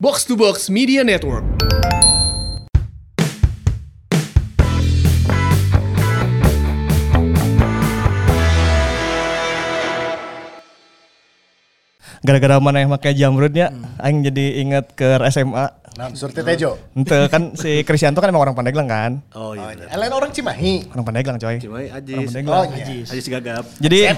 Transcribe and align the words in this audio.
Box 0.00 0.24
to 0.24 0.32
Box 0.32 0.72
Media 0.72 1.04
Network. 1.04 1.44
Gara-gara 12.24 12.56
mana 12.64 12.80
yang 12.80 12.88
pakai 12.96 13.12
jamrutnya, 13.12 13.76
aing 14.00 14.24
jadi 14.24 14.64
inget 14.64 14.96
ke 14.96 15.20
SMA. 15.28 15.68
Nah, 16.00 16.08
Surti 16.16 16.40
Tejo. 16.40 16.80
Ente 16.96 17.28
kan 17.28 17.52
si 17.52 17.84
Krisyanto 17.84 18.24
kan 18.24 18.32
emang 18.32 18.48
orang 18.48 18.56
Pandeglang 18.56 18.88
kan? 18.88 19.20
Oh 19.36 19.52
iya. 19.52 19.76
bener. 19.76 20.00
Lain 20.00 20.12
orang 20.16 20.32
Cimahi. 20.32 20.88
Orang 20.96 21.04
Pandeglang 21.04 21.36
coy. 21.36 21.60
Orang 21.60 21.92
Ajis. 21.92 22.32
Pandeglang. 22.32 22.56
Oh, 22.56 22.64
iya. 22.72 23.04
Ajis 23.04 23.28
gagap. 23.28 23.68
Jadi 23.76 24.08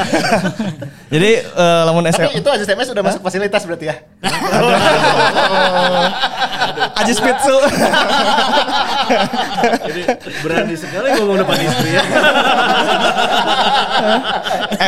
jadi 1.12 1.30
eh, 1.44 1.82
lamun 1.84 2.08
Tapi 2.08 2.16
SMA 2.16 2.40
itu 2.40 2.48
aja 2.48 2.64
SMS 2.64 2.88
udah 2.88 3.04
masuk 3.04 3.20
fasilitas 3.20 3.68
berarti 3.68 3.84
ya. 3.84 4.00
Ajis 7.04 7.20
Pitsu. 7.20 7.56
Jadi 9.92 10.02
berani 10.40 10.72
sekali 10.72 11.20
ngomong 11.20 11.36
depan 11.44 11.56
istri 11.68 12.00
ya. 12.00 12.04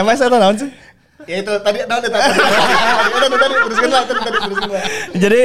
MS 0.01 0.20
itu 0.25 0.37
naon 0.41 0.56
sih? 0.56 0.88
Ya 1.28 1.45
itu 1.45 1.52
tadi 1.60 1.78
nah, 1.84 2.00
tadi 2.02 2.09
tadi 2.09 2.24
tadi 3.20 3.36
tadi 3.36 3.55
teruskan 3.69 3.91
lah 3.92 4.02
tadi 4.09 4.20
tadi 4.24 4.38
teruskan 4.48 4.69
lah. 4.73 4.82
Jadi 5.12 5.41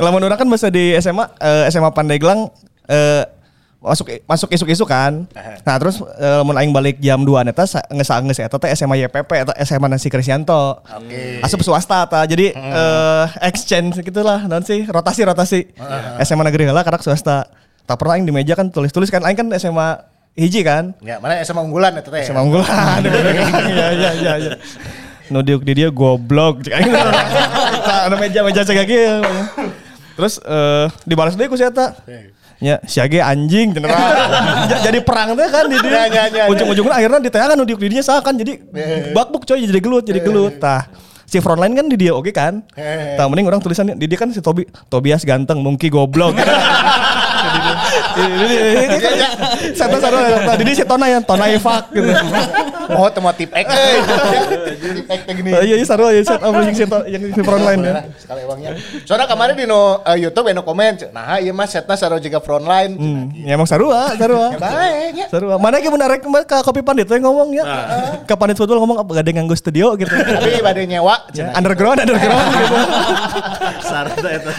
lamun 0.00 0.24
orang 0.24 0.38
kan 0.40 0.48
masa 0.48 0.72
di 0.72 0.96
SMA 1.04 1.24
eh, 1.36 1.64
SMA 1.68 1.92
Pandeglang 1.92 2.48
eh, 2.88 3.28
masuk 3.84 4.08
masuk 4.24 4.48
isuk-isuk 4.56 4.88
kan. 4.88 5.28
Nah, 5.68 5.76
terus 5.76 6.00
eh, 6.00 6.36
lamun 6.40 6.56
aing 6.56 6.72
balik 6.72 6.96
jam 7.04 7.20
2 7.28 7.44
neta 7.44 7.68
ngesangeus 7.92 8.40
eta 8.40 8.56
teh 8.56 8.72
SMA 8.72 9.04
YPP 9.04 9.30
eta 9.44 9.52
SMA 9.68 9.92
Nasi 9.92 10.08
Krisyanto. 10.08 10.80
Oke. 10.80 11.44
Asup 11.44 11.60
swasta 11.60 12.08
ta. 12.08 12.24
Jadi 12.24 12.56
eh, 12.56 13.24
exchange 13.44 14.00
gitulah 14.00 14.48
non 14.48 14.64
sih 14.64 14.88
rotasi-rotasi. 14.88 15.76
SMA 16.24 16.48
negeri 16.48 16.72
heula 16.72 16.80
karak 16.80 17.04
swasta. 17.04 17.52
Tak 17.84 18.00
pernah 18.00 18.16
aing 18.16 18.24
di 18.24 18.32
meja 18.32 18.56
kan 18.56 18.72
tulis-tulis 18.72 19.12
kan 19.12 19.20
aing 19.28 19.36
kan 19.36 19.52
SMA 19.60 20.00
hiji 20.40 20.64
kan. 20.64 20.96
Ya, 21.04 21.20
mana 21.20 21.36
SMA 21.44 21.60
unggulan 21.60 22.00
itu 22.00 22.08
teh. 22.08 22.24
SMA 22.24 22.40
unggulan. 22.40 23.04
Iya 23.76 23.88
iya 23.92 24.10
iya 24.40 24.56
iya. 25.28 25.34
Nu 25.34 25.44
diuk 25.44 25.62
di 25.62 25.72
dia 25.76 25.88
goblok. 25.92 26.60
Cek 26.64 26.72
aing. 26.72 26.92
Nah, 26.92 28.00
ada 28.08 28.16
meja-meja 28.16 28.64
cek 28.64 28.76
lagi. 28.80 28.96
Terus 30.16 30.40
eh 30.42 30.86
dibalas 31.04 31.36
deui 31.36 31.46
ku 31.46 31.54
si 31.54 31.62
eta. 31.62 31.92
Ya, 32.58 32.82
si 32.90 32.98
Age 32.98 33.22
anjing. 33.22 33.70
Ja- 34.70 34.82
jadi 34.90 34.98
perang 35.04 35.38
teh 35.38 35.46
kan 35.46 35.70
di 35.70 35.78
Ya, 35.78 35.86
ya, 35.86 36.02
ya, 36.10 36.22
dia. 36.26 36.42
ya. 36.42 36.44
Ujung-ujungnya 36.50 36.94
akhirnya 36.96 37.20
di 37.22 37.30
kan 37.30 37.54
di 37.54 37.74
dinya 37.78 38.02
sah 38.02 38.18
kan 38.18 38.34
jadi 38.34 38.58
bakbuk 39.14 39.46
coy 39.46 39.62
jadi 39.62 39.78
gelut 39.78 40.02
jadi 40.02 40.18
gelut. 40.18 40.58
Tah 40.58 40.90
si 41.28 41.38
frontline 41.38 41.76
kan 41.76 41.86
di 41.86 41.94
dia 41.94 42.16
oke 42.16 42.34
kan. 42.34 42.64
Tah 43.14 43.24
mending 43.30 43.46
orang 43.46 43.62
tulisannya 43.62 43.94
di 43.94 44.10
dia 44.10 44.18
kan 44.18 44.34
si 44.34 44.42
Tobi 44.42 44.66
Tobias 44.90 45.22
ganteng, 45.22 45.62
Mungki 45.62 45.86
goblok. 45.86 46.34
Satu 49.74 49.96
satu 49.98 50.16
tadi 50.44 50.62
dia 50.64 50.74
si 50.74 50.84
Tona 50.84 51.06
ya, 51.06 51.18
Tona 51.22 51.44
Evak 51.50 51.90
gitu. 51.92 52.10
Oh, 52.88 53.08
temu 53.12 53.28
tip 53.36 53.50
X. 53.52 53.66
Tip 54.80 55.06
X 55.06 55.20
gini. 55.28 55.50
Oh, 55.52 55.62
iya 55.62 55.76
iya 55.76 55.86
saru 55.86 56.08
ya 56.08 56.22
set 56.24 56.40
apa 56.40 56.56
yang 56.64 56.74
si 56.74 56.84
yang 57.10 57.22
si 57.34 57.42
frontline 57.44 57.80
ya. 57.84 57.92
Nah, 58.00 58.04
sekali 58.16 58.42
uangnya. 58.48 58.70
Soalnya 59.04 59.26
kemarin 59.28 59.54
di 59.54 59.64
no 59.68 60.00
eh, 60.02 60.16
YouTube 60.18 60.48
eno 60.48 60.64
komen, 60.64 61.12
nah 61.12 61.36
iya 61.36 61.52
mas 61.52 61.70
setna 61.70 61.94
saro 61.94 62.16
juga 62.16 62.40
frontline. 62.40 62.92
Hmm, 62.96 63.22
ya 63.44 63.54
emang 63.54 63.68
sarua, 63.68 64.16
sarua. 64.16 64.56
Ya 64.56 64.58
baik 64.58 65.12
ya. 65.14 65.26
Sarua. 65.28 65.54
Mana 65.60 65.78
ki 65.78 65.88
mun 65.92 66.00
arek 66.00 66.24
ke 66.24 66.56
kopi 66.64 66.80
pandit 66.80 67.04
teh 67.06 67.20
ngomong 67.20 67.52
ya. 67.52 67.64
Ke 68.24 68.34
pandit 68.34 68.56
football 68.56 68.80
ngomong 68.80 69.04
apa 69.04 69.10
gade 69.20 69.30
nganggo 69.36 69.54
studio 69.54 69.92
gitu. 70.00 70.10
Tapi 70.10 70.60
pada 70.64 70.80
nyewa, 70.82 71.14
Ya, 71.36 71.52
cenah. 71.52 71.58
underground 71.60 71.98
underground 72.00 72.46
gitu. 72.56 72.76
Sarada 73.84 74.28
eta. 74.32 74.50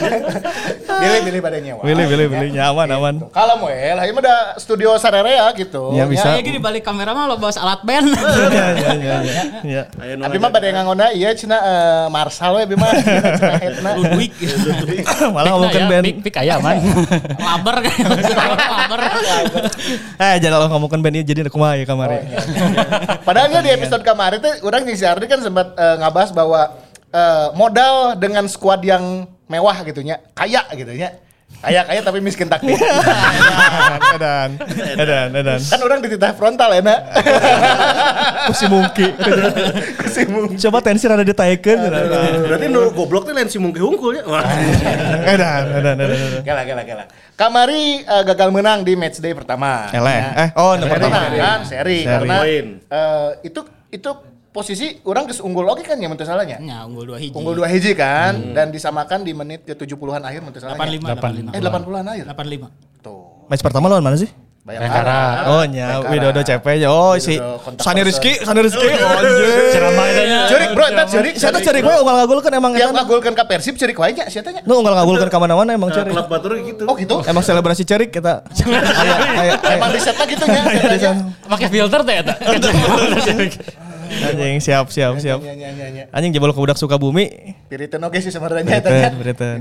Pilih 0.99 1.19
pilih 1.25 1.39
pada 1.41 1.57
nyewa. 1.57 1.81
Pilih 1.81 2.05
pilih 2.05 2.25
pilih 2.29 2.49
nyaman 2.53 2.87
aman. 2.93 3.15
Kalau 3.30 3.61
mau 3.61 3.69
ya, 3.69 3.94
lah 3.94 4.09
ini 4.09 4.13
mah 4.17 4.23
ada 4.25 4.38
studio 4.58 4.97
sarere 4.97 5.38
ya 5.38 5.53
gitu. 5.53 5.94
Ya, 5.94 6.09
bisa. 6.09 6.33
Ya, 6.33 6.41
di 6.41 6.58
balik 6.58 6.81
kamera 6.81 7.13
mah 7.13 7.30
lo 7.30 7.38
bawa 7.38 7.53
alat 7.53 7.81
band. 7.85 8.09
Iya 8.50 8.66
iya 8.73 9.16
iya. 9.22 9.44
Iya. 9.62 9.84
Nu 10.17 10.25
Tapi 10.25 10.38
mah 10.41 10.50
pada 10.50 10.66
ngangona 10.73 11.13
iya 11.13 11.29
cina 11.38 11.62
eh, 11.62 12.06
Marshall 12.09 12.57
we 12.57 12.63
bima. 12.66 12.90
Cina 13.38 13.56
hetna. 13.62 13.91
Ludwig. 14.01 14.34
Malah 15.35 15.50
ngomongin 15.53 15.84
band. 15.85 16.06
Pik 16.09 16.17
pik 16.25 16.35
aya 16.41 16.57
man. 16.57 16.81
Laber 17.38 17.78
kan. 17.85 17.97
Laber. 18.09 19.00
Eh 20.17 20.35
jangan 20.41 20.57
lo 20.57 20.67
ngomongin 20.73 21.00
band 21.06 21.16
ini 21.22 21.25
jadi 21.25 21.46
kumaha 21.53 21.78
ya 21.78 21.85
kamari. 21.85 22.17
Padahal 23.22 23.53
ya 23.53 23.61
di 23.61 23.72
episode 23.78 24.01
kemarin 24.01 24.41
tuh 24.41 24.53
orang 24.66 24.90
si 24.97 25.06
Ardi 25.06 25.29
kan 25.29 25.38
sempat 25.46 25.78
eh, 25.78 25.96
ngabas 26.01 26.34
bahwa 26.34 26.81
eh, 27.13 27.47
modal 27.53 28.17
dengan 28.17 28.50
squad 28.50 28.81
yang 28.81 29.29
mewah 29.50 29.78
gitu 29.85 30.01
nya, 30.01 30.17
kaya 30.34 30.66
gitu 30.73 30.94
nya. 30.97 31.28
Kaya 31.59 31.83
kaya 31.83 31.99
tapi 31.99 32.23
miskin 32.23 32.47
taktik. 32.47 32.71
Edan, 34.15 34.55
edan, 34.95 35.27
edan. 35.35 35.59
kan 35.59 35.79
orang 35.83 35.99
dititah 35.99 36.31
frontal 36.31 36.71
ya 36.71 36.79
nak. 36.79 36.99
Kusi 38.47 38.65
mungki. 38.71 39.11
Coba 40.55 40.79
tensi 40.79 41.03
rada 41.03 41.27
ditaikeun. 41.27 41.79
Berarti 42.47 42.65
nu 42.71 42.95
goblok 42.95 43.27
teh 43.27 43.35
lain 43.35 43.51
si 43.51 43.59
mungki 43.59 43.83
hungkul 43.83 44.15
ya. 44.15 44.23
Wah. 44.23 44.39
Edan, 45.27 45.63
edan, 45.83 45.95
edan. 45.99 46.19
Gila 46.47 46.61
gila 46.63 46.81
gila. 46.87 47.03
Kamari 47.35 48.07
eh, 48.07 48.23
gagal 48.23 48.49
menang 48.55 48.87
di 48.87 48.95
match 48.95 49.19
day 49.19 49.35
pertama. 49.35 49.91
Eleh. 49.91 50.16
Ya. 50.16 50.47
Eh, 50.47 50.49
oh, 50.55 50.79
Seri 50.79 50.87
pertama. 50.87 51.17
kan, 51.27 51.59
seri, 51.67 51.67
Seri. 51.67 51.97
karena 52.07 52.37
eh, 52.47 53.27
itu 53.43 53.61
itu 53.91 54.09
posisi 54.59 55.00
orang 55.08 55.24
geus 55.25 55.40
unggul 55.40 55.64
oke 55.66 55.81
kan 55.81 55.96
ya 55.96 56.12
menurut 56.12 56.28
salahnya. 56.28 56.59
Ya, 56.59 56.84
unggul 56.84 57.08
dua 57.08 57.18
hiji. 57.18 57.31
Unggul 57.31 57.56
dua 57.56 57.72
hiji 57.72 57.96
kan 57.96 58.36
dan 58.52 58.70
disamakan 58.70 59.24
di 59.24 59.31
menit 59.31 59.64
ke 59.64 59.72
70-an 59.72 60.20
akhir 60.20 60.44
menurut 60.44 60.59
salahnya. 60.59 61.00
85 61.00 61.56
Eh 61.56 61.62
80-an 61.64 62.06
akhir. 62.06 62.25
85. 62.28 63.00
Tuh. 63.00 63.47
Match 63.47 63.64
pertama 63.64 63.88
lawan 63.88 64.03
mana 64.03 64.20
sih? 64.20 64.28
Bayangkara. 64.59 65.50
Oh 65.50 65.64
nya, 65.66 65.97
Widodo 66.12 66.46
CP 66.46 66.84
nya. 66.84 66.94
Oh 66.94 67.18
si 67.18 67.42
Sani. 67.80 68.06
Rizky, 68.06 68.38
Sani 68.38 68.62
Rizky. 68.62 68.86
Oh 68.86 69.18
anjir. 69.18 69.50
Ceramah. 69.74 70.06
Cerik 70.46 70.70
bro, 70.78 70.86
eta 70.86 71.03
cerik. 71.09 71.34
Siapa 71.41 71.58
cari 71.58 71.80
gue 71.81 71.96
unggal 71.96 72.16
ngagul 72.22 72.40
kan 72.44 72.52
emang 72.53 72.72
Yang 72.78 72.91
eta. 72.94 72.97
ngagulkan 73.02 73.34
ke 73.34 73.44
Persib 73.50 73.76
cerik 73.81 73.97
wae 73.97 74.14
nya 74.14 74.30
sia 74.30 74.46
tanya. 74.46 74.62
Lu 74.70 74.78
unggal 74.78 74.94
ngagul 74.94 75.18
kan 75.18 75.30
ke 75.31 75.38
mana-mana 75.41 75.74
emang 75.74 75.90
cari. 75.90 76.14
Klub 76.14 76.28
batur 76.30 76.53
gitu. 76.62 76.86
Oh 76.86 76.94
gitu. 76.94 77.18
Emang 77.26 77.41
selebrasi 77.41 77.81
cerik 77.81 78.14
kita. 78.14 78.46
Emang 79.74 79.90
di 79.90 80.00
setnya 80.03 80.26
gitu 80.28 80.46
nya. 80.46 80.62
Sana. 81.02 81.24
Pakai 81.50 81.68
filter 81.72 82.02
teh 82.06 82.16
eta. 82.22 82.34
Anjing 84.09 84.58
siap 84.58 84.90
siap 84.90 85.14
siap. 85.22 85.40
Anjing 86.09 86.31
jebol 86.34 86.52
ke 86.52 86.59
budak 86.59 86.78
suka 86.81 86.97
bumi. 86.97 87.56
Piriten 87.70 88.02
oke 88.02 88.18
sih 88.18 88.34
sebenarnya 88.34 88.66
Piriten, 88.66 88.90
tanya. 88.90 89.09
piriten. 89.22 89.58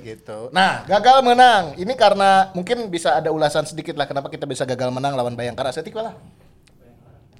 Gitu. 0.00 0.38
Nah, 0.54 0.86
gagal 0.86 1.20
menang. 1.26 1.74
Ini 1.74 1.92
karena 1.98 2.54
mungkin 2.54 2.86
bisa 2.88 3.18
ada 3.18 3.34
ulasan 3.34 3.66
sedikit 3.66 3.98
lah 3.98 4.06
kenapa 4.06 4.30
kita 4.30 4.46
bisa 4.46 4.62
gagal 4.62 4.94
menang 4.94 5.18
lawan 5.18 5.34
Bayangkara. 5.34 5.74
Setik 5.74 5.98
lah. 5.98 6.14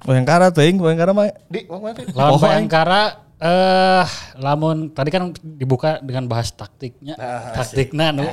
Bayangkara 0.03 0.51
teuing, 0.51 0.79
Bayangkara 0.79 1.11
mah. 1.15 1.31
Di, 1.47 1.65
tuh? 1.65 2.05
Lawan 2.15 2.39
Bayangkara 2.39 3.03
eh 3.39 4.03
lamun 4.35 4.91
tadi 4.91 5.15
kan 5.15 5.31
dibuka 5.39 6.03
dengan 6.03 6.27
bahas 6.27 6.51
taktiknya. 6.51 7.15
Taktiknya 7.55 8.11
nu. 8.11 8.27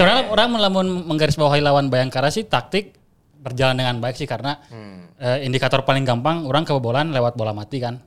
Soalnya 0.00 0.28
orang 0.32 0.56
lamun 0.56 0.86
menggarisbawahi 1.04 1.60
lawan 1.60 1.92
Bayangkara 1.92 2.32
sih 2.32 2.48
taktik 2.48 2.97
berjalan 3.38 3.78
dengan 3.78 3.96
baik 4.02 4.18
sih 4.18 4.26
karena 4.26 4.58
eh, 5.18 5.46
indikator 5.46 5.86
paling 5.86 6.02
gampang 6.02 6.44
orang 6.44 6.66
kebobolan 6.66 7.14
lewat 7.14 7.38
bola 7.38 7.54
mati 7.54 7.78
kan. 7.78 7.98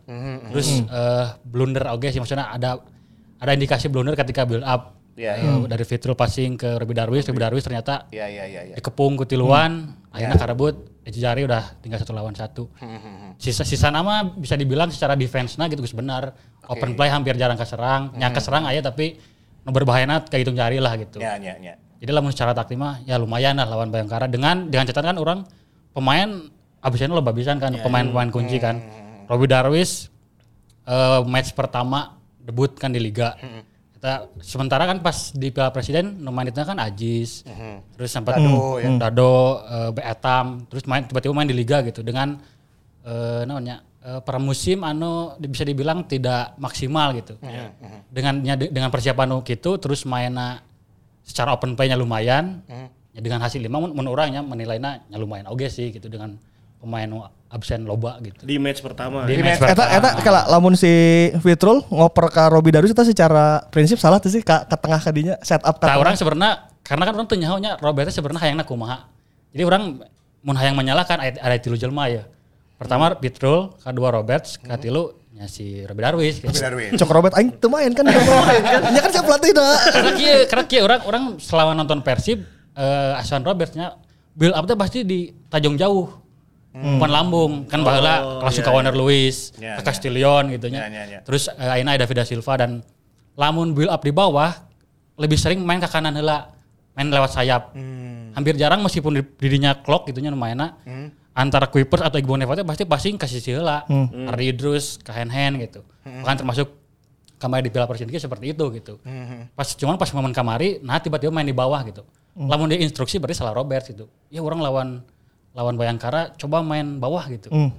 Terus 0.51 0.83
eh, 0.83 1.25
blunder 1.43 1.87
oke 1.91 2.07
sih 2.11 2.19
maksudnya 2.19 2.51
ada 2.51 2.77
ada 3.41 3.51
indikasi 3.55 3.89
blunder 3.89 4.13
ketika 4.13 4.45
build 4.45 4.63
up. 4.63 5.01
Iya, 5.11 5.35
Eh, 5.37 5.67
dari 5.67 5.83
Fitrul 5.83 6.15
passing 6.15 6.55
ke 6.55 6.79
Robi 6.79 6.95
Darwis, 6.95 7.27
Robi 7.27 7.43
Darwis 7.43 7.67
ternyata 7.67 8.07
Iya, 8.15 8.31
iya, 8.31 8.45
iya, 8.47 8.61
iya. 8.71 8.75
dikepung 8.79 9.19
ku 9.19 9.27
tiluan, 9.27 9.91
akhirnya 10.07 10.39
karebut, 10.39 11.03
Eci 11.03 11.19
Jari 11.19 11.43
udah 11.43 11.75
tinggal 11.83 11.99
satu 11.99 12.15
lawan 12.15 12.31
satu. 12.31 12.71
Sisa 13.35 13.67
sisa 13.67 13.91
nama 13.91 14.23
bisa 14.23 14.55
dibilang 14.55 14.87
secara 14.87 15.19
defense 15.19 15.59
nah 15.59 15.67
gitu 15.67 15.83
benar. 15.91 16.31
Open 16.71 16.95
play 16.95 17.11
hampir 17.11 17.35
jarang 17.35 17.59
keserang, 17.59 18.15
nyang 18.15 18.31
keserang 18.31 18.63
aja 18.63 18.79
tapi 18.87 19.19
nu 19.61 19.69
berbahayana 19.75 20.23
kayak 20.25 20.47
hitung 20.47 20.55
jari 20.55 20.79
lah 20.79 20.95
gitu. 20.95 21.19
Ya, 21.19 21.35
ya, 21.37 21.59
ya. 21.59 21.75
Jadi 22.01 22.09
lamun 22.09 22.33
secara 22.33 22.51
taktik 22.51 22.75
mah 22.75 22.97
ya 23.05 23.15
lumayan 23.15 23.53
lah 23.55 23.69
lawan 23.69 23.93
Bayangkara 23.93 24.25
dengan 24.25 24.65
dengan 24.65 24.89
catatan 24.89 25.13
kan 25.13 25.17
orang 25.17 25.39
pemain 25.93 26.49
abisnya 26.81 27.13
lo 27.13 27.21
babisan 27.21 27.61
kan 27.61 27.77
pemain-pemain 27.77 28.33
kunci 28.33 28.57
kan. 28.57 28.81
Robi 29.29 29.45
Darwis 29.45 30.09
eh, 30.83 31.21
match 31.23 31.53
pertama 31.53 32.17
debut 32.41 32.73
kan 32.73 32.89
di 32.89 32.97
liga. 32.97 33.37
Kita 33.93 34.25
sementara 34.41 34.89
kan 34.89 34.97
pas 34.97 35.29
di 35.29 35.53
Piala 35.53 35.69
Presiden 35.69 36.17
nominatnya 36.17 36.65
kan 36.65 36.81
Ajis. 36.81 37.45
Terus 37.93 38.09
sempat 38.09 38.33
Dado, 38.33 38.81
ya. 38.81 38.97
Dado, 38.97 39.35
eh, 39.61 39.89
Beatam, 39.93 40.45
terus 40.65 40.89
main 40.89 41.05
tiba-tiba 41.05 41.37
main 41.37 41.45
di 41.45 41.53
liga 41.53 41.85
gitu 41.85 42.01
dengan 42.01 42.41
eh 43.01 43.45
namanya 43.45 43.85
eh, 44.01 44.17
pramusim 44.25 44.81
anu 44.81 45.37
bisa 45.37 45.61
dibilang 45.61 46.09
tidak 46.09 46.57
maksimal 46.57 47.13
gitu. 47.13 47.37
Dengan 48.09 48.41
nya- 48.41 48.57
dengan 48.57 48.89
persiapan 48.89 49.37
gitu 49.45 49.77
terus 49.77 50.01
mainnya 50.09 50.65
secara 51.23 51.53
open 51.55 51.73
play-nya 51.77 51.97
lumayan. 51.97 52.61
Ya 53.11 53.19
dengan 53.19 53.43
hasil 53.43 53.59
lima 53.59 53.75
mun 53.77 53.91
mun 53.91 54.07
urang 54.07 54.31
nya 54.31 54.39
menilainya 54.39 55.03
nya 55.03 55.17
lumayan 55.19 55.51
oge 55.51 55.67
sih 55.67 55.91
gitu 55.91 56.07
dengan 56.07 56.39
pemain 56.79 57.07
absen 57.51 57.83
loba 57.83 58.17
gitu. 58.23 58.47
Di 58.47 58.55
match 58.55 58.79
pertama. 58.79 59.27
Di 59.27 59.35
Di 59.35 59.43
match 59.43 59.59
match- 59.59 59.75
Eta 59.75 59.85
eta 59.91 60.09
kalau 60.23 60.41
lamun 60.47 60.73
si 60.79 60.87
Fitrul 61.43 61.83
ngoper 61.91 62.31
ke 62.31 62.43
Robi 62.47 62.71
Darus 62.71 62.95
itu 62.95 63.03
secara 63.03 63.61
prinsip 63.67 63.99
salah 63.99 64.23
tuh 64.23 64.31
sih 64.31 64.39
ke, 64.39 64.55
ke 64.65 64.75
tengah 64.79 65.03
kadinya 65.03 65.35
setup 65.43 65.77
ke 65.77 65.85
Nah, 65.85 65.99
orang 65.99 66.15
sebenarnya 66.15 66.71
karena 66.81 67.03
kan 67.03 67.13
orang 67.19 67.27
tuh 67.27 67.37
nyahonya 67.37 67.71
Robertnya 67.83 68.15
sebenarnya 68.15 68.41
hayangna 68.47 68.63
kumaha. 68.63 69.11
Jadi 69.51 69.63
orang 69.67 69.99
mun 70.41 70.55
hayang 70.55 70.73
menyalahkan 70.79 71.19
ada, 71.21 71.55
tilu 71.59 71.75
jelema 71.75 72.07
ya. 72.07 72.23
Pertama 72.79 73.13
Pitrul, 73.13 73.75
kedua 73.77 74.09
Roberts, 74.09 74.57
katilu 74.57 75.13
nya 75.41 75.49
si 75.49 75.81
Robert 75.89 76.13
Darwis. 76.13 76.37
Gitu. 76.37 76.53
Darwin. 76.53 76.93
Cok 76.93 77.09
Robert 77.09 77.33
aing 77.33 77.57
teu 77.57 77.65
main 77.73 77.89
kan. 77.97 78.05
Ya 78.93 79.01
kan 79.01 79.09
saya 79.09 79.25
pelatih 79.25 79.51
dah. 79.57 79.73
karena 79.89 80.11
kia, 80.13 80.35
karena 80.45 80.63
kia 80.69 80.81
orang 80.85 81.01
orang 81.09 81.23
selama 81.41 81.73
nonton 81.73 82.05
Persib 82.05 82.45
eh 82.77 83.17
Asuhan 83.17 83.41
Robertsnya 83.41 83.97
build 84.37 84.53
up 84.53 84.69
teh 84.69 84.77
pasti 84.77 85.01
di 85.01 85.33
tajong 85.49 85.81
jauh. 85.81 86.05
Bukan 86.71 87.11
lambung 87.11 87.51
kan 87.67 87.83
baheula 87.83 88.39
langsung 88.39 88.63
ke 88.63 88.71
Warner 88.71 88.95
Lewis, 88.95 89.51
Ya, 89.59 89.75
ke 89.75 89.83
ya. 89.83 89.87
Castillion 89.91 90.47
gitu 90.55 90.71
nya. 90.71 90.87
Ya, 90.87 91.03
ya, 91.03 91.03
ya. 91.03 91.19
Terus 91.25 91.51
eh, 91.51 91.67
ayeuna 91.67 91.99
ada 91.99 92.07
David 92.07 92.21
da 92.21 92.23
Silva 92.23 92.53
dan 92.63 92.79
lamun 93.35 93.75
build 93.75 93.91
up 93.91 93.99
di 93.99 94.13
bawah 94.15 94.55
lebih 95.19 95.35
sering 95.35 95.59
main 95.67 95.83
ke 95.83 95.89
kanan 95.91 96.15
heula, 96.15 96.47
main 96.95 97.11
lewat 97.11 97.35
sayap. 97.35 97.75
Hampir 98.31 98.55
jarang 98.55 98.79
meskipun 98.79 99.19
di 99.19 99.21
dirinya 99.35 99.75
clock 99.75 100.07
gitu 100.07 100.23
nya 100.23 100.31
mainna 100.31 100.79
antara 101.31 101.71
Kuipers 101.71 102.03
atau 102.03 102.19
Iqbal 102.19 102.43
Nevo 102.43 102.53
teh 102.55 102.67
pasti 102.67 102.83
passing 102.83 103.15
ke 103.15 103.25
sisi 103.27 103.55
heula. 103.55 103.87
Ardi 104.27 104.51
Idrus 104.51 104.99
ke 104.99 105.11
hand 105.15 105.31
hand 105.31 105.59
gitu. 105.63 105.81
Bahkan 106.03 106.43
termasuk 106.43 106.67
kemarin 107.41 107.63
di 107.65 107.71
Piala 107.73 107.89
Presiden 107.89 108.13
seperti 108.13 108.53
itu 108.53 108.65
gitu. 108.75 108.99
Pas 109.55 109.67
cuman 109.73 109.95
pas 109.97 110.09
momen 110.13 110.35
kamari, 110.35 110.77
nah 110.83 111.01
tiba-tiba 111.01 111.33
main 111.33 111.47
di 111.47 111.55
bawah 111.55 111.81
gitu. 111.87 112.03
Lamun 112.35 112.71
dia 112.71 112.79
instruksi 112.79 113.19
berarti 113.19 113.43
salah 113.43 113.51
Robert 113.51 113.83
gitu. 113.87 114.07
Ya 114.31 114.39
orang 114.39 114.59
lawan 114.63 114.87
lawan 115.51 115.75
Bayangkara 115.75 116.31
coba 116.39 116.63
main 116.63 116.95
bawah 116.99 117.27
gitu. 117.27 117.51
Hmm. 117.51 117.71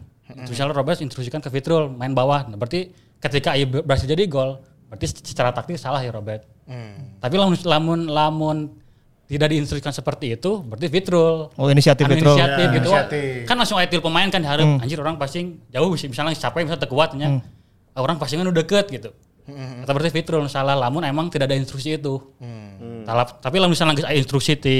Terus 0.44 0.56
salah 0.60 0.76
Robert 0.76 1.00
instruksikan 1.00 1.40
ke 1.40 1.48
Fitrul 1.48 1.88
main 1.92 2.12
bawah. 2.12 2.44
Nah, 2.48 2.56
berarti 2.60 2.92
ketika 3.20 3.56
berhasil 3.84 4.04
jadi 4.04 4.28
gol, 4.28 4.60
berarti 4.92 5.08
secara 5.24 5.52
taktik 5.56 5.80
salah 5.80 6.04
ya 6.04 6.12
Robert. 6.12 6.44
Tapi 7.20 7.34
lamun 7.36 7.56
lamun 7.64 8.00
lamun 8.08 8.58
tidak 9.30 9.48
diinstruksikan 9.48 9.94
seperti 9.94 10.36
itu, 10.36 10.60
berarti 10.60 10.86
Fitrul. 10.92 11.48
Oh, 11.56 11.66
inisiatif 11.70 12.04
Anu 12.04 12.14
Fitrul. 12.20 12.36
Inisiatif 12.36 12.66
Ya, 12.68 12.74
gitu. 12.76 12.88
inisiatif. 12.92 13.38
Kan 13.48 13.56
langsung 13.56 13.78
atil 13.80 14.00
pemain 14.04 14.28
kan 14.28 14.40
diharap 14.44 14.82
anjir 14.82 14.98
orang 15.00 15.16
passing 15.16 15.56
jauh 15.72 15.88
misalnya 15.88 16.36
capek 16.36 16.68
misalnya 16.68 16.82
terkuatnya. 16.84 17.28
Orang 17.96 18.16
passingan 18.20 18.44
udah 18.48 18.60
deket 18.60 18.86
gitu. 18.92 19.10
Atau 19.82 19.92
berarti 19.92 20.12
Fitrul 20.12 20.46
salah 20.46 20.76
lamun 20.76 21.02
emang 21.02 21.26
tidak 21.32 21.48
ada 21.48 21.56
instruksi 21.56 21.96
itu. 21.96 22.20
Talap- 23.04 23.40
tapi 23.40 23.56
lamun 23.58 23.72
misalnya 23.72 24.12
instruksi 24.12 24.52
ti 24.54 24.76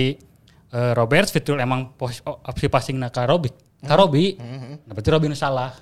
eh, 0.73 0.93
Robert 0.97 1.29
Fitrul 1.29 1.61
emang 1.61 1.93
pos, 1.97 2.21
oh, 2.25 2.41
opsi 2.45 2.69
passing 2.69 2.97
na 2.97 3.09
ka 3.09 3.25
Robi. 3.25 3.51
Ka 3.83 3.97
Robi. 3.97 4.37
Nah 4.39 4.93
berarti 4.93 5.11
Robi 5.11 5.27
nu 5.29 5.37
salah. 5.37 5.73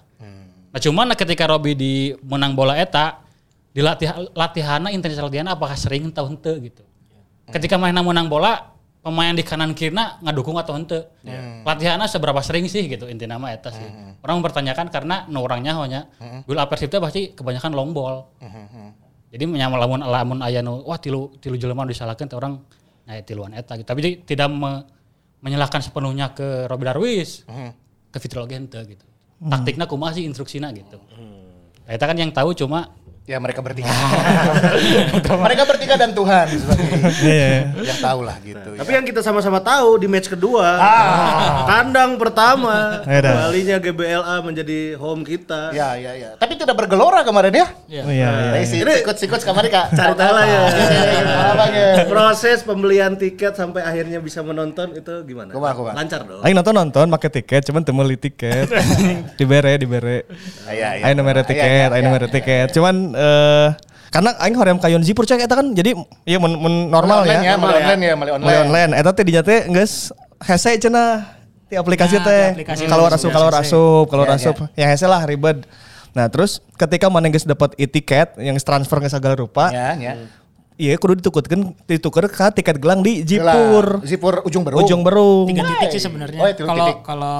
Nah 0.70 0.78
cuman 0.78 1.10
nah 1.10 1.18
ketika 1.18 1.50
Robi 1.50 1.74
di 1.74 1.92
menang 2.22 2.54
bola 2.54 2.78
eta 2.78 3.18
di 3.70 3.82
latihan 3.82 4.26
latihanna 4.34 4.90
intensitas 4.90 5.22
latihanna 5.22 5.54
apakah 5.54 5.74
sering 5.74 6.10
atau 6.10 6.26
henteu 6.30 6.58
gitu. 6.58 6.82
Ketika 7.50 7.76
main 7.76 7.94
menang 7.94 8.30
bola 8.30 8.72
pemain 9.00 9.32
di 9.32 9.40
kanan 9.40 9.72
kirina 9.72 10.20
ngadukung 10.20 10.60
atau 10.60 10.76
henteu. 10.76 11.00
Latihanna 11.64 12.04
seberapa 12.04 12.40
sering 12.44 12.68
sih 12.68 12.84
gitu 12.84 13.08
intinya 13.08 13.40
mah 13.40 13.50
eta 13.56 13.72
sih. 13.72 13.84
Orang 14.20 14.44
mempertanyakan 14.44 14.86
karena 14.92 15.24
nu 15.28 15.40
orangnya 15.40 15.72
hanya 15.80 16.06
teh 16.90 17.00
pasti 17.00 17.32
kebanyakan 17.32 17.72
long 17.72 17.90
ball. 17.96 18.28
Jadi 19.30 19.44
menyama 19.46 19.78
lamun 19.78 20.00
lamun 20.02 20.38
aya 20.42 20.60
nu 20.60 20.82
wah 20.84 20.98
tilu 20.98 21.32
tilu 21.38 21.54
jelema 21.56 21.86
nu 21.86 21.94
disalahkeun 21.94 22.28
teh 22.28 22.36
orang 22.36 22.60
nya 23.08 23.22
tiluan 23.24 23.56
eta 23.56 23.74
gitu. 23.80 23.88
Tapi 23.88 24.22
tidak 24.26 24.48
me- 24.52 24.84
menyalahkan 25.40 25.80
sepenuhnya 25.80 26.36
ke 26.36 26.68
Robby 26.68 26.84
Darwis. 26.84 27.48
Ke 28.12 28.18
Fitrul 28.20 28.44
oge 28.44 28.58
henteu 28.58 28.84
gitu. 28.84 29.06
Taktiknya 29.40 29.88
kumaha 29.88 30.12
sih 30.12 30.28
instruksina 30.28 30.68
gitu. 30.76 31.00
Nah, 31.88 31.96
Eta 31.96 32.04
kan 32.04 32.12
yang 32.14 32.28
tahu 32.28 32.52
cuma 32.52 32.92
Ya 33.30 33.38
mereka 33.38 33.62
bertiga. 33.62 33.86
mereka 35.46 35.62
bertiga 35.62 35.94
dan 35.94 36.10
Tuhan 36.10 36.50
seperti 36.50 36.82
Iya. 37.22 37.70
yang 37.78 37.98
tahu 38.02 38.20
lah 38.26 38.34
gitu. 38.42 38.74
Tapi 38.74 38.90
yang 38.90 39.06
kita 39.06 39.22
sama-sama 39.22 39.62
tahu 39.62 39.96
di 39.96 40.10
match 40.10 40.26
kedua, 40.26 40.66
Ah. 40.74 41.62
kandang 41.68 42.18
pertama, 42.18 43.06
Ya 43.06 43.22
dah. 43.22 43.30
kembalinya 43.46 43.76
GBLA 43.78 44.36
menjadi 44.42 44.78
home 44.96 45.22
kita. 45.22 45.70
ya 45.70 45.94
ya 45.94 46.18
ya. 46.18 46.30
Tapi 46.34 46.58
tidak 46.58 46.74
bergelora 46.74 47.22
kemarin 47.22 47.54
ya. 47.54 47.66
Oh, 47.70 47.86
Iya, 47.86 48.02
iya. 48.10 48.30
Eh, 48.58 48.66
si 48.66 48.82
sikut-sikut 48.82 49.38
kemarin 49.40 49.70
kak. 49.70 49.86
Cari 49.94 50.14
tahu 50.16 50.32
lah 50.32 50.44
ya. 50.44 50.60
Apa 51.54 51.64
ya? 51.70 51.88
Proses 52.06 52.58
pembelian 52.62 53.14
tiket 53.14 53.54
sampai 53.54 53.86
akhirnya 53.86 54.18
bisa 54.18 54.42
menonton 54.42 54.90
itu 54.92 55.14
gimana? 55.22 55.54
Kumaha, 55.54 55.72
kumaha? 55.72 55.94
Lancar 55.94 56.26
dong. 56.26 56.42
Aing 56.42 56.56
nonton 56.56 56.74
nonton 56.74 57.06
pakai 57.08 57.30
tiket, 57.32 57.62
cuman 57.62 57.86
teu 57.86 57.94
meuli 57.94 58.18
tiket. 58.18 58.66
dibere, 59.38 59.78
dibere. 59.78 60.26
Ah, 60.66 60.74
Iya 60.74 60.88
iya. 60.98 61.14
Nomor 61.14 61.36
Iya, 61.36 61.44
tiket, 61.44 61.68
iya, 61.68 61.86
iya, 61.92 62.02
nomor 62.02 62.22
iya, 62.24 62.30
tiket. 62.32 62.68
Cuman 62.72 62.94
eh 63.20 63.68
karena 64.10 64.34
aing 64.40 64.56
hoream 64.56 64.78
kayon 64.80 65.04
zipur 65.04 65.22
cek 65.22 65.38
eta 65.38 65.54
kan 65.54 65.70
jadi 65.70 65.94
iya 66.24 66.42
mun, 66.42 66.58
mun 66.58 66.90
normal 66.90 67.22
Online 67.22 67.46
ya, 67.46 67.54
ya. 67.54 67.56
mulai 67.56 67.76
online 67.78 68.00
ya, 68.02 68.14
mulai 68.16 68.30
Mulai 68.32 68.34
online. 68.34 68.60
online. 68.66 68.92
Eta 68.98 69.10
teh 69.12 69.22
dinya 69.22 69.42
teh 69.44 69.60
geus 69.70 70.10
hese 70.42 70.74
cenah 70.80 71.30
di 71.70 71.78
aplikasi 71.78 72.18
Nah, 72.18 72.26
teh. 72.26 72.44
Kalau 72.82 73.06
itu 73.06 73.14
asup, 73.14 73.30
sudah 73.30 73.34
kalau 73.38 73.48
hese. 73.54 73.62
asup, 73.70 74.04
kalau 74.08 74.24
Ya, 74.26 74.34
asup. 74.34 74.56
Ya 74.74 74.86
hese 74.88 75.06
lah 75.06 75.22
ribet. 75.22 75.62
Nah, 76.10 76.26
terus 76.26 76.58
ketika 76.74 77.06
mana 77.06 77.30
geus 77.30 77.46
dapat 77.46 77.78
e-tiket 77.78 78.34
yang 78.42 78.58
transfer 78.58 78.98
ke 78.98 79.06
segala 79.06 79.38
rupa, 79.38 79.70
Ya 79.70 79.94
ya. 79.94 80.12
iya 80.74 80.98
kudu 80.98 81.22
ditukeutkeun 81.22 81.78
dituker 81.86 82.26
ke 82.26 82.46
tiket 82.58 82.82
gelang 82.82 83.06
di. 83.06 83.22
Jipur. 83.22 84.02
Zipur 84.02 84.42
ujung 84.42 84.66
berung. 84.66 84.82
Ujung 84.82 85.00
berung. 85.06 85.46
tiga 85.46 85.62
titik 85.70 85.94
sih 85.94 86.02
sebenarnya. 86.02 86.42
Oh, 86.42 86.50
ya, 86.50 86.58
Kalau 86.58 86.86
kalau 87.06 87.38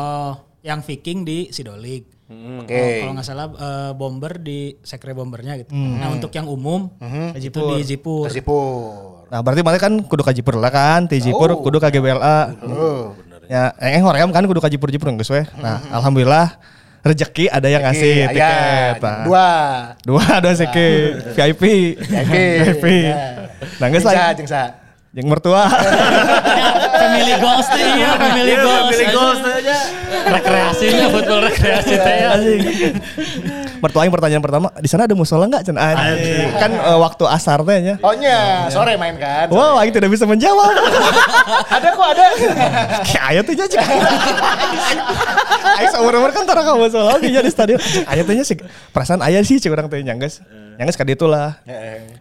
yang 0.62 0.86
Viking 0.86 1.26
di 1.26 1.50
Sidolik. 1.50 2.19
Oke. 2.30 2.70
Kalau- 2.70 3.00
Kalau 3.00 3.12
nggak 3.12 3.26
salah 3.26 3.46
eh, 3.50 3.92
bomber 3.92 4.38
di 4.38 4.58
sekre 4.80 5.10
bombernya 5.10 5.58
gitu. 5.58 5.74
Nah 5.74 6.08
untuk 6.10 6.30
yang 6.30 6.46
umum 6.46 6.86
itu 7.34 7.50
Jipur. 7.50 7.74
di 7.74 7.82
Jipur. 7.84 8.26
Zipur. 8.30 9.26
Nah, 9.26 9.42
berarti 9.42 9.62
mana 9.62 9.78
kan 9.78 9.94
kudu 10.00 10.22
ka 10.22 10.30
Jipur 10.30 10.54
lah 10.56 10.70
kan, 10.70 11.06
ti 11.06 11.18
Jipur 11.18 11.54
kudu 11.56 11.78
ka 11.78 11.86
GBLA. 11.86 12.38
Oh. 12.64 13.14
Ya, 13.46 13.74
eh 13.76 13.98
hoream 13.98 14.30
kan 14.30 14.42
kudu 14.42 14.58
ka 14.58 14.66
Jipur 14.66 14.88
Jipur 14.88 15.10
geus 15.12 15.26
we. 15.28 15.42
Nah, 15.56 15.82
alhamdulillah 15.90 16.54
rezeki 17.00 17.46
ada 17.46 17.66
yang 17.66 17.80
ngasih 17.80 18.26
Oke, 18.26 18.32
tiket. 18.32 18.42
ya, 18.42 18.94
Nah, 19.00 19.22
Dua. 19.24 19.48
Dua 20.04 20.22
ada 20.36 20.50
seke 20.52 20.86
VIP. 21.32 21.62
VIP. 21.96 22.34
VIP. 22.60 22.84
Ya. 23.04 23.16
Nah, 23.78 23.86
geus 23.88 24.04
Jengsa, 24.06 24.62
jeung 25.10 25.26
mertua. 25.26 25.66
family 27.00 27.34
goals 27.42 27.66
teh 27.66 27.82
iya, 27.82 28.10
family 28.14 28.54
goals. 29.10 29.40
aja. 29.42 29.78
rekreasinya 30.30 31.06
football 31.10 31.40
rekreasi 31.50 31.94
teh 31.98 32.14
ya. 32.22 32.28
Anjing. 32.38 32.60
Mertua 33.80 34.06
yang 34.06 34.14
pertanyaan 34.14 34.44
pertama, 34.44 34.68
di 34.78 34.86
sana 34.86 35.08
ada 35.08 35.16
musola 35.18 35.50
enggak? 35.50 35.66
Cen. 35.66 35.74
Kan 35.74 36.70
eh, 36.70 36.98
waktu 37.00 37.24
asar 37.26 37.58
teh 37.66 37.78
nya. 37.82 37.94
Oh 38.06 38.14
nya, 38.14 38.70
sore 38.70 38.94
main 38.94 39.18
kan. 39.18 39.50
Wow, 39.50 39.82
aing 39.82 39.90
tidak 39.90 40.14
bisa 40.14 40.28
menjawab. 40.30 40.70
Ada 41.74 41.88
kok 41.94 42.06
ada. 42.06 42.26
Kayak 43.08 43.24
aya 43.30 43.40
teh 43.42 43.54
jadi. 43.56 43.76
Aing 45.80 45.90
seumur-umur 45.90 46.30
kan 46.30 46.46
tara 46.46 46.62
ka 46.62 46.78
musola 46.78 47.18
oge 47.18 47.34
nya 47.34 47.42
di 47.42 47.50
stadion. 47.50 47.80
Aya 48.06 48.22
teh 48.22 48.34
nya 48.38 48.44
sih 48.46 48.62
perasaan 48.94 49.24
aya 49.26 49.42
sih 49.42 49.58
cik 49.58 49.72
urang 49.74 49.90
teh 49.90 49.98
nyangges. 50.04 50.44
Nyangges 50.80 50.96
ka 50.96 51.04
ditu 51.04 51.28
lah. 51.28 51.60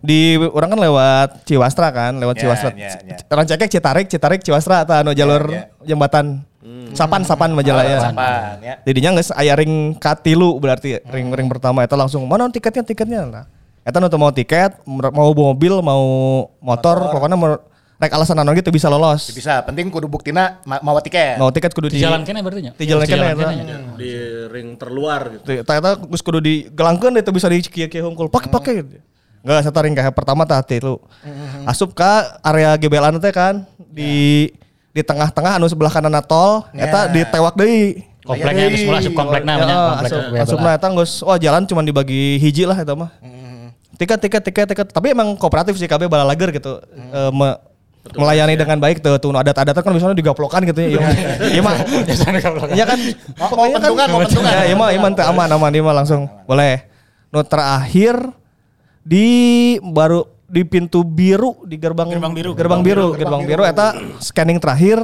Di 0.03 0.35
orang 0.35 0.75
kan 0.75 0.79
lewat 0.83 1.47
Ciwastra 1.47 1.95
kan, 1.95 2.19
lewat 2.19 2.35
Ya, 2.35 2.41
Ciwastra. 2.43 2.69
ya, 2.75 2.91
ya. 3.07 3.15
Rancakek 3.31 3.71
Citarik, 3.71 4.11
Citarik 4.11 4.43
Ciwastra 4.43 4.83
atau 4.83 4.99
anu 4.99 5.15
jalur 5.15 5.47
ya. 5.47 5.71
jembatan. 5.87 6.43
Sapan 6.91 7.23
Sapan 7.23 7.55
Majalaya. 7.55 8.11
Sapan 8.11 8.59
ya. 8.59 8.75
Jadinya 8.83 9.15
geus 9.15 9.31
aya 9.31 9.55
ring 9.55 9.95
katilu 9.95 10.59
berarti 10.59 10.99
ring 11.07 11.31
ring 11.31 11.47
pertama 11.47 11.87
eta 11.87 11.95
langsung 11.95 12.27
mana 12.27 12.51
tiketnya 12.51 12.83
tiketnya 12.83 13.21
nah. 13.23 13.45
Eta 13.87 14.03
nu 14.03 14.11
mau 14.19 14.29
tiket, 14.29 14.75
mau 14.85 15.31
mobil, 15.31 15.79
mau 15.79 16.03
motor, 16.59 17.15
pokoknya 17.15 17.39
mau 17.39 17.63
rek 17.99 18.11
alasan 18.15 18.39
anu 18.39 18.55
gitu 18.55 18.71
bisa 18.71 18.87
lolos. 18.87 19.27
Bisa, 19.29 19.59
penting 19.59 19.91
kudu 19.91 20.07
buktina 20.07 20.63
ma- 20.63 20.79
mawa 20.79 21.03
tiket. 21.03 21.35
Mau 21.35 21.51
tiket 21.51 21.75
kudu 21.75 21.91
Di 21.91 21.99
di 21.99 22.01
jalan 22.01 22.23
kene 22.23 22.39
berarti 22.39 22.61
nya. 22.63 22.71
Di 22.71 22.85
jalan 22.87 23.03
kene 23.03 23.25
eta. 23.27 23.51
nya. 23.51 23.77
Di 23.99 24.11
ring 24.47 24.79
terluar 24.79 25.35
gitu. 25.35 25.59
Eta 25.59 25.75
eta 25.75 25.99
geus 25.99 26.23
kudu 26.23 26.39
digelangkeun 26.39 27.19
itu 27.19 27.31
bisa 27.35 27.51
di 27.51 27.59
kieu-kieu 27.59 28.07
hungkul. 28.07 28.31
Pake 28.31 28.47
pake 28.47 28.71
gitu. 28.79 28.97
Enggak 29.39 29.67
satu 29.67 29.79
ring 29.83 29.95
kayak 29.95 30.15
pertama 30.15 30.47
tah 30.47 30.63
tilu. 30.63 30.99
Asup 31.63 31.91
ka 31.91 32.39
area 32.39 32.79
GBL 32.79 33.11
anu 33.11 33.19
teh 33.19 33.35
kan 33.35 33.67
di 33.91 34.47
di 34.89 35.01
tengah-tengah 35.03 35.59
anu 35.59 35.67
sebelah 35.67 35.91
kanan 35.91 36.15
tol, 36.23 36.65
eta 36.71 37.07
Ya. 37.07 37.11
ditewak 37.13 37.53
deui. 37.55 38.07
Kompleknya 38.19 38.67
geus 38.69 38.83
mulai 38.83 38.99
asup 38.99 39.15
komplek 39.15 39.41
namanya, 39.43 39.73
Ya, 39.73 39.81
komplek 39.81 40.11
asup, 40.11 40.23
asup 40.43 40.59
nah 40.59 40.73
eta 40.75 40.87
geus 40.87 41.13
wah 41.19 41.35
jalan 41.35 41.63
cuma 41.65 41.83
dibagi 41.83 42.39
hiji 42.39 42.63
lah 42.63 42.79
eta 42.79 42.95
mah. 42.95 43.11
Tiket 43.99 44.19
tiket 44.23 44.43
tiket 44.43 44.67
tiket 44.71 44.87
tapi 44.89 45.11
emang 45.11 45.35
kooperatif 45.35 45.75
sih 45.75 45.83
KB 45.83 46.07
bala 46.07 46.23
lager 46.23 46.51
gitu. 46.51 46.79
Eh, 46.95 47.31
me- 47.99 48.15
melayani 48.15 48.55
dengan 48.55 48.77
baik 48.77 48.99
tuh 48.99 49.15
tuh. 49.17 49.31
Adat-adat 49.31 49.75
kan 49.75 49.91
misalnya 49.91 50.15
digaplokan 50.15 50.63
gitu 50.65 50.79
ya. 50.79 50.99
Iya. 51.41 51.61
Mah. 51.61 51.75
Iya 52.73 52.85
kan. 52.85 52.99
Mau- 53.35 53.69
pentungan, 53.69 54.07
mau 54.07 54.19
pentungan. 54.21 54.51
Ya, 54.51 54.63
iya 54.65 54.75
mah 54.75 54.89
iman 54.91 55.11
teh 55.13 55.23
aman 55.23 55.49
aman. 55.49 55.69
Dia 55.69 55.81
mah 55.81 55.95
langsung. 55.95 56.27
Boleh. 56.43 56.87
Nu 57.29 57.43
terakhir. 57.43 58.15
Di 58.99 59.25
baru 59.81 60.21
di 60.45 60.65
pintu 60.65 61.01
biru 61.01 61.61
di 61.63 61.77
gerbang 61.77 62.09
Gerbang 62.09 62.33
biru. 62.33 62.51
gerbang 62.53 62.81
biru 62.81 63.07
gerbang 63.13 63.41
biru. 63.43 63.61
eta 63.63 63.93
scanning 64.19 64.57
terakhir. 64.57 65.01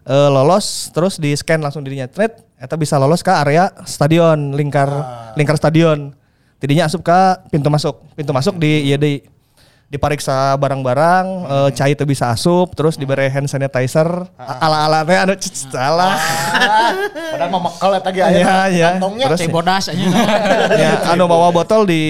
Eh, 0.00 0.28
lolos 0.28 0.88
terus 0.90 1.16
di 1.16 1.30
scan 1.32 1.60
langsung 1.60 1.80
dirinya. 1.80 2.04
Thread 2.04 2.36
eta 2.56 2.74
bisa 2.74 2.96
lolos 2.96 3.20
ke 3.20 3.30
area 3.30 3.70
stadion 3.84 4.52
lingkar 4.52 4.88
lingkar 5.34 5.56
stadion. 5.56 6.12
Tidinya 6.56 6.84
asup 6.84 7.00
ke 7.00 7.20
pintu 7.48 7.68
masuk. 7.68 8.04
Pintu 8.12 8.32
masuk 8.32 8.56
di 8.56 8.84
ieu 8.86 9.00
dipariksa 9.90 10.54
barang-barang 10.54 11.26
eh, 11.44 11.68
cai 11.74 11.98
teu 11.98 12.06
bisa 12.06 12.30
asup 12.30 12.72
terus 12.72 12.94
diberi 12.94 13.26
hand 13.26 13.50
sanitizer. 13.50 14.06
Ala-ala 14.38 15.02
teh 15.02 15.18
anu 15.18 15.34
salah. 15.42 16.14
Ah, 16.14 16.90
padahal 17.34 17.50
mau 17.50 17.60
mekel 17.66 17.90
eta 17.98 18.10
ge 18.10 18.22
Iya, 18.22 18.30
aya 18.30 18.64
iya. 18.70 18.88
kantongnya. 18.94 19.26
Terus- 19.34 19.40
Teh 19.42 19.50
bodas 19.50 19.84
aja. 19.90 19.98
ya 20.86 20.90
anu 21.10 21.26
bawa 21.26 21.50
botol 21.50 21.84
di 21.84 22.02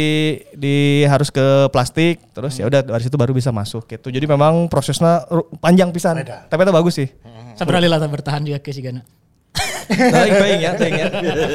di 0.52 0.76
harus 1.08 1.32
ke 1.32 1.72
plastik 1.72 2.20
terus 2.36 2.60
ya 2.60 2.68
udah 2.68 2.84
dari 2.84 3.00
situ 3.00 3.16
baru 3.16 3.32
bisa 3.32 3.48
masuk 3.48 3.88
gitu. 3.88 4.12
Jadi 4.12 4.28
memang 4.28 4.68
prosesnya 4.68 5.24
panjang 5.58 5.88
pisan. 5.88 6.20
Tapi 6.20 6.60
itu 6.60 6.72
bagus 6.76 6.94
sih. 6.94 7.08
Sabar 7.56 7.80
lila 7.80 7.96
bertahan 7.96 8.44
juga 8.44 8.60
ke 8.60 8.76
Sigana. 8.76 9.00
baik 9.90 10.32
baik 10.38 10.58
ya 10.62 10.70
baik 10.78 10.94
ya. 10.94 11.06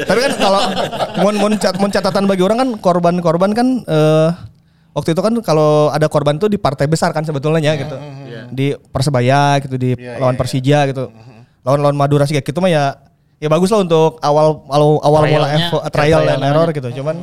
Tapi 0.04 0.18
kan 0.20 0.32
kalau 0.36 0.60
mun 1.24 1.34
mun, 1.40 1.52
cat- 1.56 1.78
mun 1.80 1.88
catatan 1.88 2.28
bagi 2.28 2.44
orang 2.44 2.58
kan 2.60 2.68
korban-korban 2.76 3.56
kan 3.56 3.80
eh, 3.88 4.28
waktu 4.96 5.12
itu 5.12 5.20
kan 5.20 5.34
kalau 5.44 5.92
ada 5.92 6.08
korban 6.08 6.40
tuh 6.40 6.48
di 6.48 6.56
partai 6.56 6.88
besar 6.88 7.12
kan 7.12 7.20
sebetulnya 7.20 7.60
ya 7.60 7.76
gitu. 7.76 7.96
di 8.48 8.72
persebaya 8.72 9.60
gitu 9.60 9.76
di 9.76 9.92
lawan 10.16 10.40
persija 10.40 10.88
gitu. 10.88 11.12
Lawan 11.60 11.84
lawan 11.84 11.96
madura 11.98 12.24
sih 12.24 12.32
kayak 12.32 12.48
gitu 12.48 12.64
mah 12.64 12.72
ya 12.72 12.96
ya 13.36 13.52
bagus 13.52 13.68
lah 13.68 13.84
untuk 13.84 14.16
awal 14.24 14.64
awal 14.72 14.96
awal 15.04 15.22
mula 15.28 15.48
trial 15.92 16.24
namanya. 16.24 16.48
error 16.48 16.68
gitu. 16.72 16.88
Cuman 17.02 17.16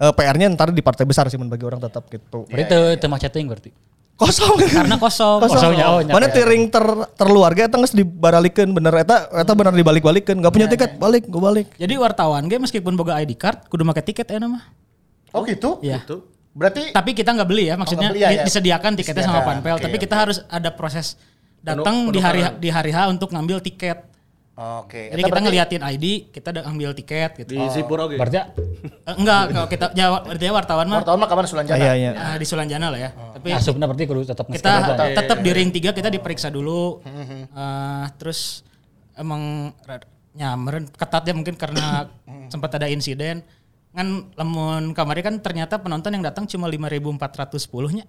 eh, 0.00 0.12
PR-nya 0.16 0.48
ntar 0.56 0.72
di 0.72 0.80
partai 0.80 1.04
besar 1.04 1.28
sih 1.28 1.36
bagi 1.36 1.64
orang 1.68 1.84
tetap 1.84 2.08
gitu. 2.08 2.48
Berarti 2.48 2.64
itu 2.64 2.80
teu 2.96 3.08
mah 3.12 3.20
chatting 3.20 3.46
berarti. 3.50 3.70
kosong. 4.20 4.56
Karena 4.68 4.96
kosong. 5.00 5.40
Kosong. 5.48 5.72
Ya, 5.80 5.96
oh, 5.96 6.00
mana 6.04 6.28
ya. 6.28 6.32
tiring 6.40 6.68
ter 6.68 6.84
terluarga 7.16 7.64
eta 7.64 7.76
geus 7.80 7.96
dibaralikeun 7.96 8.68
bener. 8.72 8.92
Eta 9.00 9.32
eta 9.32 9.52
bener 9.56 9.72
dibalik-balikeun 9.76 10.40
enggak 10.40 10.52
punya 10.52 10.68
tiket 10.68 11.00
balik 11.00 11.24
gue 11.24 11.40
balik. 11.40 11.68
Jadi 11.76 11.94
wartawan 11.96 12.44
ge 12.48 12.60
meskipun 12.60 12.96
boga 12.96 13.16
ID 13.20 13.32
card 13.36 13.68
kudu 13.72 13.84
make 13.84 14.04
tiket 14.04 14.28
ya 14.28 14.36
nama. 14.36 14.60
Oh 15.32 15.40
gitu? 15.46 15.80
Iya. 15.80 16.04
Berarti 16.50 16.90
Tapi 16.90 17.10
kita 17.12 17.30
nggak 17.30 17.46
beli 17.46 17.64
ya, 17.66 17.74
maksudnya 17.74 18.10
nggak 18.10 18.14
beli 18.14 18.22
ya, 18.22 18.28
di- 18.28 18.36
ya. 18.36 18.44
disediakan 18.44 18.92
tiketnya 18.94 19.22
sama 19.22 19.38
Disediakan, 19.38 19.50
panpel, 19.56 19.74
oke, 19.74 19.84
tapi 19.84 19.96
kita 19.96 20.12
oke. 20.12 20.22
harus 20.22 20.38
ada 20.44 20.70
proses 20.70 21.06
datang 21.60 22.08
di 22.08 22.18
hari 22.18 22.40
di 22.58 22.68
hari 22.68 22.90
H 22.90 23.06
untuk 23.06 23.30
ngambil 23.30 23.60
tiket. 23.60 24.10
Oke. 24.52 25.08
Jadi 25.08 25.16
Eta 25.16 25.24
kita 25.24 25.30
berarti- 25.30 25.44
ngeliatin 25.46 25.82
ID, 25.86 26.04
kita 26.28 26.48
udah 26.50 26.64
ambil 26.66 26.90
tiket 26.92 27.30
gitu. 27.38 27.50
Di 27.50 27.64
Sipur 27.70 27.96
oge. 27.98 28.18
Berarti 28.18 28.36
Eh, 28.36 29.14
enggak, 29.14 29.42
kalau 29.50 29.68
kita 29.68 29.86
ya 29.94 30.06
berarti 30.20 30.44
ya 30.44 30.52
wartawan 30.52 30.86
mah 30.86 31.00
wartawan 31.00 31.18
mah 31.18 31.28
kapan 31.28 31.46
Sulanjana? 31.46 31.80
iya 31.80 31.92
iya 31.94 32.10
ah, 32.12 32.36
di 32.36 32.44
Sulanjana 32.44 32.86
lah 32.88 32.98
ya. 32.98 33.10
Tapi 33.14 33.48
asupna 33.50 33.84
berarti 33.84 34.04
kudu 34.04 34.20
tetap 34.22 34.44
kita 34.44 34.72
tetap 35.14 35.38
di 35.38 35.50
ring 35.50 35.70
3 35.70 35.92
kita 35.92 36.08
diperiksa 36.08 36.48
dulu. 36.48 37.00
Eh, 37.00 38.04
terus 38.16 38.66
emang 39.14 39.72
ya 40.32 40.54
meren 40.54 40.86
ketat 40.88 41.24
ya 41.24 41.32
mungkin 41.32 41.54
karena 41.54 42.10
sempat 42.48 42.74
ada 42.74 42.84
insiden. 42.84 43.40
Kan 43.90 44.30
lamun 44.38 44.94
kamari 44.94 45.18
kan 45.20 45.34
ternyata 45.42 45.82
penonton 45.82 46.14
yang 46.14 46.22
datang 46.22 46.46
cuma 46.46 46.70
5.410 46.70 47.98
nya. 47.98 48.04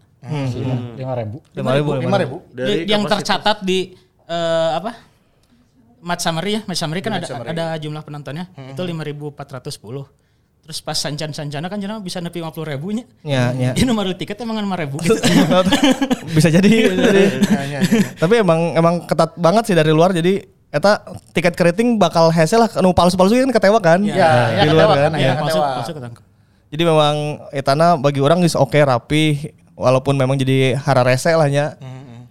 lima 0.93 1.13
ribu. 1.17 1.37
lima 1.57 1.71
ribu 1.73 1.89
Lima 1.97 2.17
ribu. 2.21 2.35
Dari 2.53 2.85
yang 2.85 3.01
tercatat 3.05 3.65
di 3.65 3.97
eh, 4.29 4.71
apa? 4.77 5.09
Match 6.01 6.25
summary 6.25 6.57
ya, 6.57 6.61
match 6.65 6.81
summary 6.81 7.01
kan 7.01 7.13
ada 7.17 7.25
ada 7.45 7.65
jumlah 7.81 8.01
penontonnya. 8.05 8.49
Itu 8.73 8.81
5.410. 8.85 10.21
Terus 10.61 10.77
pas 10.85 10.93
sancan-sancana 10.93 11.65
kan 11.73 11.81
jenama 11.81 12.05
bisa 12.05 12.21
nepi 12.21 12.37
50 12.37 12.71
ribunya. 12.77 13.03
ya 13.25 13.49
ya 13.57 13.73
Ini 13.77 13.85
nomor 13.89 14.13
tiket 14.13 14.37
emang 14.45 14.61
5 14.61 14.81
ribu 14.85 15.01
gitu. 15.01 15.17
bisa 16.37 16.53
jadi, 16.53 16.69
bisa 16.93 17.01
jadi. 17.09 17.23
tapi 18.21 18.45
emang 18.45 18.77
emang 18.77 18.95
ketat 19.09 19.33
banget 19.41 19.73
sih 19.73 19.75
dari 19.75 19.89
luar 19.89 20.13
jadi 20.13 20.45
eta 20.71 21.03
tiket 21.35 21.51
keriting 21.53 21.99
bakal 21.99 22.31
hese 22.31 22.55
lah 22.55 22.71
nu 22.79 22.95
palsu-palsu 22.95 23.35
kan 23.35 23.51
ketewa 23.51 23.79
kan 23.83 23.99
Ya, 24.01 24.55
ya, 24.55 24.63
di 24.63 24.67
luar 24.71 24.87
ketewa 24.87 24.95
kan 24.95 25.11
kan, 25.11 25.19
ya. 25.19 25.27
ya. 25.27 25.33
Palsu, 25.35 25.59
ketewa. 25.59 25.75
palsu 25.75 25.91
ketangkep. 25.91 26.23
jadi 26.71 26.83
memang 26.87 27.15
etana 27.51 27.87
bagi 27.99 28.23
orang 28.23 28.39
is 28.47 28.55
oke 28.55 28.79
rapi 28.79 29.51
walaupun 29.75 30.15
memang 30.15 30.39
jadi 30.39 30.79
hara 30.79 31.03
rese 31.03 31.35
lah 31.35 31.51
ya 31.51 31.75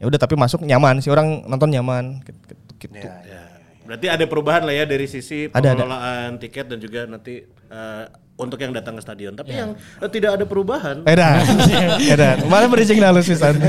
ya 0.00 0.04
udah 0.09 0.16
tapi 0.16 0.32
masuk 0.32 0.64
nyaman 0.64 1.04
sih 1.04 1.12
orang 1.12 1.44
nonton 1.44 1.68
nyaman 1.68 2.25
gitu. 2.25 2.97
Ya. 2.97 3.61
Berarti 3.85 4.06
ada 4.09 4.25
perubahan 4.25 4.64
lah 4.64 4.73
ya 4.73 4.88
dari 4.88 5.04
sisi 5.04 5.52
Ada, 5.52 5.61
ada. 5.61 5.85
pengelolaan 5.85 6.40
tiket 6.40 6.73
dan 6.73 6.80
juga 6.80 7.04
nanti 7.04 7.44
eh, 7.44 8.04
untuk 8.40 8.56
yang 8.56 8.73
datang 8.73 8.97
ke 8.97 9.00
stadion. 9.00 9.32
Tapi 9.32 9.52
yang 9.52 9.76
eh, 9.76 10.09
tidak 10.09 10.40
ada 10.40 10.44
perubahan 10.44 11.04
Edan, 11.04 11.44
edan. 12.00 12.37
Mana 12.49 12.66
bridging 12.66 12.99
halus 12.99 13.28
pisan. 13.28 13.61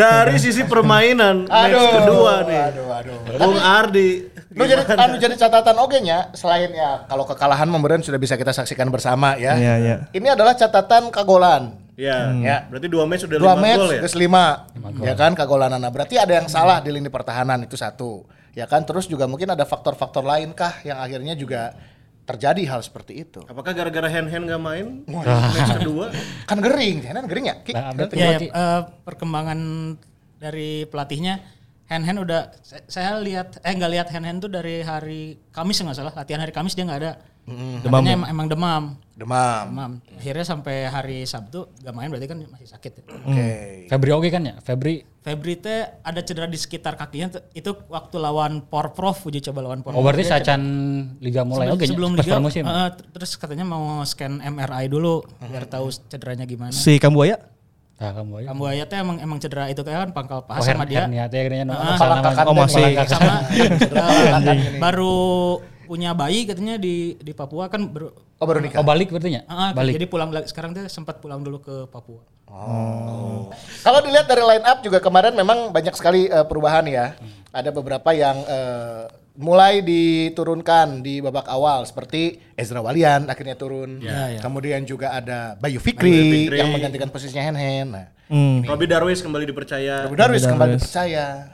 dari 0.00 0.36
sisi 0.38 0.62
permainan 0.64 1.44
match 1.44 1.74
Aduh. 1.74 1.90
kedua 2.02 2.32
nih. 2.46 2.60
Aduh, 2.72 2.86
aduh. 2.88 3.18
Bung 3.36 3.58
Ardi. 3.58 4.10
Lu 4.48 4.64
jadi 4.64 4.80
anu 4.90 5.20
jadi 5.20 5.36
catatan 5.36 5.76
oge 5.78 6.00
nya 6.00 6.32
selain 6.32 6.72
ya 6.72 7.04
kalau 7.06 7.22
kekalahan 7.22 7.68
memberen 7.68 8.00
sudah 8.02 8.16
bisa 8.16 8.34
kita 8.34 8.50
saksikan 8.50 8.88
bersama 8.88 9.36
ya. 9.36 9.54
Iya, 9.54 9.74
iya. 9.78 9.96
Ini 10.10 10.34
adalah 10.34 10.54
catatan 10.54 11.12
kagolan. 11.12 11.86
Ya, 11.98 12.30
Ya. 12.38 12.56
berarti 12.70 12.86
dua 12.86 13.10
match 13.10 13.26
sudah 13.26 13.42
Dua 13.42 13.58
lima 13.58 13.62
match 13.62 13.82
gol 13.82 13.90
ya. 13.90 14.00
geus 14.06 14.14
lima. 14.14 14.70
Ya 15.02 15.14
kan 15.14 15.34
kagolanana. 15.34 15.90
Berarti 15.90 16.14
ada 16.14 16.30
yang 16.30 16.46
salah 16.46 16.78
di 16.78 16.94
lini 16.94 17.10
pertahanan 17.10 17.58
itu 17.62 17.74
satu. 17.74 18.22
Ya 18.54 18.66
kan 18.66 18.82
terus 18.82 19.06
juga 19.06 19.26
mungkin 19.26 19.50
ada 19.50 19.62
faktor-faktor 19.62 20.22
lain 20.22 20.54
kah 20.54 20.78
yang 20.82 20.98
akhirnya 20.98 21.34
juga 21.34 21.74
terjadi 22.28 22.62
hal 22.68 22.84
seperti 22.84 23.24
itu. 23.24 23.40
Apakah 23.48 23.72
gara-gara 23.72 24.04
hand 24.12 24.28
hand 24.28 24.44
nggak 24.44 24.60
main 24.60 24.86
match 25.08 25.80
kedua? 25.80 26.12
Kan 26.44 26.60
gering, 26.60 27.00
kan 27.00 27.24
gering 27.24 27.48
ya? 27.48 27.56
Ki? 27.64 27.72
Nah, 27.72 27.96
Ya, 27.96 28.04
ya, 28.04 28.36
berarti 28.36 28.46
eh, 28.52 28.80
perkembangan 29.08 29.58
dari 30.36 30.84
pelatihnya 30.84 31.40
hand 31.88 32.04
hand 32.04 32.18
udah 32.20 32.52
saya, 32.60 32.82
saya 32.86 33.10
lihat 33.18 33.58
eh 33.60 33.72
nggak 33.72 33.90
lihat 33.90 34.08
hand 34.08 34.24
hand 34.24 34.38
tuh 34.38 34.48
dari 34.48 34.80
hari 34.80 35.40
Kamis 35.50 35.80
nggak 35.80 35.96
salah 35.96 36.12
latihan 36.12 36.38
hari 36.38 36.52
Kamis 36.52 36.72
dia 36.72 36.84
nggak 36.84 37.00
ada. 37.00 37.12
Demam 37.48 38.04
Katanya 38.04 38.12
ya? 38.12 38.16
emang, 38.20 38.28
emang 38.28 38.46
demam. 38.46 38.82
Demam. 39.16 39.64
Demam. 39.72 39.92
Akhirnya 40.20 40.44
sampai 40.44 40.84
hari 40.84 41.24
Sabtu 41.24 41.72
gak 41.80 41.96
main 41.96 42.12
berarti 42.12 42.28
kan 42.28 42.36
masih 42.44 42.68
sakit. 42.68 42.92
Ya. 42.92 43.02
Oke. 43.24 43.48
Febri 43.88 44.12
oke 44.12 44.28
kan 44.28 44.44
ya? 44.44 44.54
Febri 44.60 45.00
Febri 45.18 45.56
teh 45.56 45.80
ada 45.80 46.20
cedera 46.20 46.44
di 46.44 46.60
sekitar 46.60 46.92
kakinya 46.94 47.32
itu 47.50 47.72
waktu 47.88 48.20
lawan 48.20 48.60
Porprov 48.62 49.16
uji 49.24 49.40
coba 49.40 49.64
lawan 49.64 49.80
Porprov. 49.80 49.96
Oh 49.96 50.04
berarti 50.04 50.28
sacan 50.28 50.60
liga 51.24 51.40
mulai 51.42 51.72
sebelum, 51.72 51.80
oke 51.80 51.84
sebelum 51.88 52.10
pas 52.12 52.20
liga 52.20 52.34
pramusim. 52.36 52.62
eh, 52.62 52.90
ter- 52.92 53.08
terus 53.16 53.30
katanya 53.34 53.64
mau 53.64 54.04
scan 54.04 54.44
MRI 54.44 54.84
dulu 54.86 55.24
biar 55.40 55.64
tahu 55.64 55.88
cederanya 55.88 56.44
gimana. 56.44 56.68
Si 56.70 57.00
Kambuaya? 57.00 57.40
Nah, 57.98 58.14
kamu 58.14 58.32
aja. 58.38 58.46
Kambu 58.54 58.64
Ayat 58.64 58.86
teh 58.86 58.98
emang 58.98 59.18
emang 59.18 59.38
cedera 59.42 59.66
itu 59.66 59.82
kan 59.82 60.14
pangkal 60.14 60.46
paha 60.46 60.62
Oh, 60.62 60.64
sama 60.64 60.86
dia. 60.86 61.02
hernia 61.02 61.26
teh 61.26 61.42
kayaknya 61.42 61.66
no, 61.66 61.74
Oh, 61.74 61.98
palangkakan. 61.98 62.44
sama 63.10 63.34
eh, 63.58 64.54
ini. 64.54 64.78
baru 64.78 65.58
punya 65.82 66.14
bayi 66.14 66.46
katanya 66.46 66.78
di 66.78 67.18
di 67.18 67.32
Papua 67.34 67.66
kan 67.66 67.90
baru 67.90 68.14
Oh 68.38 68.46
baru 68.46 68.62
nikah. 68.62 68.78
Oh 68.78 68.86
balik 68.86 69.10
berarti 69.10 69.34
ya? 69.34 69.42
Ah, 69.50 69.74
balik. 69.74 69.98
jadi 69.98 70.06
pulang 70.06 70.30
lagi 70.30 70.46
sekarang 70.46 70.70
tuh 70.70 70.86
sempat 70.86 71.18
pulang 71.18 71.42
dulu 71.42 71.58
ke 71.58 71.90
Papua. 71.90 72.22
Kalau 73.80 73.98
dilihat 73.98 74.26
dari 74.26 74.46
line 74.46 74.62
up 74.62 74.78
juga 74.78 75.02
kemarin 75.02 75.34
memang 75.34 75.74
banyak 75.74 75.90
sekali 75.92 76.30
eh, 76.30 76.46
perubahan 76.46 76.86
ya. 76.86 77.18
Ada 77.50 77.74
beberapa 77.74 78.14
yang 78.14 78.38
eh, 78.40 79.10
mulai 79.38 79.78
diturunkan 79.80 80.98
di 80.98 81.22
babak 81.22 81.46
awal 81.46 81.86
seperti 81.86 82.42
Ezra 82.52 82.82
Walian 82.82 83.30
akhirnya 83.30 83.54
turun. 83.54 84.02
Ya, 84.02 84.34
ya. 84.34 84.40
Kemudian 84.42 84.82
juga 84.82 85.14
ada 85.14 85.54
Bayu 85.54 85.78
Bayu 85.78 85.80
Fikri, 85.80 86.50
Fikri. 86.50 86.58
yang 86.58 86.74
menggantikan 86.74 87.06
posisinya 87.06 87.42
Hen 87.42 87.56
Hen. 87.56 87.88
Nah, 87.88 88.06
Hmm. 88.28 88.60
Robi 88.60 88.84
Darwis 88.84 89.24
kembali 89.24 89.48
dipercaya. 89.48 90.04
Abu 90.04 90.12
Darwis 90.12 90.44
Darwis. 90.44 90.52
kembali 90.52 90.74
percaya. 90.76 91.48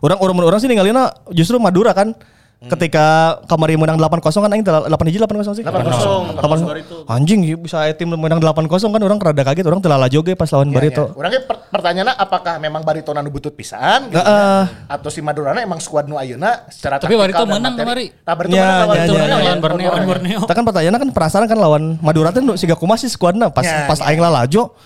Orang 0.00 0.16
orang 0.16 0.48
orang 0.48 0.60
sih 0.64 0.64
ninggalina 0.64 1.12
justru 1.28 1.60
Madura 1.60 1.92
kan. 1.92 2.16
Ketika 2.60 3.04
kamari 3.48 3.72
menang 3.72 3.96
8-0 3.96 4.20
kan 4.20 4.52
aing 4.52 4.60
8 4.60 4.84
hiji 5.08 5.16
8-0 5.16 5.56
sih. 5.56 5.64
8-0, 5.64 6.44
8 6.44 6.60
Barito. 6.60 7.08
Anjing 7.08 7.40
ya 7.40 7.56
bisa 7.56 7.88
tim 7.96 8.12
menang 8.12 8.36
8-0 8.36 8.68
kan 8.68 9.00
orang 9.00 9.16
rada 9.16 9.42
kaget 9.42 9.64
orang 9.64 9.80
telah 9.80 10.04
joge 10.12 10.36
pas 10.36 10.44
lawan 10.52 10.68
Barito. 10.68 11.08
Orangnya 11.16 11.40
per- 11.40 11.72
pertanyaannya 11.72 12.20
apakah 12.20 12.60
memang 12.60 12.84
Barito 12.84 13.16
nu 13.16 13.32
butut 13.32 13.56
pisan 13.56 14.12
gitu 14.12 14.20
nya? 14.20 14.68
atau 14.86 15.08
si 15.08 15.24
Madurana 15.24 15.64
emang 15.64 15.80
skuad 15.80 16.04
nu 16.04 16.20
ayeuna 16.20 16.68
secara 16.68 17.00
Tapi 17.00 17.16
Barito 17.16 17.48
menang 17.48 17.72
materi- 17.72 18.12
kemari. 18.12 18.28
Nah, 18.28 18.34
Barito 18.36 18.52
Ya, 18.52 18.60
menang 18.60 18.76
lawan 18.76 18.92
ya, 18.92 19.56
Borneo 19.56 19.88
ya, 19.88 19.96
ya, 19.96 20.04
Borneo. 20.04 20.38
Kita 20.44 20.52
kan 20.52 20.64
pertanyaannya 20.68 21.00
kan 21.00 21.10
penasaran 21.16 21.46
kan 21.48 21.58
lawan 21.58 21.82
Madura 21.98 22.28
teh 22.28 22.44
nu 22.44 22.60
siga 22.60 22.76
kumaha 22.76 23.00
sih 23.00 23.08
skuadna 23.08 23.48
pas 23.48 23.64
Ya, 23.64 23.88
pas 23.88 23.96
ya. 23.96 24.12
aing 24.12 24.20
lalajo 24.20 24.76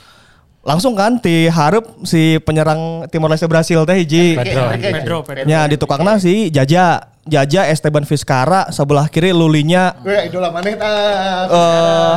langsung 0.64 0.96
kan 0.96 1.20
ti 1.20 1.46
hareup 1.46 1.84
si 2.08 2.40
penyerang 2.40 3.04
Timor 3.12 3.28
Leste 3.28 3.44
Brasil 3.44 3.84
teh 3.84 3.96
hiji. 4.00 4.34
Oke, 4.40 4.48
Pedro. 4.48 4.64
Pedro, 4.80 5.16
Pedro. 5.22 5.44
Nya 5.44 5.68
di 5.68 5.76
tukangna 5.76 6.16
si 6.16 6.48
Jaja, 6.48 7.04
Jaja 7.28 7.68
Esteban 7.68 8.04
Vizcara 8.04 8.68
sebelah 8.72 9.08
kiri 9.08 9.32
Lulinya 9.32 9.96
Gue 10.00 10.28
idola 10.28 10.48
maneh 10.52 10.76
tah. 10.76 11.48
eh 11.48 12.14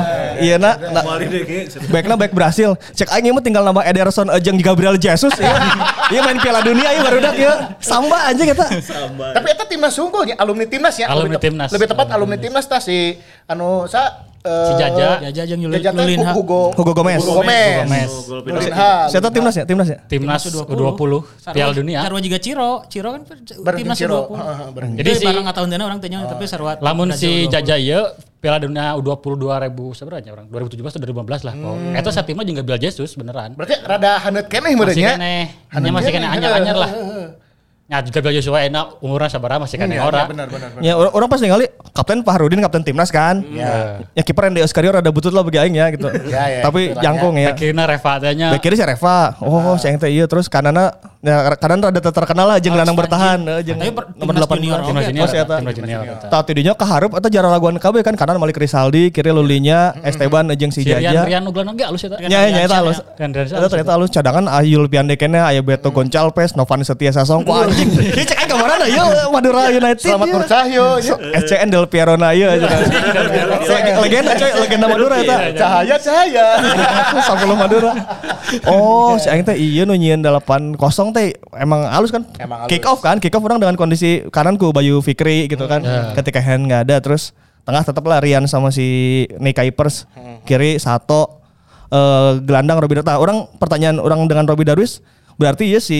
iya 0.47 0.55
na, 0.55 0.75
backna 1.91 2.15
back 2.15 2.31
Brasil. 2.31 2.75
Cek 2.95 3.11
aing 3.15 3.35
mah 3.35 3.43
tinggal 3.43 3.63
nama 3.67 3.83
Ederson 3.83 4.31
Ejeng 4.31 4.59
Gabriel 4.63 4.95
Jesus 4.95 5.35
ya. 5.35 5.51
Iya 6.07 6.23
main 6.23 6.39
Piala 6.39 6.63
Dunia 6.63 6.87
ya 6.87 7.03
baru 7.03 7.19
ya. 7.35 7.75
Samba 7.83 8.31
aja 8.31 8.39
kita. 8.47 8.63
Tapi 9.35 9.47
itu 9.51 9.63
timnas 9.67 9.95
unggul 9.99 10.23
ya, 10.31 10.39
alumni 10.39 10.63
timnas 10.63 10.95
ya. 10.95 11.11
Alumni 11.11 11.35
timnas. 11.35 11.67
Lebih 11.75 11.87
tepat 11.91 12.07
alumni 12.15 12.39
timnas 12.39 12.63
tah 12.63 12.79
si 12.79 13.19
anu 13.43 13.83
sa 13.91 13.99
eh, 14.07 14.26
Si 14.47 14.73
Jaja. 14.75 15.07
Jaja 15.21 15.41
jeung 15.45 15.61
Yul- 15.63 15.73
Jaja 15.75 15.89
teh 15.91 15.99
Lulinha. 15.99 16.31
Hugo 16.31 16.71
Hugo 16.71 16.91
Gomez. 16.91 17.19
Hugo 17.19 17.39
Gomez. 17.39 17.83
Gomez. 17.83 18.11
Saya 19.07 19.19
tahu 19.19 19.31
timnas 19.31 19.55
ya, 19.55 19.63
timnas 19.63 19.87
ya. 19.87 19.97
Timnas 20.05 20.41
U20 20.47 21.11
Piala 21.51 21.71
Dunia. 21.71 21.99
Sarwa 22.01 22.19
juga 22.19 22.37
Ciro, 22.37 22.71
Ciro 22.87 23.09
kan 23.11 23.21
timnas 23.75 23.97
Ciro. 23.97 24.19
U20. 24.27 24.37
Heeh, 24.37 24.57
bareng. 24.71 24.91
Jadi 24.95 25.09
si- 25.13 25.25
bareng 25.25 25.45
tahun 25.47 25.67
dana 25.69 25.83
orang 25.85 25.99
tanya 25.99 26.17
tapi 26.25 26.43
Sarwa. 26.45 26.79
Lamun 26.79 27.11
si 27.11 27.45
Jaja 27.47 27.75
ieu 27.75 28.01
Piala 28.37 28.61
Dunia 28.61 28.93
U20 28.95 29.33
2000 29.33 29.97
sebenarnya 29.97 30.31
orang 30.31 30.45
2017 30.47 30.93
atau 30.93 31.01
2015 31.01 31.41
lah. 31.41 31.53
Oh, 31.57 31.73
eta 31.91 32.09
sa 32.09 32.21
timna 32.21 32.45
jeung 32.45 32.53
Gabriel 32.55 32.77
Jesus 32.79 33.17
beneran. 33.17 33.57
Berarti 33.57 33.81
rada 33.81 34.21
hanet 34.21 34.45
keneh 34.45 34.77
Masih 34.77 35.03
Hanet 35.03 35.49
nya 35.73 35.91
masih 35.91 36.11
keneh. 36.13 36.29
keneh 36.29 36.37
anyar-anyar 36.37 36.77
lah. 36.77 36.89
Ya 37.87 38.03
Gabriel 38.03 38.43
Jesus 38.43 38.51
wae 38.51 38.67
enak 38.67 38.99
umurna 38.99 39.31
sabaraha 39.31 39.63
masih 39.63 39.79
keneh 39.79 39.95
Iya, 39.95 40.03
ora. 40.03 40.27
benar 40.27 40.51
benar. 40.51 40.75
benar. 40.75 40.83
Ya 40.83 40.99
orang, 40.99 41.07
orang 41.15 41.27
pas 41.31 41.39
ningali 41.39 41.71
Kapten 41.95 42.19
Fahrudin 42.19 42.59
Kapten 42.59 42.83
timnas 42.83 43.07
kan. 43.07 43.39
Ya. 43.47 44.03
Ya 44.11 44.27
kiper 44.27 44.51
yang 44.51 44.59
di 44.59 44.61
Oscario 44.67 44.91
rada 44.91 45.07
butut 45.07 45.31
lah 45.31 45.39
bagi 45.39 45.55
aing 45.63 45.79
ya 45.79 45.87
gitu. 45.95 46.11
Ya, 46.27 46.43
ya, 46.51 46.61
Tapi 46.67 46.91
jangkung 46.99 47.39
ya. 47.39 47.55
Akhirnya 47.55 47.87
Reva 47.87 48.19
teh 48.19 48.35
nya 48.35 48.51
Back 48.51 48.59
kiri 48.59 48.75
si 48.75 48.83
Reva. 48.83 49.39
Oh, 49.39 49.79
si 49.79 49.87
Aing 49.87 50.03
teh 50.03 50.11
iya 50.11 50.27
terus 50.27 50.51
kanana 50.51 50.99
ya 51.23 51.55
kanan 51.55 51.79
rada 51.79 51.99
terkenal 52.03 52.45
lah 52.51 52.57
jeung 52.59 52.75
gelandang 52.75 52.99
bertahan 52.99 53.39
eh, 53.47 53.59
jeung 53.63 53.79
nomor 53.79 54.03
timnas 54.19 54.43
8 54.43 54.59
junior 54.59 54.79
junior. 54.83 54.83
timnas 54.83 55.03
junior. 55.07 55.23
Oh, 55.23 55.31
si 55.31 55.37
eta. 55.39 55.55
Timnas 55.63 55.75
junior. 55.79 56.01
Tah 56.27 56.41
tidinya 56.43 56.73
kaharep 56.75 57.11
eta 57.15 57.31
jara 57.31 57.47
laguan 57.47 57.79
KB 57.79 58.03
kan 58.03 58.19
kanan 58.19 58.35
Malik 58.35 58.59
Risaldi, 58.59 59.15
kiri 59.15 59.31
Lulinya, 59.31 59.95
Esteban 60.03 60.51
jeung 60.59 60.75
si 60.75 60.83
Si 60.83 60.91
Rian 60.91 61.07
Jaja. 61.07 61.23
Rian 61.23 61.47
Uglan 61.47 61.71
ge 61.79 61.87
alus 61.87 62.03
eta. 62.03 62.19
Nya 62.19 62.51
nya 62.51 62.67
eta 62.67 62.83
Rian 62.83 63.31
Eta 63.31 63.67
ternyata 63.71 63.95
halus 63.95 64.11
cadangan 64.11 64.51
Ayul 64.51 64.91
Piandekena 64.91 65.47
aya 65.47 65.63
Beto 65.63 65.95
Goncalves, 65.95 66.51
Novan 66.59 66.83
Setia 66.83 67.15
Sasongko 67.15 67.76
anjing. 67.77 67.89
Ieu 68.17 68.25
cek 68.25 68.37
aing 68.41 68.49
ke 68.49 68.55
mana 68.57 68.85
ieu 68.89 69.07
Madura 69.29 69.61
United. 69.69 70.01
Selamat 70.01 70.27
ieu. 70.27 70.35
Nurcahyo. 70.37 70.85
SCN 71.45 71.69
Del 71.69 71.85
Piero 71.89 72.13
na 72.17 72.33
ieu 72.33 72.49
aja. 72.49 72.67
Legenda 74.01 74.33
coy, 74.33 74.51
legenda 74.65 74.87
Madura 74.89 75.15
eta. 75.21 75.37
Cahaya 75.53 75.95
cahaya. 76.01 76.45
10 77.37 77.53
Madura. 77.53 77.91
Oh, 78.65 79.15
si 79.21 79.27
aing 79.29 79.45
teh 79.45 79.55
ieu 79.57 79.85
nu 79.85 79.93
nyieun 79.93 80.21
8-0 80.23 81.15
teh 81.15 81.37
emang 81.57 81.85
halus 81.87 82.09
kan. 82.09 82.25
Kick 82.65 82.83
off 82.89 82.99
kan, 83.05 83.21
kick 83.21 83.33
off 83.33 83.45
orang 83.45 83.61
dengan 83.61 83.75
kondisi 83.77 84.25
kanan 84.33 84.57
ku 84.57 84.73
Bayu 84.73 84.99
Fikri 85.03 85.45
gitu 85.45 85.69
kan. 85.69 85.83
Ketika 86.17 86.41
hand 86.41 86.65
nggak 86.67 86.81
ada 86.89 86.97
terus 87.03 87.35
tengah 87.67 87.83
tetaplah 87.83 88.23
Rian 88.23 88.47
sama 88.49 88.73
si 88.73 89.25
Nick 89.37 89.59
Kuipers. 89.59 90.09
Kiri 90.47 90.79
Sato 90.79 91.43
eh, 91.91 92.39
gelandang 92.41 92.79
Robi 92.79 92.97
Darwis. 92.99 93.19
Orang 93.19 93.37
pertanyaan 93.59 93.99
orang 93.99 94.23
dengan 94.31 94.47
Robi 94.47 94.63
Darwis 94.63 95.03
berarti 95.37 95.69
ya 95.69 95.77
si 95.77 95.99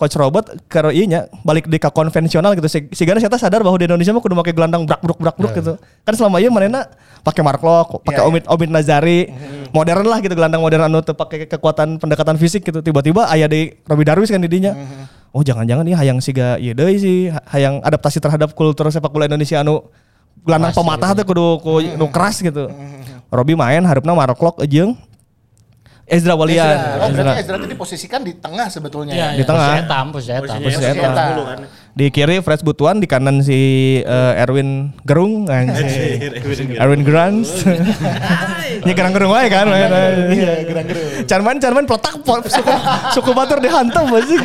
coach 0.00 0.16
Robert 0.16 0.48
ke 0.64 0.80
iya 0.96 1.28
balik 1.44 1.68
di 1.68 1.76
konvensional 1.76 2.56
gitu. 2.56 2.64
Si, 2.72 2.88
si 2.88 3.04
saya 3.04 3.36
sadar 3.36 3.60
bahwa 3.60 3.76
di 3.76 3.84
Indonesia 3.84 4.16
mah 4.16 4.24
kudu 4.24 4.32
pakai 4.32 4.56
gelandang 4.56 4.88
brak 4.88 5.04
bruk 5.04 5.20
brak 5.20 5.36
bruk 5.36 5.52
gitu. 5.52 5.76
Kan 6.08 6.14
selama 6.16 6.40
iya 6.40 6.48
mana 6.48 6.88
pakai 7.20 7.44
Mark 7.44 7.60
Locke 7.60 8.00
pakai 8.00 8.24
Iya, 8.24 8.28
Omid 8.32 8.44
Omid 8.48 8.70
Nazari. 8.72 9.28
Modern 9.76 10.08
lah 10.08 10.24
gitu 10.24 10.32
gelandang 10.32 10.64
modern 10.64 10.88
anu 10.88 11.04
pakai 11.04 11.44
kekuatan 11.44 12.00
pendekatan 12.00 12.40
fisik 12.40 12.64
gitu. 12.64 12.80
Tiba-tiba 12.80 13.28
aya 13.28 13.44
di 13.44 13.76
Robi 13.84 14.08
Darwis 14.08 14.32
kan 14.32 14.40
di 14.40 14.48
dinya 14.48 14.72
oh 15.36 15.44
jangan-jangan 15.44 15.84
nih 15.84 15.96
hayang 15.96 16.20
siga 16.20 16.56
ieu 16.56 16.72
deui 16.72 16.96
sih 16.96 17.28
hayang 17.52 17.80
adaptasi 17.84 18.20
terhadap 18.20 18.56
kultur 18.56 18.88
sepak 18.88 19.12
bola 19.12 19.28
Indonesia 19.28 19.60
anu 19.60 19.84
gelandang 20.48 20.72
pematah 20.72 21.12
teh 21.12 21.24
kudu 21.28 21.60
ku 21.60 21.84
nu 21.84 22.08
keras 22.08 22.40
gitu. 22.40 22.72
Robi 23.28 23.52
main 23.52 23.84
harapna 23.84 24.16
Mark 24.16 24.40
Locke 24.40 24.64
jeung 24.64 24.96
Ezra 26.12 26.36
Walian 26.36 26.76
Ezra. 26.76 26.76
Oh, 26.76 27.08
Ezra. 27.08 27.16
berarti 27.24 27.40
Ezra 27.40 27.56
tadi 27.56 27.70
diposisikan 27.72 28.20
di 28.20 28.32
tengah 28.36 28.68
sebetulnya. 28.68 29.14
Iya, 29.16 29.28
ya? 29.32 29.38
di 29.40 29.44
tengah 29.48 29.68
Posisi 29.72 29.84
etam, 29.88 30.04
posisi 30.12 30.30
etam. 30.32 30.44
Posisi 30.44 30.64
posisi 30.68 30.84
eta. 30.84 31.08
etam 31.08 31.24
dulu 31.32 31.42
kan. 31.48 31.58
Di 31.92 32.06
kiri 32.08 32.36
Fred 32.40 32.60
Butuan, 32.64 32.96
di 33.00 33.08
kanan 33.08 33.40
si 33.40 33.60
eh, 34.00 34.42
Erwin 34.44 34.92
Gerung. 35.08 35.48
Erwin 36.76 37.02
Grans. 37.08 37.48
Ini 38.84 38.92
gerang 38.92 39.12
gerung 39.12 39.32
wae 39.32 39.48
kan. 39.48 39.68
Iya, 39.72 40.68
gerang 40.68 40.86
gerung. 40.88 41.04
Carman 41.28 41.56
carman 41.60 41.84
peletak 41.88 42.14
suku 42.48 42.72
suku 43.16 43.30
batur 43.32 43.58
dihantam 43.60 44.08
anjing. 44.12 44.42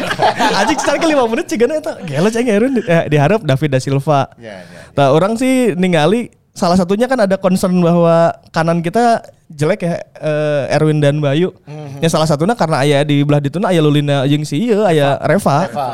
Anjing 0.56 0.78
ke 0.80 1.08
5 1.08 1.32
menit 1.32 1.46
cigana 1.52 1.74
eta. 1.84 1.94
Gelo 2.08 2.28
cing 2.32 2.48
Erwin 2.48 2.80
eh, 2.80 3.12
diharap 3.12 3.44
David 3.44 3.70
da 3.76 3.80
Silva. 3.84 4.32
Ya, 4.40 4.64
ya. 4.64 4.80
Nah, 4.96 5.12
orang 5.12 5.36
sih 5.36 5.76
ningali 5.76 6.32
salah 6.58 6.74
satunya 6.74 7.06
kan 7.06 7.22
ada 7.22 7.38
concern 7.38 7.78
bahwa 7.78 8.34
kanan 8.50 8.82
kita 8.82 9.22
jelek 9.54 9.86
ya 9.86 10.02
eh, 10.18 10.74
Erwin 10.74 10.98
dan 10.98 11.22
Bayu. 11.22 11.54
Yang 12.02 12.18
salah 12.18 12.26
satunya 12.26 12.58
karena 12.58 12.82
ayah 12.82 13.06
di 13.06 13.22
belah 13.22 13.38
dituna 13.38 13.70
ayah 13.70 13.86
Lulina 13.86 14.26
jeung 14.26 14.42
si 14.42 14.66
ieu 14.66 14.82
aya 14.82 15.22
Reva. 15.22 15.70
Reva. 15.70 15.90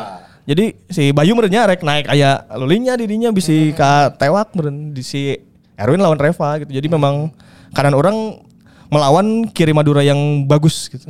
Jadi 0.48 0.76
si 0.88 1.12
Bayu 1.12 1.36
merenya 1.36 1.68
rek 1.68 1.84
naik 1.84 2.08
aya 2.12 2.48
Lulinya 2.56 2.96
di 2.96 3.08
dinya 3.08 3.32
bisi 3.32 3.76
ka 3.76 4.16
tewak 4.16 4.56
meren 4.56 4.96
di 4.96 5.04
si 5.04 5.36
Erwin 5.76 6.00
lawan 6.00 6.20
Reva 6.20 6.64
gitu. 6.64 6.72
Jadi 6.72 6.88
memang 6.88 7.32
kanan 7.76 7.96
orang 7.96 8.40
melawan 8.88 9.50
kiri 9.50 9.74
Madura 9.76 10.00
yang 10.06 10.48
bagus 10.48 10.88
gitu. 10.88 11.08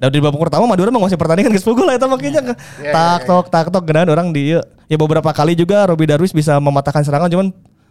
Dan 0.00 0.08
di 0.08 0.20
babak 0.20 0.40
pertama 0.40 0.64
Madura 0.64 0.88
menguasai 0.88 1.20
pertandingan 1.20 1.52
geus 1.52 1.66
pukul 1.66 1.84
lah 1.84 1.98
eta 1.98 2.08
makanya 2.08 2.54
tak 2.80 3.28
tok 3.28 3.46
tak 3.50 3.66
tok 3.68 3.84
genan 3.84 4.08
orang 4.08 4.30
di 4.30 4.56
ya 4.88 4.96
beberapa 4.96 5.32
kali 5.34 5.52
juga 5.58 5.84
Robi 5.88 6.06
Darwis 6.06 6.30
bisa 6.30 6.56
mematahkan 6.60 7.02
serangan 7.02 7.28
cuman 7.32 7.48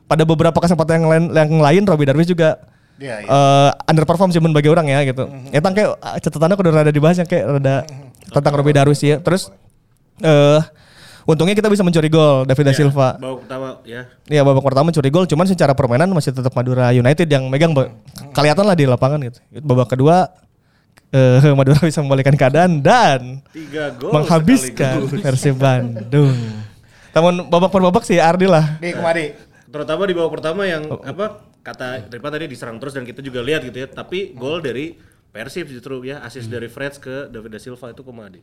pada 0.08 0.24
beberapa 0.28 0.58
kesempatan 0.60 1.04
yang 1.04 1.08
lain 1.10 1.24
yang 1.32 1.52
lain 1.62 1.84
Robi 1.88 2.06
Darwis 2.06 2.28
juga 2.30 2.60
Iya, 3.02 3.26
iya. 3.26 3.28
eh, 3.28 3.72
underperform 3.90 4.30
sih 4.30 4.38
bagi 4.40 4.70
orang 4.70 4.86
ya 4.86 5.02
gitu. 5.02 5.26
Eta 5.50 5.70
kayak 5.74 5.98
ah, 5.98 6.18
catatannya 6.22 6.56
kudu 6.56 6.70
rada 6.70 6.92
dibahas 6.94 7.18
yang 7.18 7.26
kayak 7.26 7.58
rada 7.58 7.76
tentang 8.30 8.54
Robi 8.54 8.72
Darwis 8.72 9.02
ya. 9.02 9.18
Terus 9.18 9.50
eh 10.22 10.62
untungnya 11.26 11.58
kita 11.58 11.74
bisa 11.74 11.82
mencuri 11.82 12.08
gol 12.12 12.46
David 12.46 12.70
da 12.70 12.74
Silva. 12.78 13.18
Babak 13.18 13.50
pertama 13.50 13.68
ya. 13.82 14.06
Iya 14.30 14.42
babak 14.46 14.64
pertama 14.64 14.94
mencuri 14.94 15.10
gol 15.10 15.26
cuman 15.26 15.46
secara 15.50 15.74
permainan 15.74 16.06
masih 16.14 16.38
tetap 16.38 16.54
Madura 16.54 16.94
United 16.94 17.26
yang 17.26 17.50
megang 17.50 17.74
Ba. 17.74 17.90
kelihatan 18.36 18.64
lah 18.64 18.76
di 18.78 18.86
lapangan 18.86 19.20
gitu. 19.26 19.40
Babak 19.66 19.98
kedua 19.98 20.30
eh 21.10 21.42
Madura 21.58 21.82
bisa 21.82 22.06
membalikkan 22.06 22.38
keadaan 22.38 22.78
dan 22.78 23.42
Tiga 23.50 23.90
gol 23.98 24.14
menghabiskan. 24.14 25.10
Persib 25.18 25.58
Bandung. 25.58 26.38
Namun 27.14 27.50
babak 27.50 27.74
per 27.74 27.82
babak 27.82 28.04
sih 28.06 28.22
Ardi 28.22 28.46
lah. 28.46 28.78
Di 28.78 28.94
kemari. 28.94 29.53
Terutama 29.74 30.06
di 30.06 30.14
babak 30.14 30.32
pertama 30.32 30.64
yang 30.64 30.86
Oh. 30.86 31.02
apa 31.02 31.26
kata 31.60 32.06
Ripa 32.08 32.30
tadi 32.30 32.46
diserang 32.46 32.78
terus 32.78 32.94
dan 32.94 33.04
kita 33.04 33.20
juga 33.20 33.42
lihat 33.42 33.66
gitu 33.66 33.74
ya. 33.76 33.88
Tapi 33.88 34.32
gol 34.34 34.62
dari 34.62 34.94
Persib 35.28 35.66
justru 35.66 36.06
ya 36.06 36.22
asis 36.22 36.46
dari 36.46 36.70
Freds 36.70 36.96
ke 36.96 37.26
David 37.26 37.50
da 37.50 37.60
Silva 37.60 37.90
itu 37.90 38.00
kumadi. 38.00 38.38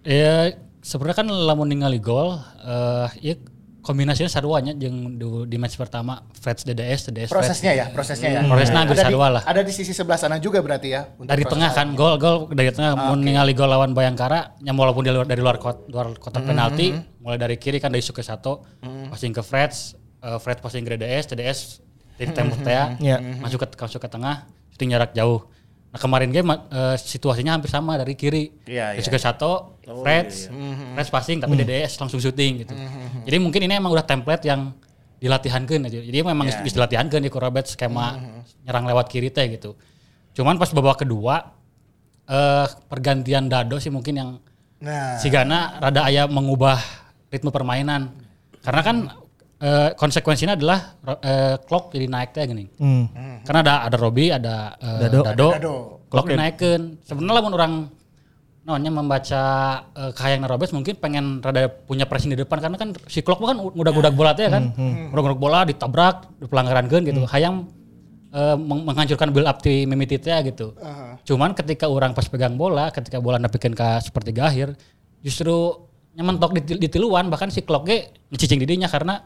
Ya 0.00 0.54
sebenarnya 0.78 1.18
kan 1.18 1.28
lamun 1.28 1.66
ningali 1.66 1.98
gol 1.98 2.38
eh 2.62 3.10
ya 3.20 3.34
kombinasinya 3.80 4.28
saduanya 4.28 4.70
jeung 4.72 5.18
di, 5.18 5.26
di 5.48 5.56
match 5.56 5.74
pertama 5.74 6.22
Freds 6.32 6.62
DDS 6.62 7.10
DDS 7.10 7.26
Freds. 7.26 7.34
Prosesnya 7.34 7.72
ya, 7.74 7.86
prosesnya 7.90 8.28
ya. 8.30 8.40
Prosesnya 8.44 8.78
hampir 8.78 8.94
Ada 8.94 9.02
di- 9.02 9.06
sarua 9.10 9.28
lah. 9.30 9.42
Ada 9.42 9.60
di 9.60 9.72
sisi 9.72 9.90
sebelah 9.90 10.14
sana 10.14 10.38
juga 10.38 10.62
berarti 10.62 10.88
ya. 10.88 11.10
untuk 11.12 11.26
dari 11.26 11.42
tengah 11.42 11.70
kan 11.72 11.90
gol 11.92 12.14
gol 12.16 12.46
dari 12.48 12.70
tengah 12.70 12.92
Ah, 12.92 12.98
mau 13.02 13.12
oke. 13.12 13.24
ningali 13.24 13.50
gol 13.52 13.66
lawan 13.66 13.90
Bayangkara 13.90 14.54
yang 14.60 14.76
walaupun 14.76 15.02
dari 15.02 15.16
luar 15.16 15.26
dari 15.26 15.42
luar 15.42 15.58
kotak, 15.58 15.90
luar 15.90 16.14
kotak 16.14 16.46
penalti 16.46 16.94
mulai 17.18 17.34
dari 17.36 17.56
kiri 17.56 17.76
kan 17.76 17.90
dari 17.90 17.98
Suke 18.00 18.22
Sato 18.22 18.62
passing 19.10 19.32
ke 19.32 19.42
Freds 19.42 19.97
eh, 20.20 20.38
Freds 20.38 20.60
passing 20.60 20.82
ke 20.82 20.94
DDS 20.94 21.24
DDS 21.28 21.58
dari 22.16 22.30
tembok 22.32 22.60
teh 22.60 22.74
Iya. 23.06 23.18
masuk 23.38 23.62
ke 23.62 23.66
masuk 23.74 24.00
ke 24.00 24.08
tengah 24.08 24.46
shooting 24.70 24.90
jarak 24.90 25.12
jauh. 25.12 25.46
Nah 25.88 25.96
kemarin 25.96 26.28
game 26.28 26.50
eh, 26.50 26.96
situasinya 26.96 27.56
hampir 27.56 27.68
sama 27.68 27.96
dari 27.96 28.12
kiri. 28.12 28.52
Iya, 28.64 28.92
dari 28.92 29.00
iya. 29.00 29.06
Suke 29.06 29.16
Sato 29.16 29.80
Freds 29.82 30.50
Freds 30.94 31.10
passing 31.10 31.38
tapi 31.38 31.54
DDS 31.56 31.96
langsung 31.96 32.18
shooting 32.18 32.62
gitu. 32.62 32.74
Jadi 33.24 33.36
mungkin 33.38 33.64
ini 33.64 33.74
emang 33.74 33.90
udah 33.90 34.04
template 34.04 34.44
yang 34.44 34.74
dilatihankan 35.18 35.88
aja. 35.88 35.98
Jadi 35.98 36.18
memang 36.20 36.46
Iya, 36.46 36.62
bisa 36.62 36.74
dilatihankan 36.78 37.20
di 37.22 37.30
Korabet 37.30 37.66
skema 37.66 38.14
nyerang 38.62 38.86
lewat 38.86 39.08
kiri 39.08 39.30
teh 39.30 39.48
gitu. 39.48 39.74
Cuman 40.34 40.54
pas 40.54 40.70
babak 40.70 41.02
kedua 41.02 41.56
eh 42.28 42.66
pergantian 42.86 43.48
Dado 43.48 43.80
sih 43.80 43.88
mungkin 43.88 44.14
yang 44.14 44.30
Nah, 44.78 45.18
si 45.18 45.26
Gana 45.26 45.82
rada 45.82 46.06
aya 46.06 46.30
mengubah 46.30 46.78
ritme 47.34 47.50
permainan. 47.50 48.14
Karena 48.62 48.82
kan 48.86 48.96
eh, 49.58 49.90
konsekuensinya 49.94 50.54
adalah 50.54 50.98
ro- 51.02 51.20
eh, 51.20 51.56
clock 51.62 51.90
jadi 51.90 52.06
naik 52.06 52.30
teh 52.32 52.46
gini. 52.46 52.64
Hmm. 52.78 53.42
Karena 53.42 53.60
ada 53.62 53.74
ada 53.86 53.96
Robi, 53.98 54.30
ada 54.30 54.78
eh, 54.78 54.98
Dado. 55.06 55.18
Dado, 55.22 55.48
Ada 55.50 55.58
Dado. 55.58 55.74
clock 56.08 56.26
dinaikkan. 56.28 56.80
Sebenarnya 57.02 57.34
lamun 57.38 57.54
orang 57.54 57.72
namanya 58.68 58.92
membaca 58.92 59.42
uh, 59.96 60.12
kahayang 60.12 60.44
Robes 60.44 60.76
mungkin 60.76 60.92
pengen 61.00 61.40
rada 61.40 61.72
punya 61.72 62.04
pressing 62.04 62.28
di 62.28 62.36
depan 62.36 62.60
karena 62.60 62.76
kan 62.76 62.92
si 63.08 63.24
clock 63.24 63.40
kan 63.40 63.56
udah-udah 63.56 64.12
bola 64.12 64.36
teh 64.36 64.44
kan. 64.44 64.76
Udah-udah 65.08 65.38
bola 65.40 65.64
ditabrak, 65.64 66.28
pelanggaran 66.52 66.84
gitu. 66.84 67.24
Hayang 67.32 67.64
eh, 68.28 68.56
meng- 68.60 68.84
menghancurkan 68.84 69.32
build 69.32 69.48
up 69.48 69.64
di 69.64 69.88
mimiti 69.88 70.20
teh 70.20 70.36
gitu. 70.44 70.76
Cuman 71.24 71.56
ketika 71.56 71.88
orang 71.88 72.12
pas 72.12 72.28
pegang 72.28 72.60
bola, 72.60 72.92
ketika 72.92 73.16
bola 73.18 73.40
nepikeun 73.40 73.72
ka 73.72 74.04
sepertiga 74.04 74.52
akhir, 74.52 74.76
justru 75.24 75.88
nyementok 76.12 76.52
di, 76.60 76.76
di 76.76 76.88
tiluan 76.92 77.32
bahkan 77.32 77.48
si 77.48 77.64
clock 77.64 77.88
ge 77.88 78.10
ngecicing 78.28 78.60
didinya 78.60 78.90
karena 78.90 79.24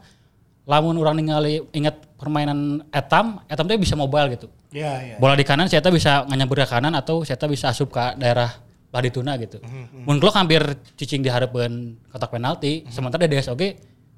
lamun 0.63 0.95
orang 0.95 1.19
ningali 1.19 1.59
ingat 1.75 2.15
permainan 2.15 2.87
etam, 2.89 3.43
etam 3.51 3.65
teh 3.67 3.75
bisa 3.75 3.99
mobile 3.99 4.31
gitu. 4.31 4.47
ya 4.71 4.99
ya. 5.03 5.15
Bola 5.19 5.35
di 5.35 5.43
kanan 5.43 5.67
saya 5.67 5.83
bisa 5.91 6.23
nganyambur 6.25 6.63
ke 6.63 6.67
kanan 6.71 6.95
atau 6.95 7.21
saya 7.27 7.35
bisa 7.51 7.69
asup 7.69 7.91
ke 7.91 8.15
daerah 8.15 8.49
Badituna 8.93 9.35
gitu. 9.41 9.57
Mun 10.05 10.21
Clock 10.21 10.37
hampir 10.37 10.61
cicing 10.95 11.25
diharapkan 11.25 11.97
kotak 12.13 12.29
penalti, 12.29 12.85
sementara 12.93 13.25
DDS 13.25 13.49
oke 13.49 13.67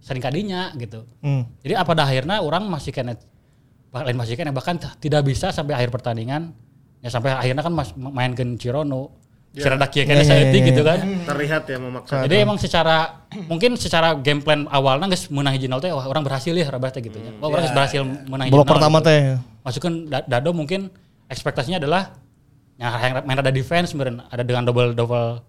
sering 0.03 0.21
kadinya 0.21 0.69
gitu. 0.77 1.07
Hmm. 1.23 1.47
Jadi 1.65 1.73
apa 1.73 1.91
dah 1.97 2.05
akhirnya 2.05 2.43
orang 2.43 2.69
masih 2.69 2.93
kena 2.93 3.15
lain 3.95 4.19
pastikan 4.19 4.51
bahkan 4.51 4.75
t- 4.75 4.91
tidak 5.07 5.23
bisa 5.23 5.55
sampai 5.55 5.71
akhir 5.79 5.87
pertandingan 5.87 6.51
ya 6.99 7.07
sampai 7.07 7.31
akhirnya 7.31 7.63
kan 7.63 7.71
mas, 7.71 7.95
mainkan 7.95 8.59
Cirono 8.59 9.15
Cirada 9.55 9.87
kia 9.87 10.03
kene 10.03 10.17
Ya, 10.17 10.21
ya, 10.21 10.27
saeutik 10.27 10.59
ya, 10.59 10.67
gitu 10.67 10.81
ya. 10.81 10.89
kan 10.89 10.99
Terlihat 11.25 11.63
ya 11.63 11.77
memaksa. 11.77 12.15
jadi 12.23 12.35
emang 12.41 12.57
secara 12.57 12.95
mungkin 13.43 13.71
secara 13.75 14.11
game 14.13 14.39
plan 14.39 14.67
awalnya 14.67 15.07
geus 15.07 15.27
meunang 15.27 15.53
hiji 15.53 15.65
nol 15.65 15.79
teh 15.79 15.89
wah 15.89 16.03
orang 16.03 16.21
berhasil 16.21 16.51
ya 16.51 16.65
rabah 16.65 16.89
teh 16.89 16.99
gitu 16.99 17.15
ya. 17.15 17.31
Wah 17.37 17.47
orang 17.47 17.63
geus 17.63 17.73
berhasil 17.73 18.01
menang 18.03 18.45
hiji 18.45 18.53
Babak 18.53 18.61
nol 18.61 18.71
pertama 18.71 18.97
gitu. 18.97 19.07
teh. 19.07 19.19
Masukkan 19.61 19.93
Da- 20.05 20.27
Dado 20.29 20.51
mungkin 20.51 20.91
ekspektasinya 21.25 21.77
adalah 21.77 22.19
yang 22.75 22.91
main 23.23 23.39
ada 23.39 23.49
defense 23.49 23.91
meureun 23.91 24.19
ada 24.21 24.41
dengan 24.41 24.61
double 24.61 24.91
double 24.91 25.39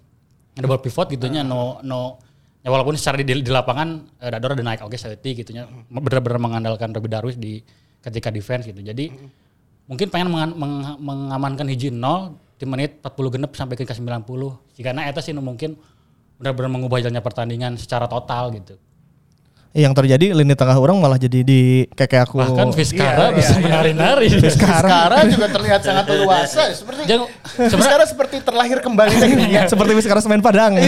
double 0.54 0.78
pivot 0.78 1.10
gitu 1.10 1.26
nya 1.26 1.42
no 1.42 1.82
no 1.82 2.22
ya 2.62 2.70
walaupun 2.70 2.94
secara 2.94 3.18
di, 3.18 3.26
di 3.26 3.50
lapangan 3.50 3.88
eh, 4.16 4.30
Dado 4.30 4.46
ada 4.48 4.62
naik 4.62 4.80
oke 4.80 4.94
saeutik 4.94 5.42
gitu 5.42 5.50
nya 5.50 5.66
benar-benar 5.88 6.38
mengandalkan 6.38 6.90
Robi 6.90 7.06
Darwis 7.06 7.34
di 7.34 7.58
ketika 7.98 8.30
defense 8.30 8.64
gitu. 8.64 8.78
Jadi 8.78 9.10
mungkin 9.84 10.06
pengen 10.06 10.30
mengamankan 10.96 11.66
hiji 11.66 11.90
nol 11.90 12.38
di 12.56 12.64
menit 12.64 13.04
40 13.04 13.34
genep 13.36 13.52
sampai 13.52 13.76
ke 13.76 13.84
90. 13.84 14.24
Jika 14.76 14.90
eta 14.96 15.20
sih 15.20 15.36
mungkin 15.36 15.76
benar-benar 16.40 16.70
mengubah 16.72 17.00
jalannya 17.00 17.24
pertandingan 17.24 17.72
secara 17.76 18.08
total 18.08 18.52
gitu. 18.52 18.76
Yang 19.76 19.92
terjadi 19.92 20.32
lini 20.32 20.56
tengah 20.56 20.72
orang 20.80 20.96
malah 20.96 21.20
jadi 21.20 21.44
di 21.44 21.84
kayak 21.92 22.32
aku. 22.32 22.40
Bahkan 22.40 22.72
Vizcara 22.72 23.28
iya, 23.28 23.36
bisa 23.36 23.60
iya. 23.60 23.64
menari-nari. 23.68 24.26
Sekarang 24.48 25.28
juga 25.28 25.52
terlihat 25.52 25.84
sangat 25.84 26.04
leluasa. 26.16 26.72
Seperti 26.72 27.04
Jangan- 27.04 27.28
sekarang 27.76 28.08
seperti 28.08 28.36
terlahir 28.40 28.80
kembali 28.80 29.12
ya. 29.52 29.68
seperti 29.72 30.00
sekarang 30.00 30.22
semen 30.24 30.40
Padang. 30.40 30.80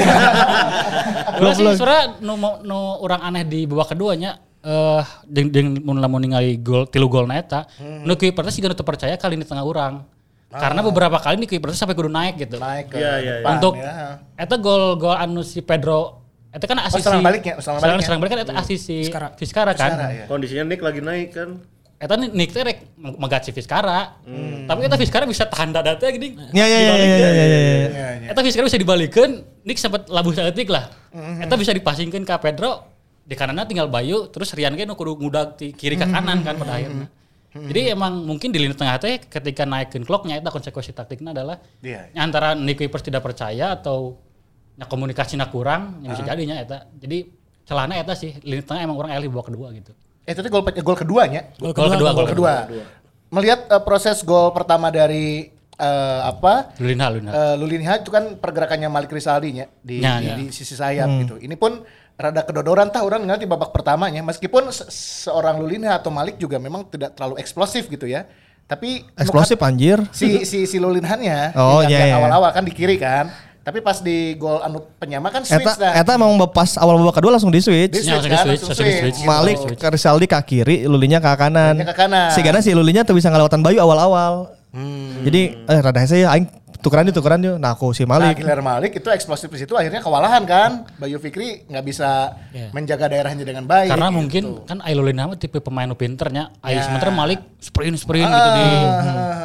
Gue 1.38 1.52
sih 1.52 1.68
sebenarnya 1.68 2.16
nu, 2.24 2.80
orang 3.04 3.20
aneh 3.28 3.44
di 3.44 3.68
babak 3.68 3.92
keduanya 3.92 4.40
eh 4.58 5.02
dengan 5.22 5.48
dengan 5.54 5.72
mun 5.86 5.96
lamun 6.02 6.20
ningali 6.26 6.58
gol 6.58 6.90
tilu 6.90 7.06
gol 7.06 7.30
eta 7.30 7.62
nu 7.78 8.18
kiper 8.18 8.42
sih 8.50 8.58
gak 8.58 8.74
percaya 8.82 9.14
kali 9.14 9.38
ini 9.38 9.46
tengah 9.46 9.62
orang 9.62 10.02
karena 10.48 10.80
beberapa 10.80 11.16
kali 11.16 11.44
nih 11.44 11.48
kiper 11.50 11.70
sampai 11.70 11.92
kudu 11.92 12.08
naik 12.08 12.40
gitu 12.40 12.56
Naik 12.56 12.88
ke 12.88 12.96
Iya, 12.96 13.12
iya, 13.14 13.20
iya. 13.20 13.32
depan 13.44 13.52
untuk 13.60 13.74
ya. 13.76 14.16
eta 14.34 14.54
gol 14.56 14.96
gol 14.96 15.12
anu 15.12 15.40
si 15.40 15.60
Pedro 15.60 16.24
eta 16.48 16.64
kan 16.64 16.80
asisi 16.80 17.04
serangan 17.04 17.20
baliknya, 17.22 17.54
serangan 17.60 17.80
baliknya. 17.84 18.00
serang 18.02 18.18
balik 18.18 18.30
kan 18.32 18.40
eta 18.42 18.54
asisi 18.56 18.96
Vizcara. 19.04 19.28
Vizcara 19.36 19.72
kan 19.72 19.90
ya. 20.08 20.24
Kondisinya 20.24 20.64
Nick 20.64 20.80
lagi 20.80 21.00
naik 21.00 21.28
kan. 21.30 21.60
eta 21.98 22.14
nih 22.14 22.30
Nick 22.30 22.50
teh 22.50 22.62
rek 22.62 22.78
megat 22.96 23.42
si 23.42 23.50
Vizcara 23.50 24.16
tapi 24.64 24.80
eta 24.82 24.96
Vizcara 24.96 25.24
bisa 25.24 25.44
tahan 25.44 25.68
dada 25.68 25.92
teh 25.94 26.08
gini 26.10 26.32
Ya 26.54 26.64
ya 26.64 26.78
ya 26.78 26.94
ya 26.94 26.96
ya 26.96 27.18
ya. 27.20 27.28
ya. 27.28 27.44
Iya, 27.44 28.08
iya. 28.16 28.28
Eta 28.28 28.40
Vizcara 28.40 28.64
bisa 28.64 28.78
dibalikkan, 28.78 29.28
Nick 29.62 29.76
sempat 29.76 30.08
labuh 30.08 30.30
saeutik 30.30 30.68
lah. 30.68 30.88
Eta 31.38 31.54
bisa 31.54 31.72
dipasingkan 31.72 32.22
ke 32.22 32.34
Pedro, 32.38 32.86
di 33.20 33.34
kanannya 33.34 33.64
tinggal 33.64 33.88
Bayu, 33.88 34.28
terus 34.28 34.48
Rian 34.52 34.72
kan 34.72 34.88
kudu 34.90 35.12
ngudag 35.14 35.56
di 35.56 35.72
kiri 35.72 35.96
ke 35.96 36.04
kanan 36.04 36.40
kan 36.40 36.54
pada 36.54 36.72
akhirnya. 36.72 37.08
Jadi 37.48 37.90
emang 37.90 38.22
mungkin 38.22 38.52
di 38.52 38.60
lini 38.60 38.76
tengah 38.76 39.00
teh 39.00 39.18
ketika 39.18 39.64
naikin 39.64 40.04
clocknya 40.04 40.36
itu 40.36 40.46
konsekuensi 40.46 40.92
taktiknya 40.92 41.32
adalah 41.32 41.56
Iya. 41.80 42.12
antara 42.14 42.52
Nick 42.52 42.76
Wipers 42.78 43.00
tidak 43.00 43.24
percaya 43.24 43.72
atau 43.72 44.20
ya 44.76 44.84
komunikasinya 44.84 45.48
kurang 45.48 46.04
yang 46.04 46.12
bisa 46.12 46.22
jadinya 46.22 46.60
eta. 46.60 46.86
Jadi 46.94 47.24
celana 47.64 47.96
eta 47.96 48.12
sih 48.12 48.36
lini 48.44 48.62
tengah 48.62 48.84
emang 48.84 48.96
orang 48.96 49.16
elit 49.16 49.32
babak 49.32 49.48
kedua 49.48 49.72
gitu. 49.72 49.90
Eh, 50.22 50.36
itu 50.36 50.44
gol 50.46 50.60
gol 50.60 50.96
keduanya. 50.96 51.50
Gol 51.56 51.72
kedua, 51.72 52.12
Gol 52.12 52.28
kedua. 52.28 52.52
Melihat 53.28 53.64
eh, 53.66 53.82
proses 53.82 54.20
gol 54.22 54.52
pertama 54.52 54.92
dari 54.92 55.48
eh, 55.74 56.20
apa? 56.22 56.76
Lulinha, 56.78 57.08
Lulinha. 57.08 57.32
Eh, 57.32 57.54
Lulinha 57.56 57.92
itu 57.96 58.12
kan 58.12 58.36
pergerakannya 58.36 58.92
Malik 58.92 59.08
Rizaldi 59.08 59.56
nya 59.56 59.66
di, 59.80 60.04
Ya, 60.04 60.20
di, 60.20 60.26
ya. 60.28 60.34
di 60.36 60.44
sisi 60.52 60.76
sayap 60.76 61.08
gitu. 61.24 61.34
Ini 61.40 61.56
pun 61.56 61.80
rada 62.18 62.42
kedodoran 62.42 62.90
tah 62.90 63.00
orang 63.00 63.22
di 63.38 63.46
babak 63.46 63.70
pertamanya 63.70 64.18
meskipun 64.20 64.68
se- 64.68 64.90
seorang 65.24 65.56
Lulinha 65.56 65.94
atau 65.94 66.10
Malik 66.10 66.34
juga 66.34 66.58
memang 66.58 66.82
tidak 66.84 67.14
terlalu 67.14 67.38
eksplosif 67.38 67.86
gitu 67.86 68.04
ya. 68.04 68.26
Tapi 68.66 69.06
Eksplosif 69.16 69.56
anjir. 69.62 69.96
si 70.10 70.44
si 70.44 70.66
si 70.66 70.76
Lulinhannya 70.76 71.54
Oh, 71.56 71.80
iya, 71.80 72.04
yang 72.04 72.08
iya. 72.10 72.16
awal-awal 72.20 72.50
kan 72.52 72.66
di 72.66 72.74
kiri 72.74 72.98
kan. 72.98 73.30
Tapi 73.62 73.80
pas 73.80 74.00
di 74.00 74.32
gol 74.34 74.58
anu 74.58 74.80
penyama 74.96 75.28
kan 75.28 75.44
switch 75.44 75.60
Eta 75.60 75.76
dah. 75.76 75.92
eta 75.94 76.10
emang 76.16 76.32
pas 76.48 76.72
awal 76.74 76.96
babak 76.98 77.16
kedua 77.16 77.36
langsung 77.36 77.48
di 77.48 77.60
switch. 77.60 77.94
Di 77.94 78.02
Ya, 78.02 78.16
langsung 78.16 78.32
kan, 78.32 78.44
switch, 78.44 78.64
switch. 78.66 78.98
switch. 78.98 79.18
Malik 79.22 79.56
Switch. 79.56 79.76
ke 79.76 79.88
Rizaldi 79.88 80.26
ke 80.26 80.36
kiri, 80.42 80.76
Lulinya 80.84 81.16
ke 81.16 81.28
kanan. 81.30 81.76
Lulinya 81.76 81.88
ke 81.88 81.96
kanan. 81.96 82.28
Sehingga 82.32 82.60
si 82.60 82.72
Lulinya 82.72 83.04
tuh 83.04 83.12
bisa 83.12 83.28
ngelewatan 83.28 83.60
Bayu 83.60 83.78
awal-awal. 83.78 84.56
Hmm. 84.68 85.20
Jadi 85.22 85.64
eh 85.64 85.78
rada 85.80 86.00
hese 86.00 86.24
ya 86.24 86.32
aing 86.32 86.44
tukeran 86.78 87.04
yuk 87.04 87.14
tukeran 87.14 87.40
yuk. 87.40 87.56
Nah 87.56 87.72
aku 87.72 87.90
si 87.90 88.02
Nah, 88.02 88.16
Malik. 88.16 88.38
Giler 88.38 88.60
Malik 88.60 88.92
itu 88.94 89.08
eksplosif 89.08 89.46
di 89.46 89.58
situ 89.58 89.72
akhirnya 89.72 89.98
kewalahan 89.98 90.42
kan. 90.42 90.86
Bayu 90.94 91.16
Fikri 91.16 91.62
nggak 91.64 91.82
bisa 91.82 92.34
Iya. 92.48 92.70
menjaga 92.70 93.06
daerahnya 93.06 93.42
dengan 93.42 93.62
baik. 93.62 93.88
Karena 93.88 94.08
gitu. 94.08 94.16
mungkin 94.16 94.42
kan 94.64 94.78
Ailulina 94.80 95.26
mah 95.26 95.34
tipe 95.34 95.58
pemain 95.58 95.90
pinternya. 95.90 96.54
Ayo 96.60 96.78
Ya. 96.78 96.82
sementara 96.82 97.10
Malik 97.10 97.42
sprint 97.58 97.96
sprint 97.96 98.26
gitu 98.26 98.48
di 98.52 98.66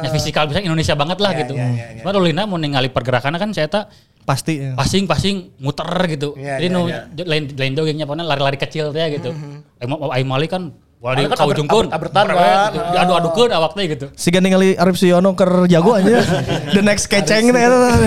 ya 0.00 0.08
fisikal 0.10 0.44
bisa 0.44 0.58
Indonesia 0.58 0.94
banget 0.94 1.18
lah 1.18 1.30
Ya, 1.30 1.40
gitu. 1.40 1.54
ya, 1.54 1.66
ya, 1.66 1.86
ya. 1.90 2.00
Cuma 2.00 2.10
Lulina 2.12 2.42
mau 2.44 2.54
ningali 2.54 2.88
pergerakannya 2.88 3.36
kan 3.36 3.50
saya 3.50 3.66
tak 3.66 3.90
Pasti. 4.22 4.56
ya. 4.56 4.72
passing 4.72 5.04
passing 5.04 5.36
muter 5.58 5.84
gitu. 6.08 6.32
Ya, 6.34 6.56
Jadi 6.56 6.66
ya, 6.66 6.72
nu 6.72 6.80
ya. 6.86 7.04
j- 7.10 7.26
lain 7.26 7.44
lain 7.50 7.72
joggingnya 7.72 8.04
pokoknya 8.04 8.24
lari-lari 8.24 8.56
kecil 8.56 8.88
teh 8.88 9.04
gitu. 9.12 9.36
Ayo 9.76 9.86
Ayo 10.08 10.24
Malik 10.24 10.48
kan 10.48 10.72
wala 11.04 11.14
di 11.14 11.28
kan 11.28 11.36
kaujungkeun. 11.36 11.86
abret- 11.86 11.96
abretan 12.08 12.24
Beret 12.24 12.40
kan. 12.40 12.72
gitu. 12.72 12.84
Diadu-adukeun 12.90 13.50
awak 13.52 13.72
teh 13.76 13.84
gitu. 13.86 14.06
Si 14.16 14.28
gandeng 14.28 14.56
kali 14.56 14.72
Arif 14.72 14.96
Suyono 14.96 15.36
ker 15.36 15.68
jago 15.68 15.92
aja. 15.92 16.24
The 16.74 16.80
next 16.80 17.06
keceng 17.06 17.52
nih. 17.52 17.60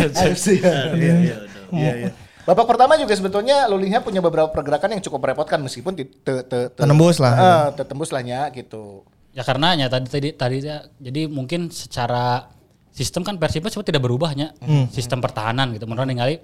AFC 0.10 0.58
ya. 0.58 0.74
Iya, 0.92 1.14
iya. 1.22 1.36
Iya, 1.70 1.94
iya. 1.96 2.12
Babak 2.44 2.66
pertama 2.66 2.96
juga 2.96 3.12
sebetulnya 3.12 3.68
Lulinha 3.68 4.00
punya 4.00 4.18
beberapa 4.18 4.48
pergerakan 4.48 4.98
yang 4.98 5.04
cukup 5.04 5.20
merepotkan 5.22 5.60
meskipun 5.60 5.94
te, 5.94 6.08
te, 6.08 6.34
te, 6.42 6.60
Tenembus 6.74 7.20
lah. 7.20 7.34
Eh, 7.36 7.68
te- 7.76 7.86
tembus 7.86 8.10
lah 8.10 8.24
nya 8.24 8.48
gitu. 8.50 9.04
Ya 9.30 9.44
karena 9.44 9.76
ya 9.76 9.86
tadi 9.86 10.08
tadi 10.08 10.30
tadi 10.32 10.58
ya, 10.60 10.82
jadi 10.98 11.28
mungkin 11.28 11.70
secara 11.70 12.50
sistem 12.90 13.22
kan 13.22 13.38
Persib 13.38 13.62
sebenarnya 13.62 13.94
tidak 13.94 14.02
berubahnya 14.02 14.48
sistem 14.90 15.22
pertahanan 15.22 15.70
gitu. 15.70 15.86
Menurut 15.86 16.10
ningali 16.10 16.42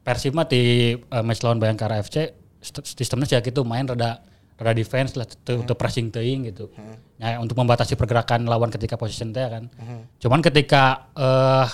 Persib 0.00 0.36
mah 0.36 0.44
di 0.44 0.62
eh, 0.94 1.22
match 1.24 1.42
lawan 1.42 1.58
Bayangkara 1.58 1.98
FC 1.98 2.30
st- 2.62 2.86
sistemnya 2.94 3.26
sih 3.26 3.40
gitu 3.40 3.64
main 3.64 3.82
rada 3.82 4.22
rada 4.56 4.72
defense 4.72 5.14
lah 5.14 5.24
te- 5.24 5.52
untuk 5.54 5.76
pressing 5.76 6.08
teuing 6.08 6.46
gitu. 6.46 6.72
Ya 7.16 7.36
untuk 7.36 7.56
membatasi 7.56 7.92
pergerakan 7.92 8.44
lawan 8.44 8.68
ketika 8.68 8.96
position 8.96 9.30
teh 9.30 9.44
kan. 9.44 9.68
Cuman 10.16 10.40
ketika 10.40 10.82
eh 11.12 11.68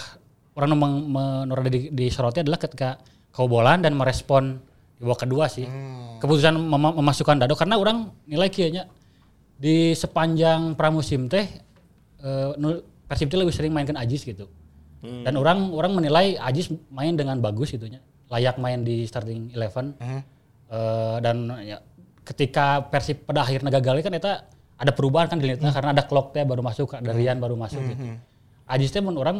orang 0.52 0.68
nu 0.68 0.76
meng- 0.76 1.06
men- 1.08 1.42
nu 1.46 1.52
rada 1.52 1.68
di, 1.68 1.88
disoroti 1.88 2.42
adalah 2.42 2.58
ketika 2.58 2.98
kebobolan 3.30 3.80
dan 3.80 3.94
merespon 3.94 4.58
di 4.94 5.02
babak 5.02 5.22
kedua 5.22 5.46
sih. 5.46 5.64
Keputusan 6.18 6.54
mem- 6.54 6.96
memasukkan 6.96 7.38
Dado 7.38 7.54
karena 7.54 7.74
orang 7.74 8.10
nilai 8.24 8.46
kieu 8.46 8.68
nya 8.68 8.86
di 9.54 9.94
sepanjang 9.94 10.74
pramusim 10.74 11.26
teh 11.26 11.46
eh, 12.18 12.50
nu- 12.56 12.82
Persib 13.02 13.28
teh 13.28 13.36
lebih 13.36 13.52
sering 13.52 13.70
mainkan 13.70 13.94
Ajis 13.94 14.22
gitu. 14.22 14.46
Dan 15.22 15.34
orang 15.34 15.70
orang 15.70 15.92
menilai 15.92 16.38
Ajis 16.38 16.66
main 16.88 17.12
dengan 17.12 17.36
bagus 17.36 17.70
gitu 17.70 17.84
nya. 17.84 17.98
Layak 18.26 18.56
main 18.56 18.80
di 18.80 19.02
starting 19.02 19.50
eleven. 19.50 19.92
Eh, 20.72 21.16
dan 21.20 21.36
ya, 21.60 21.84
ketika 22.32 22.88
Persib 22.88 23.28
pada 23.28 23.44
akhirnya 23.44 23.68
gagal 23.70 24.00
kan 24.00 24.12
eta 24.16 24.48
ada 24.80 24.90
perubahan 24.90 25.28
kan 25.30 25.36
di 25.38 25.46
lini 25.46 25.60
tengah 25.60 25.70
karena 25.70 25.90
ada 25.94 26.02
clock 26.02 26.32
teh 26.32 26.42
baru 26.42 26.64
masuk, 26.64 26.96
ada 26.96 27.12
Rian 27.12 27.38
baru 27.38 27.54
masuk 27.54 27.84
gitu. 27.86 28.02
Ajis 28.66 28.90
teh 28.90 28.98
menurut 28.98 29.22
orang 29.22 29.36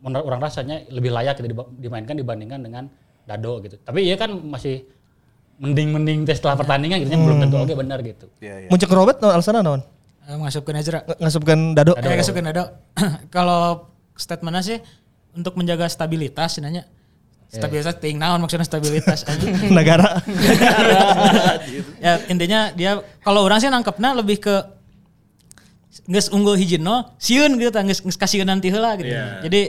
menurut 0.00 0.24
orang 0.26 0.40
rasanya 0.42 0.84
lebih 0.90 1.12
layak 1.12 1.38
gitu 1.38 1.48
dimainkan 1.78 2.18
dibandingkan 2.18 2.60
dengan 2.60 2.84
Dado 3.24 3.62
gitu. 3.62 3.78
Tapi 3.78 4.04
iya 4.04 4.18
kan 4.18 4.34
masih 4.34 4.84
mending-mending 5.60 6.24
teh 6.24 6.34
setelah 6.34 6.56
pertandingan 6.56 7.04
gitu 7.04 7.12
nya, 7.12 7.20
belum 7.20 7.36
tentu 7.40 7.56
oke 7.56 7.74
benar 7.76 7.98
gitu. 8.00 8.26
Muncul 8.68 8.88
Robert 8.96 9.20
no 9.20 9.28
alasan 9.28 9.60
naon? 9.60 9.80
Eh, 10.28 10.36
Masukkan 10.36 10.74
Ezra. 10.76 10.98
Ng- 11.04 11.18
Ngasupkan 11.20 11.58
Dado. 11.76 11.92
Eh, 11.96 12.42
Dado. 12.44 12.64
Kalau 13.34 13.92
statementnya 14.16 14.62
sih 14.64 14.78
untuk 15.36 15.56
menjaga 15.56 15.88
stabilitas 15.88 16.60
nanya. 16.60 16.84
Stabilitas 17.50 17.98
ting 17.98 18.14
naon 18.14 18.38
maksudnya 18.38 18.62
stabilitas. 18.62 19.26
Negara. 19.78 20.22
ya 22.04 22.22
intinya 22.30 22.70
dia 22.70 23.02
kalau 23.26 23.42
orang 23.42 23.58
sih 23.58 23.66
nangkepnya 23.66 24.14
lebih 24.14 24.38
ke 24.38 24.54
nges 26.06 26.30
unggul 26.30 26.54
hijin 26.54 26.86
no 26.86 27.10
siun 27.18 27.58
gitu 27.58 27.74
tah 27.74 27.82
nges 27.82 28.06
kasih 28.14 28.46
nanti 28.46 28.70
heula 28.70 28.94
gitu. 28.94 29.10
Iya. 29.10 29.42
Jadi 29.42 29.62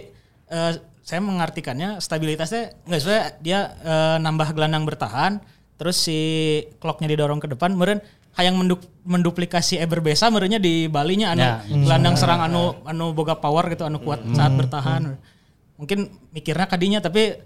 eh, 0.54 0.72
saya 1.02 1.20
mengartikannya 1.26 1.98
stabilitasnya 1.98 2.78
nggak 2.86 3.02
sesuai 3.02 3.20
dia 3.42 3.74
eh, 3.82 4.18
nambah 4.22 4.54
gelandang 4.54 4.86
bertahan 4.86 5.42
terus 5.82 5.98
si 5.98 6.62
clocknya 6.78 7.10
didorong 7.10 7.42
ke 7.42 7.50
depan 7.50 7.74
meren 7.74 8.06
hayang 8.38 8.56
menduk, 8.56 8.86
menduplikasi 9.04 9.82
Eber 9.82 10.00
Besa 10.00 10.30
merenya 10.30 10.62
di 10.62 10.86
Balinya 10.86 11.34
anu 11.34 11.42
Ya. 11.42 11.54
gelandang 11.66 12.16
serang 12.16 12.46
anu 12.46 12.78
anu 12.86 13.12
boga 13.12 13.42
power 13.42 13.66
gitu 13.74 13.90
anu 13.90 13.98
kuat 14.00 14.22
saat 14.38 14.54
bertahan. 14.54 15.18
Mungkin 15.82 16.14
mikirnya 16.30 16.70
kadinya 16.70 17.02
tapi 17.02 17.42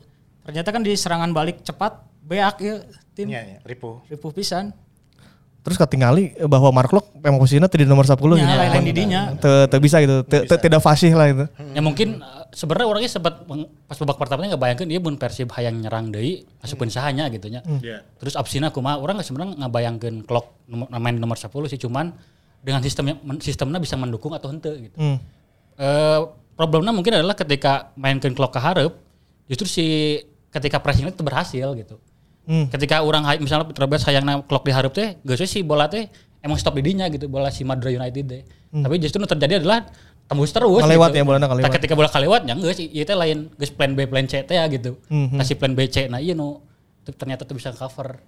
ternyata 0.45 0.69
kan 0.69 0.81
di 0.81 0.93
serangan 0.93 1.33
balik 1.33 1.61
cepat 1.61 1.99
beak 2.21 2.57
ya 2.59 2.75
tim 3.11 3.27
Iya, 3.27 3.41
iya, 3.41 3.57
ripuh. 3.65 4.05
ripuh 4.05 4.29
pisan. 4.29 4.71
Terus 5.65 5.81
ketinggali 5.81 6.37
bahwa 6.45 6.69
Mark 6.69 6.93
Lok 6.93 7.09
emang 7.25 7.41
posisinya 7.41 7.65
tadi 7.65 7.89
nomor 7.89 8.05
10 8.05 8.13
Ya, 8.13 8.21
gitu. 8.37 8.53
lain-lain 8.53 8.85
didinya. 8.85 9.21
Te- 9.33 9.65
te 9.65 9.81
bisa 9.81 9.97
gitu. 9.97 10.21
Tidak 10.29 10.77
fasih 10.77 11.17
lah 11.17 11.25
itu. 11.25 11.45
Ya 11.73 11.81
mungkin 11.81 12.21
uh, 12.21 12.45
sebenarnya 12.53 12.85
orangnya 12.85 13.09
sempat 13.09 13.41
pas 13.89 13.97
babak 13.97 14.17
pertamanya 14.21 14.53
nggak 14.53 14.61
bayangkan 14.61 14.85
dia 14.85 15.01
pun 15.01 15.17
Persib 15.17 15.49
hayang 15.57 15.81
nyerang 15.81 16.13
deui 16.13 16.45
masukkeun 16.61 16.93
sahanya 16.93 17.25
gitu 17.33 17.49
nya. 17.49 17.65
Iya. 17.81 18.05
Terus 18.21 18.37
absina 18.37 18.69
kumaha 18.69 19.01
orang 19.01 19.17
nggak 19.17 19.25
sebenarnya 19.25 19.53
nggak 19.65 19.73
bayangkan 19.73 20.13
clock 20.21 20.53
nomor, 20.69 20.85
main 20.93 21.17
nomor 21.17 21.33
10 21.33 21.49
sih 21.65 21.81
cuman 21.81 22.13
dengan 22.61 22.85
sistemnya 22.85 23.17
sistemnya 23.41 23.81
bisa 23.81 23.97
mendukung 23.97 24.37
atau 24.37 24.53
henteu 24.53 24.77
gitu. 24.77 24.97
Hmm. 25.01 25.17
Eh, 25.81 26.19
problemnya 26.53 26.93
mungkin 26.93 27.17
adalah 27.17 27.33
ketika 27.33 27.89
mainkan 27.97 28.37
clock 28.37 28.53
ke 28.53 28.61
hareup 28.61 29.01
justru 29.49 29.65
si 29.65 29.85
ketika 30.55 30.79
pressing 30.79 31.11
itu 31.11 31.19
berhasil 31.19 31.67
gitu. 31.75 31.99
Hmm. 32.47 32.71
Ketika 32.71 33.03
orang 33.03 33.27
misalnya 33.41 33.67
Robert 33.75 33.99
sayangna 33.99 34.39
clock 34.45 34.63
di 34.63 34.71
hareup 34.71 34.93
teh 34.95 35.19
geus 35.21 35.41
we 35.41 35.49
si 35.49 35.59
bola 35.65 35.91
teh 35.91 36.07
emang 36.39 36.55
stop 36.55 36.77
di 36.79 36.85
dinya 36.85 37.09
gitu 37.11 37.27
bola 37.27 37.51
si 37.51 37.67
Madura 37.67 37.91
United 37.91 38.23
teh. 38.23 38.41
Tapi 38.71 38.95
justru 39.01 39.19
nu 39.19 39.27
terjadi 39.27 39.59
adalah 39.59 39.83
tembus 40.25 40.49
terus 40.49 40.81
Kalewat 40.81 41.13
gitu. 41.13 41.19
ya, 41.19 41.23
bolana 41.25 41.45
kalewat. 41.45 41.65
Nah, 41.69 41.73
ketika 41.73 41.93
bola 41.93 42.09
kalewat 42.09 42.45
ya 42.45 42.53
geus 42.55 42.79
ieu 42.79 43.03
teh 43.03 43.17
lain 43.17 43.49
geus 43.57 43.73
plan 43.73 43.91
B 43.91 44.05
plan 44.07 44.23
C 44.25 44.45
teh 44.45 44.55
ya 44.55 44.65
gitu. 44.71 44.95
Mhm. 45.11 45.41
Kasih 45.41 45.55
plan 45.59 45.73
B 45.75 45.89
C 45.91 46.05
nah 46.07 46.21
iya 46.21 46.31
nu 46.37 46.61
tuh 47.03 47.13
ternyata 47.17 47.43
tuh 47.43 47.57
bisa 47.57 47.73
cover. 47.73 48.21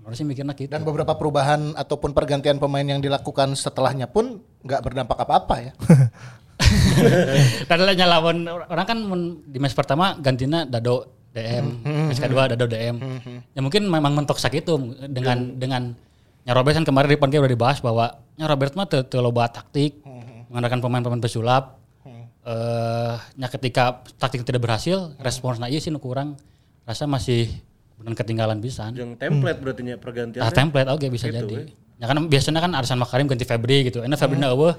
Orang 0.00 0.16
sih 0.16 0.24
mikirnya 0.24 0.56
gitu. 0.56 0.72
Dan 0.72 0.80
beberapa 0.80 1.12
perubahan 1.12 1.76
ataupun 1.76 2.16
pergantian 2.16 2.56
pemain 2.56 2.84
yang 2.84 3.04
dilakukan 3.04 3.52
setelahnya 3.52 4.08
pun 4.08 4.40
nggak 4.64 4.80
berdampak 4.80 5.20
apa-apa 5.20 5.56
ya. 5.60 5.72
Padahal 7.68 7.92
nyalawan 7.96 8.36
orang 8.48 8.86
kan 8.88 8.98
men- 9.00 9.44
di 9.44 9.58
match 9.60 9.76
pertama 9.76 10.16
gantinya 10.16 10.64
Dado 10.64 11.19
DM, 11.30 11.86
match 12.10 12.18
kedua 12.18 12.50
Dado 12.50 12.66
DM. 12.66 12.96
Ya 13.54 13.60
mungkin 13.62 13.86
memang 13.86 14.12
mentok 14.18 14.42
sakit 14.42 14.66
itu 14.66 14.74
dengan 15.06 15.54
dengan 15.54 15.94
nya 16.42 16.52
Robert 16.56 16.74
kan 16.74 16.82
kemarin 16.82 17.06
di 17.12 17.20
podcast 17.20 17.42
udah 17.46 17.52
dibahas 17.52 17.78
bahwa 17.78 18.18
nya 18.34 18.50
Robert 18.50 18.74
mah 18.74 18.88
teu 18.88 19.20
loba 19.22 19.46
taktik, 19.46 20.02
mengandalkan 20.50 20.82
pemain-pemain 20.82 21.22
pesulap. 21.22 21.78
Eh 22.42 23.14
nya 23.38 23.46
ketika 23.46 24.02
taktik 24.18 24.42
tidak 24.42 24.64
berhasil, 24.64 25.14
responsnya 25.22 25.70
ieu 25.70 25.78
sih 25.78 25.94
nu 25.94 26.02
kurang. 26.02 26.34
Rasa 26.82 27.06
masih 27.06 27.46
benar 28.00 28.16
ketinggalan 28.16 28.58
pisan. 28.58 28.96
Yang 28.96 29.20
template 29.20 29.58
berarti 29.60 29.82
nya 29.86 29.94
pergantian. 30.00 30.42
Ah 30.42 30.50
template 30.50 30.88
oke 30.90 31.06
bisa 31.12 31.28
Gitu, 31.28 31.36
jadi. 31.46 31.70
Ya 32.00 32.08
kan 32.08 32.16
biasanya 32.26 32.64
kan 32.64 32.72
Arsan 32.72 32.96
Makarim 32.96 33.28
ganti 33.28 33.44
Febri 33.44 33.86
gitu. 33.86 34.00
Enak 34.00 34.16
Febri 34.16 34.40
na 34.40 34.50
eueuh 34.50 34.72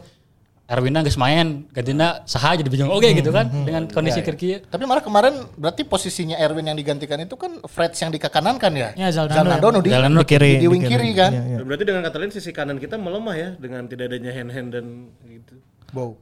Erwinna 0.72 1.04
geus 1.04 1.20
main, 1.20 1.68
gantina 1.70 2.24
saha 2.24 2.56
jadi 2.56 2.72
bingung 2.72 2.88
oke 2.88 3.04
gitu 3.04 3.28
kan 3.28 3.44
dengan 3.52 3.92
kondisi 3.92 4.24
keur 4.24 4.40
kieu. 4.40 4.64
Tapi 4.64 4.88
malah 4.88 5.04
kemarin 5.04 5.44
berarti 5.54 5.84
posisinya 5.84 6.40
Erwin 6.40 6.64
yang 6.64 6.80
digantikan 6.80 7.20
itu 7.20 7.36
kan 7.36 7.60
Freds 7.62 8.00
yang 8.00 8.08
dikakanankan 8.08 8.72
ya. 8.72 8.90
Ya, 8.96 9.12
Zaldano 9.12 9.52
nu 9.70 9.84
di, 9.84 9.92
Zaldano 9.92 10.24
di, 10.24 10.32
kiri, 10.32 10.52
di, 10.58 10.72
wing 10.72 10.80
di 10.80 10.88
kiri 10.88 11.12
kiri. 11.12 11.20
kan. 11.20 11.30
Iya, 11.30 11.44
iya. 11.44 11.58
Dan 11.60 11.66
berarti 11.68 11.84
dengan 11.84 12.02
kata 12.02 12.18
lain 12.18 12.32
sisi 12.32 12.50
kanan 12.50 12.80
kita 12.80 12.96
melemah 12.96 13.36
ya 13.36 13.50
dengan 13.60 13.84
tidak 13.86 14.08
adanya 14.08 14.32
hand 14.32 14.50
hand 14.50 14.70
dan 14.72 14.86
gitu. 15.28 15.60
Wow. 15.92 16.16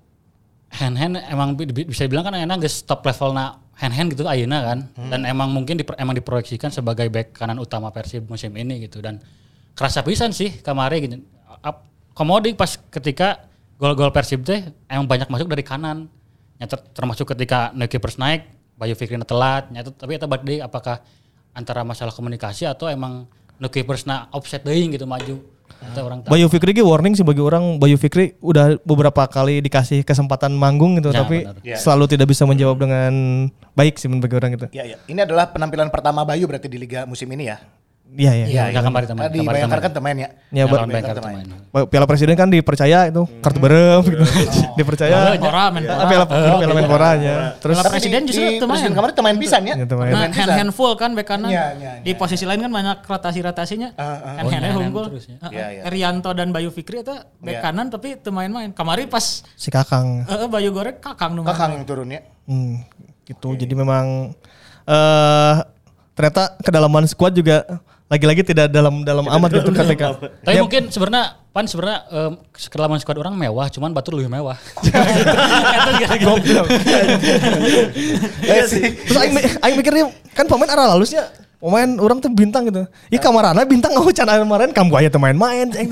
hand 0.70 0.98
hand 0.98 1.18
emang 1.24 1.54
bi- 1.54 1.66
bi- 1.66 1.86
bisa 1.86 2.06
dibilang 2.06 2.22
kan 2.24 2.34
enak 2.36 2.58
geus 2.60 2.82
top 2.82 3.02
level 3.02 3.34
na 3.34 3.58
hand 3.74 3.90
hand 3.90 4.10
gitu 4.10 4.26
ayeuna 4.26 4.62
kan 4.64 4.80
dan 5.08 5.26
emang 5.26 5.50
mungkin 5.50 5.78
diper- 5.78 5.98
emang 5.98 6.14
diproyeksikan 6.14 6.70
sebagai 6.70 7.10
back 7.10 7.34
kanan 7.34 7.58
utama 7.58 7.90
Persib 7.90 8.26
musim 8.26 8.54
ini 8.54 8.86
gitu 8.86 8.98
dan 8.98 9.18
kerasa 9.74 10.02
pisan 10.02 10.30
sih 10.30 10.62
kemarin 10.62 11.00
gitu 11.02 11.16
Ap- 11.60 11.86
komodi 12.14 12.54
pas 12.54 12.78
ketika 12.90 13.49
gol-gol 13.80 14.12
Persib 14.12 14.44
teh 14.44 14.70
emang 14.92 15.08
banyak 15.08 15.32
masuk 15.32 15.48
dari 15.48 15.64
kanan 15.64 16.12
ya 16.60 16.68
ter- 16.68 16.84
termasuk 16.92 17.32
ketika 17.32 17.72
no 17.72 17.88
keepers 17.88 18.20
naik 18.20 18.44
Bayu 18.76 18.94
Fikrina 18.94 19.24
telat 19.24 19.72
nyata 19.72 19.96
tapi 19.96 20.20
itu 20.20 20.28
deui 20.28 20.60
apakah 20.60 21.00
antara 21.56 21.88
masalah 21.88 22.12
komunikasi 22.12 22.68
atau 22.68 22.92
emang 22.92 23.26
no 23.56 23.68
keepers 23.72 24.04
na 24.04 24.28
offset 24.36 24.62
deui 24.62 24.92
gitu 24.92 25.08
maju 25.08 25.40
atau 25.80 26.02
orang 26.12 26.20
tahu 26.20 26.36
Bayu 26.36 26.52
Fikri 26.52 26.76
warning 26.84 27.16
sih 27.16 27.24
bagi 27.24 27.40
orang 27.40 27.80
Bayu 27.80 27.96
Fikri 27.96 28.36
udah 28.44 28.76
beberapa 28.84 29.24
kali 29.32 29.64
dikasih 29.64 30.04
kesempatan 30.04 30.52
manggung 30.52 31.00
gitu 31.00 31.16
Ya, 31.16 31.24
tapi 31.24 31.48
benar. 31.48 31.56
Ya. 31.64 31.78
selalu 31.80 32.06
tidak 32.12 32.28
bisa 32.36 32.44
menjawab 32.44 32.84
dengan 32.84 33.14
baik 33.80 33.96
sih 33.96 34.12
bagi 34.12 34.36
orang 34.36 34.60
gitu. 34.60 34.68
Ya, 34.76 34.84
ya. 34.84 34.98
Ini 35.08 35.24
adalah 35.24 35.48
penampilan 35.56 35.88
pertama 35.88 36.28
Bayu 36.28 36.52
berarti 36.52 36.68
di 36.68 36.76
liga 36.76 37.08
musim 37.08 37.32
ini 37.32 37.48
ya. 37.48 37.64
Iya 38.10 38.32
iya. 38.34 38.46
ya, 38.50 38.64
ya, 38.70 38.82
kemarin 38.82 39.06
teman 39.06 39.22
Tadi 39.24 39.38
kemarin 39.38 39.54
bayangkan 39.54 39.70
teman 39.70 39.86
kan 39.86 39.92
teman 39.94 40.16
ya. 40.16 40.30
Ya, 40.50 40.58
Ya, 40.60 40.66
teman. 40.66 41.14
teman. 41.14 41.86
Piala 41.86 42.06
Presiden 42.06 42.34
kan 42.34 42.48
dipercaya 42.48 43.00
itu 43.06 43.22
kartu 43.40 43.60
berem 43.60 44.02
gitu. 44.04 44.24
dipercaya. 44.78 45.38
Menpora, 45.38 45.54
Ah, 45.56 45.70
Menpora. 45.70 46.04
Piala 46.04 46.26
Piala 46.58 46.74
Menporanya. 46.74 47.36
Terus 47.58 47.78
Piala 47.78 47.90
Presiden 47.90 48.22
justru 48.26 48.42
di, 48.44 48.58
teman. 48.58 48.74
presiden 48.74 48.92
kemarin 48.92 49.14
teman 49.14 49.34
pisan 49.38 49.62
ya. 49.64 49.76
Teman. 49.80 50.06
Nah, 50.06 50.26
Teman 50.26 50.30
hand 50.34 50.52
hand 50.58 50.72
full 50.74 50.94
kan 50.96 51.14
bek 51.14 51.22
kanan. 51.24 51.48
Iya, 51.48 51.66
iya, 51.76 51.92
Di 52.02 52.12
posisi 52.14 52.44
lain 52.44 52.60
kan 52.60 52.72
banyak 52.72 52.98
rotasi-rotasinya. 53.04 53.94
Ah, 53.94 54.02
ah. 54.02 54.34
Hand 54.34 54.42
Oh, 54.42 54.50
handnya 54.50 54.72
hand 54.72 54.84
unggul. 54.84 55.06
terus 55.08 55.26
ya. 55.26 55.38
Heeh. 55.40 55.52
Iya, 55.54 55.66
iya. 55.70 55.82
Erianto 55.86 56.30
dan 56.34 56.50
Bayu 56.50 56.70
Fikri 56.70 57.00
itu 57.00 57.14
Iya. 57.14 57.24
bek 57.40 57.58
kanan 57.62 57.88
tapi 57.88 58.18
teu 58.18 58.32
main-main. 58.32 58.74
Kemarin 58.74 59.06
pas 59.06 59.46
si 59.48 59.70
Kakang. 59.70 60.26
eh, 60.26 60.50
Bayu 60.50 60.74
goreng 60.74 60.98
kakang 60.98 61.38
main. 61.38 61.46
Kakang 61.46 61.72
yang 61.72 61.86
turun 61.86 62.10
ya. 62.10 62.26
Hmm, 62.44 62.82
gitu. 63.24 63.54
Jadi 63.54 63.72
memang 63.72 64.34
eh 64.84 65.56
ternyata 66.12 66.58
kedalaman 66.60 67.06
squad 67.06 67.32
juga 67.32 67.64
lagi-lagi 68.10 68.42
tidak 68.42 68.68
dalam 68.68 69.06
dalam 69.06 69.30
amat 69.30 69.50
gitu 69.54 69.70
ketika. 69.70 70.18
Tapi 70.18 70.50
Ya, 70.50 70.66
mungkin 70.66 70.90
sebenarnya 70.90 71.38
pan 71.50 71.66
sebenarnya 71.66 72.00
um, 72.10 72.32
kedalaman 72.50 72.98
squad 72.98 73.18
orang 73.18 73.34
mewah, 73.34 73.70
cuman 73.70 73.94
Batur 73.94 74.18
lebih 74.18 74.34
mewah. 74.34 74.58
Iya 78.42 78.64
sih. 78.66 78.82
Terus 79.06 79.18
aing, 79.20 79.34
mi- 79.34 79.46
aing 79.62 79.76
mikirnya 79.78 80.06
kan 80.34 80.46
pemain 80.46 80.70
arah 80.70 80.90
lalusnya 80.90 81.30
pemain 81.60 81.90
orang 82.00 82.18
tuh 82.18 82.32
bintang 82.32 82.66
gitu. 82.66 82.88
Iya 83.10 83.20
kamarana 83.20 83.62
bintang 83.64 83.94
oh 83.94 84.10
can 84.10 84.26
kemarin 84.26 84.72
kamu 84.72 84.92
aja 84.96 85.10
tuh 85.12 85.22
main-main. 85.22 85.68
Gitu. 85.70 85.86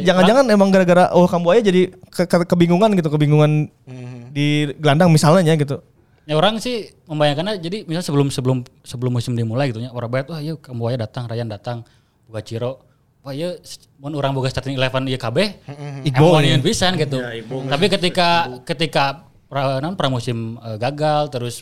Jangan-jangan 0.00 0.44
emang 0.48 0.68
gara-gara 0.70 1.12
oh 1.12 1.26
kamu 1.26 1.46
aja 1.50 1.62
jadi 1.68 1.82
ke- 2.08 2.24
ke- 2.24 2.48
kebingungan 2.48 2.94
gitu, 2.94 3.08
kebingungan 3.10 3.68
di 4.30 4.72
gelandang 4.78 5.10
misalnya 5.10 5.52
gitu. 5.54 5.82
Ya 6.24 6.40
orang 6.40 6.56
sih 6.56 6.88
membayangkannya 7.04 7.60
jadi 7.60 7.84
misal 7.84 8.00
sebelum 8.00 8.32
sebelum 8.32 8.64
sebelum 8.80 9.12
musim 9.12 9.36
dimulai 9.36 9.68
gitu 9.68 9.84
nya 9.84 9.92
orang 9.92 10.08
bayar 10.08 10.24
wah 10.32 10.40
yuk 10.40 10.64
kamu 10.64 10.88
aja 10.88 11.04
datang 11.04 11.28
Ryan 11.28 11.48
datang 11.52 11.78
buka 12.24 12.40
Ciro 12.40 12.80
wah 13.20 13.36
ya 13.36 13.52
mun 14.00 14.16
orang 14.16 14.32
boga 14.32 14.48
starting 14.48 14.76
eleven 14.76 15.04
ieu 15.04 15.20
kabeh 15.20 15.60
Igbo, 16.08 16.32
emang 16.32 16.44
ya. 16.44 16.56
nyeun 16.56 16.64
pisan 16.64 16.96
gitu. 16.96 17.20
Ya. 17.20 17.44
Tapi 17.44 17.86
ketika 17.92 18.28
ketika 18.64 19.04
pra, 19.52 19.84
non, 19.84 20.00
pramusim 20.00 20.56
eh, 20.64 20.80
gagal 20.80 21.28
terus 21.28 21.60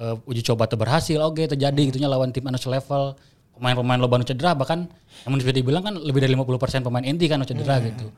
eh, 0.00 0.16
uji 0.24 0.40
coba 0.40 0.64
tuh 0.68 0.80
berhasil 0.80 1.20
oke 1.20 1.44
terjadi 1.44 1.80
gitunya 1.92 2.08
lawan 2.08 2.32
tim 2.32 2.48
anu 2.48 2.56
level 2.56 3.12
pemain-pemain 3.56 4.00
loba 4.00 4.20
nu 4.20 4.24
cedera 4.24 4.56
bahkan 4.56 4.88
yang 5.28 5.36
bisa 5.36 5.52
dibilang 5.52 5.84
kan 5.84 5.94
lebih 6.00 6.24
dari 6.24 6.32
50% 6.32 6.80
pemain 6.80 7.04
inti 7.04 7.28
kan 7.28 7.44
cedera 7.44 7.76
gitu. 7.84 8.08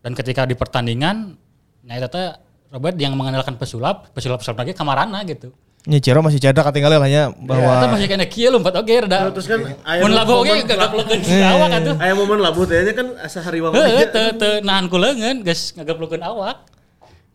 Dan 0.00 0.16
ketika 0.16 0.48
di 0.48 0.56
pertandingan 0.56 1.36
nah 1.84 1.94
itu 2.00 2.08
teh 2.08 2.47
Robert 2.68 2.96
yang 2.96 3.16
mengandalkan 3.16 3.56
pesulap, 3.56 4.12
pesulap-pesulap 4.12 4.60
lagi 4.60 4.72
kamarana 4.72 5.24
gitu. 5.24 5.52
Nya 5.88 6.04
Ciro 6.04 6.20
masih 6.20 6.36
cedera 6.36 6.68
ketinggalan 6.68 7.00
lah 7.00 7.08
ya 7.08 7.24
Kita 7.30 7.48
bahwa 7.48 7.96
masih 7.96 8.08
kena 8.10 8.26
kieu 8.28 8.52
lompat 8.52 8.76
oke 8.76 8.92
rada. 9.00 9.32
Terus 9.32 9.46
kan 9.48 9.60
Mun 10.04 10.12
labu 10.12 10.32
oke 10.36 10.52
momen- 10.52 10.68
gagap 10.68 10.90
leungeun 10.92 11.22
awak 11.40 11.68
atuh. 11.72 11.94
Aya 11.96 12.12
momen 12.12 12.38
labu 12.38 12.62
teh 12.62 12.76
nya 12.82 12.92
kan 12.92 13.16
asa 13.16 13.40
hariwang 13.40 13.72
Heeh, 13.72 14.04
teu 14.06 14.36
teu 14.36 14.52
nahan 14.60 14.84
ku 14.86 15.00
leungeun 15.00 15.40
geus 15.40 15.72
ngagaplukeun 15.72 16.20
awak. 16.20 16.68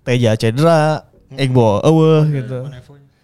Teja 0.04 0.36
cedera, 0.36 1.08
Egbo 1.34 1.82
eueuh 1.82 2.30
gitu. 2.30 2.60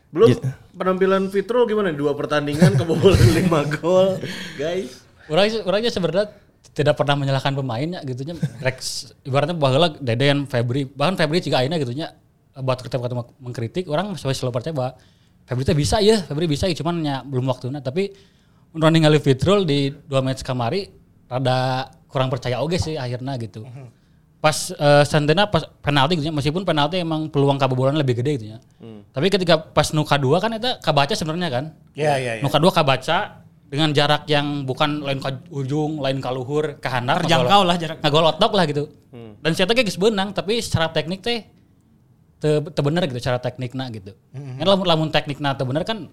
Belum 0.10 0.34
penampilan 0.74 1.30
Fitro 1.30 1.70
gimana? 1.70 1.94
Dua 1.94 2.18
pertandingan 2.18 2.74
kebobolan 2.74 3.22
5 3.22 3.76
gol, 3.78 4.18
guys. 4.58 5.04
Urang 5.30 5.46
orangnya 5.62 5.94
sebenarnya 5.94 6.26
tidak 6.80 6.96
pernah 6.96 7.20
menyalahkan 7.20 7.52
pemainnya 7.52 8.00
gitu 8.08 8.24
nya. 8.24 8.40
Rex 8.64 9.12
ibaratnya 9.28 9.60
baheula 9.60 9.92
Deden, 10.00 10.48
Febri, 10.48 10.88
bahkan 10.88 11.20
Febri 11.20 11.44
juga 11.44 11.60
ayeuna 11.60 11.76
gitu 11.76 11.92
nya 11.92 12.16
buat 12.56 12.80
ketika 12.80 13.04
ketemu 13.04 13.24
mengkritik 13.44 13.84
orang 13.92 14.16
masih 14.16 14.32
selalu 14.32 14.56
percaya 14.56 14.72
bahwa 14.72 14.92
Febri 15.44 15.64
teh 15.68 15.76
bisa 15.76 16.00
ya, 16.00 16.24
Febri 16.24 16.48
bisa 16.48 16.72
ya 16.72 16.76
cuman 16.80 16.96
nya 17.04 17.16
belum 17.28 17.52
waktunya 17.52 17.84
tapi 17.84 18.16
mun 18.72 18.88
ningali 18.94 19.20
Fitrul 19.20 19.68
di 19.68 19.92
dua 19.92 20.24
match 20.24 20.46
kamari 20.46 20.88
rada 21.28 21.90
kurang 22.08 22.32
percaya 22.32 22.64
oge 22.64 22.80
sih 22.80 22.96
akhirnya 22.96 23.36
gitu. 23.36 23.68
Pas 24.40 24.72
eh 24.72 25.04
Santena 25.04 25.52
pas 25.52 25.68
penalti 25.84 26.16
gitu 26.16 26.32
nya, 26.32 26.36
meskipun 26.36 26.64
penalti 26.64 27.02
emang 27.04 27.28
peluang 27.28 27.60
kebobolan 27.60 28.00
lebih 28.00 28.24
gede 28.24 28.32
gitu 28.40 28.46
ya. 28.56 28.58
Tapi 29.10 29.28
ketika 29.28 29.60
pas 29.60 29.92
nu 29.92 30.08
kadua 30.08 30.40
kan 30.40 30.56
eta 30.56 30.80
kabaca 30.80 31.12
sebenarnya 31.12 31.50
kan. 31.52 31.66
Iya, 31.92 32.14
iya, 32.16 32.32
iya. 32.40 32.44
Nu 32.46 32.48
kadua 32.48 32.72
kabaca 32.72 33.39
dengan 33.70 33.94
jarak 33.94 34.26
yang 34.26 34.66
bukan 34.66 35.06
lain 35.06 35.22
ke 35.22 35.30
ujung, 35.54 36.02
lain 36.02 36.18
ke 36.18 36.30
luhur, 36.34 36.82
ke 36.82 36.88
handap. 36.90 37.22
Terjangkau 37.22 37.62
lah 37.62 37.76
jarak. 37.78 37.98
Ngagol 38.02 38.26
otok 38.34 38.52
lah 38.58 38.66
gitu. 38.66 38.84
Dan 39.40 39.52
saya 39.56 39.70
geus 39.70 39.96
beunang, 39.96 40.34
tapi 40.34 40.58
secara 40.60 40.90
teknik 40.90 41.22
teh 41.22 41.46
teu 42.40 42.64
teu 42.66 42.84
bener 42.84 43.06
gitu 43.06 43.20
cara 43.22 43.38
teknikna 43.38 43.88
gitu. 43.94 44.18
Kan 44.34 44.66
lamun 44.66 44.86
lamun 44.90 45.10
teknikna 45.14 45.54
teu 45.54 45.70
bener 45.70 45.86
kan 45.86 46.10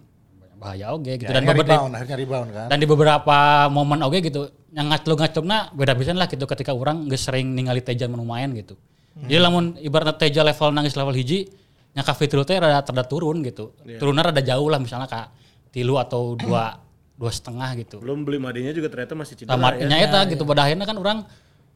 bahaya 0.57 0.93
oge 0.97 1.21
gitu. 1.21 1.29
Ya, 1.29 1.37
Dan 1.37 1.45
beberapa 1.45 1.69
rebound, 1.77 1.93
akhirnya 1.93 2.17
rebound 2.17 2.49
kan. 2.49 2.67
dan 2.73 2.79
di 2.81 2.87
beberapa 2.89 3.37
momen 3.69 4.01
oge 4.01 4.25
gitu 4.25 4.49
yang 4.73 4.89
ngaclug-ngaclugna 4.89 5.77
beda 5.77 5.93
pisan 5.93 6.17
lah 6.17 6.29
gitu 6.33 6.49
ketika 6.49 6.73
orang 6.73 7.13
geus 7.13 7.29
sering 7.29 7.53
ningali 7.53 7.85
Teja 7.85 8.09
menu 8.09 8.25
main 8.25 8.53
gitu. 8.57 8.77
Jadi 9.17 9.37
lamun 9.41 9.77
ibaratnya 9.81 10.17
Teja 10.17 10.41
level 10.45 10.73
nangis 10.77 10.97
level 10.97 11.13
hiji 11.17 11.49
nya 11.97 12.05
ka 12.05 12.13
Fitrul 12.13 12.45
teh 12.45 12.57
rada 12.61 12.85
rada 12.85 13.05
turun 13.05 13.41
gitu. 13.45 13.73
Turunnya 14.01 14.29
rada 14.33 14.41
jauh 14.45 14.69
lah 14.69 14.81
misalnya 14.81 15.09
ka 15.09 15.33
tilu 15.73 15.97
atau 16.01 16.37
dua 16.37 16.73
dua 17.17 17.33
setengah 17.33 17.73
gitu. 17.81 17.97
Belum 17.99 18.23
beli 18.23 18.37
madinya 18.37 18.73
juga 18.77 18.93
ternyata 18.93 19.17
masih 19.17 19.35
cedera 19.41 19.57
Tamat 19.57 19.81
ya. 19.81 19.89
eta 20.05 20.21
gitu 20.29 20.45
pada 20.45 20.69
akhirnya 20.69 20.87
kan 20.87 20.97
orang 21.01 21.19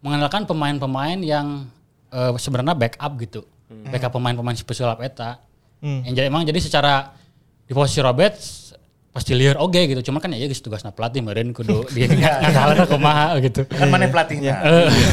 mengandalkan 0.04 0.44
pemain-pemain 0.44 1.18
yang 1.20 1.64
eh, 2.12 2.30
sebenarnya 2.36 2.76
backup 2.76 3.12
gitu. 3.20 3.42
Backup 3.70 4.12
pemain-pemain 4.18 4.56
si 4.58 4.64
pesulap 4.66 5.00
eta. 5.00 5.40
Hmm. 5.80 6.04
Yang 6.04 6.14
jadi 6.20 6.26
emang 6.28 6.44
jadi 6.44 6.60
secara 6.60 7.16
di 7.64 7.72
posisi 7.72 8.02
Robert 8.04 8.36
pasti 9.10 9.34
liar 9.34 9.58
oke 9.58 9.78
gitu. 9.90 10.00
Cuma 10.06 10.22
kan 10.22 10.30
ya 10.30 10.46
geus 10.46 10.62
tugasna 10.62 10.94
pelatih 10.94 11.18
meureun 11.18 11.50
kudu 11.50 11.82
dia 11.94 12.06
ngakalana 12.06 12.86
kumaha 12.86 13.26
gitu. 13.42 13.66
Kan 13.66 13.90
mana 13.90 14.06
pelatihnya? 14.06 14.54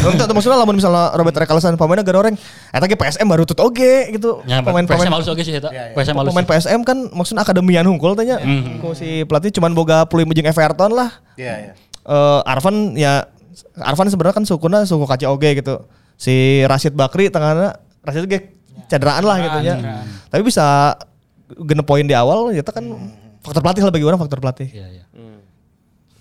Untuk 0.06 0.30
maksudnya 0.30 0.58
lamun 0.62 0.78
misalnya 0.78 1.18
Robert 1.18 1.34
Recalsan 1.34 1.74
pemainnya 1.82 2.06
gara 2.06 2.18
orang 2.22 2.38
eta 2.70 2.86
ge 2.86 2.94
PSM 2.94 3.26
baru 3.26 3.44
tut 3.50 3.58
oge 3.58 4.14
gitu. 4.14 4.46
Ya, 4.46 4.62
PSM 4.62 4.70
Pemain-pemain 4.70 5.10
halus 5.18 5.30
oge 5.30 5.42
sih 5.42 5.58
eta. 5.58 5.74
PSM 5.98 6.14
halus. 6.14 6.30
pemain 6.30 6.46
PSM 6.46 6.80
kan 6.86 6.98
maksudnya 7.10 7.42
akademian 7.42 7.86
hungkul 7.90 8.14
tanya. 8.14 8.38
Ku 8.78 8.94
si 8.94 9.26
pelatih 9.26 9.50
cuman 9.58 9.74
boga 9.74 10.06
puluh 10.06 10.24
jeung 10.30 10.46
Everton 10.46 10.94
lah. 10.94 11.10
Iya, 11.34 11.54
iya. 11.58 11.74
Eh 12.06 12.40
Arvan 12.46 12.94
ya 12.94 13.26
Arvan 13.82 14.14
sebenarnya 14.14 14.38
kan 14.38 14.46
sukuna 14.46 14.86
suku 14.86 15.10
kaca 15.10 15.26
oge 15.34 15.58
gitu. 15.58 15.90
Si 16.22 16.62
Rashid 16.70 16.94
Bakri 16.94 17.34
tengahnya 17.34 17.82
Rashid 18.06 18.30
ge 18.30 18.54
cederaan 18.86 19.26
lah 19.26 19.42
gitu 19.42 19.58
ya. 19.66 20.06
Tapi 20.30 20.46
bisa 20.46 20.94
genep 21.66 21.88
poin 21.88 22.06
di 22.06 22.14
awal 22.14 22.54
ya 22.54 22.62
kan 22.62 22.86
faktor 23.48 23.64
pelatih 23.64 23.84
lah 23.88 23.94
bagi 23.96 24.06
orang 24.06 24.20
faktor 24.20 24.40
pelatih. 24.44 24.68
Iya, 24.68 24.88
iya. 24.92 25.06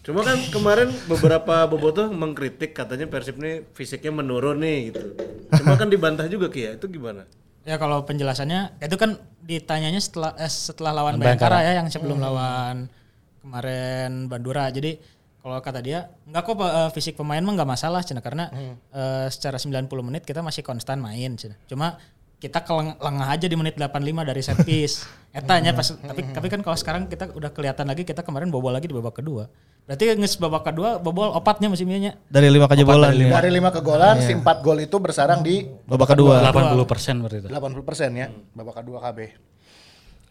Cuma 0.07 0.23
kan 0.23 0.39
kemarin 0.55 0.95
beberapa 1.11 1.55
bobotoh 1.71 2.07
mengkritik 2.15 2.71
katanya 2.71 3.11
Persib 3.11 3.43
nih 3.43 3.67
fisiknya 3.75 4.15
menurun 4.15 4.63
nih 4.63 4.95
gitu. 4.95 5.03
Cuma 5.59 5.75
kan 5.75 5.91
dibantah 5.91 6.31
juga 6.31 6.47
Ki 6.47 6.63
ya, 6.63 6.71
itu 6.79 6.87
gimana? 6.87 7.27
Ya 7.67 7.75
kalau 7.83 8.07
penjelasannya 8.07 8.79
itu 8.79 8.95
kan 8.95 9.19
ditanyanya 9.43 9.99
setelah 9.99 10.39
eh, 10.39 10.47
setelah 10.47 11.03
lawan 11.03 11.19
Bayangkara. 11.19 11.67
Ya 11.67 11.83
yang 11.83 11.91
sebelum 11.91 12.23
lawan 12.23 12.87
kemarin 13.43 14.31
Bandura. 14.31 14.71
Jadi 14.71 14.95
kalau 15.43 15.59
kata 15.59 15.83
dia 15.83 16.07
nggak 16.31 16.43
kok 16.47 16.55
eh, 16.63 16.91
fisik 16.95 17.19
pemain 17.19 17.43
mah 17.43 17.59
nggak 17.59 17.67
masalah 17.67 18.07
cina 18.07 18.23
karena 18.23 18.47
eh, 18.95 19.27
secara 19.27 19.59
90 19.59 19.91
menit 20.07 20.23
kita 20.23 20.39
masih 20.39 20.63
konstan 20.63 21.03
main 21.03 21.35
cina. 21.35 21.59
Cuma 21.67 21.99
kita 22.37 22.61
keleng- 22.63 23.01
lengah 23.01 23.29
aja 23.33 23.47
di 23.49 23.57
menit 23.57 23.81
85 23.81 24.29
dari 24.29 24.41
set 24.45 24.59
piece. 24.63 25.05
Etanya 25.37 25.77
pas 25.77 25.85
tapi 25.85 26.25
tapi 26.33 26.47
kan 26.49 26.61
kalau 26.65 26.77
sekarang 26.77 27.03
kita 27.09 27.29
udah 27.33 27.53
kelihatan 27.53 27.85
lagi 27.89 28.09
kita 28.09 28.25
kemarin 28.25 28.49
bobol 28.49 28.73
lagi 28.73 28.89
di 28.89 28.97
babak 28.97 29.21
kedua. 29.21 29.49
Berarti 29.87 30.19
nges 30.19 30.41
babak 30.41 30.67
kedua 30.67 30.99
bobol 30.99 31.31
opatnya 31.31 31.71
musimnya. 31.71 32.19
Dari 32.27 32.49
lima 32.51 32.67
kejebolan 32.67 33.15
ya. 33.15 33.39
Dari 33.39 33.51
lima 33.55 33.71
kegolan, 33.71 34.19
si 34.19 34.35
empat 34.35 34.65
gol 34.65 34.83
itu 34.83 34.97
bersarang 34.99 35.45
di 35.47 35.63
Babak 35.87 36.17
kedua. 36.17 36.43
80 36.43 36.91
persen 36.91 37.15
berarti 37.23 37.39
itu. 37.45 37.49
80 37.53 37.87
persen 37.87 38.11
ya, 38.17 38.27
babak 38.57 38.83
kedua 38.83 38.99
KB. 38.99 39.19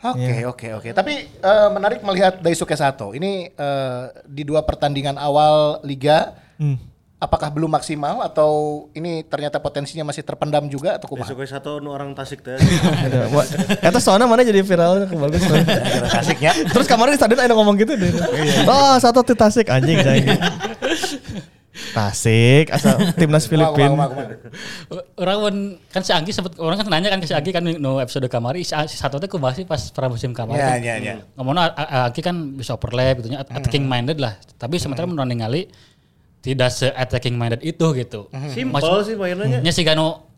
Oke 0.06 0.36
oke 0.46 0.68
oke. 0.76 0.90
Tapi 0.92 1.14
eh, 1.32 1.70
menarik 1.72 2.04
melihat 2.04 2.44
Daisuke 2.44 2.76
Sato. 2.76 3.16
Ini 3.16 3.56
eh, 3.56 4.04
di 4.28 4.44
dua 4.44 4.62
pertandingan 4.62 5.16
awal 5.16 5.80
liga, 5.82 6.36
apakah 7.16 7.48
belum 7.48 7.72
maksimal 7.72 8.20
atau 8.22 8.52
ini 8.92 9.24
ternyata 9.26 9.58
potensinya 9.64 10.04
masih 10.04 10.22
terpendam 10.22 10.68
juga 10.68 11.00
atau 11.00 11.08
kumaha? 11.08 11.32
Besok 11.32 11.48
satu 11.48 11.80
nu 11.80 11.96
orang 11.96 12.12
Tasik 12.12 12.44
teh. 12.44 12.60
Eta 13.80 14.00
soalnya 14.04 14.28
mana 14.28 14.44
jadi 14.44 14.62
viral 14.62 15.08
bagus. 15.08 15.42
Asiknya. 16.12 16.52
Terus 16.70 16.86
kemarin 16.86 17.16
di 17.16 17.20
stadion 17.20 17.40
ada 17.40 17.56
ngomong 17.56 17.76
gitu 17.80 17.96
deh. 17.96 18.12
Oh, 18.68 18.96
satu 19.00 19.24
di 19.24 19.34
Tasik 19.34 19.72
anjing 19.72 20.00
saya. 20.04 20.36
Tasik 21.92 22.72
asal 22.72 23.12
timnas 23.20 23.52
Filipina. 23.52 24.08
Orang 25.20 25.38
pun 25.44 25.56
kan 25.92 26.04
si 26.04 26.12
Anggi 26.16 26.32
sempet 26.32 26.56
orang 26.56 26.80
kan 26.80 26.88
nanya 26.88 27.12
kan 27.12 27.20
ke 27.20 27.28
si 27.28 27.36
Anggi 27.36 27.52
kan 27.52 27.64
no 27.68 28.00
episode 28.00 28.28
kamari 28.32 28.64
si, 28.64 28.72
satu 28.96 29.20
teh 29.20 29.28
kumaha 29.28 29.56
sih 29.56 29.68
pas 29.68 29.92
pramusim 29.92 30.32
kamari. 30.32 30.60
Ya 30.60 30.76
kan. 30.76 30.80
ya 30.84 30.96
ya. 31.00 31.14
Ngomongnya 31.36 31.76
A- 31.76 31.88
A- 31.88 32.04
Anggi 32.12 32.24
kan 32.24 32.56
bisa 32.56 32.76
overlap 32.80 33.20
gitu 33.20 33.32
nya 33.32 33.44
attacking 33.44 33.88
minded 33.88 34.24
lah. 34.24 34.40
Tapi 34.56 34.80
sementara 34.80 35.04
menurut 35.04 35.28
ningali 35.28 35.68
tidak 36.46 36.70
se 36.70 36.94
attacking 36.94 37.34
minded 37.34 37.66
itu 37.66 37.82
gitu. 37.98 38.30
Simpel 38.54 39.02
sih 39.02 39.18
mainannya. 39.18 39.66
Nya 39.66 39.74
sih 39.74 39.82
gano 39.82 40.30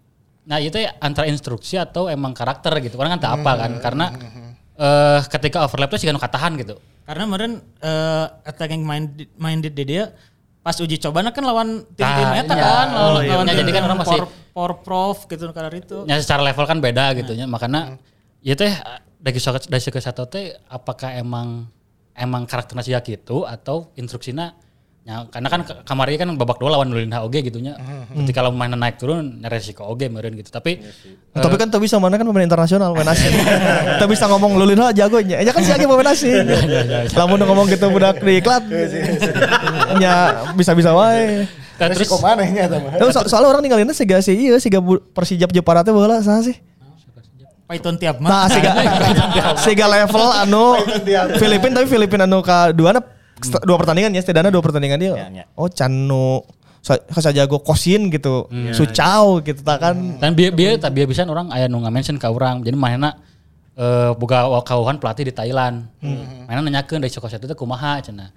nah 0.48 0.64
itu 0.64 0.80
ya 0.80 0.96
antara 1.04 1.28
instruksi 1.28 1.76
atau 1.76 2.08
emang 2.08 2.32
karakter 2.32 2.72
gitu. 2.80 2.96
Orang 2.96 3.20
kan 3.20 3.28
tak 3.28 3.34
apa 3.44 3.52
kan 3.60 3.72
karena 3.84 4.06
eh 4.80 5.20
ketika 5.28 5.68
overlap 5.68 5.92
tuh 5.92 6.00
sih 6.00 6.08
gano 6.08 6.16
katahan 6.24 6.56
gitu. 6.56 6.80
Karena 7.04 7.28
kemarin 7.28 7.52
eh, 7.84 8.26
attacking 8.48 8.88
minded, 8.88 9.28
minded 9.36 9.76
di 9.76 9.84
dia 9.84 10.16
pas 10.64 10.76
uji 10.80 11.00
coba 11.00 11.24
kan 11.32 11.44
lawan 11.44 11.84
tim-tim 11.96 12.28
Nah, 12.28 12.44
eta 12.44 12.56
iya. 12.56 12.64
kan 12.64 12.68
lawan, 12.68 12.88
Oh, 12.92 13.20
iya, 13.24 13.32
lawan 13.40 13.46
tim 13.48 13.58
Jadi 13.64 13.72
kan 13.72 13.84
orang 13.88 14.00
masih- 14.04 14.20
por, 14.52 14.72
prof 14.84 15.18
gitu 15.28 15.52
karena 15.52 15.72
itu. 15.76 15.98
Ya 16.08 16.16
secara 16.24 16.44
level 16.44 16.64
kan 16.68 16.80
beda 16.80 17.12
gitu 17.20 17.36
nya. 17.36 17.48
Makanya 17.48 18.00
ya 18.40 18.56
teh 18.56 18.72
dari 19.20 19.40
dari 19.40 19.82
satu 19.84 20.24
teh 20.28 20.56
apakah 20.72 21.16
emang 21.16 21.68
emang 22.18 22.44
karakternya 22.48 22.84
sih 22.84 22.94
gitu 22.96 23.44
atau 23.48 23.92
instruksinya 23.96 24.56
ya, 25.08 25.24
karena 25.26 25.48
kan 25.48 25.60
kamari 25.82 26.20
kan 26.20 26.28
babak 26.36 26.60
dua 26.60 26.70
lawan 26.70 26.92
Nulinha 26.92 27.24
oge 27.24 27.40
gitu 27.42 27.58
nya. 27.58 27.80
Ketika 28.14 28.44
kalau 28.44 28.52
mainan 28.52 28.76
naik 28.76 29.00
turun 29.00 29.40
ya 29.40 29.48
resiko 29.48 29.88
oge 29.88 30.12
meureun 30.12 30.36
gitu. 30.36 30.52
Tapi 30.52 30.84
Tapi 31.32 31.56
kan 31.56 31.72
tuh 31.72 31.80
bisa 31.80 31.96
mana 31.96 32.20
kan 32.20 32.28
pemain 32.28 32.44
internasional, 32.44 32.92
pemain 32.92 33.10
asing. 33.10 33.32
Tapi 34.04 34.10
bisa 34.12 34.28
ngomong 34.28 34.54
lulin 34.54 34.76
lah 34.76 34.92
jagonya. 34.92 35.40
Ya 35.40 35.50
kan 35.50 35.64
si 35.64 35.72
lagi 35.72 35.88
pemain 35.88 36.12
asing. 36.12 36.44
Lamun 37.18 37.40
ngomong 37.40 37.66
gitu 37.66 37.88
budak 37.88 38.20
di 38.20 38.38
iklan. 38.38 38.68
Ya 39.98 40.16
bisa-bisa 40.54 40.92
wae. 40.92 41.48
Nah, 41.78 41.88
terus 41.88 42.04
Resiko 42.04 42.18
mana 42.18 42.42
nya? 42.44 42.66
Tapi 42.68 43.12
so- 43.14 43.30
soalnya 43.30 43.50
orang 43.50 43.62
ninggalinnya 43.62 43.94
siga 43.94 44.18
si 44.18 44.34
iya 44.34 44.58
siga 44.58 44.82
Persijap 45.14 45.54
Jepara 45.54 45.86
teh 45.86 45.94
bola 45.94 46.20
saha 46.20 46.42
sih? 46.42 46.58
Python 47.68 47.96
tiap 47.96 48.18
Nah, 48.18 48.44
mah. 48.44 48.50
siga 48.50 48.72
siga 49.68 49.86
level 49.86 50.26
anu 50.34 50.80
Filipin 51.36 51.72
tapi 51.72 51.86
Filipin 51.86 52.24
anu 52.24 52.40
ka 52.40 52.72
dua 52.72 52.96
dua 53.42 53.78
pertandingan 53.78 54.12
ya, 54.14 54.22
setidaknya 54.22 54.50
dua 54.50 54.64
pertandingan 54.66 54.98
dia. 54.98 55.14
Ya, 55.14 55.28
ya. 55.32 55.46
Oh, 55.54 55.70
Canu 55.70 56.42
sa 56.88 57.32
jago 57.36 57.60
kosin 57.60 58.08
gitu. 58.08 58.48
Sucau 58.72 59.44
gitu 59.44 59.60
tak 59.60 59.84
kan. 59.84 59.96
dan 60.24 60.32
biar 60.32 60.56
biar 60.56 60.80
tak 60.80 60.96
biar 60.96 61.08
bisa 61.10 61.28
orang 61.28 61.52
aya 61.52 61.68
nu 61.68 61.84
mention 61.92 62.16
ka 62.16 62.32
urang. 62.32 62.64
Jadi 62.64 62.78
mana 62.80 63.20
eh 63.78 64.12
boga 64.16 64.48
kauhan 64.64 64.98
pelatih 64.98 65.28
di 65.28 65.34
Thailand. 65.36 65.84
Mana 66.48 66.64
nanyakeun 66.64 67.04
dari 67.04 67.12
Suko 67.12 67.28
Satu 67.28 67.46
teh 67.46 67.58
kumaha 67.58 68.00
cenah. 68.00 68.32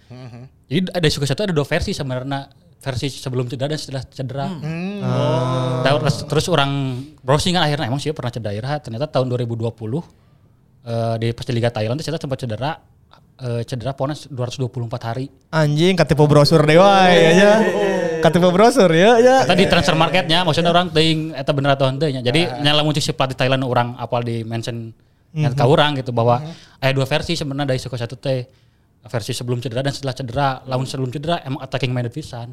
Jadi 0.66 0.90
ada 0.90 1.06
Suko 1.06 1.26
Satu 1.30 1.46
ada 1.46 1.54
dua 1.54 1.62
versi 1.62 1.94
sebenarnya 1.94 2.50
versi 2.80 3.12
sebelum 3.12 3.44
cedera 3.44 3.68
dan 3.70 3.78
setelah 3.78 4.02
cedera. 4.08 4.46
Oh. 4.48 5.84
Terus, 5.84 6.16
terus 6.24 6.46
orang 6.48 7.04
browsing 7.20 7.52
kan 7.52 7.68
akhirnya 7.68 7.86
emang 7.92 8.00
sih 8.00 8.10
pernah 8.16 8.32
cedera. 8.32 8.80
Ternyata 8.80 9.06
tahun 9.06 9.30
2020 9.30 9.68
eh 10.80 11.14
di 11.20 11.52
Liga 11.54 11.70
Thailand 11.70 12.00
itu 12.00 12.08
ternyata 12.08 12.24
sempat 12.24 12.40
cedera 12.40 12.80
eh, 13.40 13.62
cedera 13.64 13.96
pokoknya 13.96 14.28
224 14.28 15.08
hari. 15.08 15.26
Anjing 15.50 15.96
katipu 15.96 16.28
brosur 16.28 16.60
dewa 16.62 17.08
ya 17.08 17.30
ya. 17.32 17.54
Katipu 18.20 18.52
brosur 18.52 18.92
ya 18.92 19.16
ya. 19.18 19.36
Tadi 19.48 19.64
transfer 19.66 19.96
marketnya 19.96 20.44
maksudnya 20.44 20.70
orang 20.70 20.92
ting 20.92 21.32
eta 21.32 21.50
bener 21.56 21.74
atau 21.74 21.88
henteu 21.88 22.12
nya. 22.12 22.20
Jadi 22.20 22.60
nyala 22.60 22.84
muncul 22.84 23.00
si 23.00 23.12
pelatih 23.16 23.36
Thailand 23.36 23.64
orang 23.64 23.96
apal 23.96 24.20
di 24.22 24.44
mention 24.44 24.92
mm 25.30 25.54
ka 25.54 25.62
urang 25.62 25.94
gitu 25.94 26.10
bahwa 26.10 26.42
ada 26.82 26.90
dua 26.90 27.06
versi 27.06 27.38
sebenarnya 27.38 27.70
dari 27.70 27.78
Suko 27.78 27.94
satu 27.94 28.18
teh 28.18 28.42
versi 29.06 29.30
sebelum 29.32 29.62
cedera 29.62 29.80
dan 29.80 29.94
setelah 29.94 30.14
cedera. 30.14 30.48
Lawan 30.68 30.84
sebelum 30.84 31.08
cedera 31.08 31.40
emang 31.46 31.60
attacking 31.64 31.94
minded 31.94 32.12
pisan. 32.12 32.52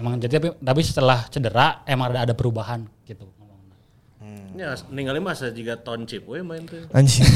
Emang 0.00 0.16
jadi 0.16 0.40
tapi, 0.40 0.48
tapi 0.56 0.80
setelah 0.80 1.28
cedera 1.28 1.84
emang 1.84 2.16
ada 2.16 2.24
ada 2.24 2.34
perubahan 2.34 2.82
gitu. 3.04 3.28
Ya, 4.56 4.72
ninggalin 4.88 5.20
masa 5.20 5.52
jika 5.52 5.76
ton 5.76 6.08
chip 6.08 6.24
we 6.24 6.40
main 6.40 6.64
tuh. 6.64 6.88
Anjing. 6.96 7.28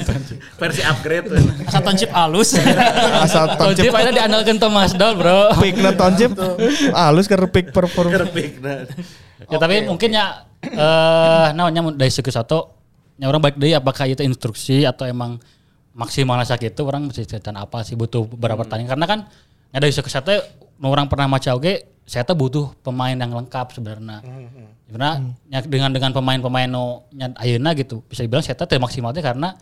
Versi 0.62 0.82
upgrade 0.86 1.26
tuh. 1.26 1.42
Satu 1.66 1.90
chip 1.98 2.10
halus. 2.14 2.54
Asal 3.26 3.58
Tonjip 3.58 3.90
toncip 3.90 3.92
akhirnya 3.98 4.14
diandalkan 4.22 4.62
Thomas 4.62 4.94
Doll 4.94 5.18
bro. 5.18 5.58
pick 5.58 5.74
na 5.82 5.90
toncip. 5.98 6.38
Halus 6.94 7.26
ke 7.26 7.34
pick 7.50 7.74
perform. 7.74 8.14
Kerpik 8.14 8.62
nah. 8.62 8.86
ya 9.46 9.56
tapi 9.58 9.86
mungkin 9.86 10.10
ya 10.14 10.46
eh 10.62 11.48
namanya 11.54 11.80
mun 11.82 11.94
dari 11.94 12.10
segi 12.10 12.30
satu 12.30 12.74
ya 13.18 13.26
orang 13.26 13.42
baik 13.42 13.56
deui 13.58 13.74
apakah 13.74 14.06
itu 14.10 14.22
instruksi 14.26 14.82
atau 14.82 15.06
emang 15.06 15.38
maksimal 15.94 16.38
sakit 16.42 16.74
itu 16.74 16.82
orang 16.86 17.10
mesti 17.10 17.26
apa 17.54 17.82
sih 17.82 17.94
butuh 17.98 18.26
beberapa 18.26 18.62
pertandingan 18.62 18.98
karena 18.98 19.06
kan 19.06 19.20
ya 19.74 19.78
dari 19.82 19.94
segi 19.94 20.10
satu 20.10 20.34
nu 20.78 20.90
orang 20.90 21.10
pernah 21.10 21.26
maca 21.26 21.54
oge 21.54 21.82
saya 21.82 21.97
tuh 22.24 22.32
butuh 22.34 22.66
pemain 22.80 23.12
yang 23.12 23.28
lengkap 23.28 23.76
sebenarnya. 23.76 24.24
Sebenarnya 24.88 25.14
ya 25.46 25.60
dengan 25.60 25.92
dengan 25.92 26.10
pemain-pemain 26.10 26.64
no 26.64 27.04
nya 27.12 27.28
ayeuna 27.36 27.76
gitu 27.76 28.00
bisa 28.02 28.24
dibilang 28.24 28.40
saya 28.40 28.56
tuh 28.56 28.80
maksimalnya 28.80 29.20
karena 29.20 29.52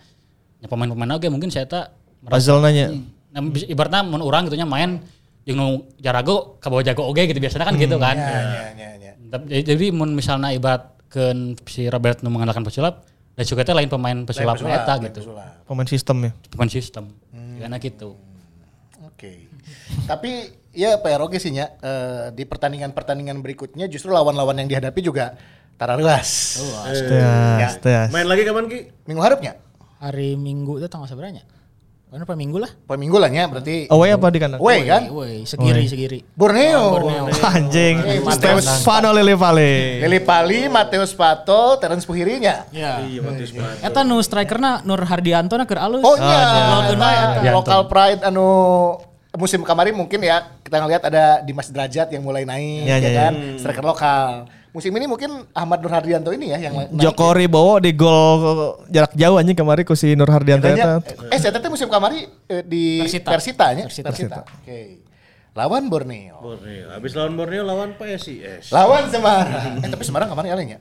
ya 0.62 0.70
pemain-pemain 0.70 1.18
oge 1.18 1.26
mungkin 1.26 1.50
saya 1.50 1.66
tuh 1.66 1.82
Puzzle 2.22 2.62
nanya. 2.62 2.90
Nah, 3.30 3.42
bis- 3.44 3.66
ibaratnya 3.66 4.02
mun 4.02 4.22
orang 4.22 4.46
gitu 4.46 4.54
nya 4.54 4.64
main 4.64 5.02
yang 5.46 5.56
nu 5.58 5.66
jarago 5.98 6.58
bawah 6.58 6.82
jago 6.82 7.06
oge 7.06 7.26
gitu 7.26 7.38
biasanya 7.38 7.66
kan 7.66 7.74
gitu 7.76 7.98
kan. 7.98 8.14
Ya 8.14 8.38
ya 8.38 8.62
ya 8.72 8.90
ya. 8.98 9.12
Tapi- 9.26 9.46
Jadi, 9.50 9.62
jadi 9.66 9.86
mun 9.90 10.10
misalnya 10.10 10.50
ibarat 10.50 10.94
ke 11.06 11.34
si 11.66 11.86
Robert 11.86 12.22
nu 12.22 12.30
mengandalkan 12.30 12.62
pesulap 12.62 13.06
dan 13.34 13.44
juga 13.44 13.62
teh 13.62 13.74
lain 13.74 13.86
pemain 13.86 14.22
pesulap 14.22 14.58
eta 14.58 14.94
gitu. 15.02 15.22
pesulap. 15.22 15.66
Pemain 15.66 15.86
sistem 15.86 16.16
ya. 16.24 16.32
Pemain 16.50 16.70
sistem. 16.70 17.04
Karena 17.58 17.76
gitu. 17.78 18.14
Oke. 19.04 19.46
Tapi 20.04 20.30
ya 20.76 21.00
PR 21.00 21.24
oke 21.24 21.40
sih 21.40 21.56
nya 21.56 21.72
eh, 21.80 22.30
di 22.36 22.44
pertandingan-pertandingan 22.44 23.40
berikutnya 23.40 23.88
justru 23.88 24.12
lawan-lawan 24.12 24.60
yang 24.60 24.68
dihadapi 24.68 25.00
juga 25.00 25.34
tara 25.80 25.96
luas. 25.96 26.60
Seteas, 26.92 27.80
seteas. 27.80 28.08
Main 28.12 28.28
lagi 28.28 28.44
kapan 28.44 28.68
Ki? 28.68 28.92
Minggu 29.08 29.20
harapnya 29.24 29.56
Hari 29.96 30.36
Minggu 30.36 30.76
itu 30.76 30.86
tanggal 30.92 31.08
seberapa? 31.08 31.40
Mana 32.06 32.22
per 32.22 32.38
minggu 32.38 32.62
lah. 32.62 32.70
Poin 32.86 33.02
minggu 33.02 33.18
lah 33.18 33.26
nya 33.26 33.50
berarti. 33.50 33.90
Away 33.90 34.14
apa 34.14 34.30
di 34.30 34.38
kandang? 34.38 34.62
Away 34.62 34.86
kan? 34.86 35.10
Woi, 35.10 35.42
segiri 35.42 35.90
segiri. 35.90 36.18
Borneo. 36.38 37.02
Anjing. 37.50 37.98
Eh, 37.98 38.22
Mateus. 38.22 38.62
Stefano 38.62 39.10
Lele 39.10 39.34
Vale. 39.34 39.98
Lili 40.06 40.22
Pali, 40.22 40.70
Mateus 40.70 41.10
Pato, 41.18 41.74
Terence 41.82 42.06
Puhirinya. 42.06 42.70
Ya. 42.70 43.02
Iya, 43.02 43.26
Matius 43.26 43.50
Pato. 43.50 43.82
Eta 43.82 44.00
nu 44.06 44.22
strikerna 44.22 44.86
Nur 44.86 45.02
Hardianto 45.02 45.58
na 45.58 45.66
keur 45.66 45.82
alus. 45.82 46.06
Oh 46.06 46.14
iya, 46.14 46.78
Lautuna 46.78 47.08
eta. 47.42 47.50
lokal 47.50 47.90
pride 47.90 48.22
anu 48.22 48.48
musim 49.36 49.60
kemarin 49.60 49.92
mungkin 49.92 50.18
ya 50.18 50.42
kita 50.60 50.76
ngelihat 50.76 51.02
ada 51.04 51.24
Dimas 51.40 51.68
Derajat 51.68 52.08
yang 52.08 52.20
mulai 52.20 52.42
naik 52.42 52.82
Ya, 52.82 52.96
ya, 52.96 52.98
ya, 52.98 53.08
ya. 53.08 53.20
kan, 53.22 53.32
striker 53.56 53.80
lokal. 53.82 54.30
Musim 54.70 54.92
ini 54.92 55.04
mungkin 55.04 55.30
Ahmad 55.52 55.80
Nur 55.80 55.88
Hardianto 55.88 56.28
ini 56.30 56.50
ya 56.50 56.58
yang 56.58 56.74
naik. 56.74 56.92
Joko 56.92 57.32
Ribowo 57.32 57.78
di 57.78 57.92
gol 57.92 58.36
jarak 58.86 59.12
jauh 59.12 59.36
anjing 59.36 59.54
kemarin 59.54 59.82
ku 59.82 59.92
si 59.92 60.12
Nur 60.12 60.28
Hardianto 60.28 60.66
Kayaknya- 60.66 61.00
eta. 61.00 61.32
eh 61.32 61.38
saya 61.38 61.52
tadi 61.54 61.68
musim 61.68 61.86
kemarin 61.86 62.28
eh, 62.44 62.60
di 62.60 63.00
Persita. 63.00 63.28
Persita, 63.30 63.66
nya. 63.72 63.84
Persita. 63.84 64.08
Persita. 64.10 64.40
Oke. 64.44 65.00
Lawan 65.52 65.88
Borneo. 65.88 66.36
Borneo. 66.38 66.92
Habis 66.92 67.12
lawan 67.12 67.32
Borneo 67.34 67.62
lawan 67.62 67.96
PSIS. 67.96 68.68
Lawan 68.68 69.08
Semarang. 69.08 69.80
eh 69.80 69.88
tapi 69.88 70.02
Semarang 70.02 70.28
kemarin 70.28 70.52
alenya. 70.52 70.78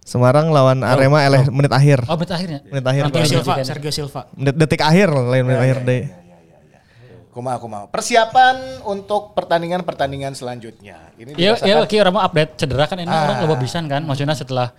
Semarang 0.00 0.48
lawan 0.48 0.80
Arema 0.82 1.22
eleh 1.22 1.48
menit 1.48 1.70
akhir. 1.70 2.04
Oh, 2.04 2.16
menit 2.16 2.28
akhirnya. 2.30 2.60
Menit 2.66 2.84
akhir. 2.84 3.02
Sergio 3.06 3.24
Silva. 3.26 3.54
Sergio 3.62 3.92
Silva. 3.94 4.20
Menit 4.34 4.54
detik 4.54 4.80
akhir 4.80 5.08
lain 5.08 5.44
menit 5.46 5.60
akhir 5.60 5.78
deh. 5.82 6.02
Kumaha 7.30 7.62
kumaha. 7.62 7.84
Persiapan 7.86 8.82
untuk 8.82 9.38
pertandingan-pertandingan 9.38 10.34
selanjutnya. 10.34 11.14
Ini 11.14 11.38
Iya, 11.38 11.54
iya, 11.62 11.86
Ki 11.86 12.02
orang 12.02 12.18
mau 12.18 12.22
update 12.26 12.58
cedera 12.58 12.90
kan 12.90 12.98
ini 12.98 13.06
orang 13.06 13.46
loba 13.46 13.54
pisan 13.62 13.86
kan. 13.86 14.02
Maksudnya 14.02 14.34
setelah 14.34 14.74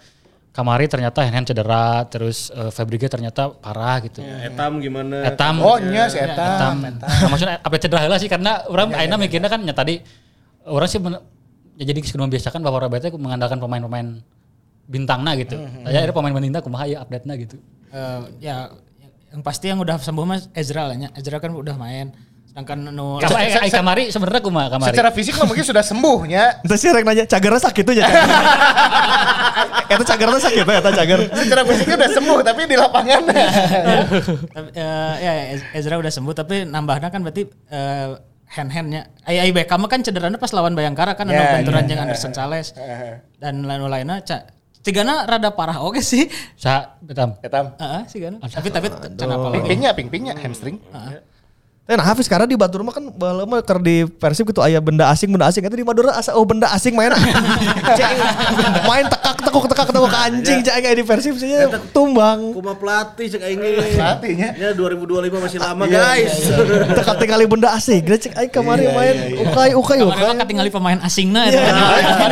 Kamari 0.51 0.83
ternyata 0.91 1.23
hand 1.23 1.47
cedera, 1.47 2.03
terus 2.11 2.51
uh, 2.51 2.67
Fabregas 2.75 3.07
ternyata 3.07 3.55
parah 3.55 4.03
gitu. 4.03 4.19
Etam 4.19 4.83
gimana? 4.83 5.23
Etam. 5.23 5.63
Oh 5.63 5.79
nya 5.79 6.11
si 6.11 6.19
Etam. 6.19 6.83
Etam. 6.83 6.99
Nah, 6.99 7.29
maksudnya 7.31 7.55
update 7.63 7.83
cedera 7.87 7.99
heula 8.03 8.19
sih 8.19 8.27
karena 8.27 8.67
orang 8.67 8.91
akhirnya 8.91 9.15
mikirnya 9.15 9.47
kan 9.47 9.63
ya 9.63 9.71
tadi 9.71 10.03
orang 10.67 10.89
sih 10.91 10.99
men- 10.99 11.23
ya 11.79 11.87
jadi 11.87 12.03
sudah 12.03 12.27
membiasakan 12.27 12.59
bahwa 12.59 12.83
Rabeta 12.83 13.07
mengandalkan 13.15 13.63
pemain-pemain 13.63 14.19
bintangna 14.91 15.39
gitu. 15.39 15.55
Saya 15.87 16.03
ada 16.03 16.11
pemain 16.11 16.35
bintang 16.35 16.67
kumaha 16.67 16.83
ya 16.83 16.99
update-na 16.99 17.39
gitu. 17.39 17.55
Eh, 17.95 18.21
ya 18.43 18.75
yang 19.31 19.39
pasti 19.47 19.71
yang 19.71 19.79
udah 19.79 19.95
sembuh 20.03 20.27
mas 20.27 20.51
Ezra 20.51 20.83
lah 20.91 20.99
nya. 20.99 21.15
Ezra 21.15 21.39
kan 21.39 21.55
udah 21.55 21.79
main. 21.79 22.11
Sedangkan 22.51 22.83
nu 22.83 23.15
Kam 23.23 23.31
eh, 23.39 23.47
eh, 23.47 23.71
Kamari 23.71 24.11
sebenarnya 24.11 24.43
kumaha 24.43 24.67
Kamari? 24.67 24.91
Secara 24.91 25.09
fisik 25.15 25.39
mah 25.39 25.47
mungkin 25.47 25.63
sudah 25.63 25.79
sembuh 25.79 26.19
nya. 26.27 26.59
Itu 26.59 26.75
sih 26.75 26.91
rek 26.91 27.07
nanya, 27.07 27.23
cagernya 27.23 27.63
sakit 27.63 27.83
tuh 27.87 27.95
ya. 27.95 28.03
Eta 29.87 30.03
cagernya 30.11 30.39
sakit 30.43 30.63
eta 30.67 30.91
cager. 30.91 31.19
Secara 31.31 31.61
fisiknya 31.63 31.95
udah 31.95 32.11
sembuh 32.11 32.37
tapi 32.43 32.61
di 32.67 32.75
lapangan. 32.75 33.21
Tapi, 34.51 34.67
eh, 34.75 35.13
ya 35.17 35.31
Ez- 35.55 35.67
Ezra 35.73 35.95
udah 35.95 36.11
sembuh 36.11 36.33
tapi 36.35 36.67
nambahnya 36.67 37.07
kan 37.07 37.23
berarti 37.23 37.47
eh, 37.47 38.19
hand-handnya. 38.51 39.07
Ai 39.23 39.39
ai 39.39 39.51
Beckham 39.55 39.87
kan 39.87 40.03
cederanya 40.03 40.35
pas 40.35 40.51
lawan 40.51 40.75
Bayangkara 40.75 41.15
kan 41.15 41.31
Ya, 41.31 41.39
ada 41.39 41.55
benturan 41.55 41.87
ya. 41.87 41.95
jeung 41.95 42.01
Anderson 42.03 42.35
Sales. 42.35 42.75
Dan 43.39 43.63
lain-lainnya 43.63 44.27
ca 44.27 44.37
Tigana 44.81 45.23
rada 45.23 45.53
parah 45.55 45.79
oke 45.79 46.03
sih. 46.03 46.27
Sa 46.57 46.99
Etam. 47.07 47.37
Etam. 47.39 47.77
Heeh, 47.79 48.01
sih 48.11 48.19
kan. 48.19 48.41
Tapi 48.41 48.67
tapi 48.67 48.87
can 48.91 49.29
apa 49.29 49.47
lagi? 49.47 49.55
Ping-pingnya, 49.63 49.91
ping-pingnya 49.95 50.33
hamstring. 50.35 50.81
Eh, 51.91 51.99
nah 51.99 52.07
Hafiz 52.07 52.23
karena 52.23 52.47
di 52.47 52.55
Batur 52.55 52.79
mah 52.81 52.95
kan 52.95 53.03
baheula 53.03 53.43
mah 53.43 53.59
keur 53.59 53.77
di 53.77 54.07
Persib 54.07 54.47
gitu 54.47 54.63
aya 54.63 54.79
benda 54.79 55.11
asing 55.11 55.27
benda 55.27 55.43
asing 55.43 55.59
eta 55.59 55.75
di 55.75 55.83
Madura 55.83 56.15
asa 56.15 56.31
oh 56.31 56.47
benda 56.47 56.71
asing 56.71 56.95
main. 56.95 57.11
Main 58.87 59.05
tekak 59.07 59.35
tekuk 59.41 59.65
tekak 59.67 59.87
tekuk 59.89 60.07
anjing 60.09 60.59
cek 60.61 60.73
kayak 60.73 60.95
di 60.95 61.03
Persib 61.03 61.35
sih 61.35 61.51
tumbang. 61.91 62.55
Kuma 62.55 62.73
pelatih 62.73 63.27
cek 63.27 63.41
aing. 63.43 63.59
Pelatihnya. 63.91 64.49
Ya 64.55 64.69
2025 64.71 65.03
masih 65.35 65.59
lama 65.59 65.83
Iya, 65.83 65.99
guys. 65.99 66.33
Tekak 66.95 67.15
tinggali 67.19 67.43
benda 67.43 67.75
asing. 67.75 67.99
Gila 68.01 68.17
cek 68.17 68.33
aing 68.35 68.51
kemarin 68.51 68.87
main 68.91 69.15
ukai 69.43 69.71
ukai 69.73 69.97
Kemarin 69.99 70.15
ukai. 70.15 70.31
mah 70.31 70.37
ketinggali 70.41 70.69
pemain 70.71 70.99
asingna 71.01 71.41
Iya, 71.45 71.59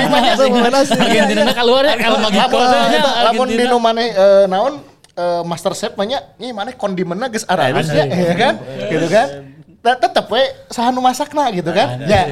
mah 0.07 0.23
asa 0.23 0.43
pemain 0.47 0.75
asing. 0.77 1.01
Argentina 1.03 1.51
keluar 1.51 1.83
ya 1.83 1.95
Lamun 1.99 2.31
eta, 2.31 3.11
lamun 3.27 3.47
di 3.47 3.59
Argentina. 3.59 3.69
nu 3.69 3.77
maneh 3.77 4.07
eh, 4.09 4.45
naon 4.47 4.79
eh, 5.13 5.41
master 5.43 5.73
chef 5.73 5.93
banyak 5.93 6.39
nih 6.39 6.51
mana 6.51 6.71
kondimennya 6.71 7.27
geus 7.27 7.43
aralus 7.43 7.89
ya, 7.89 8.07
ya 8.07 8.35
kan? 8.35 8.53
Gitu 8.87 9.07
kan? 9.09 9.27
Te- 9.79 9.95
Tetep 9.97 10.27
we 10.27 10.41
saha 10.67 10.91
nu 10.91 10.99
masakna 10.99 11.47
gitu 11.51 11.71
kan? 11.71 11.87
Ya. 12.03 12.23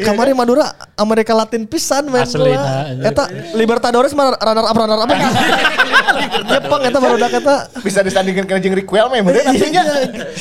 Kemarin 0.00 0.34
Madura 0.34 0.74
Amerika 0.98 1.32
Latin 1.34 1.66
pisan 1.66 2.06
main 2.10 2.26
Asli, 2.26 2.54
bola. 2.54 2.62
nah. 2.98 3.08
Eta 3.10 3.24
Libertadores 3.54 4.12
mah 4.14 4.34
runner 4.34 4.66
up 4.66 4.76
runner 4.76 4.98
up. 4.98 5.10
Jepang 6.44 6.80
eta 6.86 6.98
baru 6.98 7.16
eta. 7.18 7.56
Bisa 7.82 8.00
disandingkan 8.02 8.46
dengan 8.46 8.60
jeung 8.62 8.76
Riquel 8.78 9.06
mah 9.10 9.18
meureun 9.22 9.46
artinya. 9.50 9.82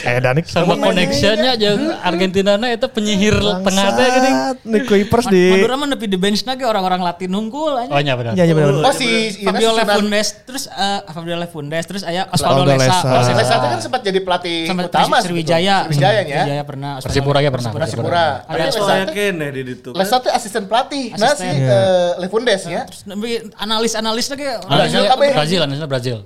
Eh 0.04 0.20
Danik 0.22 0.46
sama 0.50 0.78
connectionnya 0.78 1.58
jeung 1.58 1.94
Argentina 2.02 2.58
na 2.58 2.74
itu 2.74 2.88
penyihir 2.90 3.36
tengah 3.38 3.88
teh 3.98 4.08
gini. 4.10 4.32
Nick 4.64 4.84
Kuipers 4.90 5.28
di 5.30 5.58
Madura 5.58 5.76
mah 5.78 5.88
nepi 5.94 6.06
di 6.10 6.18
bench 6.18 6.46
lagi 6.46 6.64
orang-orang 6.66 7.02
Latin 7.02 7.30
nungkul 7.30 7.74
aja. 7.78 7.90
Oh 7.90 8.00
iya 8.02 8.14
benar. 8.18 8.34
Ya, 8.38 8.44
ya 8.46 8.54
benar. 8.54 8.82
Oh 8.84 8.94
si 8.94 9.42
Fabio 9.42 9.74
Lefundes 9.74 10.28
terus 10.46 10.64
eh, 10.70 11.00
Fabio 11.10 11.36
Lefundes 11.38 11.84
terus 11.90 12.04
aya 12.06 12.30
Osvaldo 12.30 12.64
Osvaldo 12.66 12.78
Lesa. 12.78 13.34
Lesa. 13.34 13.56
Kan 13.64 13.80
sempat 13.82 14.02
jadi 14.06 14.20
pelatih 14.22 14.70
utama 14.70 15.18
Sriwijaya. 15.22 15.90
Sriwijaya 15.90 16.22
ya. 16.22 16.44
Sriwijaya 16.44 16.64
pernah. 16.66 16.92
Persipura 17.02 17.40
ya 17.42 17.50
pernah. 17.50 17.72
Persipura. 17.74 18.26
Ada 18.46 18.64
Lesa 18.70 18.96
keneh 19.44 19.52
di 19.52 19.62
ditu. 19.68 19.90
kan. 19.92 20.00
Lesa 20.00 20.18
teh 20.18 20.32
asisten 20.32 20.64
pelatih. 20.64 21.12
Nah 21.14 21.36
si 21.36 21.44
Asisten. 21.44 21.68
eh, 21.68 22.12
Lefundes 22.18 22.62
ya. 22.64 22.82
Terus 22.88 23.04
nepi 23.04 23.32
analis-analis 23.56 24.26
lagi. 24.28 24.46
Brazil 24.48 24.64
Brazil, 24.64 25.02
apa 25.06 25.24
ya? 25.24 25.34
Brazil, 25.36 25.60
Brazil, 25.62 25.88
Brazil. 25.88 26.18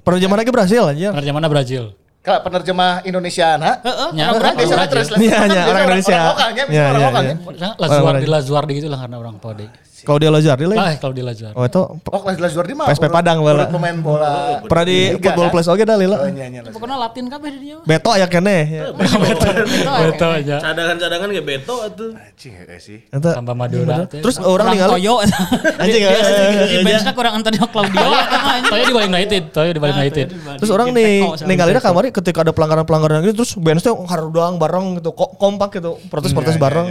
Penerjemahan 0.00 0.38
lagi 0.40 0.52
Brasil 0.54 0.82
anjir. 0.86 1.10
Benar 1.10 1.34
mana 1.34 1.48
Brazil? 1.50 1.84
Kalau 2.22 2.42
penerjemah 2.42 3.02
Indonesia 3.02 3.54
nah. 3.54 3.78
Heeh, 3.82 4.08
Ya, 4.18 4.24
orang 4.30 4.54
Brazil. 4.54 4.74
Iya, 4.74 5.36
kan 5.38 5.46
iya, 5.46 5.62
biasa 5.62 5.70
orang 5.70 5.82
Indonesia. 5.86 6.14
Orang 6.16 6.30
lokalnya, 6.30 6.62
bisa 6.66 6.74
Iya, 6.74 6.82
orang 6.82 6.98
iya, 6.98 7.06
lokalnya. 7.06 7.34
Orang- 7.38 8.18
di 8.18 8.28
Lazuar 8.30 8.62
di 8.66 8.72
gitu 8.74 8.88
lah 8.90 8.98
karena 8.98 9.16
orang 9.18 9.34
Pode. 9.38 9.66
Claudia 10.04 10.28
Lazardi 10.28 10.68
lah. 10.68 10.76
Ah, 10.76 10.92
kalau 11.00 11.14
di 11.16 11.24
Lazuar. 11.24 11.56
Oh 11.56 11.64
itu 11.64 11.80
Oh, 12.12 12.20
kelas 12.20 12.36
Lazur 12.36 12.68
di 12.68 12.76
mah. 12.76 12.84
PSP 12.90 13.08
Padang, 13.08 13.40
bala. 13.40 13.64
Pemain 13.70 13.96
bola. 13.96 14.60
pernah 14.68 14.84
di 14.84 15.16
Football 15.16 15.48
kan? 15.48 15.54
Plus 15.56 15.66
oke 15.72 15.82
dah 15.86 15.96
Oh, 15.96 16.02
lila. 16.04 16.16
iya, 16.28 16.46
iya, 16.52 16.60
Lazur. 16.60 16.74
Pokoknya 16.76 16.96
Latin 17.00 17.24
kabeh 17.32 17.48
di 17.54 17.58
dieu. 17.64 17.78
Beto 17.86 18.10
aya 18.12 18.26
keneh. 18.28 18.62
ya. 18.68 18.82
Betul 18.92 20.30
aja. 20.36 20.56
Cadangan-cadangan 20.60 21.28
ge 21.32 21.42
beto 21.42 21.74
atuh. 21.80 22.10
Anjing 22.12 22.52
eh, 22.66 22.80
sih. 22.82 22.98
Tambah 23.08 23.54
Madura. 23.56 24.04
Terus 24.10 24.36
orang 24.42 24.76
ningali 24.76 25.00
Toyo. 25.00 25.14
Anjing, 25.82 26.02
eh, 26.04 26.14
Di 26.66 26.76
benchnya 26.84 27.12
kurang 27.16 27.32
Antonio 27.40 27.64
Claudio. 27.70 28.06
Toyo 28.66 28.82
di 28.84 28.94
Bali 28.94 29.06
United, 29.08 29.42
Toyo 29.54 29.70
di 29.72 29.80
Bali 29.80 29.92
United. 29.96 30.26
Terus 30.60 30.70
orang 30.74 30.92
nih 30.92 31.24
ninggalin 31.46 31.78
kamari 31.78 32.08
ketika 32.10 32.42
ada 32.42 32.52
pelanggaran-pelanggaran 32.52 33.22
gitu 33.22 33.44
terus 33.44 33.52
bench 33.54 33.86
teh 33.86 33.92
harudang 33.92 34.58
bareng 34.58 34.98
gitu 34.98 35.14
kompak 35.14 35.78
gitu 35.78 36.00
protes-protes 36.10 36.58
bareng. 36.58 36.88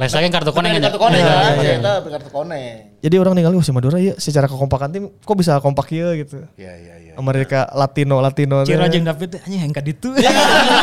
Iya, 0.00 0.08
iya, 0.08 0.24
iya. 0.24 0.24
Lesa 0.24 0.24
kan 0.24 0.30
kartu 0.32 0.52
Kartu 0.56 0.80
aja. 0.80 0.90
koneng 0.96 1.20
Iya, 1.20 1.28
kan? 1.28 1.52
iya. 1.60 1.74
Kita 1.76 1.92
kartu 2.08 2.30
koneng. 2.32 2.74
Jadi 3.00 3.16
orang 3.20 3.32
ningali 3.36 3.56
si 3.60 3.72
Madura 3.72 3.98
ya 4.00 4.14
secara 4.16 4.48
kekompakan 4.48 4.88
tim 4.88 5.04
kok 5.12 5.36
bisa 5.36 5.60
kompak 5.60 5.92
ya 5.92 6.16
gitu. 6.16 6.40
Iya, 6.56 6.72
iya, 6.80 6.94
iya. 6.96 7.12
Amerika 7.20 7.68
Latino 7.76 8.16
Latino. 8.24 8.64
Ciro 8.64 8.86
jeung 8.88 9.04
David 9.04 9.44
anjing 9.44 9.60
hengka 9.60 9.84
ditu. 9.84 10.08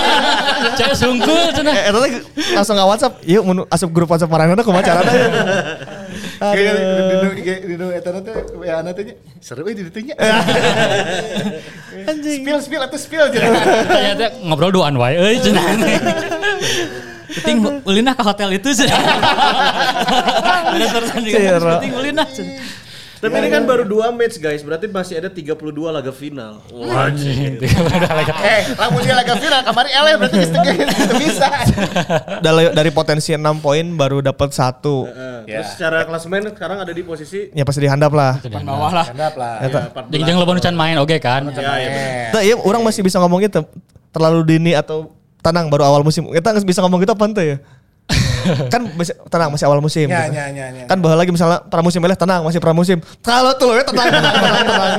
Cek 0.78 0.93
sungkul 0.93 1.49
cenah. 1.53 1.74
Eh, 1.74 1.89
eta 1.89 1.97
teh 1.97 2.11
langsung 2.53 2.74
nggak 2.78 2.89
WhatsApp, 2.89 3.13
yuk 3.26 3.43
menu 3.45 3.61
asup 3.70 3.89
grup 3.89 4.09
WhatsApp 4.09 4.30
Maranana 4.30 4.61
kumaha 4.61 4.86
carana 4.86 5.09
ya. 5.09 5.28
Kayak 6.38 6.74
Aduh. 6.78 7.34
di 7.34 7.41
di 7.41 7.76
di 7.78 7.86
eta 7.93 8.09
teh 8.22 8.36
WA 8.57 8.82
na 8.86 8.93
teh 8.93 9.18
seru 9.41 9.65
euy 9.65 9.74
di 9.74 9.86
ditu 9.89 10.01
nya. 10.05 10.13
Anjing. 12.09 12.41
Spill 12.45 12.59
spill 12.61 12.82
atau 12.86 12.97
spill 13.01 13.26
jeung. 13.34 13.41
Ternyata 13.89 14.26
ngobrol 14.45 14.74
duaan 14.74 14.93
wae 14.97 15.18
euy 15.18 15.38
cenah. 15.41 15.65
Penting 17.28 17.58
ulinah 17.84 18.14
ke 18.16 18.24
hotel 18.24 18.50
itu 18.56 18.70
sih. 18.72 18.88
Ada 20.74 20.86
terusan 20.92 21.20
juga. 21.24 21.38
Ciro. 21.38 21.72
Penting 21.80 21.94
ulinah. 21.96 22.28
Tapi 23.18 23.34
ini 23.34 23.50
kan 23.50 23.66
baru 23.66 23.82
dua 23.82 24.14
match 24.14 24.38
guys, 24.38 24.62
berarti 24.62 24.86
masih 24.94 25.18
ada 25.18 25.26
32 25.34 25.58
laga 25.90 26.14
final. 26.14 26.62
Wah, 26.70 27.10
anjing. 27.10 27.58
Eh, 28.46 28.62
lamun 28.78 29.02
dia 29.02 29.18
laga 29.18 29.34
final 29.42 29.66
kamari 29.66 29.90
eleh 29.90 30.14
berarti 30.22 30.38
geus 30.38 30.52
teu 30.54 30.62
geus 30.62 30.94
bisa. 31.18 31.50
Dari, 32.46 32.70
dari 32.78 32.92
potensi 32.94 33.34
6 33.34 33.42
poin 33.58 33.86
baru 33.98 34.22
dapat 34.22 34.54
satu. 34.54 35.10
Eh, 35.10 35.38
Ya. 35.48 35.64
Terus 35.64 35.80
secara 35.80 36.04
klasemen 36.04 36.52
sekarang 36.52 36.84
ada 36.84 36.92
di 36.92 37.08
posisi 37.08 37.48
Ya 37.56 37.64
pasti 37.64 37.80
dihandap 37.80 38.12
lah. 38.12 38.36
Depan 38.44 38.68
bawah 38.68 38.92
lah. 38.92 39.06
Handap 39.08 39.34
lah. 39.40 39.64
Ya, 39.64 39.88
14. 39.96 40.12
Jadi 40.12 40.24
jangan 40.28 40.40
lupa 40.44 40.54
nucan 40.60 40.76
main 40.76 40.96
oke 41.00 41.18
kan. 41.24 41.42
Ya, 41.56 41.74
ya, 41.80 42.40
iya, 42.44 42.56
orang 42.60 42.84
masih 42.84 43.00
bisa 43.00 43.16
ngomong 43.24 43.40
gitu. 43.48 43.64
Terlalu 44.12 44.44
dini 44.44 44.76
atau 44.76 45.16
tenang 45.42 45.72
baru 45.72 45.84
awal 45.88 46.02
musim. 46.04 46.28
Kita 46.30 46.54
nggak 46.54 46.68
bisa 46.68 46.80
ngomong 46.84 47.00
gitu 47.04 47.14
apa 47.14 47.26
ente 47.28 47.44
ya? 47.44 47.58
kan 48.74 48.82
masih 48.96 49.14
tenang 49.28 49.50
masih 49.52 49.66
awal 49.68 49.80
musim. 49.84 50.08
Ya, 50.08 50.32
gitu. 50.32 50.40
ya, 50.40 50.46
ya, 50.52 50.68
ya. 50.72 50.86
Kan 50.88 51.04
bahwa 51.04 51.16
lagi 51.20 51.32
misalnya 51.36 51.60
pramusim 51.68 52.00
eleh 52.00 52.16
tenang 52.16 52.42
masih 52.48 52.60
pramusim. 52.64 53.00
Kalau 53.20 53.52
tuh 53.60 53.76
ya 53.76 53.84
tenang 53.84 54.08
tenang 54.16 54.64
tenang. 54.64 54.94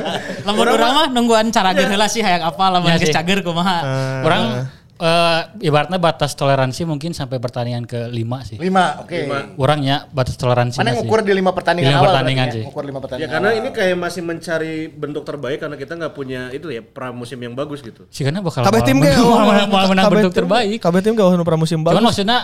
Lamun 0.45 0.65
urang 0.69 0.91
mah 0.93 1.07
nungguan 1.09 1.49
cara 1.49 1.73
heula 1.73 2.05
sih 2.05 2.21
hayang 2.21 2.45
apa 2.45 2.63
lamun 2.69 2.93
Ya 2.93 3.01
geus 3.01 3.13
cager 3.13 3.41
kumaha. 3.41 3.77
Eh, 3.81 4.78
Eh, 4.99 5.41
ibaratnya 5.63 5.95
batas 5.95 6.35
toleransi 6.35 6.83
mungkin 6.83 7.15
sampai 7.15 7.39
pertandingan 7.39 7.87
ke 7.87 8.11
lima 8.11 8.43
sih. 8.43 8.59
Lima, 8.59 8.99
oke. 8.99 9.31
Orangnya 9.55 10.03
batas 10.11 10.35
toleransi 10.35 10.75
Mana 10.75 10.91
yang 10.91 11.07
di 11.07 11.33
lima 11.39 11.55
pertandingan 11.55 11.87
Di 11.87 11.95
lima 11.95 12.03
awal 12.03 12.11
pertandingan 12.11 12.47
ya? 12.51 12.55
sih. 12.59 12.63
Ukur 12.67 12.83
lima 12.83 12.99
Ya 12.99 13.03
pertandingan 13.07 13.31
karena 13.31 13.49
awal. 13.55 13.59
ini 13.63 13.69
kayak 13.71 13.95
masih 13.95 14.21
mencari 14.27 14.73
bentuk 14.91 15.23
terbaik 15.23 15.63
karena 15.63 15.79
kita 15.79 15.95
nggak 15.95 16.11
punya 16.11 16.41
itu 16.51 16.67
ya 16.67 16.83
pramusim 16.83 17.39
yang 17.39 17.55
bagus 17.55 17.79
gitu. 17.79 18.11
sih 18.11 18.27
karena 18.27 18.43
bakal 18.43 18.59
Kabeh 18.67 18.83
tim 18.83 18.99
mau 19.23 19.39
menang, 19.47 19.67
mau 19.71 19.87
menang 19.87 20.05
bentuk 20.11 20.35
terbaik. 20.35 20.83
Kabeh 20.83 20.99
tim 20.99 21.15
gak 21.15 21.31
usah 21.31 21.47
pramusim 21.47 21.79
Cuman 21.79 21.95
bagus. 21.95 22.03
maksudnya 22.03 22.37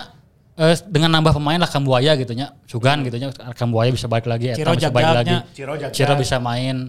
eh, 0.56 0.76
dengan 0.88 1.12
nambah 1.12 1.36
pemain 1.36 1.60
lah 1.60 1.68
Kambuaya 1.68 2.16
gitu 2.16 2.32
nya. 2.32 2.56
Sugan 2.64 3.04
gitu 3.04 3.20
nya. 3.20 3.36
Kambuaya 3.52 3.92
bisa 3.92 4.08
balik 4.08 4.24
lagi, 4.32 4.56
Ciro 4.56 4.72
bisa 4.72 4.88
balik 4.88 5.12
lagi. 5.12 5.36
Ciro. 5.52 5.76
Ciro 5.92 6.16
bisa 6.16 6.40
main 6.40 6.88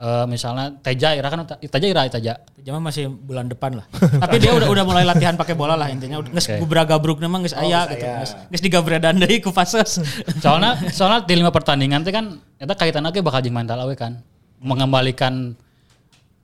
eh, 0.00 0.24
misalnya 0.28 0.76
Teja 0.80 1.16
Ira 1.16 1.28
kan 1.28 1.46
Teja 1.46 1.86
Ira 1.86 2.08
Teja. 2.08 2.34
Jama 2.66 2.90
masih 2.90 3.06
bulan 3.08 3.46
depan 3.46 3.78
lah. 3.78 3.86
Tapi 4.22 4.42
dia 4.42 4.50
udah 4.52 4.66
udah 4.66 4.84
mulai 4.84 5.06
latihan 5.06 5.38
pakai 5.38 5.54
bola 5.54 5.78
lah 5.78 5.86
intinya. 5.86 6.18
Geus 6.20 6.50
Oke. 6.50 6.58
okay. 6.60 6.84
gabruk 6.84 7.22
nama 7.22 7.38
geus 7.42 7.54
aya 7.54 7.86
gitu. 7.90 8.04
Geus 8.04 8.32
geus 8.50 8.62
digabredan 8.62 9.16
deui 9.22 9.38
ku 9.38 9.54
fases. 9.54 10.02
soalnya 10.42 10.76
soalnya 10.90 11.22
di 11.24 11.34
lima 11.38 11.54
pertandingan 11.54 12.02
itu 12.02 12.10
kan 12.10 12.38
itu 12.58 12.74
kaitannya 12.74 13.14
ke 13.14 13.22
bakal 13.22 13.40
jeung 13.44 13.54
mental 13.54 13.78
awe 13.82 13.94
kan 13.94 14.18
mengembalikan 14.58 15.54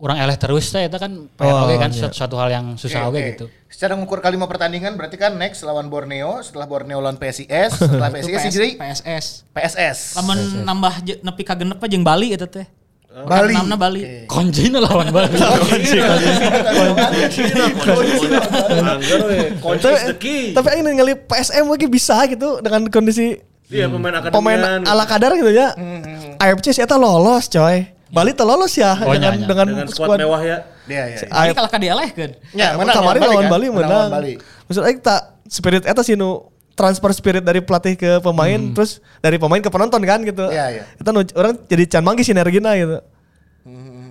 orang 0.03 0.19
eleh 0.19 0.35
terus 0.35 0.67
teh 0.75 0.91
itu 0.91 0.99
kan 0.99 1.31
PR 1.39 1.47
Oh, 1.47 1.71
oge 1.71 1.79
kan 1.79 1.91
iya. 1.95 2.01
suatu, 2.03 2.15
suatu 2.19 2.37
hal 2.43 2.51
yang 2.51 2.67
susah 2.75 3.07
Oke, 3.07 3.09
oge 3.09 3.19
oke. 3.23 3.31
gitu 3.31 3.47
Secara 3.71 3.95
mengukur 3.95 4.19
kali 4.19 4.35
lima 4.35 4.51
pertandingan 4.51 4.99
berarti 4.99 5.17
kan 5.17 5.33
next 5.39 5.65
lawan 5.65 5.89
Borneo, 5.89 6.43
setelah 6.45 6.69
Borneo 6.69 7.01
lawan 7.01 7.17
PSIS, 7.17 7.71
setelah 7.81 8.13
PSIS 8.13 8.37
PS, 8.37 8.53
jadi 8.53 8.71
PSS. 8.77 9.25
PSS. 9.49 9.99
Lamun 10.21 10.39
nambah 10.67 10.95
nepi 11.25 11.43
ka 11.47 11.57
genep 11.57 11.81
jeung 11.89 12.05
Bali 12.05 12.37
eta 12.37 12.45
teh. 12.45 12.69
Bali. 13.13 13.53
Namna 13.53 13.77
Bali. 13.77 14.25
kunci 14.25 14.73
lawan 14.73 15.13
Bali 15.13 15.37
the 20.09 20.17
key. 20.17 20.53
Tapi 20.57 20.69
aing 20.73 20.85
ningali 20.85 21.15
PSM 21.17 21.69
lagi 21.69 21.87
bisa 21.89 22.17
gitu 22.27 22.59
dengan 22.65 22.89
kondisi 22.89 23.37
Iya 23.73 23.89
pemain 23.89 24.13
akademian. 24.13 24.37
pemain 24.37 24.61
ala 24.85 25.05
kadar 25.09 25.33
gitu 25.33 25.49
ya. 25.49 25.73
AFC 26.37 26.77
sih 26.77 26.83
eta 26.85 27.01
lolos 27.01 27.49
coy. 27.49 27.89
Bali 28.13 28.37
teh 28.37 28.45
lolos 28.45 28.77
ya 28.77 28.93
Oh, 29.01 29.09
dengan 29.17 29.33
iya, 29.33 29.41
iya. 29.41 29.49
dengan, 29.49 29.67
dengan 29.73 29.87
squad 29.89 30.21
mewah 30.21 30.43
ya. 30.45 30.57
Iya, 30.85 31.03
iya. 31.09 31.19
Ini 31.25 31.33
AFC 31.33 31.57
kalau 31.57 31.69
ka 31.73 31.79
dialehkeun. 31.81 32.31
Ya, 32.53 32.77
menang 32.77 33.01
kemarin 33.01 33.21
lawan 33.25 33.33
lawan 33.33 33.45
kan? 33.49 33.53
Bali 33.57 33.67
Menang 33.73 34.09
Bali. 34.13 34.33
Maksud 34.69 34.83
aing 34.85 35.01
tak 35.01 35.21
spirit 35.49 35.89
eta 35.89 36.05
sih 36.05 36.13
nu 36.13 36.52
transfer 36.83 37.15
spirit 37.15 37.47
dari 37.47 37.63
pelatih 37.63 37.95
ke 37.95 38.19
pemain 38.19 38.59
terus 38.75 38.99
dari 39.23 39.39
pemain 39.39 39.63
ke 39.63 39.71
penonton 39.71 40.03
kan 40.03 40.19
gitu. 40.27 40.51
Iya, 40.51 40.67
iya. 40.75 40.85
Kita 40.99 41.15
orang 41.39 41.55
jadi 41.71 41.85
can 41.87 42.03
manggih 42.03 42.27
sinergina 42.27 42.75
gitu. 42.75 42.99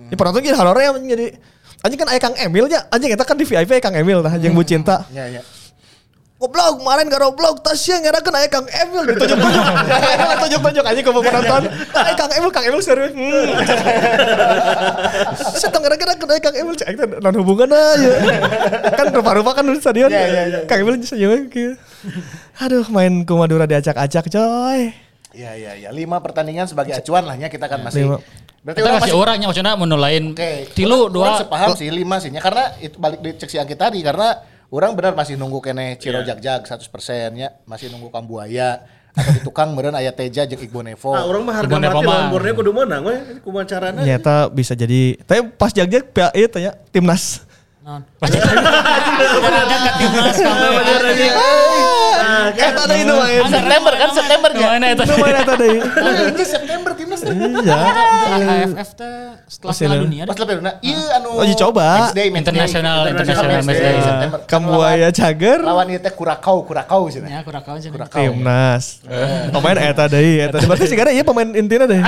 Ini 0.08 0.16
penonton 0.16 0.40
jadi 0.40 0.56
horor 0.56 0.80
ya 0.80 0.96
jadi 0.96 1.36
anjing 1.84 1.98
kan 2.00 2.08
aya 2.08 2.20
Kang 2.22 2.36
Emil 2.40 2.64
nya 2.72 2.88
anjing 2.88 3.12
eta 3.12 3.28
kan 3.28 3.36
di 3.36 3.44
VIP 3.44 3.76
Kang 3.84 3.92
Emil 3.92 4.24
tah 4.24 4.32
jeung 4.40 4.56
Bu 4.56 4.64
Cinta. 4.64 5.04
Iya, 5.12 5.28
iya. 5.28 5.42
Goblok 6.42 6.82
kemarin 6.82 7.06
gak 7.06 7.22
goblok 7.22 7.62
Tasya 7.62 8.02
ngerakan 8.02 8.34
aya 8.34 8.50
Kang 8.50 8.66
Emil 8.66 9.14
ditunjuk-tunjuk. 9.14 9.64
Tunjuk-tunjuk 10.42 10.84
anjing 10.90 11.04
ke 11.06 11.12
penonton. 11.14 11.62
Aya 12.02 12.14
Kang 12.18 12.32
Emil 12.34 12.50
Kang 12.50 12.66
Emil 12.66 12.82
serius. 12.82 13.14
Hmm. 13.14 13.46
Saya 15.62 15.70
tong 15.70 15.86
ngerakan 15.86 16.18
aya 16.18 16.42
Kang 16.42 16.56
Emil 16.58 16.74
cek 16.74 16.98
non 16.98 17.34
hubungan 17.38 17.70
aja. 17.70 18.12
kan 18.90 19.06
rupa-rupa 19.14 19.54
kan 19.54 19.70
di 19.70 19.78
stadion. 19.78 20.10
Iya, 20.10 20.26
iya, 20.26 20.42
iya. 20.50 20.58
Kang 20.66 20.82
Emil 20.82 20.98
senyum 21.06 21.46
gitu. 21.46 21.78
Aduh 22.58 22.84
main 22.88 23.22
ke 23.22 23.32
Madura 23.32 23.64
diacak-acak 23.64 24.28
coy. 24.28 24.92
Iya, 25.32 25.56
iya, 25.56 25.72
iya. 25.74 25.88
Lima 25.88 26.20
pertandingan 26.20 26.68
sebagai 26.68 26.92
acuan 26.92 27.24
lah 27.24 27.32
ya 27.34 27.48
kita 27.48 27.64
kan 27.64 27.80
masih. 27.80 28.04
Lima. 28.04 28.20
Berarti 28.62 28.78
kita 28.78 28.90
masih 28.94 29.14
orangnya 29.16 29.46
maksudnya 29.48 29.74
menulain 29.74 30.24
Oke. 30.30 30.70
tilu 30.70 31.08
Orang- 31.08 31.10
dua 31.10 31.24
Orang 31.26 31.40
sepaham 31.40 31.68
sih 31.74 31.88
lima 31.88 32.20
sih. 32.20 32.28
nya. 32.28 32.38
Karena 32.38 32.70
itu 32.78 33.00
balik 33.00 33.18
di 33.18 33.30
cek 33.34 33.48
si 33.48 33.56
Angki 33.56 33.74
tadi 33.74 34.04
karena 34.04 34.38
orang 34.68 34.92
benar 34.92 35.16
masih 35.16 35.34
nunggu 35.34 35.58
kene 35.58 35.96
Ciro 35.96 36.20
Iya. 36.20 36.36
Jag-Jag 36.36 36.68
100% 36.68 37.32
ya. 37.34 37.48
Masih 37.64 37.88
nunggu 37.88 38.12
Kambuaya 38.12 38.84
atau 39.12 39.28
di 39.28 39.40
tukang 39.42 39.72
meureun 39.72 39.92
aya 39.92 40.12
Teja 40.12 40.44
jeung 40.44 40.60
Igbo 40.60 40.80
Nevo. 40.80 41.12
Ah, 41.12 41.24
orang 41.24 41.42
mah 41.42 41.54
harga 41.58 41.74
mati 41.74 41.88
lawan 42.00 42.28
Borneo 42.28 42.52
kudu 42.54 42.70
menang 42.70 43.02
we. 43.02 43.16
Kumaha 43.40 43.64
carana. 43.66 44.00
Nyata 44.04 44.46
bisa 44.48 44.72
jadi. 44.72 45.16
Tapi 45.18 45.48
pas 45.52 45.72
jag-jag 45.72 46.12
PA 46.12 46.28
itu 46.32 46.60
ya 46.60 46.76
timnas. 46.92 47.42
Non. 47.82 48.04
Jaga 48.22 49.76
ke 49.82 49.90
timnas 49.98 50.36
sampai 50.38 50.70
Eta 52.52 52.82
deui 52.86 53.02
nu 53.04 53.14
main. 53.16 53.42
September 53.46 53.92
kan 53.92 54.08
September 54.10 54.50
ya. 54.52 54.68
Mana 54.70 54.86
eta? 54.90 55.02
Nu 55.04 55.14
main 55.18 55.34
eta 55.36 55.54
deui. 55.54 55.78
Ini 55.78 56.44
September 56.44 56.90
timnas 56.94 57.20
teh. 57.20 57.34
Iya. 57.34 57.78
AFF 58.32 58.90
teh 58.94 59.14
setelah 59.46 59.74
Piala 59.74 59.94
ada. 59.94 60.02
Dunia 60.02 60.22
Pas 60.24 60.36
lebih 60.38 60.54
nah, 60.58 60.74
iya 60.80 61.02
anu 61.16 61.28
Oh, 61.32 61.42
uji 61.42 61.54
coba. 61.54 61.86
Match 62.00 62.14
day. 62.14 62.28
International- 62.32 63.04
international 63.06 63.60
match 63.62 63.78
day. 63.78 63.94
September. 64.00 64.38
Kambuaya 64.46 65.08
Cager. 65.10 65.58
Lawan 65.60 65.86
ieu 65.88 66.00
teh 66.00 66.12
Kurakau, 66.12 66.62
Kurakau 66.62 67.02
sih. 67.08 67.20
Ya 67.20 67.40
kurang 67.42 67.62
kawan 67.62 67.80
sih. 67.80 67.90
Kurakau. 67.90 68.16
Timnas. 68.18 69.02
Pemain 69.50 69.76
eta 69.78 70.04
deui 70.06 70.40
eta. 70.40 70.58
Berarti 70.62 70.86
sigara 70.86 71.10
ieu 71.10 71.22
pemain 71.22 71.48
intina 71.52 71.84
deh. 71.84 72.00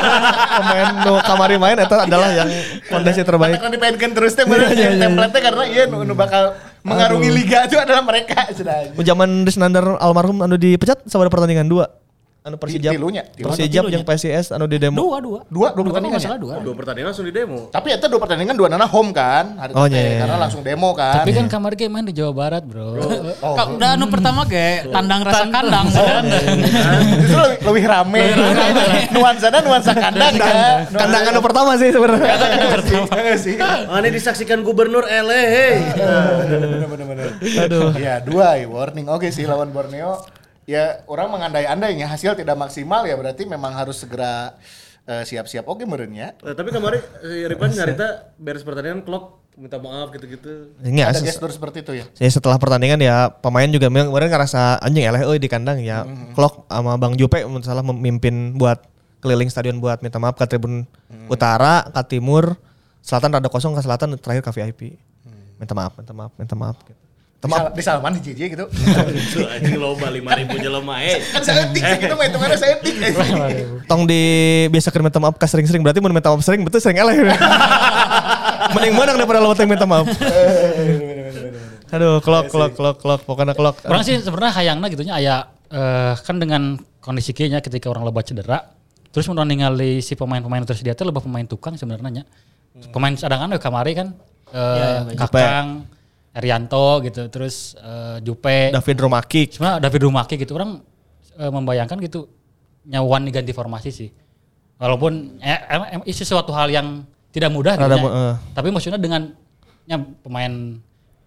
pemain 0.58 0.86
nu 1.04 1.12
kamari 1.22 1.56
main 1.56 1.76
eta 1.76 2.04
adalah 2.04 2.30
yang 2.32 2.48
fondasi 2.86 3.22
terbaik. 3.22 3.58
Kan 3.58 3.70
dipainkan 3.70 4.10
terus 4.12 4.32
teh 4.32 4.44
bener 4.44 4.68
Iya, 4.68 4.74
iya, 4.74 4.88
iya. 4.92 5.02
template 5.08 5.38
karena 5.40 5.64
iya 5.64 5.82
nu 5.86 6.14
bakal 6.14 6.52
mengarungi 6.86 7.30
liga 7.34 7.66
itu 7.66 7.74
adalah 7.74 8.02
mereka 8.06 8.46
sudah. 8.54 8.94
Nu 8.94 9.02
Zaman 9.02 9.42
Desnander 9.42 9.98
almarhum 9.98 10.38
anu 10.46 10.54
dipecat 10.54 11.02
sama 11.10 11.26
pertandingan 11.26 11.66
dua. 11.66 12.05
Anu 12.46 12.62
Persijap. 12.62 12.94
Tilunya. 12.94 13.26
Persijap 13.26 13.90
yang 13.90 14.06
PSIS 14.06 14.54
anu 14.54 14.70
di 14.70 14.78
demo. 14.78 15.02
Dua 15.02 15.18
dua. 15.18 15.40
Dua, 15.50 15.74
dua 15.74 15.82
Dua 15.82 15.82
pertandingan 15.90 16.14
nggak 16.14 16.22
ya? 16.22 16.28
salah 16.30 16.38
dua. 16.38 16.54
Dua 16.62 16.74
pertandingan 16.78 17.08
langsung 17.10 17.26
di 17.26 17.34
demo. 17.34 17.58
Tapi 17.74 17.88
itu 17.90 18.06
dua 18.06 18.20
pertandingan 18.22 18.54
dua 18.54 18.68
nana 18.70 18.86
home 18.86 19.10
kan 19.10 19.58
hari 19.58 19.74
Oh, 19.74 19.90
iya, 19.90 19.98
iya. 19.98 20.18
karena 20.22 20.36
langsung 20.38 20.62
demo 20.62 20.94
kan. 20.94 21.18
tapi 21.18 21.34
kan 21.34 21.50
kamar 21.50 21.74
ge 21.74 21.90
main 21.90 22.06
di 22.06 22.14
Jawa 22.14 22.30
Barat 22.30 22.62
bro 22.62 23.02
Kau 23.42 23.66
udah 23.74 23.98
anu 23.98 24.06
pertama 24.06 24.46
ge 24.46 24.86
tandang 24.94 25.26
rasa 25.26 25.44
kandang 25.50 25.86
kan. 25.90 26.22
Justru 27.18 27.40
lebih, 27.42 27.58
lebih 27.66 27.84
rame. 27.90 28.22
nuansanya 29.10 29.60
nuansa 29.66 29.90
kandang 29.90 30.34
ya. 30.38 30.86
Kandang 30.86 31.22
anu 31.26 31.40
pertama 31.42 31.74
sih 31.74 31.90
sebenarnya. 31.90 32.34
Iya 33.10 33.34
sih. 33.42 33.58
Ah, 33.58 33.98
ini 33.98 34.14
disaksikan 34.14 34.62
gubernur 34.62 35.02
LA, 35.02 35.42
hey. 35.50 35.74
Bener-bener. 36.46 37.34
Aduh. 37.66 37.90
Ya 37.98 38.22
dua 38.22 38.54
ya 38.54 38.70
warning. 38.70 39.10
Oke 39.10 39.34
sih 39.34 39.42
lawan 39.42 39.74
Borneo. 39.74 40.22
Ya 40.66 41.06
orang 41.06 41.30
mengandai-andainya 41.30 42.10
hasil 42.10 42.34
tidak 42.34 42.58
maksimal 42.58 43.06
ya 43.06 43.14
berarti 43.14 43.46
memang 43.46 43.70
harus 43.70 44.02
segera 44.02 44.58
eh, 45.06 45.22
siap-siap 45.22 45.62
oke 45.62 45.86
merenya. 45.86 46.34
Eh, 46.42 46.54
tapi 46.58 46.74
kemarin 46.74 46.98
si 47.22 47.46
Ripan 47.46 47.70
nyarita 47.70 48.34
beres 48.34 48.66
pertandingan 48.66 49.06
klok 49.06 49.46
minta 49.56 49.78
maaf 49.80 50.12
gitu-gitu. 50.12 50.74
Ini 50.82 51.06
Ada 51.06 51.22
asis. 51.22 51.32
gestur 51.32 51.48
seperti 51.54 51.80
itu 51.80 51.92
ya. 51.96 52.04
Ya 52.18 52.28
setelah 52.28 52.58
pertandingan 52.58 53.00
ya 53.00 53.30
pemain 53.30 53.70
juga 53.70 53.88
memang 53.88 54.12
kemarin 54.12 54.28
ngerasa 54.28 54.82
anjing 54.82 55.06
eleh 55.06 55.22
euy 55.24 55.38
di 55.38 55.48
kandang 55.48 55.80
ya. 55.80 56.02
Klok 56.34 56.68
sama 56.68 56.98
Bang 57.00 57.14
Jupe 57.14 57.40
salah 57.64 57.86
memimpin 57.86 58.58
buat 58.58 58.82
keliling 59.24 59.48
stadion 59.48 59.78
buat 59.80 60.02
minta 60.04 60.20
maaf 60.20 60.36
ke 60.36 60.44
tribun 60.44 60.84
utara, 61.30 61.88
ke 61.88 62.02
timur, 62.18 62.58
selatan 63.00 63.38
rada 63.38 63.48
kosong 63.48 63.72
ke 63.72 63.80
selatan 63.80 64.18
terakhir 64.18 64.42
ke 64.44 64.50
VIP. 64.50 64.80
Minta 65.56 65.72
maaf, 65.72 65.96
minta 65.96 66.12
maaf, 66.12 66.32
minta 66.36 66.54
maaf 66.58 66.76
gitu. 66.84 67.05
Maaf. 67.44 67.76
Di 67.76 67.82
Salman 67.84 68.16
di 68.16 68.20
JJ 68.32 68.40
gitu. 68.56 68.64
Itu 68.66 69.44
anjing 69.44 69.76
loba 69.76 70.08
5000 70.08 70.56
jelema 70.56 70.98
eh. 71.04 71.20
kan 71.30 71.42
saya 71.44 71.68
etik 71.68 71.82
sih 71.84 71.98
gitu 72.02 72.14
mah 72.16 72.24
hitungannya 72.26 72.58
saya 72.58 72.72
etik. 72.80 72.94
Tong 73.86 74.02
di 74.08 74.22
biasa 74.72 74.88
minta 74.98 75.20
maaf 75.20 75.36
ke 75.36 75.46
sering-sering 75.46 75.84
berarti 75.84 76.00
mun 76.02 76.10
minta 76.10 76.32
maaf 76.32 76.42
sering 76.42 76.66
betul 76.66 76.80
sering 76.82 76.98
eleh. 76.98 77.14
Mending 78.74 78.94
menang 78.98 79.16
daripada 79.20 79.38
lawan 79.44 79.54
yang 79.62 79.70
minta 79.70 79.86
maaf. 79.86 80.06
Aduh, 81.94 82.18
klok, 82.18 82.50
klok, 82.50 82.74
klok, 82.74 82.96
klok, 82.98 83.20
pokoknya 83.22 83.54
klok. 83.54 83.78
orang 83.86 84.02
sih 84.02 84.18
sebenarnya 84.18 84.52
hayangna 84.58 84.90
gitunya 84.90 85.14
aya 85.14 85.46
eh, 85.70 86.18
kan 86.18 86.42
dengan 86.42 86.74
kondisi 86.98 87.30
kayaknya 87.30 87.62
ketika 87.62 87.86
orang 87.94 88.02
lebat 88.10 88.26
cedera 88.26 88.74
terus 89.14 89.30
mau 89.30 89.38
ningali 89.46 90.02
si 90.02 90.18
pemain-pemain 90.18 90.66
tersedia 90.66 90.98
itu 90.98 91.06
lebih 91.06 91.22
pemain 91.22 91.46
tukang 91.46 91.78
sebenarnya 91.78 92.26
pemain 92.90 93.14
cadangan 93.14 93.54
ya 93.54 93.60
kamari 93.62 93.92
kan 93.94 94.08
eh, 94.50 95.14
Kakang 95.14 95.95
Erianto 96.36 97.00
gitu 97.00 97.32
terus 97.32 97.72
eh, 97.74 98.20
Jupe. 98.20 98.68
David 98.68 98.96
Romakik. 99.00 99.56
sebenarnya 99.56 99.80
David 99.80 100.02
Rumaki 100.04 100.34
gitu 100.36 100.52
orang 100.52 100.84
eh, 101.34 101.48
membayangkan 101.48 101.96
gitu 101.98 102.28
nyawan 102.84 103.24
diganti 103.24 103.50
formasi 103.50 103.88
sih. 103.88 104.10
Walaupun 104.76 105.40
eh, 105.40 105.58
em- 105.66 105.88
em- 105.96 106.04
itu 106.04 106.20
sesuatu 106.20 106.52
hal 106.52 106.68
yang 106.68 107.08
tidak 107.32 107.48
mudah 107.48 107.74
Rada 107.74 107.96
mu- 107.96 108.12
eh. 108.12 108.34
tapi 108.52 108.68
maksudnya 108.68 109.00
dengan 109.00 109.32
ya, 109.84 109.96
pemain 109.96 110.76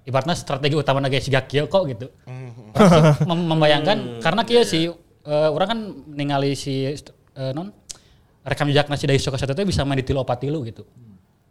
ibaratnya 0.05 0.33
strategi 0.33 0.73
utama 0.73 1.01
lagi 1.01 1.17
si 1.19 1.29
Gakio 1.29 1.65
kok 1.65 1.89
gitu. 1.89 2.07
Mem- 3.29 3.47
membayangkan 3.49 4.21
karena 4.21 4.41
kia 4.45 4.61
sih 4.61 4.93
eh, 5.25 5.49
orang 5.49 5.67
kan 5.67 5.79
ningali 6.07 6.53
si 6.53 6.85
eh, 6.85 7.01
non 7.51 7.73
rekam 8.39 8.69
jejak 8.69 8.87
nasi 8.87 9.05
dari 9.05 9.17
Soka 9.17 9.35
satu 9.35 9.51
itu 9.51 9.65
bisa 9.67 9.81
main 9.83 9.97
di 9.97 10.05
tilu 10.05 10.21
opat 10.21 10.39
tilu 10.39 10.61
gitu 10.63 10.85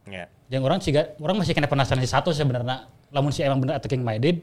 Ya. 0.08 0.24
yang 0.48 0.62
orang 0.62 0.80
sih 0.80 0.90
orang 0.94 1.36
masih 1.36 1.52
kena 1.52 1.66
penasaran 1.66 2.00
si 2.00 2.08
satu 2.08 2.32
sebenarnya 2.32 2.84
lamun 3.08 3.28
si 3.28 3.40
emang 3.40 3.60
bener 3.60 3.76
attacking 3.76 4.00
minded 4.00 4.40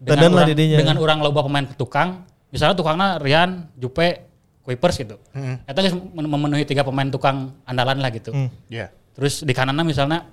Tenan 0.00 0.32
lah 0.32 0.42
orang, 0.42 0.48
didinya. 0.48 0.78
dengan 0.80 0.96
orang 0.96 1.18
loba 1.20 1.42
pemain 1.42 1.66
tukang 1.70 2.24
misalnya 2.48 2.72
tukangnya 2.72 3.18
Rian 3.18 3.68
Jupe 3.74 4.30
Kuipers 4.60 4.96
gitu 4.96 5.20
itu 5.66 5.78
geus 5.78 5.94
men- 6.10 6.26
memenuhi 6.26 6.64
tiga 6.64 6.80
pemain 6.80 7.06
tukang 7.06 7.52
andalan 7.62 7.98
lah 7.98 8.08
gitu 8.08 8.30
Ya. 8.66 8.88
terus 9.12 9.42
di 9.42 9.50
kanannya 9.50 9.82
misalnya 9.82 10.24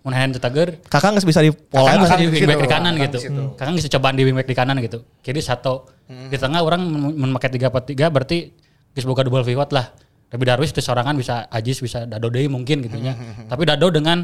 mun 0.00 0.16
hand 0.16 0.32
tetager 0.32 0.80
Kakak 0.82 1.12
nggak 1.12 1.26
bisa 1.26 1.40
di 1.40 1.52
pola 1.52 1.92
Kakak 1.92 2.00
bisa 2.00 2.14
di 2.16 2.26
wingback 2.30 2.56
di 2.56 2.70
kanan 2.70 2.94
kakak 2.94 3.04
gitu. 3.12 3.18
Kakak 3.52 3.72
bisa 3.74 3.88
cobaan 3.90 4.14
di 4.14 4.22
wingback 4.24 4.48
di 4.48 4.56
kanan 4.56 4.76
gitu. 4.80 4.98
Kiri 5.20 5.44
satu. 5.44 5.84
Di 6.08 6.40
tengah 6.40 6.64
orang 6.64 6.80
memakai 7.12 7.52
tiga 7.52 7.68
per 7.68 7.84
tiga 7.84 8.08
berarti 8.08 8.48
geus 8.90 9.04
boga 9.04 9.20
double 9.20 9.44
pivot 9.44 9.68
lah. 9.70 9.92
Tapi 10.30 10.42
Darwis 10.46 10.70
itu 10.70 10.78
sorangan 10.78 11.18
bisa 11.18 11.50
Ajis 11.50 11.82
bisa 11.82 12.06
Dado 12.06 12.30
deui 12.30 12.46
mungkin 12.46 12.80
gitu 12.80 12.96
nya. 12.96 13.18
Tapi 13.50 13.66
Dado 13.66 13.90
dengan 13.90 14.22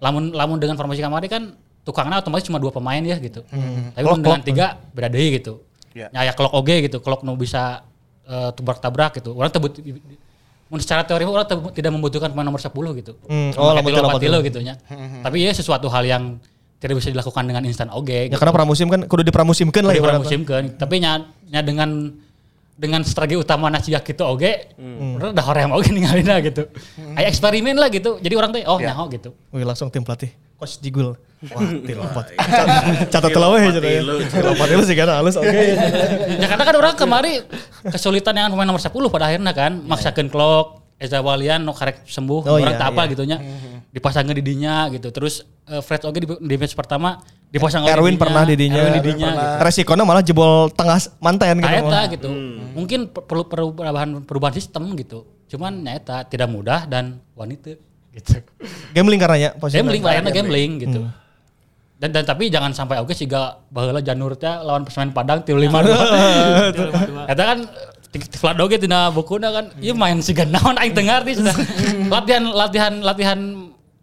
lamun 0.00 0.32
lamun 0.32 0.56
dengan 0.56 0.74
formasi 0.74 1.04
kamari 1.04 1.28
kan 1.28 1.52
tukangnya 1.84 2.18
otomatis 2.18 2.48
cuma 2.48 2.56
dua 2.56 2.72
pemain 2.72 2.98
ya 2.98 3.20
gitu. 3.20 3.44
Tapi 3.92 4.02
mun 4.02 4.20
dengan 4.20 4.40
tiga 4.40 4.66
beda 4.90 5.12
deui 5.12 5.36
gitu. 5.36 5.60
Ya. 5.92 6.08
Ya 6.08 6.28
ya 6.28 6.32
klok 6.32 6.56
oge 6.56 6.88
gitu. 6.88 7.04
Klok 7.04 7.20
nu 7.22 7.36
bisa 7.36 7.84
eh, 8.24 8.50
tabrak-tabrak 8.56 9.20
gitu. 9.20 9.36
Orang 9.36 9.52
tebut 9.52 9.76
mun 10.72 10.80
secara 10.80 11.04
teori 11.04 11.28
orang 11.28 11.44
tebut- 11.44 11.76
tidak 11.76 11.92
membutuhkan 11.92 12.32
pemain 12.32 12.48
nomor 12.48 12.56
10 12.56 12.72
gitu. 12.96 13.12
Hmm, 13.28 13.52
oh, 13.60 13.76
lamun 13.76 13.92
tilu, 13.92 14.00
tilu, 14.00 14.08
lapan 14.08 14.20
tilu. 14.24 14.32
tilu 14.40 14.48
gitu 14.48 14.58
nya. 14.64 14.74
Tapi 15.20 15.44
ya 15.44 15.52
sesuatu 15.52 15.84
hal 15.92 16.08
yang 16.08 16.40
tidak 16.80 16.96
bisa 16.96 17.12
dilakukan 17.12 17.44
dengan 17.44 17.62
instan 17.68 17.92
oge. 17.92 18.32
Ya 18.32 18.40
karena 18.40 18.56
pramusim 18.56 18.88
kan 18.88 19.04
kudu 19.04 19.22
dipramusimkeun 19.22 19.84
lah 19.84 19.92
Di 19.92 20.00
ibaratnya. 20.00 20.24
musim 20.24 20.40
kan. 20.42 20.64
Tapi 20.74 20.98
nya, 20.98 21.28
nya 21.46 21.60
dengan 21.60 22.16
dengan 22.82 23.06
strategi 23.06 23.38
utama 23.38 23.70
nasi 23.70 23.94
gitu 23.94 24.26
oge, 24.26 24.74
orang 24.74 25.30
udah 25.30 25.46
orang 25.46 25.70
oge 25.78 25.88
ninggalin 25.94 26.26
gitu. 26.42 26.66
Aya 27.14 27.30
eksperimen 27.30 27.78
lah 27.78 27.86
gitu. 27.94 28.18
Jadi 28.18 28.34
orang 28.34 28.50
teh 28.50 28.66
oh 28.66 28.82
nyaho 28.82 29.06
gitu. 29.14 29.30
Wih 29.54 29.62
langsung 29.62 29.86
tim 29.86 30.02
pelatih. 30.02 30.34
Coach 30.58 30.82
Jigul. 30.82 31.14
Wah, 31.54 31.62
tim 31.62 31.98
empat. 31.98 32.38
Catat 33.10 33.30
telah 33.30 33.54
weh 33.54 33.62
jadi. 33.70 34.02
Tim 34.02 34.46
empat 34.50 34.68
itu 34.74 34.82
sih 34.86 34.94
kan 34.98 35.10
halus 35.14 35.38
oke. 35.38 35.46
ya 36.38 36.46
karena 36.50 36.64
kan 36.66 36.74
orang 36.74 36.94
kemari 36.98 37.42
kesulitan 37.86 38.34
dengan 38.34 38.50
pemain 38.50 38.66
nomor 38.66 38.82
10 38.82 38.90
pada 39.10 39.30
akhirnya 39.30 39.50
kan 39.54 39.78
maksakeun 39.82 40.30
klok 40.30 40.82
Eza 41.02 41.18
Walian 41.18 41.66
no 41.66 41.74
karek 41.74 42.06
sembuh 42.06 42.46
Oh, 42.46 42.62
orang 42.62 42.78
iya, 42.78 42.78
tak 42.78 42.94
apa 42.94 43.02
iya. 43.06 43.10
gitu 43.10 43.22
nya 43.26 43.42
dipasangin 43.90 44.38
di 44.38 44.44
dinya 44.46 44.86
gitu 44.94 45.10
terus 45.10 45.42
eh, 45.66 45.82
Fred 45.82 46.06
oge 46.06 46.22
di, 46.22 46.28
di 46.30 46.54
match 46.54 46.78
pertama 46.78 47.18
dipasang 47.52 47.84
Erwin 47.84 48.16
pernah 48.16 48.48
di 48.48 48.56
dinya. 48.56 48.80
Erwin 48.80 48.96
di 48.98 49.02
dinya 49.12 49.28
gitu. 49.28 49.64
Resikonya 49.68 50.04
malah 50.08 50.24
jebol 50.24 50.72
tengah 50.72 50.96
mantan 51.20 51.60
gitu. 51.60 51.68
Eta 51.68 52.00
gitu. 52.08 52.28
Mungkin 52.72 53.00
per- 53.12 53.28
perlu 53.28 53.44
perubahan 53.44 54.24
perubahan 54.24 54.54
sistem 54.56 54.88
gitu. 54.96 55.28
Cuman 55.52 55.84
ya 55.84 56.00
eta 56.00 56.24
tidak 56.24 56.48
mudah 56.48 56.88
dan 56.88 57.20
wanita 57.36 57.76
gitu. 58.16 58.40
Gambling 58.96 59.20
karena 59.20 59.36
ya 59.36 59.50
posisinya. 59.52 59.84
Gambling 59.84 60.02
layarnya 60.02 60.32
gambling 60.32 60.72
gitu. 60.80 61.00
Dan, 62.00 62.10
dan 62.10 62.24
tapi 62.26 62.50
jangan 62.50 62.74
sampai 62.74 62.98
oke 62.98 63.14
sih 63.14 63.30
gak 63.30 63.70
baheula 63.70 64.02
janur 64.02 64.34
teh 64.34 64.50
lawan 64.50 64.82
pemain 64.82 65.12
Padang 65.14 65.44
tilu 65.44 65.60
lima 65.68 65.84
dua. 65.84 66.02
Eta 67.28 67.44
kan 67.44 67.58
Vlad 68.12 68.60
oge 68.60 68.76
tina 68.76 69.08
bukuna 69.08 69.48
kan 69.48 69.64
ieu 69.80 69.96
main 69.96 70.20
siga 70.20 70.44
naon 70.44 70.76
aing 70.76 70.92
teu 70.92 71.00
ngarti 71.00 71.32
sudah. 71.40 71.56
latihan 72.12 72.44
latihan 72.52 72.94
latihan 73.00 73.40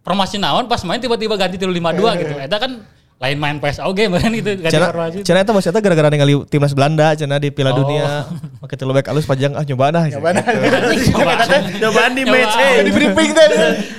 formasi 0.01 0.41
naon 0.41 0.65
pas 0.65 0.81
main 0.81 0.97
tiba-tiba 0.97 1.37
ganti 1.37 1.61
tilu 1.61 1.69
lima 1.69 1.93
dua 1.93 2.17
gitu. 2.17 2.33
Eta 2.41 2.57
kan 2.57 2.81
lain 3.19 3.35
main 3.35 3.59
PS 3.59 3.83
oge 3.83 4.07
meureun 4.07 4.31
gitu 4.31 4.47
ganti 4.57 4.71
Cina, 4.71 4.87
formasi. 4.87 5.17
Cina 5.21 5.43
itu 5.43 5.51
maksudnya 5.51 5.83
gara-gara 5.83 6.07
ningali 6.07 6.39
timnas 6.47 6.71
Belanda, 6.71 7.11
Cina 7.13 7.35
di 7.35 7.51
Piala 7.51 7.71
Oh. 7.71 7.83
Dunia, 7.83 8.23
pakai 8.57 8.75
telu 8.75 8.95
back 8.95 9.11
alus 9.11 9.27
panjang 9.27 9.51
ah 9.51 9.61
nyoba 9.61 9.91
dah. 9.91 10.03
Nyobaan 11.79 12.11
di 12.13 12.23
match 12.23 12.55
eh. 12.55 12.79
di 12.81 12.91
briefing 12.91 13.31
teh 13.31 13.47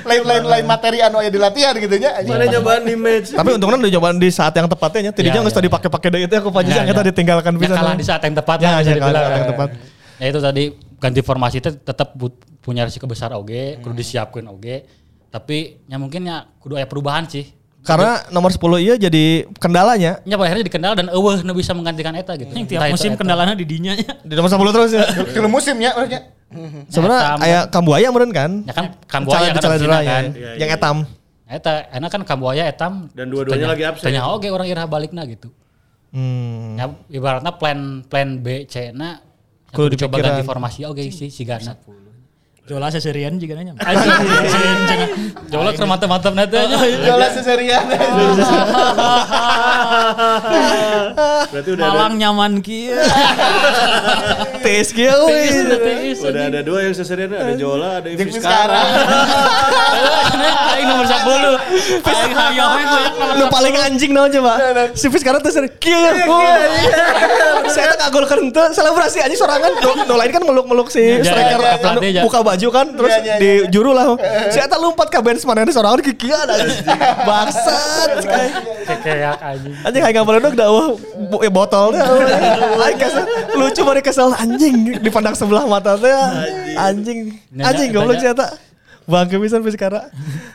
lain 0.04 0.22
lain 0.24 0.42
lain 0.44 0.64
materi 0.64 0.98
anu 1.00 1.20
aya 1.20 1.28
di 1.28 1.36
latihan 1.36 1.76
gitu 1.76 1.96
nya. 1.96 2.16
Mana 2.22 2.48
nyobaan 2.48 2.82
di 2.82 2.96
match. 2.96 3.32
Tapi 3.32 3.48
untungnya 3.52 3.76
udah 3.78 3.92
nyoba 3.92 4.08
di 4.16 4.30
saat 4.30 4.52
yang 4.54 4.66
tepatnya 4.66 5.00
nya. 5.00 5.12
Tidinya 5.12 5.30
Ya, 5.30 5.40
nggak 5.40 5.52
usah 5.52 5.62
ya. 5.62 5.66
dipakai-pakai 5.68 6.08
deui 6.10 6.24
itu 6.24 6.34
aku 6.34 6.50
panjang 6.50 6.76
Ya, 6.76 6.84
kita 6.86 7.00
ya. 7.00 7.06
ditinggalkan 7.06 7.52
bisa. 7.56 7.74
kalah 7.74 7.94
di 7.94 8.04
saat 8.04 8.22
yang 8.22 8.34
tepat 8.34 8.56
Ya, 8.58 8.70
ya, 8.80 8.92
dibilang. 8.96 9.12
kalah 9.12 9.30
yang 9.30 9.48
tepat. 9.48 9.68
Ya 10.16 10.26
itu 10.28 10.40
tadi 10.40 10.62
ganti 10.96 11.20
formasi 11.20 11.56
itu 11.60 11.70
tetap 11.76 12.08
punya 12.60 12.82
risiko 12.84 13.04
besar 13.04 13.32
oge, 13.32 13.80
kudu 13.80 13.94
disiapkan 13.94 14.44
oge. 14.48 14.84
Tapi 15.28 15.86
ya 15.86 15.96
mungkin 15.96 16.26
ya 16.26 16.48
kudu 16.56 16.76
aya 16.76 16.88
perubahan 16.88 17.24
sih. 17.24 17.46
Karena 17.80 18.20
nomor 18.28 18.52
10 18.52 18.60
iya 18.84 18.94
jadi 19.00 19.48
kendalanya 19.56 20.20
Ya 20.28 20.36
pada 20.36 20.52
akhirnya 20.52 20.68
dikendal 20.68 20.92
dan 20.92 21.08
eueuh 21.08 21.40
nu 21.40 21.56
bisa 21.56 21.72
menggantikan 21.72 22.12
eta 22.12 22.36
gitu. 22.36 22.52
Yang 22.52 22.76
tiap 22.76 22.92
musim 22.92 23.16
kendalanya 23.16 23.56
di 23.56 23.64
dinya 23.64 23.96
nya. 23.96 24.20
di 24.20 24.34
nomor 24.36 24.52
10 24.52 24.76
terus 24.76 24.90
ya. 24.92 25.04
Tilu 25.32 25.48
musimnya 25.48 25.96
maksudnya. 25.96 26.20
Sebenarnya 26.92 27.22
Etam. 27.24 27.38
kayak 27.40 27.62
Kambuaya 27.72 28.06
meureun 28.12 28.32
kan. 28.36 28.50
Ya 28.68 28.72
kan 28.76 28.86
Kambuaya 29.08 29.48
kan 29.56 29.62
kan. 29.64 30.24
ya. 30.36 30.50
Yang 30.60 30.70
etam. 30.76 30.96
Eta 31.50 31.72
enak 31.90 32.10
kan 32.12 32.22
Kambuaya 32.22 32.62
etam 32.68 33.08
Dan 33.16 33.32
dua-duanya 33.32 33.72
lagi 33.72 33.84
absen. 33.88 34.12
Tanya 34.12 34.28
oge 34.28 34.52
orang 34.52 34.68
iraha 34.68 34.84
balikna 34.84 35.24
gitu. 35.24 35.48
Hmm. 36.12 36.76
Ya 36.76 36.90
ibaratnya 37.08 37.54
plan 37.56 38.02
plan 38.04 38.42
B 38.42 38.66
C 38.66 38.90
na 38.92 39.22
Kudu 39.70 39.94
kudu 39.94 40.04
coba 40.04 40.18
dipikiran. 40.18 40.36
ganti 40.36 40.44
formasi 40.44 40.80
oge 40.82 41.02
si 41.14 41.30
si 41.30 41.42
Gana. 41.46 41.78
Jola 42.70 42.86
seserian 42.86 43.34
juga 43.34 43.58
nanya. 43.58 43.74
Jola 45.50 45.74
ke 45.74 45.82
mantap-mantap 45.82 46.38
nanti 46.38 46.54
aja. 46.54 46.78
Jola 47.02 47.26
seserian. 47.34 47.82
Berarti 51.50 51.70
udah 51.74 51.82
ada, 51.82 51.90
Malang 51.98 52.14
nyaman 52.14 52.62
kieu. 52.62 52.94
Tes 54.62 54.94
kieu 54.94 55.10
euy. 55.10 56.14
udah 56.14 56.44
ada 56.46 56.62
dua 56.62 56.86
yang 56.86 56.94
seserian 56.94 57.34
ada 57.34 57.58
Jola, 57.58 57.98
ada 57.98 58.14
Jeung 58.14 58.30
Ivis 58.30 58.38
sekarang. 58.38 58.86
sekarang. 60.30 60.70
Aing 60.70 60.86
nomor 60.86 61.06
10. 61.10 61.59
Lu 63.36 63.44
paling 63.48 63.74
anjing 63.76 64.10
naon 64.10 64.30
coba? 64.30 64.52
Si 64.92 65.06
Fis 65.06 65.20
sekarang 65.20 65.40
tuh 65.40 65.50
sering 65.50 65.72
kieu. 65.76 65.96
Saya 67.66 67.94
tak 67.94 68.10
kagol 68.10 68.24
teu 68.50 68.64
selebrasi 68.70 69.22
aja 69.22 69.34
sorangan. 69.34 69.70
Nu 70.04 70.14
lain 70.14 70.30
kan 70.30 70.42
meluk-meluk 70.42 70.88
si 70.88 71.00
Ya, 71.00 71.22
striker 71.22 71.60
ya, 71.60 71.74
ya, 72.00 72.22
buka 72.22 72.40
baju 72.40 72.68
kan 72.70 72.86
terus 72.92 73.12
Ya, 73.12 73.20
ya, 73.20 73.34
di 73.38 73.50
ya. 73.62 73.70
juru 73.70 73.90
lah. 73.90 74.14
Saya 74.48 74.66
tak 74.66 74.78
lompat 74.78 75.08
ke 75.08 75.18
bench 75.20 75.42
mana 75.44 75.62
ada 75.62 75.70
sorangan 75.70 76.00
ki 76.00 76.12
kieu 76.16 76.34
ada. 76.34 76.54
Bangsat. 77.22 78.10
kayak 79.00 79.36
anjing. 79.38 79.74
Anjing 79.82 80.02
kayak 80.02 80.24
boleh 80.24 80.40
dong 80.40 80.54
dah 80.54 80.68
wah, 80.68 80.88
bo- 81.28 81.42
botol 81.50 81.94
teh. 81.94 82.02
Aing 82.80 82.98
kesel 82.98 83.24
lucu 83.54 83.80
bari 83.82 84.00
kesel 84.00 84.28
anjing 84.32 84.98
dipandang 84.98 85.34
sebelah 85.34 85.64
mata 85.64 85.94
teh. 85.94 86.10
Anjing. 86.74 87.38
Nanya, 87.50 87.70
Anjing 87.70 87.88
goblok 87.90 88.18
sih 88.18 88.28
eta. 88.28 88.69
Bangke 89.10 89.36
pisan 89.42 89.66
Fis 89.66 89.74
sekarang. 89.74 90.06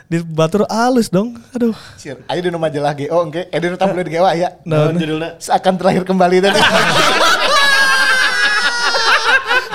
Di 0.08 0.24
batur 0.24 0.64
alus 0.66 1.12
dong. 1.12 1.36
Aduh. 1.52 1.76
Sir, 2.00 2.24
ayo 2.24 2.40
di 2.40 2.48
majalah 2.48 2.96
GO 2.96 3.18
engke, 3.20 3.52
eh 3.52 3.58
di 3.60 3.68
tabloid 3.76 4.08
GO 4.08 4.24
ya. 4.32 4.56
Nah, 4.64 4.88
Naon 4.88 4.96
judulna? 4.96 5.36
Seakan 5.36 5.76
terakhir 5.76 6.08
kembali 6.08 6.36
tadi. 6.40 6.56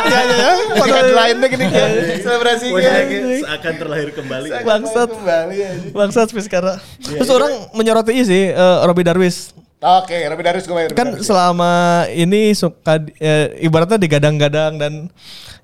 ya 0.02 0.20
ya 0.26 0.34
ya. 0.34 0.52
Pada 0.82 1.02
lainnya 1.14 1.48
gini 1.48 1.66
kan. 1.70 1.90
Selebrasi 2.26 2.66
Pokoknya 2.74 2.92
kan. 2.92 3.54
akan 3.62 3.74
terlahir 3.78 4.10
kembali. 4.18 4.48
Bangsat. 4.66 5.10
Kembali. 5.14 5.58
Bangsat 5.94 6.28
Fis 6.34 6.46
sekarang. 6.50 6.82
Terus 7.06 7.30
orang 7.30 7.70
menyoroti 7.78 8.18
sih 8.26 8.50
eh, 8.50 8.78
Robby 8.82 9.06
Darwis. 9.06 9.54
Oke, 9.82 10.14
Robby 10.30 10.46
Darius 10.46 10.70
gue. 10.70 10.94
Kan 10.94 11.18
selama 11.20 12.06
ini 12.08 12.54
suka 12.54 13.02
eh, 13.18 13.58
ibaratnya 13.60 13.98
digadang-gadang 13.98 14.78
dan 14.78 15.10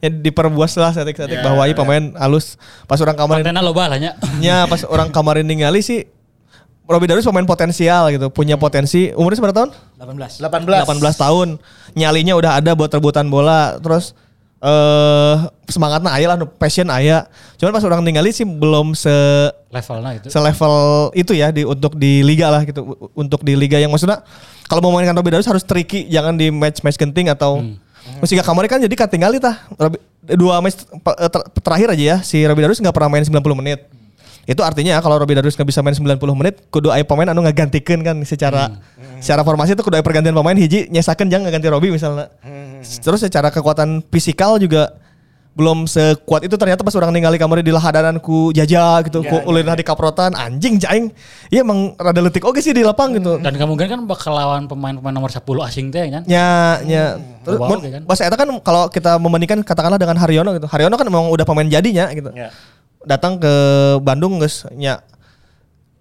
ya 0.02 0.10
diperbuas 0.10 0.74
lah 0.74 0.90
setik-setik 0.90 1.38
Ya. 1.38 1.46
bahwa 1.46 1.62
ini 1.64 1.78
pemain 1.78 2.04
halus 2.18 2.58
pas 2.86 2.98
orang 2.98 3.14
kamarin 3.14 3.46
Kontennya 3.46 3.62
loba 3.62 3.86
lah 3.86 4.02
nya. 4.02 4.18
nya 4.38 4.66
pas 4.66 4.82
orang 4.94 5.14
kamarin 5.14 5.46
ningali 5.46 5.82
sih 5.82 6.10
Robby 6.88 7.06
Darwis 7.06 7.28
pemain 7.28 7.44
potensial 7.44 8.08
gitu, 8.10 8.32
punya 8.32 8.56
potensi. 8.56 9.12
Umurnya 9.12 9.44
berapa 9.44 9.54
tahun? 9.54 9.70
18. 10.00 10.40
18. 10.40 10.88
18 10.88 11.04
tahun. 11.20 11.48
Nyalinya 11.94 12.34
udah 12.34 12.52
ada 12.58 12.72
buat 12.74 12.88
rebutan 12.90 13.28
bola. 13.28 13.76
Terus 13.78 14.16
eh 14.58 15.36
semangatnya 15.68 16.10
aya 16.10 16.26
lah, 16.32 16.38
passion 16.48 16.88
aya. 16.88 17.28
Cuman 17.60 17.76
pas 17.76 17.84
orang 17.84 18.02
ningali 18.02 18.32
sih 18.32 18.48
belum 18.48 18.96
se 18.96 19.12
Levelnya 19.68 20.12
itu. 20.16 20.28
selevel 20.32 20.76
itu 21.12 21.36
ya 21.36 21.52
di 21.52 21.68
untuk 21.68 22.00
di 22.00 22.24
liga 22.24 22.48
lah 22.48 22.64
gitu. 22.64 22.96
Untuk 23.12 23.44
di 23.44 23.54
liga 23.60 23.76
yang 23.76 23.92
maksudnya 23.92 24.24
kalau 24.68 24.80
mau 24.80 24.96
mainkan 24.96 25.16
Robby 25.16 25.32
Darwis 25.32 25.48
harus 25.48 25.64
tricky, 25.64 26.08
jangan 26.08 26.36
di 26.36 26.52
match-match 26.52 26.96
genting 26.96 27.28
atau 27.28 27.64
Meski 28.24 28.40
kemarin 28.40 28.70
kan 28.72 28.80
jadi 28.80 28.96
katingali 28.96 29.38
tah. 29.38 29.68
Dua 30.28 30.60
match 30.64 30.88
ter- 30.88 31.48
terakhir 31.60 31.88
aja 31.92 32.04
ya 32.04 32.18
si 32.24 32.40
Robby 32.44 32.64
Darwis 32.64 32.80
nggak 32.80 32.96
pernah 32.96 33.12
main 33.12 33.24
90 33.24 33.36
menit. 33.60 33.80
Itu 34.48 34.64
artinya 34.64 34.96
kalau 35.04 35.20
Robby 35.20 35.36
Darwis 35.36 35.60
nggak 35.60 35.68
bisa 35.68 35.84
main 35.84 35.92
90 35.92 36.16
menit, 36.32 36.64
kudu 36.72 36.88
aya 36.88 37.04
pemain 37.04 37.28
anu 37.28 37.44
ngagantikeun 37.44 38.00
kan 38.00 38.16
secara 38.24 38.80
secara 39.20 39.44
formasi 39.44 39.76
itu 39.76 39.84
kudu 39.84 40.00
aya 40.00 40.04
pergantian 40.04 40.32
pemain 40.32 40.56
hiji 40.56 40.88
nyesakeun 40.88 41.28
jangan 41.28 41.52
ganti 41.52 41.68
Robby 41.68 41.92
misalnya. 41.92 42.32
Terus 42.80 43.20
secara 43.20 43.52
kekuatan 43.52 44.04
fisikal 44.08 44.56
juga 44.56 44.96
belum 45.58 45.90
sekuat 45.90 46.46
itu 46.46 46.54
ternyata 46.54 46.86
pas 46.86 46.94
orang 46.94 47.10
ningali 47.10 47.36
kamari 47.36 47.66
di 47.66 47.74
lahadanan 47.74 48.22
ku 48.22 48.54
jaja 48.54 49.02
gitu, 49.02 49.26
ku 49.26 49.42
ulin 49.44 49.66
di 49.66 49.82
kaprotan 49.82 50.38
anjing 50.38 50.78
jaing. 50.78 51.10
Iya 51.50 51.66
emang 51.66 51.98
rada 51.98 52.22
letik 52.22 52.46
oke 52.46 52.62
sih 52.62 52.72
di 52.72 52.86
lapang 52.86 53.18
gitu. 53.18 53.42
Dan 53.42 53.58
kemungkinan 53.58 53.90
kan 53.90 54.02
bakal 54.06 54.32
lawan 54.32 54.70
pemain-pemain 54.70 55.10
nomor 55.10 55.34
10 55.34 55.42
asing 55.66 55.90
teh 55.90 56.06
kan. 56.08 56.22
nya 56.24 56.46
nya 56.86 57.18
terus 57.42 57.58
Bawa 57.58 57.68
mun- 57.68 57.82
oke 57.82 57.90
kan? 57.90 58.02
pas 58.06 58.20
eta 58.22 58.36
kan 58.36 58.50
kalau 58.62 58.86
kita 58.88 59.18
membandingkan 59.18 59.60
katakanlah 59.62 59.98
dengan 59.98 60.14
Haryono 60.16 60.54
gitu 60.54 60.68
Haryono 60.68 60.94
kan 60.94 61.04
memang 61.04 61.34
udah 61.34 61.42
pemain 61.44 61.66
jadinya 61.66 62.06
gitu 62.12 62.30
Ya. 62.38 62.54
datang 63.02 63.42
ke 63.42 63.54
Bandung 64.06 64.38
geus 64.38 64.62
nya 64.72 65.02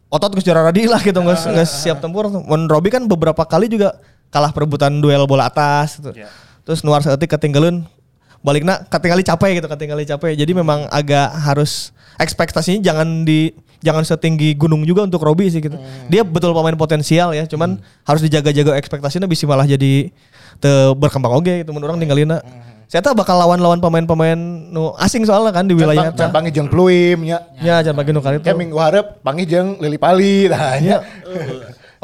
otot 0.07 0.31
geus 0.33 0.45
juara 0.45 0.61
radi 0.63 0.85
lah 0.85 1.01
gitu 1.01 1.17
geus 1.19 1.43
geus 1.45 1.73
siap 1.81 1.99
tempur 1.99 2.29
mun 2.29 2.69
Robi 2.69 2.91
kan 2.91 3.03
beberapa 3.05 3.41
kali 3.41 3.67
juga 3.67 3.97
kalah 4.29 4.51
perebutan 4.51 5.01
duel 5.01 5.25
bola 5.25 5.47
atas 5.47 5.97
gitu. 5.97 6.13
Ya. 6.13 6.29
terus 6.63 6.83
nuar 6.83 7.01
seetik 7.01 7.31
ketinggalan 7.31 7.87
baliknya 8.45 8.85
ketinggali 8.89 9.23
capek 9.25 9.51
gitu 9.61 9.69
ketinggali 9.69 10.05
capek 10.05 10.33
jadi 10.37 10.53
memang 10.53 10.89
agak 10.89 11.33
harus 11.45 11.93
ekspektasinya 12.17 12.81
jangan 12.81 13.25
di 13.29 13.53
jangan 13.85 14.03
setinggi 14.03 14.57
gunung 14.57 14.83
juga 14.83 15.05
untuk 15.05 15.23
Robi 15.23 15.53
sih 15.53 15.61
gitu. 15.61 15.77
Dia 16.09 16.25
betul 16.25 16.57
pemain 16.57 16.75
potensial 16.75 17.37
ya, 17.37 17.45
cuman 17.45 17.79
harus 18.03 18.21
dijaga-jaga 18.25 18.75
ekspektasinya 18.81 19.29
bisa 19.29 19.45
malah 19.45 19.69
jadi 19.69 20.11
te 20.57 20.73
berkembang 20.97 21.37
oge 21.37 21.63
gitu 21.63 21.71
menurut 21.71 21.95
orang 21.95 22.01
tinggalina. 22.01 22.41
Saya 22.87 23.03
tahu 23.03 23.19
bakal 23.19 23.35
lawan-lawan 23.35 23.83
pemain-pemain 23.83 24.39
nu 24.71 24.95
asing 25.03 25.27
soalnya 25.27 25.51
kan 25.51 25.67
di 25.67 25.75
wilayah 25.75 26.15
Can 26.15 26.31
eta. 26.31 26.35
panggil 26.35 26.55
jeung 26.55 26.71
Pluim 26.71 27.19
nya. 27.27 27.43
Ya, 27.59 27.83
jangan 27.83 27.99
bagi 27.99 28.15
nu 28.15 28.23
kali 28.23 28.39
itu. 28.39 28.47
Kayak 28.47 28.59
minggu 28.63 28.79
harap 28.79 29.07
panggil 29.27 29.47
jeung 29.51 29.69
Lili 29.83 29.99
Pali 29.99 30.47
tah 30.53 30.79
nya. 30.79 31.03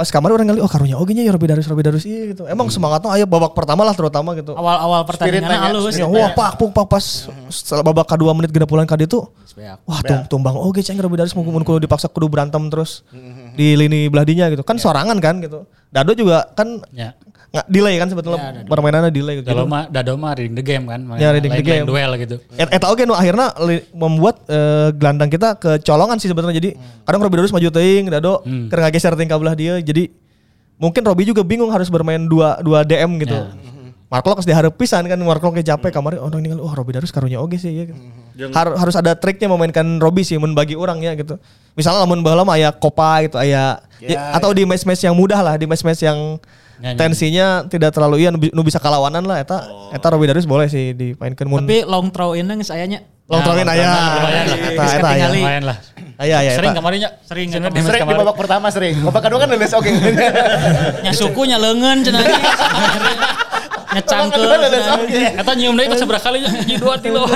Pas 0.03 0.11
kamar 0.11 0.35
orang 0.35 0.51
kali 0.51 0.59
oh 0.59 0.67
karunya 0.67 0.99
oge 0.99 1.15
nya 1.15 1.23
ya 1.23 1.31
Robi 1.31 1.47
Darus 1.47 1.63
Robi 1.71 1.87
Darus 1.87 2.03
iya 2.03 2.35
gitu. 2.35 2.43
Emang 2.51 2.67
semangatnya 2.67 3.15
aya 3.15 3.23
babak 3.23 3.55
pertama 3.55 3.87
lah 3.87 3.95
terutama 3.95 4.35
gitu. 4.35 4.51
Awal-awal 4.51 5.07
pertandingan 5.07 5.47
halus. 5.47 5.95
Ya, 5.95 6.11
wah 6.11 6.35
pak 6.35 6.59
puk 6.59 6.75
pak 6.75 6.91
pas 6.91 7.31
setelah 7.47 7.87
babak 7.87 8.11
kedua 8.11 8.35
menit 8.35 8.51
gena 8.51 8.67
pulang 8.67 8.83
kadi 8.83 9.07
tuh 9.07 9.31
wah 9.87 10.03
tum, 10.03 10.27
tumbang 10.27 10.59
oke 10.59 10.83
ceng 10.83 10.99
Robi 10.99 11.23
Darus 11.23 11.39
mau 11.39 11.47
kudu 11.47 11.87
dipaksa 11.87 12.11
kudu 12.11 12.27
berantem 12.27 12.67
terus 12.67 13.07
di 13.55 13.79
lini 13.79 14.11
belah 14.11 14.27
dinya 14.27 14.51
gitu. 14.51 14.67
Kan 14.67 14.83
sorangan 14.83 15.23
kan 15.23 15.39
gitu. 15.39 15.71
Dado 15.95 16.19
juga 16.19 16.51
kan 16.59 16.83
Ya. 16.91 17.15
Nggak 17.53 17.67
delay 17.69 17.95
kan 17.95 18.09
sebetulnya 18.09 18.39
permainannya 18.65 19.09
delay 19.09 19.35
gitu 19.39 19.47
Kalau 19.47 19.69
mah 19.69 19.85
Dado 19.87 20.17
mah 20.17 20.33
reading 20.33 20.57
the 20.57 20.65
game 20.65 20.85
kan. 20.85 21.05
Ya, 21.15 21.31
reading 21.31 21.53
the 21.53 21.61
game. 21.61 21.85
duel 21.85 22.13
gitu. 22.17 22.41
Et- 22.53 22.73
Eta 22.73 22.89
oke 22.89 23.03
nu 23.03 23.13
akhirnya 23.13 23.53
li- 23.61 23.85
membuat 23.93 24.41
eh, 24.47 24.89
gelandang 24.91 25.29
kita 25.29 25.55
kecolongan 25.55 26.17
sih 26.17 26.27
sebetulnya 26.27 26.55
jadi 26.55 26.73
kadang 27.03 27.21
Robi 27.21 27.37
Darus 27.37 27.53
maju 27.53 27.69
teuing 27.69 28.09
Dado 28.09 28.41
keur 28.43 28.79
ngageser 28.81 29.13
teuing 29.13 29.29
ka 29.29 29.37
belah 29.37 29.53
dia 29.53 29.77
jadi 29.79 30.09
mungkin 30.75 31.05
Robi 31.05 31.23
juga 31.25 31.41
bingung 31.43 31.69
harus 31.69 31.87
bermain 31.87 32.19
dua 32.19 32.57
dua 32.59 32.83
DM 32.83 33.21
gitu. 33.21 33.37
Mark 34.09 34.25
Locke 34.27 34.45
diharap 34.45 34.73
pisan 34.75 35.05
kan 35.05 35.17
Mark 35.19 35.41
Locke 35.41 35.61
capek 35.61 35.89
kamarin 35.89 36.21
oh 36.21 36.29
ningali 36.29 36.57
oh 36.59 36.69
Robi 36.69 36.93
Darus 36.93 37.09
karunya 37.09 37.37
oge 37.37 37.57
sih 37.57 37.73
ya. 37.73 37.85
Har- 38.51 38.77
harus 38.79 38.93
ada 38.93 39.13
triknya 39.13 39.49
memainkan 39.49 39.85
Robi 39.97 40.21
sih 40.21 40.37
mun 40.37 40.53
bagi 40.53 40.73
orang 40.73 41.01
ya 41.01 41.13
gitu. 41.13 41.37
Misalnya 41.73 42.01
lamun 42.01 42.21
baheula 42.21 42.43
mah 42.43 42.57
aya 42.57 42.69
Copa 42.71 43.21
gitu 43.23 43.37
aya 43.37 43.81
ya, 43.99 44.33
atau 44.33 44.53
di 44.53 44.65
match-match 44.65 45.01
yang 45.03 45.13
mudah 45.13 45.37
lah, 45.39 45.55
di 45.55 45.65
match-match 45.65 46.01
yang 46.03 46.37
Ya, 46.83 46.91
ya. 46.91 46.99
tensinya 46.99 47.63
tidak 47.71 47.95
terlalu 47.95 48.27
iya 48.27 48.35
nu 48.35 48.43
bi- 48.43 48.51
nu 48.51 48.67
bisa 48.67 48.83
kalawanan 48.83 49.23
lah 49.23 49.39
eta 49.39 49.63
eta 49.95 50.07
Robi 50.11 50.27
Darus 50.27 50.51
boleh 50.51 50.67
sih 50.67 50.91
dimainkan 50.91 51.47
mun 51.47 51.63
Tapi 51.63 51.87
long 51.87 52.11
throw 52.11 52.35
in 52.35 52.51
geus 52.59 52.75
ayanya. 52.75 53.07
long 53.31 53.39
throwin 53.47 53.63
aya. 53.71 53.87
lumayan 54.19 54.45
lah. 54.51 54.59
Eta 54.67 54.83
eta 54.99 55.09
aya. 55.15 55.27
Lumayan 55.31 55.63
lah. 55.63 55.79
Aya 56.19 56.43
aya. 56.43 56.59
Sering 56.59 56.75
kemarinnya. 56.75 57.23
Sering 57.23 57.55
Sering 57.55 58.03
di 58.03 58.15
babak 58.19 58.35
pertama 58.35 58.67
sering. 58.75 58.99
Babak 59.07 59.31
kedua 59.31 59.47
kan 59.47 59.49
leles 59.55 59.71
oke. 59.71 59.87
Nya 61.07 61.15
suku 61.15 61.47
nya 61.47 61.63
leungeun 61.63 62.03
cenah. 62.03 62.19
Nya 63.95 64.03
oke. 64.99 65.23
Eta 65.39 65.53
nyium 65.55 65.79
deui 65.79 65.87
itu 65.87 65.97
seberapa 66.03 66.19
kali 66.19 66.43
nyi 66.43 66.83
dua 66.83 66.99
tilu 66.99 67.23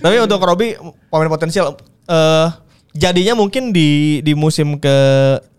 Tapi 0.00 0.16
untuk 0.16 0.40
Robi 0.40 0.80
pemain 1.12 1.28
potensial 1.28 1.76
eh 2.08 2.48
jadinya 2.96 3.36
mungkin 3.36 3.68
di 3.68 4.24
di 4.24 4.32
musim 4.32 4.80
ke 4.80 4.96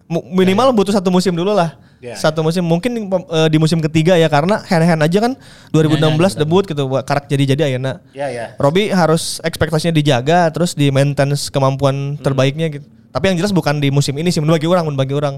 minimal 0.10 0.74
butuh 0.74 0.92
satu 0.92 1.14
musim 1.14 1.32
dulu 1.38 1.54
lah. 1.54 1.78
Ya. 2.00 2.16
Satu 2.18 2.42
musim 2.42 2.66
mungkin 2.66 2.96
eh, 3.12 3.48
di 3.52 3.58
musim 3.62 3.78
ketiga 3.84 4.18
ya 4.18 4.26
karena 4.26 4.64
hand-hand 4.66 5.04
aja 5.06 5.20
kan 5.30 5.34
2016 5.76 6.40
debut 6.40 6.64
gitu 6.66 6.90
buat 6.90 7.06
karak 7.06 7.30
jadi-jadi 7.30 7.70
ayeuna. 7.70 8.02
Ya 8.18 8.28
ya. 8.34 8.58
Robi 8.58 8.90
harus 8.90 9.38
ekspektasinya 9.46 9.94
dijaga 9.94 10.50
terus 10.50 10.74
di 10.74 10.90
maintenance 10.90 11.54
kemampuan 11.54 12.18
terbaiknya 12.18 12.74
gitu. 12.74 12.88
Tapi 13.10 13.34
yang 13.34 13.38
jelas 13.42 13.54
bukan 13.54 13.78
di 13.78 13.90
musim 13.90 14.14
ini 14.18 14.30
sih 14.30 14.42
menurut 14.42 14.62
bagi 14.62 14.70
orang, 14.70 14.84
menurut 14.86 15.02
bagi 15.02 15.16
orang 15.18 15.36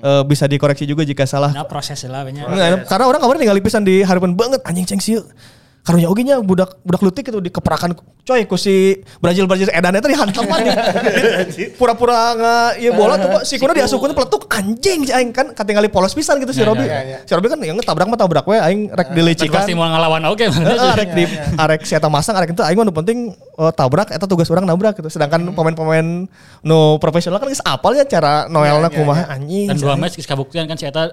Eh, 0.00 0.22
bisa 0.24 0.48
dikoreksi 0.48 0.88
juga 0.88 1.04
jika 1.04 1.28
salah. 1.28 1.52
Nah 1.52 1.68
proses 1.68 2.00
lah 2.08 2.24
banyak. 2.24 2.40
Nggak, 2.40 2.88
karena 2.88 3.04
orang 3.04 3.20
kemarin 3.20 3.40
tinggal 3.44 3.58
pisan 3.60 3.84
di 3.84 4.00
harapan 4.00 4.32
banget 4.32 4.60
anjing 4.64 4.88
ceng 4.88 5.00
sih. 5.00 5.20
Karunya 5.80 6.12
oge 6.12 6.22
nya 6.22 6.36
budak 6.44 6.76
budak 6.84 7.00
lutik 7.00 7.32
itu 7.32 7.40
dikeperakan 7.40 7.96
coy 8.20 8.44
ku 8.44 8.60
si 8.60 9.00
Brazil 9.16 9.48
Brazil 9.48 9.72
edan 9.72 9.96
eta 9.96 10.12
dihantaman 10.12 10.60
ya. 10.60 10.74
Pura-pura 11.80 12.36
nggak 12.36 12.68
iya 12.84 12.90
bola 12.92 13.16
tuh 13.16 13.28
kok 13.40 13.42
si 13.48 13.56
kuno 13.56 13.72
diasupkeun 13.72 14.12
peletuk 14.12 14.44
anjing 14.52 15.08
si 15.08 15.12
aing 15.16 15.32
kan 15.32 15.56
katingali 15.56 15.88
polos 15.88 16.12
pisan 16.12 16.36
gitu 16.38 16.52
si 16.52 16.60
Ya, 16.60 16.68
Robi. 16.68 16.84
ya, 16.84 17.00
ya. 17.00 17.18
Si 17.24 17.32
Robi 17.32 17.48
kan 17.48 17.56
yang 17.64 17.80
tabrak 17.80 18.04
mah 18.12 18.20
tabrak 18.20 18.44
we 18.44 18.60
aing 18.60 18.92
rek 18.92 19.16
dilicikan. 19.16 19.64
Pasti 19.64 19.72
mau 19.72 19.88
ngelawan 19.88 20.20
oke. 20.28 20.44
Arek 20.92 21.08
di 21.16 21.24
arek 21.56 21.80
si 21.88 21.96
eta 21.96 22.12
masang 22.12 22.36
arek 22.36 22.52
itu 22.52 22.60
aing 22.60 22.76
mah 22.76 22.84
nu 22.84 22.92
penting 22.92 23.32
oh, 23.56 23.72
tabrak 23.72 24.12
eta 24.12 24.28
tugas 24.28 24.52
orang 24.52 24.68
nabrak 24.68 25.00
gitu. 25.00 25.08
Sedangkan 25.08 25.56
pemain-pemain 25.56 26.28
nu 26.60 26.78
profesional 27.00 27.40
kan 27.40 27.48
geus 27.48 27.64
apal 27.64 27.96
ya 27.96 28.04
cara 28.04 28.52
noelna 28.52 28.92
kumaha 28.92 29.32
anjing. 29.32 29.72
Dan 29.72 29.80
dua 29.80 29.96
match 29.96 30.20
geus 30.20 30.28
kabuktian 30.28 30.68
kan 30.68 30.76
si 30.76 30.84
Eta 30.84 31.08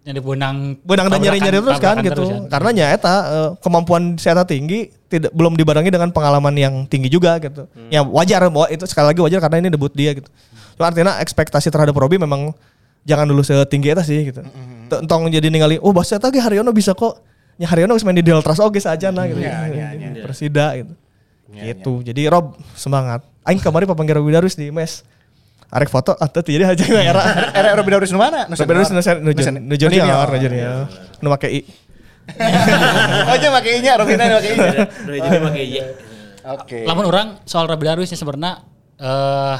jadi 0.00 0.16
benang 0.16 0.80
benang 0.80 1.12
dan 1.12 1.20
nyari-nyari 1.20 1.60
terus 1.60 1.76
kan 1.76 2.00
gitu. 2.00 2.16
terus 2.16 2.28
ya. 2.32 2.38
Karena 2.48 2.70
nyata 2.72 3.16
eh, 3.28 3.50
kemampuan 3.60 4.16
Seata 4.16 4.48
tinggi 4.48 4.88
tidak 5.12 5.28
belum 5.36 5.60
dibarengi 5.60 5.92
dengan 5.92 6.08
pengalaman 6.08 6.56
yang 6.56 6.74
tinggi 6.88 7.12
juga 7.12 7.36
gitu. 7.36 7.68
Ya 7.92 8.00
wajar 8.00 8.48
bahwa 8.48 8.64
itu 8.72 8.88
sekali 8.88 9.12
lagi 9.12 9.20
wajar 9.20 9.44
karena 9.44 9.60
ini 9.60 9.68
debut 9.68 9.92
dia 9.92 10.16
gitu. 10.16 10.32
Cuma 10.80 10.88
artinya 10.88 11.20
ekspektasi 11.20 11.68
terhadap 11.68 11.92
Robi 11.92 12.16
memang 12.16 12.56
jangan 13.04 13.28
dulu 13.28 13.44
setinggi 13.44 13.92
itu 13.92 14.02
sih 14.08 14.18
gitu. 14.32 14.40
Tuh, 14.88 15.04
Entong 15.04 15.28
jadi 15.28 15.52
ningali 15.52 15.76
oh 15.76 15.92
bahasa 15.92 16.16
Eta 16.16 16.32
ge 16.32 16.40
Haryono 16.40 16.72
bisa 16.72 16.96
kok. 16.96 17.20
Ya 17.60 17.68
Haryono 17.68 17.92
main 18.00 18.16
di 18.16 18.24
Deltras 18.24 18.56
oge 18.56 18.80
saja 18.80 19.12
nah 19.12 19.28
gitu. 19.28 19.36
Persida 20.24 20.80
gitu. 20.80 20.96
gitu. 21.52 21.92
Jadi 22.00 22.24
Rob 22.32 22.56
semangat. 22.72 23.20
Aing 23.44 23.60
kemarin 23.60 23.84
papanggil 23.84 24.16
Robi 24.16 24.32
Darus 24.32 24.56
di 24.56 24.72
mes. 24.72 25.04
Arek 25.70 25.86
foto 25.86 26.12
atau 26.12 26.42
jadi 26.42 26.66
aja 26.66 26.82
era 26.98 27.22
Era 27.54 27.78
Robby 27.78 27.94
Darwis 27.94 28.10
nu 28.10 28.18
mana? 28.18 28.50
Nu 28.50 28.58
Robi 28.58 28.74
Darus 28.74 28.90
nu 28.90 28.98
senior. 28.98 29.22
nu 29.22 29.30
Nu 29.30 29.42
sen- 29.42 29.62
nu 29.62 29.74
junior, 29.74 30.26
nu 30.26 30.38
junior. 30.38 30.84
Nu 31.22 31.28
make 31.30 31.46
i. 31.46 31.60
Oh 33.30 33.36
nya 33.38 33.92
Robina 33.94 34.24
i-nya. 34.26 34.38
Udah 35.06 35.18
jadi 35.18 35.38
pakai 35.40 35.64
iya. 35.66 35.84
Oke. 36.58 36.78
Lamun 36.82 37.06
orang 37.06 37.26
soal 37.46 37.70
Rabi 37.70 37.86
Darwis 37.86 38.10
sebenarnya 38.10 38.66
eh 38.98 39.58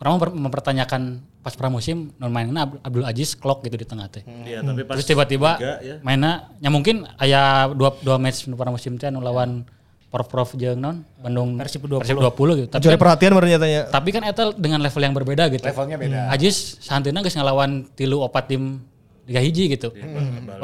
orang 0.00 0.12
memper- 0.16 0.34
mempertanyakan 0.34 1.02
pas 1.38 1.54
pramusim 1.54 2.12
non 2.16 2.32
mainnya 2.32 2.66
Ab- 2.66 2.80
Abdul 2.82 3.04
Aziz 3.04 3.36
clock 3.36 3.62
gitu 3.62 3.76
di 3.76 3.86
tengah 3.86 4.08
teh. 4.08 4.22
Iya, 4.44 4.64
tapi 4.64 4.82
pas 4.84 4.96
Terus 4.98 5.06
tiba-tiba 5.06 5.50
ya. 5.60 6.00
mainnya 6.00 6.50
ya 6.58 6.68
mungkin 6.68 7.04
aya 7.16 7.68
dua 7.68 7.94
dua 8.00 8.16
match 8.16 8.48
pramusim 8.48 8.96
teh 8.96 9.08
anu 9.08 9.20
lawan 9.20 9.64
Prof-Prof 10.08 10.56
jeung 10.56 10.80
non 10.80 11.04
Bandung 11.20 11.60
Persib 11.60 11.84
20. 11.84 12.00
Persib 12.00 12.16
20 12.16 12.60
gitu. 12.64 12.68
Tapi 12.72 12.84
kan, 12.88 12.96
perhatian 12.96 13.32
baru 13.36 13.46
nyatanya. 13.52 13.80
tapi 13.92 14.08
kan 14.08 14.22
eta 14.24 14.56
dengan 14.56 14.80
level 14.80 15.02
yang 15.04 15.12
berbeda 15.12 15.44
gitu. 15.52 15.64
Levelnya 15.68 15.96
beda. 16.00 16.20
Aziz 16.32 16.80
santina 16.80 17.20
geus 17.20 17.36
ngelawan 17.36 17.84
tilu 17.92 18.24
opat 18.24 18.48
tim 18.48 18.80
Liga 19.28 19.44
hiji 19.44 19.68
gitu. 19.68 19.92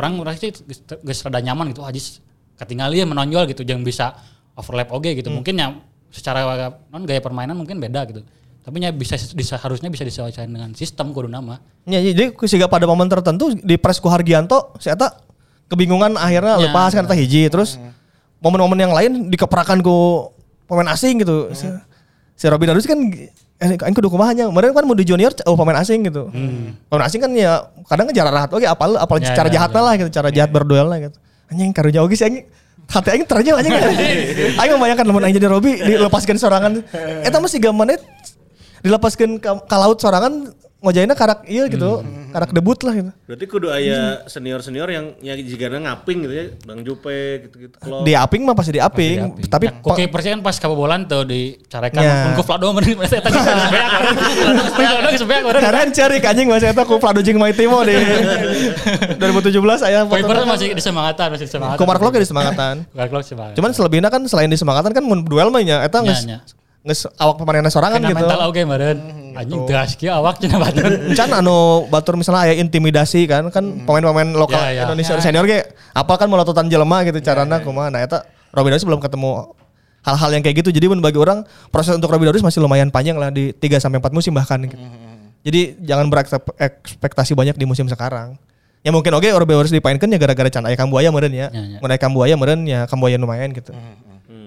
Orang 0.00 0.16
merasa 0.16 0.48
sih 0.48 0.56
geus 0.56 0.80
geus 1.04 1.20
rada 1.20 1.44
nyaman 1.44 1.76
gitu 1.76 1.84
Aziz 1.84 2.24
ketinggalan 2.56 2.96
ya 2.96 3.04
menonjol 3.04 3.44
gitu 3.52 3.60
jangan 3.68 3.84
bisa 3.84 4.16
overlap 4.56 4.88
oge 4.96 5.12
gitu. 5.12 5.28
Mungkin 5.28 5.60
ya 5.60 5.76
secara 6.08 6.72
non 6.88 7.04
gaya 7.04 7.20
permainan 7.20 7.52
mungkin 7.52 7.76
beda 7.76 8.08
gitu. 8.08 8.24
Tapi 8.64 8.80
ya 8.80 8.88
bisa, 8.96 9.20
bisa 9.36 9.60
harusnya 9.60 9.92
bisa 9.92 10.08
disesuaikan 10.08 10.48
dengan 10.48 10.72
sistem 10.72 11.12
kudu 11.12 11.28
nama. 11.28 11.60
Ya, 11.84 12.00
jadi 12.00 12.32
sehingga 12.48 12.64
pada 12.64 12.88
momen 12.88 13.12
tertentu 13.12 13.52
di 13.52 13.76
press 13.76 14.00
ku 14.00 14.08
Hargianto, 14.08 14.72
saya 14.80 14.96
tak 14.96 15.20
kebingungan 15.68 16.16
akhirnya 16.16 16.56
Ya. 16.56 16.72
lepas 16.72 16.96
kan 16.96 17.04
tak 17.04 17.20
hiji 17.20 17.44
terus 17.52 17.76
momen-momen 18.44 18.76
yang 18.76 18.92
lain 18.92 19.32
dikeprakan 19.32 19.80
ku 19.80 20.28
pemain 20.68 20.92
asing 20.92 21.24
gitu. 21.24 21.48
Si, 21.56 21.64
si 22.36 22.44
Robin 22.44 22.68
Darus 22.68 22.84
kan 22.84 23.00
eh 23.56 23.68
aing 23.72 23.96
kudu 23.96 24.12
kumahanya. 24.12 24.52
Kemarin 24.52 24.76
kan 24.76 24.84
mau 24.84 24.92
di 24.92 25.08
junior 25.08 25.32
oh 25.48 25.56
pemain 25.56 25.80
asing 25.80 26.04
gitu. 26.04 26.28
Pemain 26.92 27.04
asing 27.08 27.24
kan 27.24 27.32
ya 27.32 27.64
kadang 27.88 28.12
kan 28.12 28.14
jarak 28.14 28.32
rahat 28.36 28.50
oke 28.52 28.66
apal 28.68 29.00
apal 29.00 29.16
Ya, 29.16 29.32
cara 29.32 29.48
ya, 29.48 29.56
jahatnya 29.56 29.80
lah 29.80 29.92
gitu, 29.96 30.10
cara 30.12 30.28
jahat 30.28 30.50
berduel 30.52 30.84
lah 30.84 30.98
gitu. 31.00 31.16
Anjing 31.48 31.72
karunya 31.72 32.04
oge 32.04 32.20
sih 32.20 32.28
anjing 32.28 32.44
hati 32.84 33.08
aing 33.16 33.24
ternyata 33.24 33.64
anjing. 33.64 33.72
aing 34.60 34.72
membayangkan 34.76 35.04
lamun 35.08 35.24
aing 35.24 35.36
jadi 35.40 35.48
Robi 35.48 35.80
dilepaskan 35.80 36.36
sorangan. 36.36 36.84
Eta 37.24 37.40
mah 37.40 37.48
3 37.48 37.64
menit 37.72 38.04
dilepaskan 38.84 39.40
ke, 39.40 39.50
ke 39.64 39.76
laut 39.80 39.96
sorangan 39.96 40.52
ngojainnya 40.84 41.16
karak 41.16 41.42
iya 41.44 41.64
gitu 41.64 42.04
karak 42.28 42.50
debut 42.50 42.76
lah 42.78 42.92
gitu 42.92 43.10
Berarti 43.24 43.44
kudu 43.46 43.68
aya 43.68 44.20
senior-senior 44.26 44.84
yang 44.86 45.16
yang 45.18 45.38
jigana 45.40 45.80
ngaping 45.80 46.18
gitu 46.20 46.34
ya, 46.34 46.46
Bang 46.62 46.84
Jupe 46.84 47.08
gitu-gitu. 47.40 47.72
Di 48.02 48.12
aping 48.12 48.44
mah 48.44 48.52
pasti 48.52 48.76
di 48.76 48.82
aping 48.82 49.40
tapi 49.46 49.66
Nah, 49.66 49.80
Kok 49.80 49.96
kipernya 49.96 50.30
kan 50.34 50.40
pas 50.42 50.56
kabobolan 50.56 51.00
tuh 51.04 51.24
dicarekan 51.24 51.96
Ya. 51.96 52.28
mun 52.28 52.32
ku 52.34 52.42
Vlado 52.42 52.68
mending 52.70 53.00
geus 53.00 53.10
sebeak. 53.10 53.88
Vlado 54.74 55.08
geus 55.08 55.22
sebeak 55.22 55.42
orang. 55.42 55.62
cari 55.90 56.16
anjing 56.20 56.46
mas 56.46 56.60
eta 56.60 56.82
ku 56.82 56.98
Vlado 56.98 57.20
jeung 57.20 57.38
Mai 57.38 57.54
Timo 57.54 57.80
di 57.80 57.96
2017 59.16 59.56
aya 59.82 60.04
foto 60.04 60.16
Viper 60.16 60.36
masih 60.44 60.68
disemangatan, 60.72 61.26
masih 61.32 61.46
disemangatan. 61.48 61.78
ku 61.78 61.84
Mark 61.84 62.02
Locke 62.02 62.18
di 62.18 62.28
semangatan 62.28 62.74
Mark 62.90 63.10
Locke 63.10 63.26
semangat. 63.26 63.54
cuman 63.54 63.70
selebihnya 63.72 64.10
kan 64.10 64.20
selain 64.26 64.50
di 64.50 64.58
semangatan 64.58 64.90
kan 64.90 65.00
mun 65.00 65.22
duel 65.22 65.48
mah 65.48 65.62
nya 65.62 65.80
eta 65.80 66.02
geus 66.02 66.26
nya. 66.26 66.44
geus 66.82 67.08
awak 67.16 67.40
pemainnya 67.40 67.72
sorangan 67.72 67.96
gitu 67.98 68.12
mental 68.12 68.44
oge 68.44 68.62
meureun. 68.62 68.98
Anjing 69.34 69.62
gas 69.66 69.98
kieu 69.98 70.14
awak 70.14 70.38
cenah 70.38 70.58
batur. 70.62 71.12
Can 71.18 71.30
anu 71.34 71.84
batur 71.90 72.14
misalnya 72.14 72.46
aya 72.46 72.54
intimidasi 72.58 73.26
kan 73.26 73.50
kan 73.50 73.84
pemain-pemain 73.84 74.30
lokal 74.34 74.62
Ya, 74.70 74.70
ya. 74.70 74.82
Indonesia 74.86 75.18
senior 75.18 75.44
ge 75.44 75.66
apal 75.90 76.16
kan 76.16 76.30
melototan 76.30 76.70
jelema 76.70 77.02
gitu 77.02 77.18
carana 77.18 77.58
kumaha 77.58 77.90
nah 77.90 78.00
eta 78.00 78.22
Robin 78.54 78.70
Darus 78.70 78.86
belum 78.86 79.02
ketemu 79.02 79.50
hal-hal 80.06 80.30
yang 80.36 80.42
kayak 80.46 80.62
gitu 80.62 80.70
jadi 80.70 80.86
mun 80.86 81.02
bagi 81.02 81.18
orang 81.18 81.42
proses 81.74 81.98
untuk 81.98 82.12
Robin 82.12 82.30
Darus 82.30 82.46
masih 82.46 82.62
lumayan 82.62 82.92
panjang 82.94 83.18
lah 83.18 83.34
di 83.34 83.50
3 83.50 83.82
sampai 83.82 83.98
4 83.98 84.14
musim 84.14 84.30
bahkan 84.30 84.62
gitu. 84.62 84.78
Jadi 85.44 85.76
jangan 85.84 86.08
berekspektasi 86.08 87.36
banyak 87.36 87.58
di 87.58 87.66
musim 87.68 87.84
sekarang. 87.90 88.38
Ya 88.84 88.92
mungkin 88.92 89.12
oke 89.16 89.26
Robin 89.34 89.58
Darus 89.58 89.72
dipainkan 89.72 90.06
ya 90.12 90.18
gara-gara 90.20 90.48
can 90.52 90.64
aya 90.68 90.76
Kambuaya 90.76 91.08
meureun 91.10 91.32
ya. 91.32 91.48
Ya, 91.50 91.62
ya. 91.76 91.78
Mun 91.80 91.88
aya 91.90 91.98
Kambuaya 91.98 92.34
meureun 92.36 92.62
ya 92.68 92.86
Kambuaya 92.86 93.16
lumayan 93.16 93.50
gitu. 93.50 93.72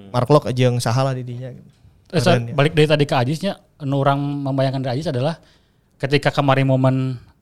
Mark 0.08 0.30
Locke 0.32 0.56
jeung 0.56 0.80
saha 0.80 1.04
lah 1.04 1.14
di 1.18 1.26
dinya 1.28 1.52
gitu. 1.52 1.70
Eh, 2.08 2.56
balik 2.56 2.72
dari 2.72 2.88
tadi 2.88 3.04
ke 3.04 3.16
Ajisnya, 3.20 3.60
orang 3.80 4.18
membayangkan 4.18 4.82
dari 4.82 5.00
Ajis 5.00 5.10
adalah 5.10 5.38
ketika 5.98 6.30
kemarin 6.30 6.66
momen 6.66 6.96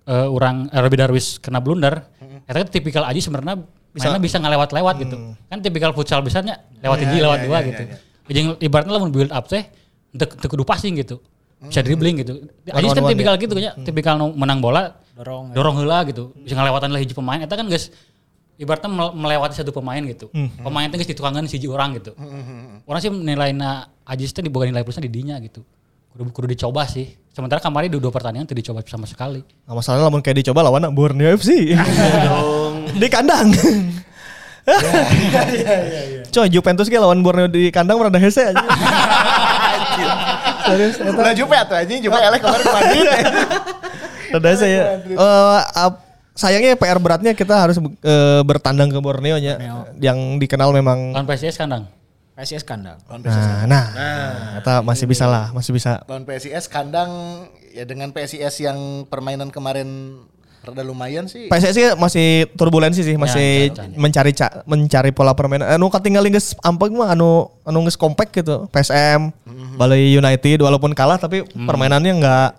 eh, 0.03 0.27
orang 0.27 0.67
eh, 0.69 0.79
Robby 0.79 0.97
Darwis 0.99 1.39
kena 1.39 1.59
blunder, 1.59 2.03
itu 2.45 2.55
kan 2.55 2.67
tipikal 2.67 3.03
Ajis 3.03 3.25
sebenarnya 3.25 3.63
bisa 3.95 4.11
bisa 4.19 4.37
ngelewat-lewat 4.43 4.95
gitu. 4.99 5.15
Kan 5.47 5.63
tipikal 5.63 5.95
futsal 5.95 6.19
besarnya 6.19 6.59
lewat 6.83 6.99
hiji 7.03 7.17
lewat 7.23 7.39
dua 7.47 7.57
gitu. 7.63 7.83
Jeung 8.25 8.47
ibaratnya 8.59 8.91
lamun 8.91 9.11
build 9.13 9.31
up 9.31 9.47
teh 9.47 9.63
teu 10.11 10.27
teu 10.27 10.47
kudu 10.51 10.67
passing 10.67 10.99
gitu. 10.99 11.23
Bisa 11.63 11.79
dribbling 11.79 12.19
gitu. 12.19 12.43
Ajis 12.67 12.91
kan 12.91 12.99
One-on-one 12.99 13.11
tipikal 13.15 13.33
gitu 13.39 13.53
nya, 13.55 13.71
tipikal 13.87 14.13
nu 14.19 14.35
menang 14.35 14.59
bola 14.59 14.99
Dorong. 15.15 15.55
dorong 15.55 15.75
heula 15.79 16.03
gitu. 16.03 16.35
Bisa 16.43 16.59
ngelewatin 16.59 16.91
lah 16.91 16.99
hiji 16.99 17.15
pemain 17.15 17.39
eta 17.39 17.55
kan 17.55 17.65
guys 17.71 17.87
ibaratnya 18.59 18.91
mel- 18.91 19.15
melewati 19.15 19.55
satu 19.55 19.71
pemain 19.71 20.03
gitu. 20.03 20.27
Pemain 20.59 20.91
teh 20.91 20.99
geus 20.99 21.07
ditukangkeun 21.07 21.47
siji 21.47 21.71
orang 21.71 21.95
gitu. 21.95 22.11
Orang 22.83 22.99
sih 22.99 23.07
nilainya 23.07 23.87
Ajis 24.03 24.35
teh 24.35 24.43
diboga 24.43 24.67
nilai 24.67 24.83
plusnya 24.83 25.07
di 25.07 25.11
dinya 25.15 25.39
gitu. 25.39 25.63
Kudu 26.15 26.31
kudu 26.31 26.47
dicoba 26.47 26.87
sih. 26.87 27.11
Sementara 27.35 27.59
kemarin 27.59 27.91
di 27.91 27.99
dua 27.99 28.07
pertandingan 28.07 28.47
tidak 28.47 28.63
dicoba 28.63 28.79
sama 28.87 29.03
sekali. 29.03 29.43
Nah, 29.67 29.75
masalahnya 29.75 30.07
lamun 30.07 30.23
kayak 30.23 30.47
dicoba 30.47 30.63
lawan 30.63 30.87
Borneo 30.95 31.35
FC. 31.35 31.75
di 33.03 33.07
kandang. 33.11 33.51
Coy, 36.31 36.47
Juventus 36.47 36.87
ge 36.87 36.95
lawan 36.95 37.19
Borneo 37.19 37.51
di 37.51 37.67
kandang 37.67 37.99
rada 37.99 38.15
hese 38.15 38.55
aja. 38.55 38.63
Serius, 40.65 40.95
Udah 41.03 41.35
Jupe 41.35 41.53
atuh 41.53 41.75
anjing, 41.75 41.99
Jupe 41.99 42.15
elek 42.15 42.39
kemarin 42.39 42.63
ke 42.63 42.71
Madrid. 42.71 43.05
rada 44.39 44.47
hese 44.55 44.67
ya. 44.71 44.83
Eh, 45.03 45.59
ap- 45.75 46.01
sayangnya 46.31 46.79
PR 46.79 46.99
beratnya 47.03 47.35
kita 47.35 47.59
harus 47.59 47.75
eh, 47.77 48.41
bertandang 48.47 48.87
ke 48.87 48.99
Borneo 49.03 49.35
nya 49.35 49.59
yang 49.99 50.39
dikenal 50.39 50.71
memang 50.71 51.11
Lawan 51.11 51.27
PSIS 51.27 51.59
kandang. 51.59 51.91
PSIS 52.35 52.63
kandang. 52.63 52.99
Nah, 53.63 53.85
nah, 53.95 54.27
eta 54.59 54.83
masih 54.83 55.07
bisa 55.07 55.23
lah, 55.23 55.55
masih 55.55 55.71
bisa. 55.71 56.03
Lawan 56.03 56.27
PSIS 56.27 56.67
kandang 56.67 57.11
ya 57.71 57.87
dengan 57.87 58.11
PSIS 58.11 58.59
yang 58.59 59.07
permainan 59.07 59.47
kemarin 59.47 60.19
rada 60.59 60.83
lumayan 60.83 61.31
sih. 61.31 61.47
PSSI 61.47 61.95
masih 61.95 62.51
turbulensi 62.57 63.05
sih, 63.05 63.15
masih 63.15 63.71
Ya, 63.71 63.87
mencari 63.95 64.35
ca- 64.35 64.65
mencari 64.65 65.15
pola 65.15 65.31
permainan. 65.31 65.69
Anu 65.69 65.87
katinggal 65.87 66.27
geus 66.27 66.57
ampeg 66.59 66.91
mah 66.91 67.15
anu 67.15 67.47
anu 67.63 67.85
geus 67.85 67.95
kompak 67.95 68.33
gitu. 68.33 68.67
PSM, 68.67 69.31
Bali 69.77 70.11
United 70.11 70.59
walaupun 70.59 70.91
kalah 70.91 71.15
tapi 71.15 71.45
permainannya 71.45 72.19
nggak 72.19 72.49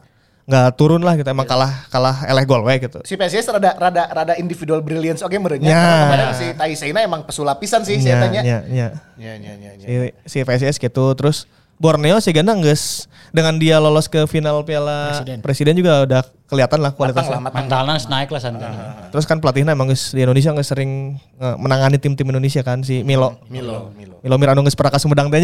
nggak 0.46 0.78
turun 0.78 1.02
lah 1.02 1.18
gitu. 1.18 1.26
Emang 1.26 1.44
kalah 1.44 1.90
kalah 1.90 2.22
eleh 2.30 2.44
gol 2.46 2.62
we 2.62 2.78
gitu. 2.78 3.02
Si 3.02 3.18
PSIS 3.18 3.50
rada 3.50 3.74
rada 3.74 4.02
rada 4.06 4.34
individual 4.38 4.80
brilliance 4.80 5.20
oke 5.26 5.34
merenya. 5.34 5.70
Ya. 5.74 5.86
Kemarin 6.06 6.28
si 6.32 6.46
Taiseina 6.54 7.00
emang 7.02 7.26
pesulapisan 7.26 7.82
sih 7.82 7.98
saya 7.98 8.22
tanya. 8.22 8.40
Ya, 8.46 8.62
ya. 8.70 8.88
Ya 9.18 9.32
ya 9.34 9.52
ya 9.58 9.70
ya. 9.74 9.84
Si, 9.84 9.92
si 10.30 10.38
PSIS 10.46 10.78
gitu 10.78 11.04
terus 11.18 11.50
Borneo 11.76 12.16
sih 12.24 12.32
gana 12.32 12.56
geus 12.56 13.04
dengan 13.36 13.60
dia 13.60 13.76
lolos 13.76 14.08
ke 14.08 14.24
final 14.24 14.64
Piala 14.64 15.12
Presiden. 15.12 15.38
Presiden, 15.44 15.74
juga 15.76 16.08
udah 16.08 16.22
kelihatan 16.48 16.80
lah 16.80 16.96
kualitasnya. 16.96 17.36
Mentalnya 17.36 18.00
naik 18.08 18.32
lah 18.32 18.40
santai. 18.40 18.72
Terus 19.12 19.28
kan 19.28 19.44
pelatihnya 19.44 19.76
emang 19.76 19.92
geus 19.92 20.16
di 20.16 20.24
Indonesia 20.24 20.56
geus 20.56 20.72
sering 20.72 21.20
eh, 21.36 21.56
menangani 21.60 22.00
tim-tim 22.00 22.24
Indonesia 22.32 22.64
kan 22.64 22.80
si 22.80 23.04
Milo. 23.04 23.36
Milo, 23.52 23.92
Milo. 23.92 24.16
Milo 24.24 24.36
Mirano 24.40 24.64
geus 24.64 24.72
pernah 24.72 24.96
ka 24.96 24.98
Sumedang 25.02 25.28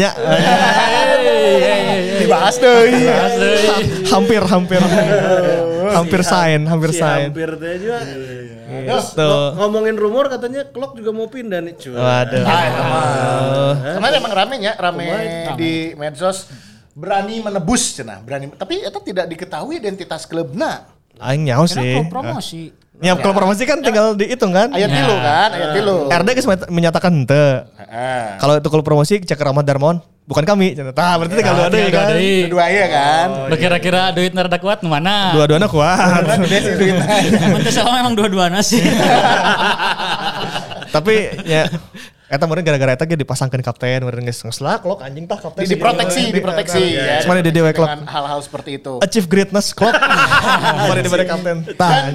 teh 2.23 2.79
nya. 2.89 2.99
Dibahas 2.99 3.33
deh. 3.37 3.57
hampir 4.09 4.41
hampir 4.43 4.81
hampir 5.93 6.21
sign 6.23 6.61
hampir 6.65 6.89
Si 6.91 6.99
sign 7.03 7.29
hampir 7.29 7.49
teh 7.59 7.73
juga. 7.77 7.99
gitu 8.73 9.31
Ngomongin 9.59 9.95
rumor 9.95 10.27
katanya 10.27 10.65
Klok 10.65 10.97
juga 10.97 11.11
mau 11.13 11.27
pindah 11.29 11.59
nih 11.61 11.73
cuy. 11.77 11.93
waduh 11.93 12.43
Kemarin 13.99 14.15
emang 14.17 14.33
rame 14.33 14.55
ya, 14.59 14.73
rame 14.75 15.05
di 15.55 15.93
medsos 15.93 16.47
berani 16.93 17.41
menebus 17.41 17.97
cenah, 17.97 18.21
berani. 18.21 18.53
Tapi 18.53 18.85
itu 18.85 18.99
tidak 19.01 19.25
diketahui 19.25 19.81
identitas 19.81 20.29
klubna. 20.29 20.85
aing 21.21 21.45
nyaho 21.45 21.69
sih 21.69 22.01
pro 22.09 22.25
promosi. 22.25 22.73
ya 22.97 23.13
kalau 23.13 23.37
promosi 23.37 23.69
kan 23.69 23.85
tinggal 23.85 24.17
dihitung 24.17 24.49
kan 24.49 24.73
Ayat 24.73 24.89
tilu 24.89 25.13
kan, 25.21 25.49
ayat 25.53 25.69
tilu. 25.77 25.95
RD 26.09 26.29
menyatakan 26.73 27.11
ente 27.13 27.69
Heeh. 27.77 28.41
kalau 28.41 28.57
itu 28.57 28.67
kalau 28.69 28.81
promosi 28.81 29.21
cek 29.21 29.37
Rahmat 29.37 29.61
Darmawan 29.61 30.01
bukan 30.23 30.43
kami 30.45 30.71
cenah 30.71 30.91
tah 30.91 31.15
berarti 31.15 31.33
tinggal 31.35 31.53
dua 31.57 31.67
deui 31.67 31.89
kan 31.89 32.05
Dua 32.47 32.63
ya 32.65 32.85
kan. 32.87 33.27
Kira-kira 33.53 33.99
duit 34.11 34.31
nerada 34.31 34.55
kuat 34.55 34.79
nu 34.79 34.87
mana? 34.87 35.31
dua-duanya 35.31 35.67
kuat 35.67 36.21
Gede 36.41 36.57
sih 36.61 36.73
duitnya. 36.75 37.05
Salah 37.69 37.91
memang 37.99 38.13
dua-duanya 38.13 38.59
sih. 38.59 38.79
tapi 40.91 41.31
ya 41.43 41.67
Eta 42.23 42.45
meureun 42.45 42.65
gara-gara 42.65 42.93
eta 42.93 43.05
ge 43.05 43.13
dipasangkeun 43.13 43.61
kapten 43.61 44.01
meureun 44.01 44.23
geus 44.23 44.41
geus 44.41 44.57
lah 44.57 44.77
klok 44.77 45.01
anjing 45.01 45.25
tah 45.25 45.37
kapten 45.37 45.61
Di- 45.61 45.69
diproteksi, 45.69 46.21
diproteksi 46.33 46.81
ya. 46.97 47.21
Cuman 47.21 47.39
di 47.39 47.51
dewe 47.53 47.69
klok 47.69 47.85
Dengan 47.85 48.09
hal-hal 48.09 48.39
seperti 48.41 48.75
itu. 48.75 48.97
achieve 48.97 49.27
greatness 49.27 49.69
klok 49.69 49.93
mari 50.89 50.99
diberi 51.01 51.25
kapten 51.25 51.61
tah 51.77 52.09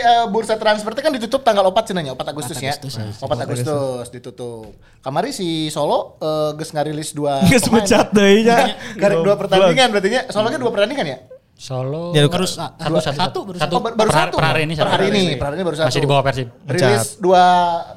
Eh, 0.00 0.24
bursa 0.26 0.56
transfer 0.56 0.90
itu 0.90 1.00
kan 1.00 1.12
ditutup 1.12 1.40
tanggal 1.40 1.62
4 1.62 1.84
cenanya, 1.86 2.12
4 2.12 2.24
Agustus 2.26 2.56
ya. 2.56 2.72
4 2.72 3.20
Agustus 3.20 4.08
ditutup. 4.08 4.72
Kamari 4.98 5.30
si 5.30 5.68
Solo 5.68 6.16
eh, 6.16 6.56
geus 6.56 6.72
ngarilis 6.72 7.12
dua 7.12 7.40
geus 7.50 7.68
mecat 7.68 8.08
deui 8.10 8.42
nya 8.42 8.74
Gara- 8.94 9.20
dua 9.20 9.36
pertandingan 9.36 9.88
berarti 9.88 10.08
nya. 10.08 10.20
Solo 10.28 10.48
kan 10.48 10.56
dua 10.56 10.72
pertandingan 10.72 11.06
ya? 11.06 11.18
Solo 11.54 12.16
Ya, 12.16 12.24
Baru 12.24 12.48
satu 12.48 12.72
satu, 12.80 12.96
satu 12.96 13.12
satu, 13.12 13.38
baru 13.44 13.58
satu 13.60 13.74
Oh, 13.76 13.80
baru 13.84 13.92
per, 14.00 14.08
satu. 14.10 14.36
per 14.40 14.46
hari 14.48 14.60
ini 14.64 14.72
Per 14.72 14.80
satu. 14.80 14.90
hari 14.90 15.04
ini, 15.06 15.24
per 15.36 15.44
hari 15.44 15.56
ini 15.60 15.64
baru 15.68 15.76
satu. 15.76 15.88
masih 15.92 16.00
di 16.00 16.08
bawah 16.08 16.24
Persib 16.24 16.48
Rilis 16.64 17.04
dua 17.20 17.44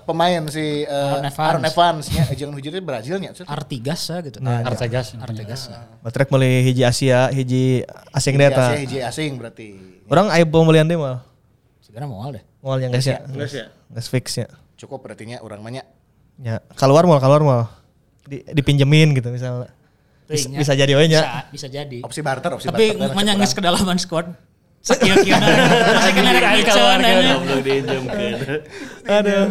pemain 0.03 0.41
si 0.51 0.65
eh, 0.83 0.91
Aaron 1.07 1.23
Evans. 1.23 1.39
Aaron 1.39 1.63
Evans 1.63 2.05
nya, 2.09 2.23
jangan 2.29 2.53
hujurnya 2.53 2.81
Brazilnya. 2.81 3.29
Artigas 3.47 4.01
ya 4.03 4.17
gitu. 4.19 4.37
Artegas 4.43 5.15
Artigas. 5.15 5.61
Batrek 6.03 6.27
meuli 6.27 6.67
hiji 6.67 6.83
Asia, 6.83 7.31
hiji 7.31 7.87
asing 8.11 8.35
Hiji 8.35 8.43
data. 8.43 8.63
Asia, 8.67 8.79
hiji 8.79 8.99
asing 8.99 9.31
berarti. 9.39 9.67
Orang 10.05 10.27
aya 10.27 10.43
pembelian 10.43 10.83
deh 10.83 10.99
mal. 10.99 11.23
Segera 11.93 12.09
mau 12.09 12.25
deh. 12.33 12.41
Mal 12.65 12.81
yang 12.81 12.89
guys 12.89 13.05
ya. 13.05 13.21
Geus 13.29 13.53
ya. 13.53 13.69
Geus 13.69 14.09
fix 14.09 14.41
ya. 14.41 14.49
Cukup 14.81 15.05
berarti 15.05 15.29
nya 15.29 15.45
orang 15.45 15.61
banyak. 15.61 15.85
Ya, 16.41 16.57
keluar 16.73 17.05
mal, 17.05 17.21
keluar 17.21 17.45
mal. 17.45 17.61
Di, 18.25 18.41
dipinjemin 18.49 19.13
gitu 19.13 19.29
misalnya. 19.29 19.69
Bisa, 20.25 20.49
ya. 20.49 20.57
bisa 20.57 20.73
jadi 20.73 20.89
we 20.97 21.05
nya. 21.05 21.21
Bisa, 21.21 21.37
bisa 21.53 21.67
jadi. 21.69 22.01
Opsi 22.01 22.25
barter, 22.25 22.49
opsi 22.49 22.73
Tapi 22.73 22.97
barter. 22.97 23.13
menyangis 23.13 23.53
kedalaman 23.53 24.01
squad. 24.01 24.25
Sekian-kian. 24.81 25.37
Masih 26.01 26.13
kena 26.17 26.29
rek. 26.33 26.65
Belum 27.45 27.61
diinjemkeun. 27.61 28.33
Aduh. 29.13 29.45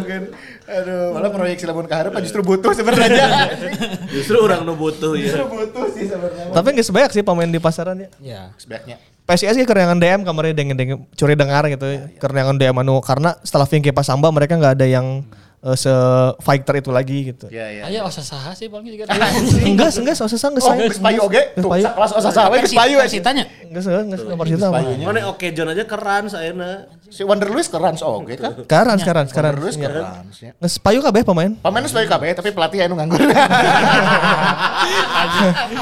Aduh, 0.67 1.15
malah 1.15 1.31
proyek 1.31 1.63
Silabun 1.63 1.87
Kaharep 1.87 2.11
justru 2.27 2.43
butuh 2.43 2.75
sebenarnya. 2.75 3.55
Justru 4.19 4.35
orang 4.35 4.67
nu 4.67 4.75
butuh 4.75 5.15
ya. 5.15 5.31
justru 5.31 5.43
butuh 5.47 5.85
sih 5.95 6.11
sebenarnya. 6.11 6.51
Tapi 6.51 6.67
nggak 6.75 6.87
sebanyak 6.91 7.11
sih 7.15 7.23
pemain 7.23 7.47
di 7.47 7.59
pasaran 7.63 8.03
ya. 8.03 8.09
Ya. 8.19 8.41
Sebaiknya. 8.59 8.99
PSIS 9.23 9.55
kerenangan 9.63 10.03
DM 10.03 10.21
kemarin 10.27 10.51
dengan 10.51 10.75
dengan 10.75 10.97
curi 11.15 11.39
dengar 11.39 11.63
gitu. 11.71 12.11
Kerenangan 12.19 12.59
DM 12.59 12.75
anu 12.83 12.99
karena 12.99 13.39
setelah 13.39 13.63
Vinky 13.63 13.95
Pasamba 13.95 14.27
mereka 14.35 14.59
nggak 14.59 14.75
ada 14.79 14.87
yang 14.87 15.23
eh, 15.63 15.75
se 15.75 15.93
fighter 16.39 16.75
itu 16.77 16.91
lagi 16.91 17.17
gitu. 17.25 17.47
Ya, 17.47 17.71
ya. 17.71 17.83
Ayo 17.87 18.03
osa 18.03 18.19
saha 18.19 18.51
sih 18.51 18.67
paling 18.67 18.83
juga. 18.85 19.07
Enggak, 19.63 19.95
enggak, 19.95 20.15
sosok 20.15 20.51
enggak 20.51 20.63
Oh, 20.63 20.69
saya. 20.69 20.79
geus 20.85 20.99
payu 20.99 21.19
oge. 21.23 21.41
Tuh, 21.55 21.69
payu. 21.71 21.85
kelas 21.87 22.11
osa 22.13 22.29
sawe 22.29 22.55
geus 22.59 22.73
payu. 22.73 22.95
Persita 22.99 23.31
tanya. 23.31 23.43
Enggak, 23.63 23.81
enggak, 23.81 24.03
enggak, 24.03 24.19
enggak 24.19 24.37
Persita 24.43 24.65
apa. 24.67 24.79
Mana 24.99 25.19
oke 25.25 25.47
John 25.55 25.69
aja 25.71 25.83
keran 25.83 26.23
saeuna. 26.27 26.71
Si 27.07 27.21
Wonder 27.21 27.45
Luis 27.47 27.69
keren 27.69 27.93
oge 27.95 28.35
kan. 28.35 28.51
Sekarang, 28.59 28.97
sekarang, 28.97 29.25
sekarang. 29.29 29.51
Wonder 29.53 29.63
Luis 29.63 29.77
Iya. 29.77 29.85
keren. 29.87 30.03
nya. 30.33 30.51
Nges 30.57 30.75
payu 30.77 30.99
kabeh 30.99 31.21
pemain. 31.23 31.51
Pemainnya 31.55 31.87
sebagai 31.87 32.09
KB 32.09 32.23
tapi 32.35 32.49
pelatih 32.51 32.79
anu 32.83 32.97
nganggur. 32.97 33.21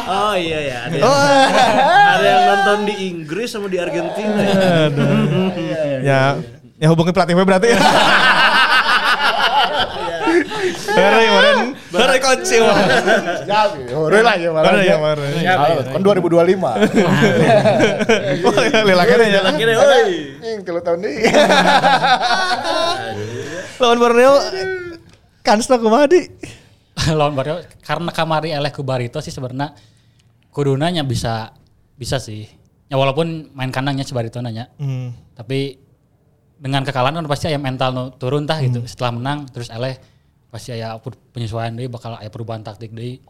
Oh 0.07 0.35
iya 0.37 0.59
ya. 0.61 0.77
Ada, 0.87 0.95
Oh, 1.01 1.17
ada 2.13 2.21
yang 2.23 2.43
nonton 2.45 2.77
di 2.85 2.93
Inggris 3.09 3.49
sama 3.49 3.65
di 3.65 3.81
Argentina 3.81 4.37
ya. 4.37 4.53
ya, 6.01 6.21
ya 6.77 6.87
hubungi 6.87 7.09
pelatih 7.09 7.33
gue 7.33 7.45
berarti. 7.45 7.67
Hari 10.51 11.23
kemarin, 11.31 11.79
hari 11.95 12.19
kunci. 12.19 12.59
Ya, 12.59 13.71
hore 13.95 14.19
lah 14.19 14.35
ya 14.35 14.51
malah. 14.51 14.75
Hari 14.75 14.83
ya. 14.85 14.99
kemarin. 14.99 15.31
Kalau 15.47 15.79
kan 15.87 16.01
2025. 16.03 16.59
Oh, 18.51 18.57
ya, 18.57 18.81
lilakannya 18.83 19.27
ya. 19.31 19.39
Akhirnya, 19.47 19.77
oi. 19.79 20.35
Yang 20.41 20.65
tilu 20.65 20.81
tahun 20.81 21.05
deh. 21.05 21.13
Lawan 23.81 23.97
Borneo, 23.97 24.33
kansnya 25.41 25.81
kumaha 25.81 26.05
di. 26.09 26.29
Lawan 27.17 27.33
Barito 27.33 27.65
karena 27.81 28.11
kamari 28.13 28.53
eleh 28.53 28.69
ku 28.69 28.85
Barito 28.85 29.17
sih 29.23 29.33
sebenarnya 29.33 29.73
kudunanya 30.53 31.01
bisa 31.01 31.55
bisa 31.97 32.21
sih. 32.21 32.45
Ya 32.91 32.99
walaupun 32.99 33.55
main 33.55 33.71
kandangnya 33.71 34.03
si 34.03 34.13
Barito 34.13 34.37
nanya. 34.43 34.69
Hmm. 34.77 35.15
Tapi 35.33 35.79
dengan 36.61 36.85
kekalahan 36.85 37.17
kan 37.17 37.25
pasti 37.25 37.49
aya 37.49 37.57
mental 37.57 37.89
nu 37.95 38.03
turun 38.13 38.45
tah 38.45 38.61
gitu. 38.61 38.85
Setelah 38.85 39.15
menang 39.15 39.49
terus 39.49 39.71
eleh 39.71 39.97
pasti 40.51 40.75
aya 40.75 40.99
penyesuaian 41.31 41.73
deui 41.73 41.87
bakal 41.87 42.19
aya 42.19 42.27
perubahan 42.27 42.61
taktik 42.61 42.91
deui. 42.91 43.23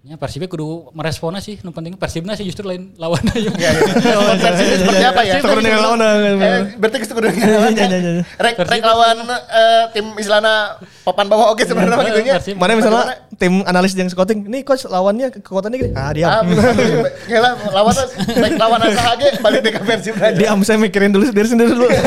Ya 0.00 0.16
Persibnya 0.16 0.48
kudu 0.48 0.88
merespona 0.96 1.44
sih, 1.44 1.60
nu 1.60 1.76
penting 1.76 1.92
Persibna 1.92 2.32
sih 2.32 2.48
justru 2.48 2.64
lain 2.64 2.96
lawan 2.96 3.20
aja. 3.20 3.52
Konsepsinya 3.52 4.76
seperti 4.80 5.04
apa 5.04 5.20
ya? 5.28 5.34
Takut 5.44 5.60
dengan 5.60 5.92
lawan. 5.92 6.00
Eh, 6.00 6.60
berarti 6.80 6.96
Iya, 7.04 7.68
iya, 7.68 7.84
iya, 7.84 8.10
iya. 8.16 8.24
Rek 8.40 8.64
rek 8.64 8.80
lawan 8.80 9.28
eh, 9.28 9.84
tim 9.92 10.08
Islana 10.16 10.80
papan 11.04 11.28
bawah 11.28 11.52
oke 11.52 11.68
sebenarnya 11.68 12.00
gitu 12.16 12.20
nya. 12.24 12.40
Persib. 12.40 12.56
Mana 12.56 12.80
misalnya 12.80 13.28
tim 13.36 13.60
analis 13.68 13.92
yang 13.92 14.08
scouting, 14.08 14.48
nih 14.48 14.64
coach 14.64 14.88
lawannya 14.88 15.36
kekuatannya 15.36 15.76
gini. 15.76 15.92
Ah, 15.92 16.16
diam. 16.16 16.32
Ah, 16.32 16.40
gila 17.28 17.50
lawan 17.68 17.92
baik 18.24 18.56
lawan 18.56 18.80
asa 18.80 19.02
aja 19.20 19.26
balik 19.44 19.60
di 19.60 19.70
versi 19.84 20.10
aja. 20.16 20.32
diam 20.32 20.64
saya 20.64 20.80
mikirin 20.80 21.12
dulu 21.12 21.28
sendiri 21.28 21.48
sendiri 21.52 21.76
dulu. 21.76 21.88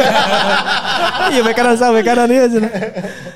Iya, 1.23 1.45
bek 1.45 1.55
kanan 1.55 1.77
sama 1.77 2.01
bek 2.01 2.05
kanan 2.09 2.29
iya. 2.33 2.49
cenah. 2.49 2.73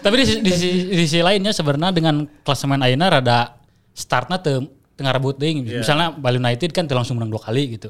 Tapi 0.01 0.41
di 0.41 0.53
sisi 0.97 1.21
lainnya 1.21 1.53
sebenarnya 1.53 1.93
dengan 1.93 2.25
klasemen 2.41 2.81
Aina 2.81 3.05
rada 3.05 3.57
startnya 3.97 4.37
te, 4.37 4.61
tengah 4.93 5.17
rebut 5.17 5.41
ding. 5.41 5.65
Misalnya 5.65 6.13
Bali 6.13 6.37
United 6.37 6.69
kan 6.69 6.85
langsung 6.85 7.17
menang 7.17 7.33
dua 7.33 7.41
kali 7.41 7.81
gitu. 7.81 7.89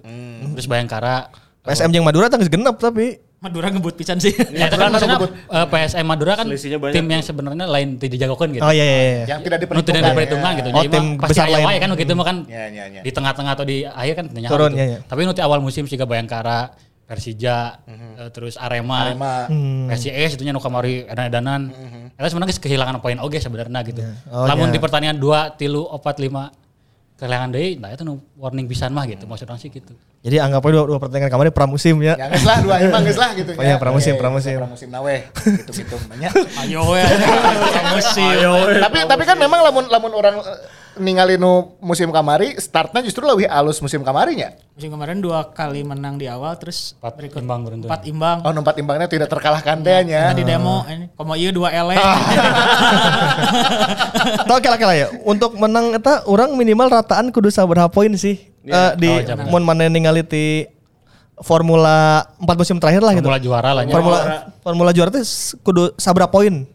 Terus 0.55 0.67
Bayangkara 0.71 1.27
PSM 1.67 1.91
yang 1.91 2.07
Madura 2.07 2.31
tangis 2.31 2.47
genep 2.47 2.79
tapi 2.79 3.19
Madura 3.37 3.69
ngebut 3.69 3.93
pisan 3.93 4.17
sih. 4.17 4.33
Ya, 4.49 4.65
tapi 4.65 4.81
kan 4.81 4.97
maksudnya 4.97 5.19
eh, 5.29 5.65
PSM 5.69 6.05
Madura 6.09 6.33
kan 6.41 6.49
tim 6.89 7.05
yang 7.05 7.21
sebenarnya 7.21 7.69
lain 7.69 8.01
tidak 8.01 8.17
dijagokan 8.17 8.49
gitu. 8.49 8.65
Oh 8.65 8.73
iya 8.73 8.81
iya. 8.81 8.97
iya. 8.97 9.25
Yang 9.29 9.39
tidak 9.45 9.57
tidak 9.61 10.01
diperhitungkan. 10.09 10.51
ya. 10.51 10.57
gitu. 10.57 10.69
Oh, 10.73 10.81
Jadi 10.81 10.89
tim 10.89 11.05
mah 11.05 11.27
besar 11.29 11.45
lain. 11.45 11.65
wae 11.69 11.77
kan 11.77 11.89
gitu 11.93 12.13
mah 12.17 12.25
kan. 12.25 12.37
Ya, 12.49 12.65
ya, 12.73 12.83
ya. 12.89 13.01
Di 13.05 13.11
tengah-tengah 13.13 13.51
atau 13.53 13.65
di 13.69 13.85
akhir 13.85 14.13
kan 14.17 14.25
Turun, 14.33 14.71
gitu. 14.73 14.81
ya, 14.81 14.85
ya. 14.89 14.99
Tapi 15.05 15.19
nanti 15.29 15.41
awal 15.45 15.61
musim 15.61 15.85
sih 15.85 15.97
Bayangkara, 16.01 16.73
Persija, 17.07 17.87
eh, 17.87 18.27
terus 18.35 18.59
Arema, 18.59 19.07
Arema. 19.07 19.47
PSIS 19.87 20.35
itunya 20.35 20.51
nu 20.51 20.59
kamari 20.59 21.07
edan-edanan. 21.07 21.71
Eta 22.19 22.27
sebenarnya 22.27 22.51
geus 22.51 22.59
kehilangan 22.59 22.99
poin 22.99 23.15
oge 23.23 23.39
sebenarnya 23.39 23.79
gitu. 23.87 24.03
Oh, 24.27 24.43
Lamun 24.43 24.67
iya. 24.69 24.75
di 24.75 24.79
pertandingan 24.83 25.15
2, 25.15 25.55
tilu, 25.55 25.87
4, 25.87 26.03
5 26.03 26.51
kehilangan 27.17 27.49
deui, 27.49 27.79
nah 27.79 27.89
itu 27.95 28.03
nu 28.03 28.19
warning 28.35 28.67
pisan 28.67 28.91
mah 28.91 29.07
gitu. 29.07 29.23
Maksudnya 29.23 29.55
sih 29.55 29.71
gitu. 29.71 29.95
Jadi 30.27 30.43
anggap 30.43 30.59
aja 30.59 30.73
dua, 30.75 30.83
dua 30.91 30.99
pertandingan 30.99 31.31
kemarin 31.31 31.55
pramusim 31.55 31.95
ya. 32.03 32.19
Ya 32.19 32.27
lah 32.27 32.59
dua 32.59 32.83
imbang 32.83 32.99
geus 33.07 33.15
lah 33.15 33.31
gitu 33.31 33.55
Oh 33.55 33.63
iya, 33.63 33.79
pramusim, 33.79 34.11
Oke, 34.11 34.19
pramusim. 34.19 34.59
Pramusim 34.59 34.91
nawe 34.91 35.15
gitu-gitu 35.31 35.95
banyak. 36.03 36.31
Ayo 36.67 36.83
ya. 36.99 37.07
Musim. 37.95 38.35
tapi 38.83 39.07
tapi 39.07 39.23
kan 39.23 39.39
memang 39.39 39.63
lamun 39.63 39.87
lamun 39.87 40.11
orang 40.11 40.35
eh, 40.43 40.59
ningali 40.99 41.39
nu 41.39 41.79
musim 41.79 42.11
kamari 42.11 42.59
startnya 42.59 42.99
justru 43.07 43.23
lebih 43.23 43.47
alus 43.47 43.79
musim 43.79 44.03
kamarinya. 44.03 44.51
Musim 44.75 44.91
kemarin 44.91 45.23
dua 45.23 45.47
kali 45.55 45.87
menang 45.87 46.19
di 46.19 46.27
awal 46.27 46.59
terus 46.59 46.99
Empat 46.99 47.13
berikut 47.15 47.39
imbang 47.39 47.63
beruntun. 47.63 47.87
empat 47.87 48.03
imbang. 48.03 48.37
Oh 48.43 48.51
nompat 48.51 48.75
imbangnya 48.83 49.07
tidak 49.07 49.31
terkalahkan 49.31 49.79
deh 49.79 50.11
nya. 50.11 50.35
Tadi 50.35 50.43
demo 50.43 50.83
ini 50.91 51.07
komo 51.15 51.39
ieu 51.39 51.55
dua 51.55 51.71
ele. 51.71 51.95
Tahu 54.43 54.59
kira 54.59 54.91
ya. 54.91 55.07
Untuk 55.23 55.55
menang 55.55 55.95
eta 55.95 56.27
orang 56.27 56.51
minimal 56.59 56.91
rataan 56.91 57.31
kudu 57.31 57.47
sabaraha 57.47 57.87
poin 57.87 58.11
sih. 58.19 58.56
Eh, 58.67 58.91
di 58.95 59.07
Oh, 59.07 59.19
jam. 59.21 59.37
mun 59.47 59.63
mana 59.63 59.87
ningali 59.87 60.21
ti 60.21 60.67
Formula 61.37 62.25
4 62.35 62.57
musim 62.57 62.75
terakhir 62.75 62.99
lah 62.99 63.13
gitu. 63.13 63.23
Formula 63.23 63.39
juara 63.39 63.69
lah 63.71 63.83
nya. 63.83 63.93
Formula 63.93 64.19
Formula 64.59 64.89
juara 64.89 65.09
teh 65.09 65.21
s- 65.21 65.53
kudu 65.57 65.93
sabaraha 65.95 66.27
poin? 66.27 66.65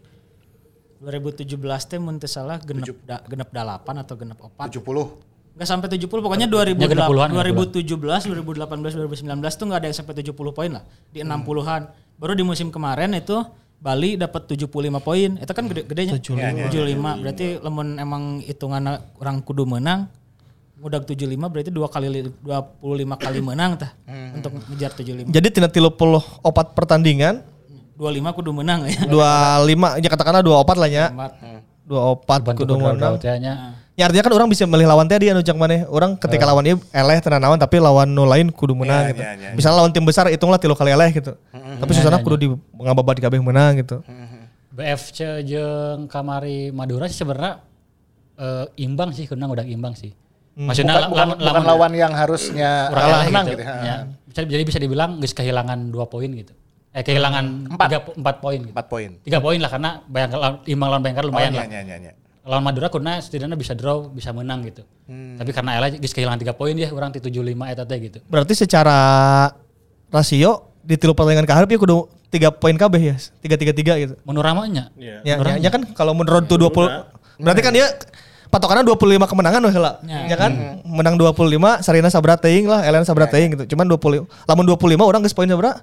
2017 1.01 1.59
teh 1.84 1.99
mun 1.99 2.14
teu 2.16 2.30
salah 2.30 2.62
genep 2.62 2.95
da, 3.03 3.18
genep 3.26 3.51
8 3.51 3.59
atau 3.99 4.14
genep 4.14 4.38
4. 4.38 4.70
70. 4.70 5.18
Enggak 5.53 5.68
sampai 5.68 5.88
70 5.90 6.22
pokoknya 6.22 6.47
Ya, 6.47 6.88
genep 6.88 7.05
puluhan, 7.05 7.28
2008, 7.28 7.43
genep 7.45 7.74
2017, 7.74 8.22
2018, 8.24 8.95
2019 8.97 9.53
tuh 9.53 9.64
enggak 9.66 9.80
ada 9.82 9.86
yang 9.90 9.99
sampai 9.99 10.14
70 10.16 10.32
poin 10.55 10.70
lah. 10.70 10.82
Di 11.11 11.20
60-an. 11.20 11.82
Baru 12.16 12.32
di 12.32 12.45
musim 12.47 12.70
kemarin 12.70 13.12
itu 13.12 13.34
Bali 13.76 14.14
dapat 14.14 14.47
75 14.47 14.70
poin. 15.03 15.30
Itu 15.36 15.51
kan 15.51 15.66
gede 15.66 15.82
gedenya. 15.84 16.14
75. 16.14 17.18
Berarti 17.18 17.59
lemon 17.59 17.99
emang 17.99 18.22
hitungan 18.38 18.82
orang 19.18 19.43
kudu 19.43 19.66
menang 19.66 20.07
udah 20.83 20.99
75 20.99 21.30
berarti 21.47 21.70
dua 21.70 21.87
kali 21.87 22.09
li- 22.11 22.35
25 22.43 23.14
kali 23.14 23.39
menang 23.39 23.78
tah 23.78 23.95
untuk 24.35 24.59
ngejar 24.66 24.91
75. 24.99 25.30
Jadi 25.30 25.49
tina 25.55 25.70
34 25.70 26.43
pertandingan 26.74 27.47
25 27.95 28.37
kudu 28.37 28.51
menang 28.51 28.91
ya. 28.91 29.07
25 29.07 30.03
ya 30.03 30.09
katakanlah 30.11 30.43
24 30.43 30.83
lah 30.83 30.91
ya. 30.91 31.07
Empat. 31.14 31.33
24 31.87 32.47
Bantu 32.47 32.61
kudu 32.66 32.74
menang. 32.83 33.14
nya. 33.39 33.53
Ya 33.93 34.09
artinya 34.09 34.24
kan 34.24 34.33
orang 34.33 34.49
bisa 34.49 34.64
milih 34.64 34.89
lawan 34.89 35.05
teh 35.05 35.20
dia 35.20 35.37
anu 35.37 35.45
cak 35.45 35.55
maneh. 35.55 35.85
Orang 35.87 36.16
ketika 36.18 36.49
lawan 36.49 36.64
dia 36.66 36.74
eleh 36.91 37.18
tenan 37.22 37.45
naon 37.45 37.61
tapi 37.61 37.78
lawan 37.78 38.09
nu 38.11 38.26
lain 38.26 38.51
kudu 38.51 38.74
menang 38.74 39.12
gitu. 39.14 39.22
Misalnya 39.55 39.85
lawan 39.85 39.93
tim 39.95 40.03
besar 40.03 40.26
hitunglah 40.33 40.59
tilu 40.59 40.74
kali 40.74 40.91
eleh 40.91 41.12
gitu. 41.14 41.37
Tapi 41.53 41.91
susana 41.95 42.18
kudu 42.18 42.37
di 42.41 42.49
ngababat 42.74 43.20
di 43.20 43.22
kabeh 43.22 43.39
menang 43.39 43.78
gitu. 43.78 44.03
BFC 44.72 45.45
jeung 45.45 46.09
kamari 46.09 46.72
Madura 46.72 47.05
sih 47.05 47.20
sebenarnya 47.20 47.61
eh, 48.41 48.64
imbang 48.80 49.12
sih 49.12 49.28
kunang 49.28 49.53
udah 49.53 49.68
imbang 49.68 49.93
sih. 49.93 50.16
Maksudnya 50.53 51.09
Bukan, 51.09 51.11
bukan, 51.11 51.28
bukan 51.40 51.62
lawan 51.64 51.92
yang 51.96 52.12
harusnya 52.12 52.92
kurang 52.92 53.05
kalah 53.09 53.24
menang 53.24 53.44
gitu. 53.48 53.53
gitu. 53.57 53.64
Ya, 53.64 53.96
bisa, 54.28 54.40
jadi 54.44 54.62
bisa 54.68 54.78
dibilang 54.78 55.11
geus 55.16 55.32
kehilangan 55.32 55.88
dua 55.88 56.05
poin 56.05 56.28
gitu. 56.28 56.53
Eh 56.92 57.00
kehilangan 57.00 57.72
Empat. 57.72 57.88
tiga, 57.88 58.00
empat 58.12 58.36
poin 58.38 58.59
gitu. 58.61 58.72
Empat 58.76 58.86
poin. 58.86 59.11
Tiga 59.24 59.38
poin 59.40 59.57
lah 59.57 59.70
karena 59.72 59.90
bayangkan 60.05 60.61
imbang 60.68 60.88
lawan 60.92 61.00
Bayangkara 61.00 61.24
lumayan 61.24 61.50
Oh, 61.50 61.57
lah. 61.57 61.66
iya, 61.66 61.80
iya, 61.80 61.96
iya. 61.98 62.12
Lawan 62.44 62.64
Madura 62.66 62.92
kuna 62.92 63.16
setidaknya 63.16 63.57
bisa 63.57 63.72
draw, 63.72 64.12
bisa 64.12 64.28
menang 64.34 64.61
gitu. 64.66 64.84
Tapi 65.09 65.50
karena 65.50 65.80
Ella 65.80 65.88
geus 65.88 66.12
kehilangan 66.12 66.36
tiga 66.36 66.53
poin 66.53 66.76
dia 66.76 66.92
orang 66.92 67.09
di 67.09 67.22
75 67.22 67.32
eta 67.72 67.88
teh 67.88 67.98
gitu. 68.03 68.18
Berarti 68.28 68.53
secara 68.53 68.98
rasio 70.09 70.76
di 70.82 70.98
tilu 70.98 71.14
pertandingan 71.14 71.46
kaharep 71.46 71.70
ya 71.70 71.78
kudu 71.78 71.98
3 72.28 72.53
poin 72.53 72.76
kabeh 72.76 73.00
ya. 73.00 73.16
3 73.40 73.57
3 73.57 73.72
3 73.72 74.03
gitu. 74.05 74.14
Menurut 74.24 74.44
ramanya 74.44 74.92
Iya. 74.96 75.24
Ya, 75.24 75.34
ya, 75.40 75.55
ya 75.59 75.70
kan 75.70 75.88
kalau 75.92 76.12
menurut 76.12 76.44
tuh 76.44 76.61
20 76.61 77.40
berarti 77.40 77.61
kan 77.61 77.72
dia 77.72 77.88
patokannya 78.53 78.84
25 78.84 79.24
kemenangan 79.24 79.61
weh 79.64 79.78
lah. 79.80 79.96
Ya 80.05 80.36
kan? 80.36 80.82
Menang 80.84 81.16
25, 81.16 81.80
Sarina 81.80 82.12
sabra 82.12 82.36
teuing 82.36 82.68
lah, 82.68 82.84
Elena 82.84 83.09
sabra 83.09 83.24
teuing 83.24 83.57
gitu. 83.57 83.72
Cuman 83.72 83.88
20 83.88 84.28
lamun 84.28 84.64
25 84.68 85.00
orang 85.00 85.20
geus 85.24 85.32
poin 85.32 85.48
sabra? 85.48 85.80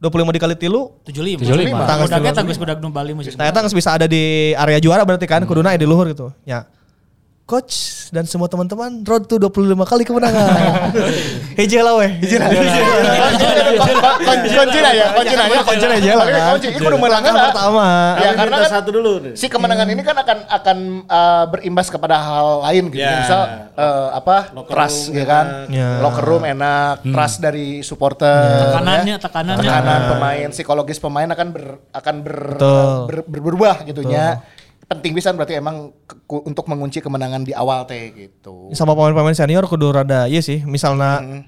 25 0.00 0.34
dikali 0.34 0.56
tilu. 0.58 0.90
75. 1.06 1.46
75. 1.46 1.86
Tanggus 1.86 2.10
Tanggus 2.10 2.10
udah 2.10 2.34
tanggus 2.34 2.56
budak 2.58 2.78
nu 2.82 2.90
Bali 2.90 3.14
musim. 3.14 3.36
Nah, 3.36 3.46
eta 3.46 3.62
geus 3.62 3.76
bisa 3.76 3.94
ada 3.94 4.08
di 4.08 4.50
area 4.56 4.80
juara 4.82 5.04
berarti 5.06 5.28
kan, 5.28 5.44
kuduna 5.46 5.70
aya 5.70 5.78
di 5.78 5.86
luhur 5.86 6.08
gitu. 6.10 6.32
Ya. 6.42 6.66
Coach 7.42 8.06
dan 8.14 8.22
semua 8.22 8.46
teman-teman 8.46 9.02
road 9.02 9.26
to 9.26 9.34
25 9.34 9.74
kali 9.82 10.06
kemenangan. 10.06 10.46
Hiji 11.58 11.82
lah 11.82 11.98
weh. 11.98 12.06
Hiji 12.22 12.38
lah. 12.38 12.46
Kunci 12.48 12.70
lah 14.78 14.94
ya, 14.94 15.10
kunci 15.10 15.34
lah 15.34 15.50
ya. 15.50 15.58
Kunci 15.66 15.86
lah 15.90 15.98
aja 15.98 16.12
lah. 16.14 16.54
Kunci, 16.54 16.70
itu 16.70 16.86
lah. 16.86 17.50
pertama. 17.50 18.14
Ya 18.22 18.30
karena 18.38 18.62
kan 18.62 18.70
satu 18.78 18.94
dulu 18.94 19.26
nih. 19.26 19.34
si 19.34 19.50
kemenangan 19.50 19.90
ini 19.90 20.06
kan 20.06 20.14
akan 20.22 20.38
akan 20.54 20.78
uh, 21.10 21.44
berimbas 21.50 21.90
kepada 21.90 22.22
hal 22.22 22.62
lain 22.70 22.94
gitu. 22.94 23.02
Ya. 23.02 23.26
Misal 23.26 23.74
uh, 23.74 24.14
apa? 24.14 24.54
Trust 24.70 25.10
ya 25.10 25.26
kan. 25.26 25.66
Ya. 25.66 25.98
Locker 25.98 26.22
room 26.22 26.46
enak, 26.46 27.02
trust 27.02 27.42
dari 27.42 27.82
supporter. 27.82 28.70
Tekanannya, 28.70 29.18
ya. 29.18 29.20
tekanannya. 29.20 29.66
Tekanan 29.66 30.00
pemain, 30.14 30.46
psikologis 30.54 31.02
pemain 31.02 31.26
akan 31.26 31.46
ber 31.50 31.82
akan 31.90 32.14
ber, 32.22 32.38
berubah 33.26 33.82
gitu 33.82 34.06
nya. 34.06 34.46
Penting 34.94 35.12
bisa 35.12 35.32
berarti 35.32 35.54
emang 35.54 35.76
ke- 36.02 36.20
ku- 36.24 36.44
untuk 36.44 36.64
mengunci 36.66 36.98
kemenangan 36.98 37.42
di 37.42 37.52
awal 37.52 37.84
teh 37.84 38.10
gitu. 38.10 38.68
sama 38.72 38.92
pemain-pemain 38.92 39.32
senior 39.32 39.64
kudu 39.64 39.90
rada 39.90 40.26
iya 40.26 40.38
sih 40.38 40.60
misalnya 40.62 41.42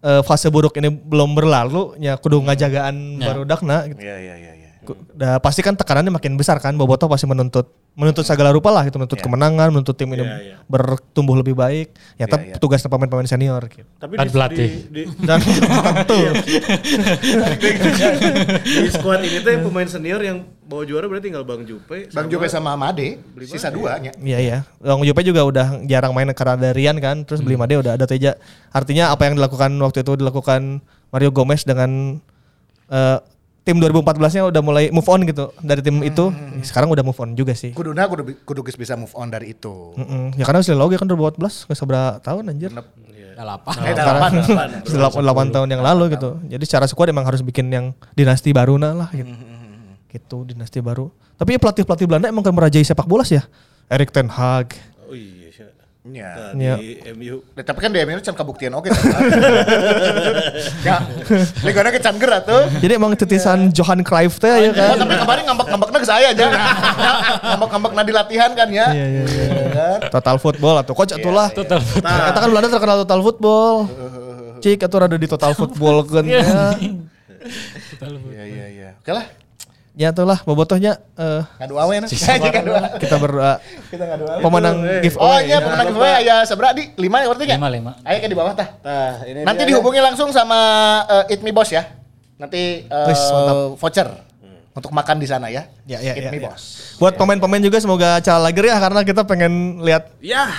eh, 0.00 0.22
fase 0.22 0.46
buruk 0.46 0.76
ini 0.76 0.88
belum 0.88 1.32
berlalu 1.32 1.98
ya 1.98 2.14
kudu 2.14 2.38
ngajagaan 2.40 2.94
barudakna 3.18 3.88
gitu. 3.88 3.98
Iya 3.98 4.16
iya 4.16 4.34
iya 4.36 4.52
iya. 4.92 5.16
Dah 5.16 5.34
pasti 5.40 5.64
kan 5.64 5.72
tekanannya 5.72 6.12
makin 6.12 6.36
besar 6.36 6.60
kan 6.60 6.76
Bobotoh 6.76 7.08
pasti 7.08 7.24
menuntut 7.24 7.72
menuntut 7.94 8.26
segala 8.26 8.50
rupa 8.50 8.74
lah 8.74 8.82
gitu 8.84 8.98
menuntut 8.98 9.22
kemenangan 9.22 9.70
menuntut 9.70 9.94
tim 9.94 10.10
ini 10.10 10.26
Iya, 10.26 10.34
iya. 10.42 10.56
bertumbuh 10.66 11.38
lebih 11.38 11.54
baik 11.54 11.94
ya 12.18 12.26
tapi 12.26 12.50
iya. 12.50 12.58
tugas 12.58 12.82
pemain-pemain 12.82 13.30
senior 13.30 13.62
gitu 13.70 13.86
Tapi 14.02 14.18
Dan 14.18 14.26
di, 14.26 14.32
pelatih. 14.34 14.70
di, 14.90 14.90
di, 14.90 15.02
dan 15.22 15.38
tentu 15.94 16.18
di 18.66 18.90
squad 18.90 19.22
ini 19.22 19.38
tuh 19.46 19.50
pemain 19.62 19.86
senior 19.86 20.20
yang 20.26 20.42
bawa 20.64 20.82
juara 20.88 21.04
berarti 21.06 21.28
tinggal 21.30 21.44
Bang 21.44 21.62
Jupe. 21.68 22.08
Bang 22.10 22.26
Jupe 22.32 22.48
sama 22.48 22.74
Made 22.74 23.20
sisa 23.44 23.68
dua 23.68 24.00
nya. 24.00 24.12
Iya 24.16 24.38
iya. 24.40 24.58
Bang 24.80 25.04
Jupe 25.04 25.20
juga 25.20 25.44
udah 25.44 25.84
jarang 25.84 26.16
main 26.16 26.28
karena 26.32 26.56
ada 26.56 26.70
Rian 26.72 26.96
kan, 26.98 27.22
terus 27.22 27.44
beli 27.44 27.54
Made 27.60 27.76
udah 27.76 27.94
ada 28.00 28.08
Teja. 28.08 28.36
Artinya 28.72 29.12
apa 29.12 29.28
yang 29.28 29.36
dilakukan 29.36 29.70
waktu 29.84 30.02
itu 30.02 30.16
dilakukan 30.18 30.80
Mario 31.12 31.30
Gomez 31.30 31.62
dengan 31.68 32.18
eh, 32.88 33.18
tim 33.64 33.80
2014-nya 33.80 34.44
udah 34.44 34.60
mulai 34.60 34.92
move 34.92 35.08
on 35.08 35.24
gitu 35.24 35.50
dari 35.64 35.80
tim 35.80 36.04
itu. 36.04 36.28
Sekarang 36.60 36.92
udah 36.92 37.00
move 37.00 37.16
on 37.16 37.32
juga 37.32 37.56
sih. 37.56 37.72
Kuduna 37.72 38.04
kudu 38.04 38.22
bi- 38.22 38.38
kudu 38.44 38.60
bisa 38.60 38.92
move 38.94 39.10
on 39.16 39.32
dari 39.32 39.56
itu. 39.56 39.96
Mm-mm. 39.96 40.36
Ya 40.36 40.44
karena 40.44 40.60
sudah 40.60 40.78
logi 40.78 41.00
kan 41.00 41.08
2014 41.08 41.68
ke 41.68 41.72
seberapa 41.72 42.20
tahun 42.20 42.52
anjir. 42.52 42.70
Delapan. 43.34 43.74
Eh, 43.82 43.94
delapan. 43.98 44.30
Sudah 44.86 45.10
8, 45.10 45.50
tahun 45.50 45.66
yang 45.66 45.82
lalu 45.82 46.14
gitu. 46.14 46.38
Jadi 46.46 46.64
secara 46.70 46.86
squad 46.86 47.10
emang 47.10 47.26
harus 47.26 47.42
bikin 47.42 47.66
yang 47.66 47.90
dinasti 48.14 48.54
baru 48.54 48.78
nah 48.78 48.94
lah 48.94 49.10
gitu. 49.10 49.26
Gitu 50.06 50.36
dinasti 50.54 50.78
baru. 50.78 51.10
Tapi 51.34 51.58
pelatih-pelatih 51.58 52.06
Belanda 52.06 52.30
emang 52.30 52.46
kan 52.46 52.54
merajai 52.54 52.86
sepak 52.86 53.10
bola 53.10 53.26
sih 53.26 53.42
ya. 53.42 53.44
Erik 53.90 54.14
ten 54.14 54.30
Hag. 54.30 54.78
Oh 55.10 55.18
iya. 55.18 55.43
Ya. 56.04 56.52
Nah, 56.52 56.52
Iya. 56.52 56.74
di 56.76 56.88
MU. 57.16 57.40
Nah, 57.56 57.64
tapi 57.64 57.80
kan 57.80 57.88
di 57.88 57.96
MU 58.04 58.20
can 58.20 58.36
kabuktian 58.36 58.76
oke. 58.76 58.92
ya. 60.86 61.00
Ligana 61.64 61.88
ke 61.88 61.96
can 61.96 62.20
gerak 62.20 62.44
tuh. 62.44 62.68
Jadi 62.76 62.92
emang 62.92 63.16
titisan 63.16 63.72
Johan 63.72 64.04
Cruyff 64.04 64.36
teh 64.36 64.52
ya 64.52 64.68
Oh, 64.68 64.76
kan. 64.76 65.00
tapi 65.00 65.16
kemarin 65.16 65.42
ngambek-ngambeknya 65.48 65.98
ke 65.98 66.08
saya 66.08 66.26
aja. 66.36 66.44
Ngambek-ngambeknya 67.56 68.02
di 68.04 68.12
latihan 68.12 68.50
kan 68.52 68.68
ya. 68.68 68.86
Iya 68.92 69.06
iya 69.08 69.22
iya. 69.24 69.64
kan? 69.72 69.98
Total 70.12 70.36
football 70.36 70.76
atau 70.76 70.92
coach 70.92 71.16
atulah. 71.16 71.48
Total. 71.48 71.80
Nah, 71.80 72.28
Kita 72.28 72.38
kan 72.38 72.48
Belanda 72.52 72.68
terkenal 72.68 72.96
total 73.00 73.20
football. 73.24 73.74
Cik 74.60 74.84
atau 74.84 74.96
ada 75.00 75.16
di 75.16 75.24
total 75.24 75.56
football 75.56 76.04
kan. 76.04 76.24
ya. 76.28 76.44
Iya 78.28 78.44
iya 78.44 78.66
iya. 78.68 78.88
Oke 79.00 79.08
lah. 79.08 79.24
Ya 79.94 80.10
itulah 80.10 80.42
bobotohnya 80.42 80.98
eh 81.14 81.42
Ngadu 81.62 81.78
awe 81.78 81.94
nah. 82.02 82.10
Kita 83.02 83.14
berdoa 83.14 83.62
Kita 83.86 84.04
ngadu 84.10 84.24
awe. 84.26 84.42
pemenang 84.42 84.76
Oh 84.82 84.98
giveaway. 84.98 85.46
iya 85.46 85.58
pemenang 85.62 85.86
giveaway 85.86 86.12
aya 86.18 86.36
seberapa 86.42 86.74
di? 86.74 86.90
Lima 86.98 87.22
ya 87.22 87.30
berarti 87.30 87.46
ya? 87.46 87.54
Lima, 87.54 87.68
lima. 87.70 87.92
Ayo 88.02 88.18
ke 88.18 88.26
di 88.26 88.34
bawah 88.34 88.52
tah. 88.52 88.68
Nah, 88.82 89.22
ini 89.22 89.46
Nanti 89.46 89.62
dihubungi 89.62 90.02
langsung 90.02 90.28
sama 90.28 90.58
eh, 91.06 91.30
Eat 91.30 91.40
Me 91.40 91.54
Boss 91.54 91.70
ya. 91.70 91.86
Nanti 92.34 92.82
eh, 92.82 93.06
Wis, 93.06 93.22
mantap. 93.22 93.78
voucher 93.78 94.08
untuk 94.74 94.90
makan 94.90 95.22
di 95.22 95.30
sana 95.30 95.46
ya. 95.46 95.62
Ya, 95.86 96.02
ya, 96.02 96.12
Eat 96.12 96.26
ya, 96.26 96.30
Me 96.34 96.42
ya. 96.42 96.50
Boss. 96.50 96.98
Buat 96.98 97.14
pemain-pemain 97.14 97.62
juga 97.62 97.78
semoga 97.78 98.18
calah 98.18 98.50
lager 98.50 98.66
ya 98.66 98.76
karena 98.76 99.00
kita 99.00 99.22
pengen 99.22 99.78
lihat 99.78 100.10
Ya. 100.18 100.50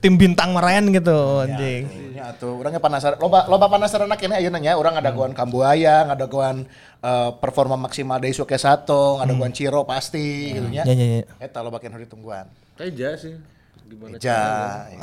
Tim 0.00 0.14
bintang 0.20 0.52
marayan 0.52 0.88
gitu 0.92 1.44
anjing. 1.44 2.14
Ya 2.14 2.32
tuh, 2.36 2.60
orangnya 2.60 2.80
penasaran. 2.80 3.16
Loba 3.20 3.44
loba 3.46 3.66
penasaran 3.68 4.08
ayeuna 4.08 4.36
ayeuna 4.40 4.58
nya 4.60 4.76
urang 4.76 4.96
ada 4.96 5.10
goan 5.12 5.36
Kambuaya, 5.36 6.08
ada 6.08 6.26
goan 6.28 6.64
eh, 7.04 7.30
performa 7.38 7.76
maksimal 7.76 8.20
dari 8.20 8.32
Suke 8.32 8.56
Sato, 8.56 9.20
ada 9.20 9.32
goan 9.32 9.52
Ciro 9.52 9.84
pasti 9.84 10.56
gitu 10.56 10.68
nya. 10.68 10.82
Ya 10.88 10.94
ya 10.94 11.06
ya. 11.20 11.24
Eta 11.38 11.60
lo 11.60 11.68
bagian 11.68 11.92
hari 11.96 12.08
tungguan. 12.08 12.48
Kayak 12.76 13.20
sih. 13.20 13.36
Gimana? 13.84 14.16
Ja. 14.16 14.40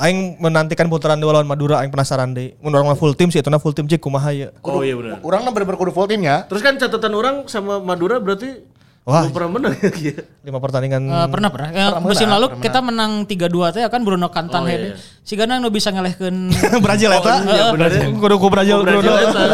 Aing 0.02 0.42
menantikan 0.42 0.90
putaran 0.90 1.14
dua 1.22 1.38
lawan 1.38 1.46
Madura 1.46 1.78
aing 1.78 1.94
penasaran 1.94 2.34
deh. 2.34 2.58
Mun 2.58 2.74
urang 2.74 2.90
mah 2.90 2.98
full 2.98 3.14
tim 3.14 3.30
sih 3.30 3.38
itu 3.38 3.50
full 3.62 3.74
tim 3.74 3.86
cik 3.86 4.02
kumaha 4.02 4.34
ya. 4.34 4.48
Oh 4.66 4.82
iya 4.82 4.98
benar. 4.98 5.22
Urang 5.22 5.46
mah 5.46 5.54
bener-bener 5.54 5.78
kudu 5.78 5.92
full 5.94 6.10
timnya. 6.10 6.42
Terus 6.50 6.66
kan 6.66 6.74
catatan 6.74 7.14
orang 7.14 7.36
sama 7.46 7.78
Madura 7.78 8.18
berarti 8.18 8.66
Wah. 9.02 9.26
belum 9.26 9.34
pernah 9.34 9.50
menang 9.50 9.72
ya. 9.98 10.14
Lima 10.40 10.58
pertandingan 10.58 11.02
Eh, 11.02 11.26
pernah 11.26 11.50
pernah. 11.50 11.68
Eh, 11.68 11.90
musim 11.98 12.22
menang, 12.22 12.38
lalu 12.38 12.46
pernah 12.48 12.62
kita 12.62 12.78
menang 12.80 13.12
3-2 13.26 13.74
teh 13.74 13.82
kan 13.84 14.00
Bruno 14.00 14.30
Kantan 14.30 14.62
Oh, 14.62 14.66
oh, 14.66 14.70
iya. 14.70 14.94
Si 15.20 15.34
Gana 15.34 15.58
nu 15.58 15.68
bisa 15.68 15.90
ngelehkeun 15.90 16.54
Brazil 16.86 17.10
eta. 17.10 17.42
iya, 17.42 17.64
bener 17.70 17.90
ya. 17.90 18.06
Kudu 18.08 18.34
ku 18.36 18.46
Brazil 18.46 18.78
Oh, 18.78 18.86
kudu. 18.86 19.10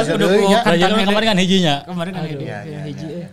kudu 0.07 0.27
ku 0.27 0.37
Iya. 0.47 0.61
Kantan 0.61 0.77
Kemarin 0.85 0.93
hele. 0.95 1.09
kemarin 1.09 1.27
kan 1.27 1.39
hijinya. 1.39 1.75
Kemarin 1.83 2.13
kan 2.13 2.23
hiji. 2.25 2.45
Iya, 2.45 2.59
iya, 2.63 2.81
hiji. 2.85 3.07
eh. 3.25 3.29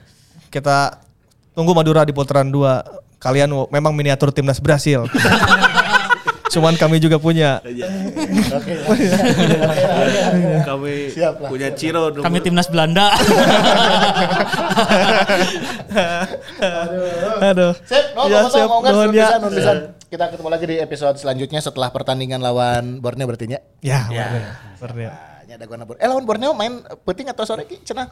Kita 0.48 1.04
tunggu 1.52 1.76
Madura 1.76 2.02
di 2.02 2.12
putaran 2.12 2.48
dua. 2.48 2.80
Kalian 3.18 3.52
memang 3.68 3.92
miniatur 3.92 4.32
timnas 4.32 4.58
Brasil. 4.58 5.04
Cuman 6.46 6.78
kami 6.78 7.02
juga 7.02 7.18
punya. 7.18 7.60
Kami 10.64 10.94
Siap 11.10 11.36
lah. 11.42 11.50
punya 11.50 11.70
Ciro 11.74 12.14
Kami 12.14 12.38
timnas 12.40 12.70
Belanda. 12.70 13.12
Aduh. 17.42 17.74
Sip, 17.86 18.06
no, 18.16 18.28
Ya, 18.30 18.46
ya, 18.46 18.50
siap. 18.50 18.70
ya. 19.12 19.28
Kita 20.06 20.26
ketemu 20.32 20.50
lagi 20.50 20.66
di 20.70 20.76
episode 20.80 21.18
selanjutnya 21.18 21.60
setelah 21.60 21.90
pertandingan 21.92 22.40
lawan 22.40 23.02
Borneo 23.02 23.26
berarti 23.28 23.50
nya. 23.50 23.60
Ya, 23.82 24.06
Borneo. 24.08 24.52
Borneo. 24.80 25.12
Nya 25.46 25.54
ada 25.58 25.66
gua 25.66 25.78
Borneo. 25.84 26.02
Eh 26.02 26.08
lawan 26.08 26.26
Borneo 26.26 26.52
main 26.54 26.74
peting 27.04 27.28
atau 27.30 27.44
sore 27.44 27.66
ki 27.66 27.82
cenah? 27.84 28.08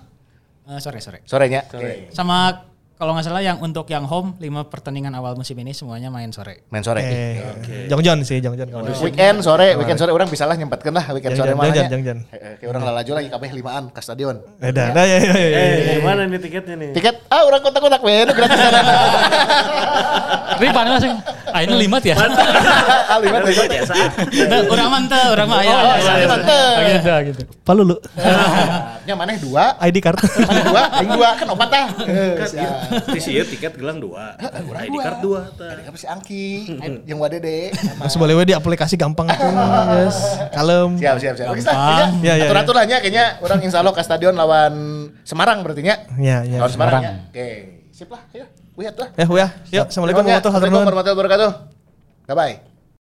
Eh, 0.64 0.80
sore 0.80 1.00
sore. 1.00 1.22
Sorenya. 1.24 1.68
Oke. 1.70 2.10
Sama 2.12 2.66
kalau 3.04 3.20
nggak 3.20 3.28
salah 3.28 3.44
yang 3.44 3.60
untuk 3.60 3.84
yang 3.92 4.08
home 4.08 4.40
lima 4.40 4.64
pertandingan 4.64 5.12
awal 5.12 5.36
musim 5.36 5.60
ini 5.60 5.76
semuanya 5.76 6.08
main 6.08 6.32
sore. 6.32 6.64
Main 6.72 6.88
sore. 6.88 7.04
Eh, 7.04 7.36
Jongjon 7.92 8.24
sih, 8.24 8.40
Jongjon 8.40 8.72
kemarin. 8.72 8.96
Weekend 9.04 9.44
sore, 9.44 9.76
weekend 9.76 10.00
sore 10.00 10.16
orang 10.16 10.32
bisa 10.32 10.48
lah 10.48 10.56
nyempatkan 10.56 10.96
lah 10.96 11.12
weekend 11.12 11.36
sore 11.36 11.52
Jangan, 11.52 11.60
malahnya. 11.60 11.92
jangan, 11.92 12.00
jangan. 12.00 12.18
Eh, 12.32 12.56
Kayak 12.64 12.70
orang 12.72 12.84
lalaju 12.88 13.12
lagi 13.20 13.28
kabeh 13.28 13.50
limaan 13.52 13.84
ke 13.92 14.00
stadion. 14.00 14.40
Beda. 14.56 14.96
Nah, 14.96 15.04
ya, 15.04 15.18
ya, 15.20 15.34
ya, 15.36 15.48
ya. 15.52 15.60
Eh, 15.60 16.00
gimana 16.00 16.22
nih 16.32 16.40
tiketnya 16.40 16.76
nih? 16.80 16.90
Tiket 16.96 17.16
ah 17.28 17.44
orang 17.44 17.60
kontak-kontak 17.60 18.00
we 18.00 18.16
nu 18.24 18.32
gratis 18.32 18.60
Tapi 20.56 20.66
paling 20.72 20.92
langsung. 20.96 21.16
Ah 21.52 21.60
ini 21.60 21.76
limat 21.76 22.04
ya. 22.08 22.16
Ah 22.16 23.20
limat 23.20 23.44
we. 23.44 23.52
Nah, 24.48 24.60
orang 24.64 24.88
mantep, 24.88 25.28
orang 25.28 25.48
mah 25.52 25.60
aya. 25.60 25.76
Oh, 25.76 25.96
iya, 26.00 26.28
mantep. 26.32 26.76
Gitu 26.88 27.12
gitu. 27.36 27.42
Palu 27.68 27.84
lu. 27.84 27.96
Nya 29.04 29.20
maneh 29.20 29.36
dua, 29.36 29.76
ID 29.84 29.98
card. 30.00 30.16
maneh 30.20 30.64
dua, 30.64 30.82
aing 30.96 31.12
dua 31.12 31.30
kan 31.36 31.48
opat 31.52 31.68
tah. 31.68 31.88
Eh. 32.08 32.40
Di 33.12 33.20
sih 33.20 33.36
tiket 33.44 33.76
gelang 33.76 34.00
dua. 34.00 34.40
ID 34.40 34.96
card 34.96 35.20
dua. 35.20 35.52
tah. 35.60 35.76
Ada 35.76 35.92
si 36.00 36.08
Angki, 36.08 36.80
yang 37.04 37.20
wadede. 37.20 37.76
Terus 37.76 38.16
boleh 38.16 38.34
we 38.40 38.44
di 38.48 38.56
aplikasi 38.56 38.96
gampang 38.96 39.28
tuh. 39.28 39.52
Yes. 40.04 40.18
Kalem. 40.56 40.96
Siap, 40.96 41.16
siap, 41.20 41.36
siap. 41.36 41.48
Gampang. 41.52 42.24
Ya, 42.24 42.34
ya, 42.40 42.48
ya. 42.48 42.52
Atur-atur 42.52 42.76
lah 42.80 42.86
nya 42.88 42.98
kayaknya 43.04 43.26
orang 43.44 43.60
insya 43.60 43.84
Allah 43.84 43.94
ke 43.94 44.02
stadion 44.02 44.34
lawan 44.40 44.74
Semarang 45.28 45.60
berarti 45.64 45.84
nya. 45.84 45.96
Ya, 46.16 46.48
ya. 46.48 46.64
Lawan 46.64 46.72
Semarang 46.72 47.02
ya. 47.04 47.14
Oke, 47.28 47.48
sip 47.92 48.08
lah, 48.08 48.24
ayo. 48.32 48.48
Lihat 48.80 48.96
lah. 48.98 49.10
Ya, 49.20 49.26
ya. 49.28 49.48
Yuk, 49.84 49.86
Assalamualaikum 49.92 50.24
ya. 50.26 50.40
warahmatullahi 50.40 50.50
Assalamualaikum 50.50 50.80
wabarakatuh. 50.80 51.14
warahmatullahi 51.14 51.18
wabarakatuh. 51.20 51.52
Bye 52.32 52.36
bye. 52.40 52.73